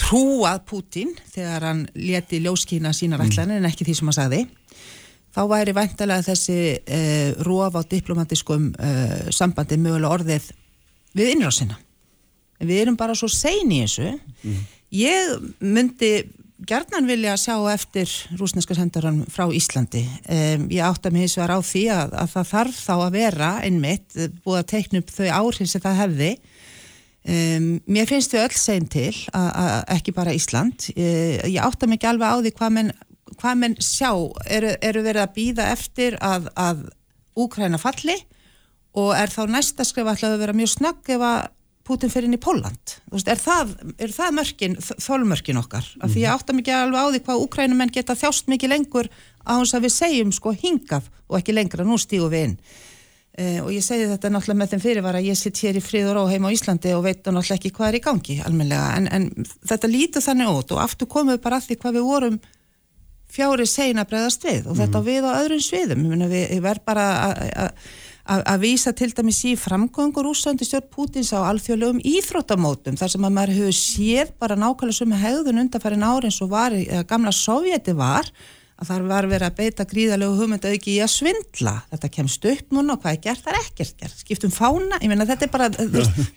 trúað 0.00 0.62
Pútín 0.68 1.14
þegar 1.32 1.64
hann 1.70 1.86
leti 1.96 2.40
ljóskína 2.44 2.92
sínar 2.96 3.24
ætlanir 3.24 3.60
en 3.60 3.68
ekki 3.68 3.86
því 3.88 3.96
sem 3.96 4.10
hann 4.10 4.18
sagði 4.18 4.42
þá 5.36 5.42
væri 5.52 5.74
væntalega 5.76 6.24
þessi 6.30 6.58
eh, 6.80 7.32
róf 7.44 7.76
á 7.76 7.82
diplomatiskum 7.84 8.70
eh, 8.80 9.28
sambandi 9.34 9.76
mögulega 9.80 10.14
orðið 10.16 10.48
við 11.16 11.32
innrásina. 11.34 11.76
Við 12.60 12.82
erum 12.86 12.96
bara 12.96 13.16
svo 13.16 13.28
sein 13.28 13.72
í 13.72 13.82
þessu. 13.82 14.14
Ég 14.96 15.48
myndi 15.60 16.12
gerðnan 16.64 17.08
vilja 17.08 17.34
sjá 17.40 17.56
eftir 17.72 18.10
rúsneska 18.38 18.76
sendarann 18.76 19.24
frá 19.32 19.44
Íslandi. 19.52 20.04
Um, 20.24 20.68
ég 20.72 20.84
átta 20.84 21.12
mig 21.12 21.26
hins 21.26 21.36
vegar 21.36 21.56
á 21.56 21.60
því 21.60 21.82
að, 21.92 22.14
að 22.22 22.30
það 22.32 22.52
þarf 22.52 22.78
þá 22.80 22.94
að 22.96 23.16
vera 23.18 23.50
einmitt 23.66 24.16
eh, 24.16 24.30
búið 24.44 24.60
að 24.62 24.70
teikna 24.72 25.02
upp 25.02 25.12
þau 25.12 25.26
áhrif 25.40 25.70
sem 25.70 25.84
það 25.84 26.00
hefði. 26.00 26.30
Um, 27.26 27.66
mér 27.90 28.08
finnst 28.08 28.32
þau 28.32 28.44
öll 28.44 28.56
sein 28.56 28.86
til 28.90 29.10
að, 29.36 29.82
ekki 29.96 30.14
bara 30.16 30.36
Ísland. 30.36 30.88
Ég, 30.94 31.42
ég 31.50 31.60
átta 31.62 31.88
mig 31.90 32.00
ekki 32.00 32.10
alveg 32.12 32.32
á 32.32 32.36
því 32.38 32.54
hvað 32.60 32.72
menn, 32.78 32.94
hvað 33.34 33.60
menn 33.64 33.76
sjá. 33.82 34.12
Eru, 34.46 34.72
eru 34.80 35.04
verið 35.04 35.26
að 35.26 35.36
býða 35.36 35.68
eftir 35.74 36.16
að, 36.24 36.48
að 36.54 36.86
Úkræna 37.36 37.76
falli 37.76 38.16
og 38.96 39.10
er 39.12 39.28
þá 39.28 39.42
næsta 39.52 39.84
skrif 39.84 40.08
ætlaði 40.08 40.38
að 40.38 40.42
vera 40.46 40.56
mjög 40.56 40.70
snögg 40.72 41.10
ef 41.12 41.24
að 41.26 41.40
Putin 41.86 42.10
fyrir 42.10 42.26
inn 42.28 42.36
í 42.36 42.42
Póland. 42.42 42.96
Er 43.14 43.38
það, 43.38 43.76
er 44.02 44.12
það 44.14 44.34
mörkin, 44.40 44.74
þólmörkin 44.82 45.60
okkar? 45.60 45.86
Af 46.02 46.12
því 46.12 46.24
ég 46.24 46.34
átta 46.34 46.56
mikið 46.56 46.80
alveg 46.80 46.98
á 46.98 47.06
því 47.14 47.22
hvað 47.28 47.44
Ukrænumenn 47.44 47.94
geta 47.94 48.18
þjást 48.18 48.50
mikið 48.50 48.72
lengur 48.74 49.10
á 49.46 49.54
þess 49.60 49.78
að 49.78 49.86
við 49.86 49.94
segjum 49.94 50.34
sko 50.34 50.52
hingað 50.56 51.08
og 51.30 51.38
ekki 51.38 51.54
lengra, 51.54 51.86
nú 51.86 51.98
stígu 52.00 52.28
við 52.32 52.48
inn. 52.48 52.58
Uh, 53.36 53.58
og 53.66 53.70
ég 53.74 53.84
segi 53.84 54.08
þetta 54.08 54.30
náttúrulega 54.32 54.60
með 54.62 54.70
þeim 54.72 54.80
fyrirvara 54.80 55.20
ég 55.20 55.36
sitt 55.36 55.58
hér 55.60 55.76
í 55.76 55.84
frið 55.84 56.06
og 56.08 56.14
ró 56.16 56.22
heima 56.30 56.48
á 56.48 56.56
Íslandi 56.56 56.94
og 56.96 57.02
veit 57.04 57.18
náttúrulega 57.20 57.58
ekki 57.58 57.72
hvað 57.76 57.90
er 57.90 57.98
í 57.98 58.04
gangi 58.06 58.36
almenlega, 58.48 58.86
en, 58.96 59.08
en 59.12 59.48
þetta 59.68 59.90
lítur 59.92 60.24
þannig 60.24 60.52
út 60.54 60.72
og 60.72 60.80
aftur 60.80 61.10
komum 61.12 61.34
við 61.34 61.42
bara 61.44 61.58
að 61.60 61.66
því 61.66 61.76
hvað 61.82 61.98
við 61.98 62.06
vorum 62.06 62.38
fjári 63.36 63.66
segin 63.68 64.00
að 64.00 64.08
bregðast 64.14 64.46
við 64.46 64.70
og 64.70 64.78
þetta 64.80 65.02
við 65.04 65.28
á 65.28 65.30
öðrum 65.36 65.62
sviðum, 65.66 66.06
ég 66.06 66.14
meina 66.14 66.30
við, 66.32 66.70
bara 66.86 67.06
að 68.26 68.58
vísa 68.64 68.92
til 68.96 69.12
dæmis 69.14 69.38
í 69.46 69.54
framgöngur 69.58 70.26
úsandi 70.32 70.66
stjórn 70.66 70.88
Pútins 70.90 71.30
á 71.30 71.46
alþjóðlegum 71.46 72.02
íþróttamótum 72.02 72.98
þar 72.98 73.12
sem 73.12 73.26
að 73.26 73.34
maður 73.36 73.54
hefur 73.60 73.76
séð 73.78 74.32
bara 74.42 74.58
nákvæmlega 74.58 74.98
sem 74.98 75.16
hegðun 75.22 75.62
undanfærin 75.62 76.06
ári 76.06 76.30
eins 76.30 76.40
og 76.42 76.50
var, 76.50 76.74
gamla 77.06 77.32
sovjeti 77.34 77.94
var 77.94 78.30
að 78.76 78.90
þar 78.90 79.04
var 79.08 79.26
verið 79.30 79.46
að 79.46 79.56
beita 79.56 79.84
gríðalegu 79.88 80.36
hugmynda 80.36 80.70
ekki 80.74 80.96
í 80.96 81.00
að 81.00 81.12
svindla. 81.14 81.72
Þetta 81.92 82.10
kemst 82.12 82.48
upp 82.50 82.74
núna 82.76 82.96
og 82.96 83.00
hvað 83.02 83.14
er 83.14 83.22
gert, 83.24 83.44
það 83.44 83.54
er 83.54 83.60
ekkert 83.62 84.02
gert. 84.02 84.18
Skiptum 84.20 84.52
fána, 84.52 84.98
ég 85.00 85.08
meina 85.12 85.26
þetta 85.28 85.46
er 85.46 85.52
bara 85.54 85.68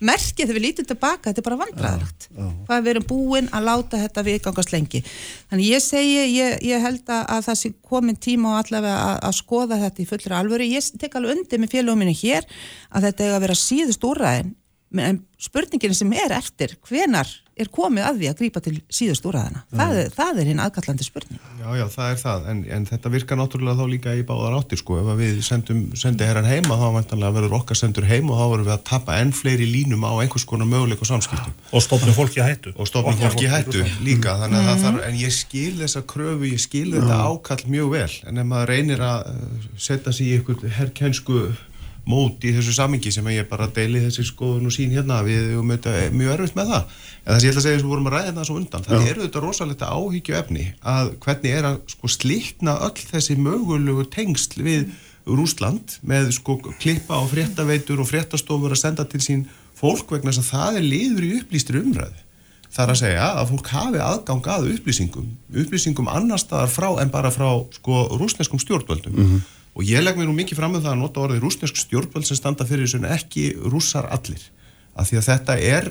merkið 0.09 0.45
þegar 0.45 0.55
við 0.55 0.65
lítum 0.65 0.87
tilbaka, 0.87 1.29
þetta 1.29 1.43
er 1.43 1.47
bara 1.49 1.59
vandræðilegt 1.63 2.29
hvað 2.69 2.85
við 2.85 2.91
erum 2.93 3.07
búin 3.09 3.49
að 3.55 3.67
láta 3.67 3.99
þetta 4.05 4.23
viðgangast 4.29 4.71
lengi. 4.71 5.03
Þannig 5.51 5.73
ég 5.73 5.83
segi, 5.83 6.23
ég, 6.37 6.55
ég 6.69 6.85
held 6.85 7.03
að, 7.11 7.25
að 7.35 7.43
það 7.49 7.59
sé 7.63 7.73
komin 7.91 8.21
tíma 8.23 8.53
og 8.53 8.61
allavega 8.61 9.03
að, 9.09 9.19
að 9.27 9.35
skoða 9.41 9.81
þetta 9.83 10.03
í 10.03 10.07
fullri 10.13 10.39
alvöru, 10.39 10.69
ég 10.69 10.89
tek 11.01 11.19
alveg 11.19 11.35
undir 11.35 11.61
með 11.63 11.75
félaguminu 11.75 12.15
hér 12.21 12.47
að 12.93 13.09
þetta 13.09 13.27
er 13.27 13.35
að 13.35 13.45
vera 13.47 13.59
síðust 13.59 14.07
úrræðin. 14.07 14.55
En 14.99 15.19
spurningin 15.37 15.93
sem 15.93 16.13
er 16.17 16.33
eftir, 16.33 16.73
hvenar 16.87 17.29
er 17.59 17.69
komið 17.75 18.05
að 18.09 18.17
því 18.21 18.27
að 18.31 18.37
grípa 18.39 18.61
til 18.65 18.73
síðust 18.89 19.25
úrræðina 19.29 19.63
það, 19.75 19.95
er- 20.03 20.09
það 20.15 20.39
er 20.41 20.49
hinn 20.51 20.61
aðkallandi 20.63 21.05
spurning. 21.07 21.39
Já, 21.59 21.69
já, 21.79 21.85
það 21.95 22.11
er 22.13 22.19
það, 22.23 22.47
en, 22.53 22.59
en 22.77 22.85
þetta 22.89 23.11
virkar 23.13 23.37
náttúrulega 23.41 23.79
þá 23.79 23.85
líka 23.93 24.13
í 24.15 24.23
báðar 24.29 24.55
áttir, 24.59 24.79
sko, 24.81 24.97
ef 25.01 25.09
að 25.13 25.19
við 25.23 25.41
sendum, 25.43 25.81
sendi 25.99 26.23
herran 26.29 26.47
heima, 26.49 26.77
þá 26.79 26.87
vantanlega 26.95 27.35
verður 27.39 27.57
okkar 27.59 27.79
sendur 27.79 28.07
heim 28.09 28.29
og 28.31 28.39
þá 28.39 28.45
verður 28.53 28.67
við 28.69 28.75
að 28.77 28.83
tappa 28.89 29.17
enn 29.21 29.33
fleiri 29.35 29.67
línum 29.69 30.05
á 30.07 30.11
einhvers 30.23 30.45
konar 30.49 30.69
möguleik 30.71 31.01
og 31.03 31.09
samskiptum. 31.11 31.53
og 31.73 31.81
stofnum 31.85 32.15
fólki 32.15 32.39
að 32.41 32.49
hættu. 32.53 32.73
Og 32.79 32.87
stofnum 32.87 33.19
fólki 33.19 33.45
í 33.45 33.49
fólki 33.49 33.53
hættu 33.53 33.83
líka, 34.07 34.37
þannig 34.41 34.59
að 34.59 34.67
það 34.69 34.75
Mhm. 34.79 34.83
þarf, 34.87 35.07
en 35.09 35.15
ég 35.19 35.31
skil 35.35 35.73
þessa 35.83 36.01
kröfu, 36.07 36.45
ég 36.53 36.59
skil 36.63 36.91
þetta 36.95 37.17
ákall 37.27 37.63
mjög 37.67 37.89
vel, 37.91 38.11
en 38.27 38.37
ef 38.37 38.45
maður 38.45 38.67
reynir 38.73 38.99
að 39.03 39.19
uh, 39.27 39.69
setja 39.77 40.11
sig 40.13 40.27
í 40.27 40.37
einhvern 40.39 40.71
herrkænsku 40.79 41.39
mót 42.07 42.45
í 42.47 42.53
þessu 42.55 42.73
samingi 42.75 43.11
sem 43.13 43.27
ég 43.33 43.49
bara 43.49 43.67
deili 43.73 44.01
þessi 44.05 44.25
skoðun 44.29 44.69
og 44.69 44.75
sín 44.75 44.93
hérna, 44.95 45.19
við 45.25 45.51
erum 45.55 45.73
auðvitað 45.73 46.15
mjög 46.15 46.33
erfitt 46.35 46.57
með 46.57 46.71
það. 46.73 46.95
En 47.19 47.29
það 47.29 47.39
sem 47.39 47.47
ég 47.47 47.53
ætla 47.53 47.61
að 47.61 47.67
segja 47.67 47.81
við 47.81 47.89
vorum 47.91 48.09
að 48.09 48.15
ræða 48.15 48.29
þetta 48.29 48.47
svo 48.47 48.57
undan, 48.59 48.87
það 48.87 49.09
eru 49.09 49.23
auðvitað 49.23 49.45
rosalegt 49.45 49.85
áhyggju 49.89 50.39
efni 50.39 50.65
að 50.95 51.11
hvernig 51.25 51.57
er 51.59 51.69
að 51.69 51.77
sko 51.93 52.11
slíkna 52.15 52.77
öll 52.87 53.05
þessi 53.11 53.37
mögulegu 53.39 54.07
tengsl 54.15 54.63
við 54.65 54.89
Rúsland 55.29 55.99
með 56.07 56.31
sko 56.39 56.57
klippa 56.79 57.19
og 57.19 57.29
fréttaveitur 57.33 58.01
og 58.01 58.09
fréttastofur 58.09 58.73
að 58.73 58.81
senda 58.81 59.05
til 59.05 59.21
sín 59.21 59.45
fólk 59.77 60.09
vegna 60.15 60.33
þess 60.33 60.47
að 60.47 60.49
það 60.55 60.79
er 60.79 60.87
liður 60.87 61.27
í 61.27 61.35
upplýstri 61.43 61.83
umræðu. 61.83 62.25
Það 62.69 62.83
er 62.83 62.91
að 62.93 62.99
segja 62.99 63.27
að 63.33 63.47
fólk 63.49 63.69
hafi 63.73 64.01
aðgang 64.05 64.49
að 64.53 64.67
upplýsingum, 64.75 65.29
upplýsingum 65.63 66.09
annar 66.11 66.41
staðar 66.41 66.69
frá 66.69 66.89
en 67.01 67.09
bara 67.13 67.31
frá 67.33 67.47
sko 67.73 68.03
rúsneskum 68.19 68.61
stjórnvöldum. 68.61 69.15
Og 69.79 69.87
ég 69.87 70.03
legg 70.03 70.17
mér 70.19 70.27
nú 70.27 70.35
mikið 70.35 70.59
fram 70.59 70.73
með 70.75 70.83
það 70.83 70.91
að 70.91 70.99
nota 70.99 71.21
orðið 71.23 71.45
rúsnesk 71.45 71.77
stjórnvöld 71.79 72.27
sem 72.27 72.35
standa 72.35 72.65
fyrir 72.67 72.83
þessu 72.83 72.99
en 72.99 73.11
ekki 73.15 73.43
rússar 73.71 74.09
allir. 74.11 74.41
Af 74.99 75.07
því 75.07 75.19
að 75.21 75.27
þetta 75.29 75.55
er, 75.63 75.85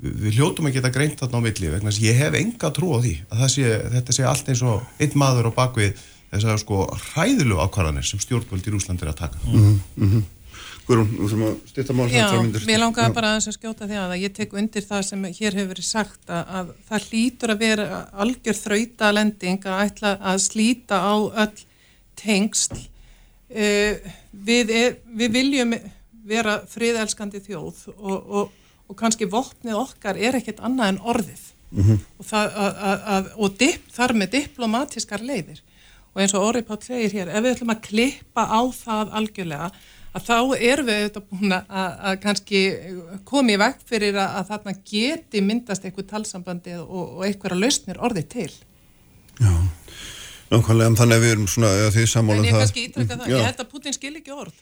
við 0.00 0.36
hljótum 0.36 0.68
að 0.68 0.76
geta 0.76 0.90
greint 0.92 1.22
þarna 1.22 1.40
á 1.40 1.46
milli 1.46 1.70
vegna 1.72 1.88
þess 1.88 2.02
að 2.02 2.08
ég 2.10 2.20
hef 2.20 2.36
enga 2.36 2.72
trú 2.76 2.90
á 2.92 2.98
því 3.00 3.14
að 3.30 3.40
það 3.40 3.52
sé, 3.54 3.70
þetta 3.94 4.16
sé 4.16 4.26
allt 4.28 4.50
eins 4.52 4.64
og 4.68 5.00
einn 5.00 5.16
maður 5.22 5.48
á 5.48 5.52
bakvið 5.56 6.04
þessar 6.34 6.60
sko 6.60 6.82
hræðilu 7.06 7.62
ákvarðanir 7.64 8.06
sem 8.10 8.20
stjórnvöld 8.20 8.68
í 8.68 8.74
Rúslandi 8.74 9.06
er 9.06 9.14
að 9.14 9.18
taka. 9.24 9.40
Mhm, 9.48 9.80
mhm. 9.96 10.28
Guðrún, 10.90 11.10
við 11.14 11.24
þurfum 11.30 11.46
að 11.46 11.56
styrta 11.70 11.94
mál 11.96 12.06
Já, 12.10 12.28
mér 12.66 12.80
langaði 12.82 13.14
bara 13.14 13.32
aðeins 13.32 13.48
að 13.50 13.56
skjóta 13.56 13.86
því 13.86 13.98
að 14.00 14.14
ég 14.20 14.32
tek 14.36 14.54
undir 14.58 14.84
það 14.84 15.02
sem 15.06 15.26
hér 15.28 15.56
hefur 15.56 15.72
verið 15.72 15.86
sagt 15.86 16.32
að, 16.34 16.54
að 16.58 16.72
það 16.88 17.04
hlýtur 17.08 17.52
að 17.54 17.60
vera 17.62 18.00
algjör 18.24 18.58
þrauta 18.58 19.10
lending 19.14 19.68
að 19.70 19.82
ætla 19.84 20.14
að 20.32 20.40
slíta 20.44 20.98
á 20.98 21.14
öll 21.44 21.62
tengsl 22.18 22.80
uh, 22.80 22.99
við, 23.50 24.70
er, 24.70 24.98
við 25.16 25.32
viljum 25.34 25.74
vera 26.30 26.60
friðelskandi 26.70 27.40
þjóð 27.42 27.86
og, 27.96 28.18
og, 28.18 28.52
og 28.90 28.98
kannski 28.98 29.26
vopnið 29.30 29.78
okkar 29.80 30.20
er 30.20 30.38
ekkert 30.38 30.62
annað 30.62 30.92
en 30.94 31.00
orðið 31.14 31.46
Mhm. 31.70 32.00
og, 32.18 32.26
það, 32.26 32.56
að, 32.58 32.78
að, 32.82 33.02
að, 33.14 33.28
og 33.38 33.58
dip, 33.60 33.90
þar 33.94 34.14
með 34.18 34.32
diplomatiskar 34.34 35.22
leiðir 35.22 35.60
og 36.10 36.22
eins 36.22 36.32
og 36.34 36.46
Óri 36.48 36.64
Páll 36.66 36.80
segir 36.82 37.12
hér, 37.14 37.30
ef 37.30 37.44
við 37.44 37.52
ætlum 37.54 37.70
að 37.76 37.84
klippa 37.84 38.46
á 38.50 38.60
það 38.74 39.12
algjörlega 39.20 39.68
að 40.10 40.24
þá 40.26 40.34
erum 40.58 40.88
við 40.88 40.96
auðvitað 40.96 41.28
búin 41.30 41.54
að, 41.54 41.68
að 41.78 42.16
kannski 42.24 42.62
koma 43.28 43.54
í 43.54 43.60
veg 43.62 43.84
fyrir 43.86 44.18
að, 44.18 44.32
að 44.40 44.48
þarna 44.50 44.74
geti 44.90 45.44
myndast 45.46 45.86
eitthvað 45.86 46.08
talsambandi 46.10 46.74
og, 46.82 47.04
og 47.20 47.22
einhverja 47.28 47.60
lausnir 47.60 48.02
orðið 48.02 48.26
til. 48.34 48.50
Nákvæmlega, 50.50 50.90
en 50.90 50.98
þannig 50.98 51.20
að 51.20 51.24
við 51.24 51.32
erum 51.36 51.46
svona, 51.50 51.70
eða 51.78 51.94
þið 51.94 52.10
sammála 52.10 52.36
En 52.36 52.42
um 52.42 52.48
ég 52.48 52.54
það. 52.56 52.64
kannski 52.64 52.84
ítrekka 52.88 53.16
það, 53.20 53.30
Já. 53.30 53.36
ég 53.38 53.48
held 53.50 53.60
að 53.64 53.68
Putin 53.70 53.96
skil 53.96 54.14
ekki 54.18 54.32
orð. 54.34 54.56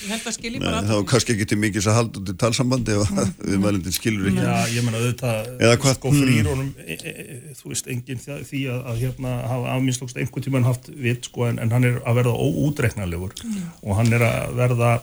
Ég 0.00 0.08
held 0.14 0.26
að 0.30 0.34
skil 0.36 0.50
Nei, 0.54 0.60
bara 0.64 0.80
þá 0.86 0.94
kannski 1.10 1.34
ekki 1.34 1.46
til 1.50 1.58
mikils 1.60 1.86
að 1.90 1.96
halda 1.98 2.20
út 2.22 2.30
í 2.30 2.34
talsambandi 2.40 2.94
ef 2.96 3.10
að 3.10 3.30
við 3.50 3.58
mælindin 3.60 3.92
skilur 3.96 4.28
ekki. 4.30 4.44
Já, 4.46 4.54
ég 4.72 4.86
menna 4.86 5.00
auðvitað 5.02 5.50
Eða 5.60 5.78
hvað? 5.82 5.96
sko 5.98 6.12
frýr 6.14 6.48
honum 6.48 6.70
e, 6.80 6.96
e, 6.96 7.10
e, 7.10 7.54
þú 7.58 7.72
veist, 7.74 7.90
enginn 7.92 8.22
því, 8.22 8.36
því 8.48 8.60
að, 8.72 8.80
að 8.92 9.00
hérna 9.02 9.34
hafa 9.50 9.74
afminnslókst 9.74 10.20
einhvern 10.22 10.46
tímann 10.46 10.68
haft 10.70 10.88
vit 10.94 11.28
sko, 11.28 11.44
en, 11.50 11.60
en 11.60 11.74
hann 11.74 11.84
er 11.90 11.98
að 12.00 12.20
verða 12.22 12.32
óútreiknarlegur 12.48 13.34
og 13.82 13.98
hann 13.98 14.14
er 14.16 14.24
að 14.30 14.56
verða 14.62 14.94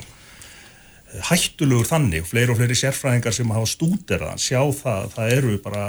hættulegur 1.30 1.88
þannig 1.88 2.26
fleiri 2.28 2.52
og 2.56 2.60
fleiri 2.60 2.76
sérfræðingar 2.82 3.36
sem 3.38 3.54
hafa 3.54 3.70
stúderað 3.70 4.42
sjá 4.44 4.60
það, 4.82 5.14
það 5.14 5.36
eru 5.38 5.60
bara 5.64 5.86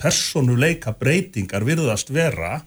personuleika 0.00 0.94
breytingar 0.96 1.66
virðast 1.66 2.12
vera 2.14 2.60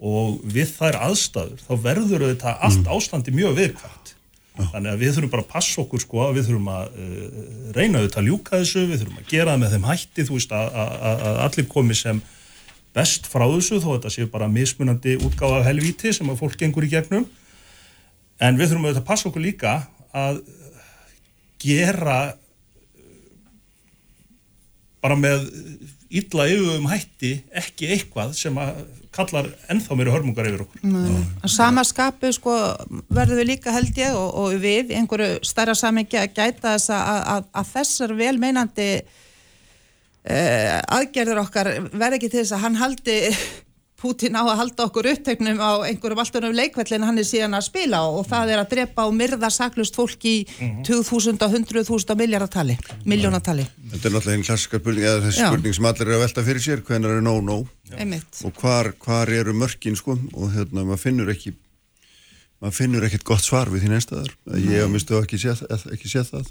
og 0.00 0.38
við 0.54 0.70
þær 0.78 0.96
aðstæður 1.10 1.60
þá 1.66 1.72
verður 1.84 2.24
auðvitað 2.24 2.62
allt 2.68 2.86
ástandi 2.96 3.34
mjög 3.36 3.56
viðkvæmt. 3.58 4.12
Þannig 4.60 4.90
að 4.92 5.00
við 5.00 5.12
þurfum 5.16 5.30
bara 5.32 5.44
að 5.44 5.50
passa 5.52 5.80
okkur 5.82 6.00
sko, 6.02 6.24
við 6.36 6.46
þurfum 6.48 6.70
að 6.72 6.88
uh, 6.90 7.40
reyna 7.76 8.00
auðvitað 8.00 8.20
að 8.22 8.28
ljúka 8.30 8.58
þessu, 8.60 8.82
við 8.90 9.02
þurfum 9.02 9.20
að 9.22 9.28
gera 9.30 9.52
það 9.54 9.60
með 9.62 9.74
þeim 9.76 9.86
hætti 9.90 10.24
þú 10.28 10.36
veist 10.38 10.54
að, 10.56 10.70
að, 10.82 10.94
að- 11.30 11.40
allir 11.46 11.68
komi 11.70 11.96
sem 12.00 12.22
best 12.96 13.28
frá 13.30 13.44
þessu 13.52 13.78
þó 13.84 13.88
þetta 13.94 14.12
sé 14.16 14.26
bara 14.32 14.48
mismunandi 14.50 15.14
útgáfa 15.22 15.60
af 15.60 15.68
helvíti 15.70 16.12
sem 16.16 16.32
að 16.32 16.40
fólk 16.42 16.56
gengur 16.60 16.84
í 16.88 16.90
gegnum. 16.92 17.28
En 18.40 18.58
við 18.60 18.72
þurfum 18.72 18.88
auðvitað 18.88 19.02
að 19.04 19.08
passa 19.12 19.28
okkur 19.30 19.44
líka 19.46 19.74
að 20.16 20.40
gera 21.60 22.18
bara 25.00 25.16
með 25.16 25.46
illa 26.20 26.46
yfum 26.52 26.88
hætti 26.90 27.30
ekki 27.56 27.88
eitthvað 27.94 28.34
sem 28.36 28.56
að 28.60 28.82
kallar 29.14 29.48
ennþá 29.72 29.96
mér 29.98 30.10
hörmungar 30.14 30.46
yfir 30.46 30.64
okkur. 30.64 30.82
Sama 31.50 31.82
skapu 31.86 32.30
sko 32.34 32.54
verður 33.10 33.40
við 33.40 33.48
líka 33.54 33.74
held 33.74 33.96
ég 33.98 34.14
og, 34.14 34.28
og 34.42 34.60
við 34.62 34.92
einhverju 34.96 35.40
starra 35.46 35.74
samengi 35.78 36.20
að 36.20 36.36
gæta 36.36 36.76
þess 36.76 36.92
að, 36.94 37.22
að, 37.34 37.48
að 37.58 37.72
þessar 37.72 38.14
velmeinandi 38.20 38.90
uh, 39.00 40.78
aðgerður 40.98 41.42
okkar 41.42 41.72
verð 41.90 42.20
ekki 42.20 42.30
til 42.30 42.44
þess 42.44 42.56
að 42.58 42.64
hann 42.66 42.80
haldi 42.80 43.18
Putin 44.00 44.38
á 44.38 44.42
að 44.42 44.58
halda 44.62 44.86
okkur 44.88 45.08
upptegnum 45.10 45.60
á 45.60 45.84
einhverjum 45.84 46.22
alltunum 46.22 46.54
leikvellin 46.56 47.04
hann 47.04 47.20
er 47.20 47.26
síðan 47.28 47.56
að 47.58 47.66
spila 47.68 48.00
á 48.00 48.06
og 48.08 48.24
það 48.30 48.52
er 48.54 48.62
að 48.62 48.70
drepa 48.74 49.06
og 49.08 49.16
myrða 49.18 49.50
saklust 49.52 49.98
fólk 49.98 50.24
í 50.24 50.36
2000 50.88 51.40
og 51.44 51.56
100.000 51.58 52.16
miljardatali, 52.20 52.78
miljónatali. 53.04 53.66
Þetta 53.92 54.08
er 54.08 54.14
náttúrulega 54.16 54.38
einn 54.38 54.46
klassiska 54.48 54.80
spurning, 54.80 55.04
eða 55.04 55.24
þessi 55.26 55.44
spurning 55.44 55.76
sem 55.76 55.90
allir 55.90 56.06
eru 56.06 56.16
að 56.16 56.24
velta 56.24 56.46
fyrir 56.46 56.64
sér, 56.64 56.84
hvenar 56.86 57.18
er 57.18 57.26
no-no 57.26 57.58
og 57.60 58.62
hvar, 58.62 58.92
hvar 59.04 59.32
eru 59.34 59.52
mörkin 59.56 59.98
sko? 59.98 60.16
Og 60.32 60.54
hérna 60.54 60.86
maður 60.86 61.04
finnur 61.04 61.32
ekki 61.34 61.54
maður 62.60 62.76
finnur 62.76 63.06
ekkert 63.06 63.28
gott 63.28 63.44
svar 63.44 63.70
við 63.72 63.84
því 63.84 63.94
neinstæðar. 63.94 64.34
Ég 64.60 64.82
hef 64.82 64.90
mistu 64.92 65.16
ekki 65.20 65.40
séð, 65.40 65.64
ekki 65.92 66.10
séð 66.12 66.34
það. 66.34 66.50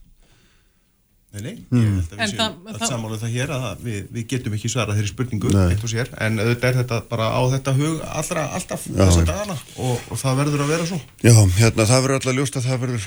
Nei, 1.29 1.41
nei, 1.45 1.55
Mm. 1.69 1.81
ég 1.83 1.89
held 1.93 2.09
að 2.09 2.19
En 2.19 2.29
við 2.29 2.37
séum 2.39 2.67
allt 2.73 2.87
saman 2.89 3.11
um 3.13 3.19
það 3.21 3.33
hér 3.35 3.51
að 3.53 3.61
það- 3.65 3.81
við, 3.85 3.97
við 4.15 4.23
getum 4.31 4.53
ekki 4.57 4.69
svarað 4.73 4.95
þeirri 4.97 5.11
spurningu 5.11 5.49
eitt 5.69 5.83
og 5.85 5.89
sér, 5.91 6.07
en 6.25 6.39
auðvitað 6.41 6.69
er 6.71 6.77
þetta 6.79 6.97
bara 7.09 7.27
á 7.29 7.41
þetta 7.53 7.73
hug 7.77 8.01
allra, 8.01 8.45
alltaf 8.57 8.87
Já. 8.89 8.95
þessa 9.05 9.25
dagana. 9.29 9.57
Og, 9.77 10.01
og 10.09 10.17
það 10.17 10.39
verður 10.41 10.63
að 10.65 10.67
vera 10.73 10.85
svo. 10.89 10.99
Já, 11.21 11.33
hérna 11.59 11.85
það 11.85 12.01
verður 12.01 12.17
alltaf 12.17 12.35
ljóst 12.39 12.57
að 12.57 12.65
það 12.65 12.79
verður 12.81 13.05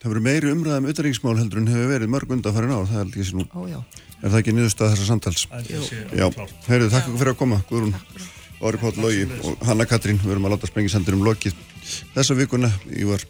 það 0.00 0.10
verður 0.10 0.26
meiri 0.26 0.50
umræðum 0.56 0.88
utanriksmál 0.90 1.36
heldur 1.38 1.58
en 1.62 1.66
hefur 1.70 1.88
verið 1.94 2.08
mörg 2.10 2.28
undanfærin 2.34 2.74
ár, 2.74 2.86
það 2.90 3.00
er 3.00 3.06
ekki 3.06 3.34
nú 3.38 3.46
Ó, 3.54 3.62
er 3.70 4.28
það 4.34 4.38
ekki 4.42 4.54
niðurstað 4.58 4.90
þessa 4.96 5.06
samtals? 5.06 5.46
Já, 6.10 6.26
heyrðu, 6.66 6.90
takk 6.90 7.06
fyrir 7.14 7.32
að 7.34 7.38
koma. 7.38 7.62
Guðrún, 7.70 7.94
Orri 8.60 8.78
Páll 8.82 8.98
Lógi 8.98 9.28
og 9.44 9.62
Hanna 9.64 9.86
Katrín, 9.86 10.18
við 10.18 10.32
erum 10.34 10.44
að 10.50 10.56
láta 10.58 10.66
sprengisendur 10.68 11.14
um 11.14 11.22
lokið 11.22 11.54
þessa 12.16 12.34
vikuna, 12.36 12.72
ég 12.90 13.06
var 13.06 13.22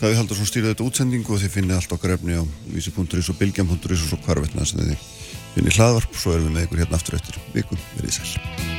Davíð 0.00 0.20
Haldursson 0.20 0.48
stýrði 0.50 0.72
þetta 0.72 0.86
útsendingu 0.88 1.34
og 1.36 1.42
þið 1.42 1.54
finnið 1.54 1.78
allt 1.78 1.96
okkar 1.96 2.16
efni 2.16 2.38
á 2.38 2.42
vísi.is 2.74 3.30
og 3.30 3.40
bilgjam.is 3.40 4.04
og 4.04 4.06
svo 4.10 4.20
hvarvetna 4.26 4.66
sem 4.68 4.82
þið 4.82 5.08
finnið 5.54 5.80
hlaðvarp, 5.80 6.16
svo 6.18 6.34
erum 6.34 6.50
við 6.50 6.56
með 6.58 6.68
ykkur 6.68 6.84
hérna 6.84 7.00
aftur 7.00 7.20
eftir 7.20 7.42
viku, 7.54 7.78
verið 7.96 8.18
sæl 8.18 8.73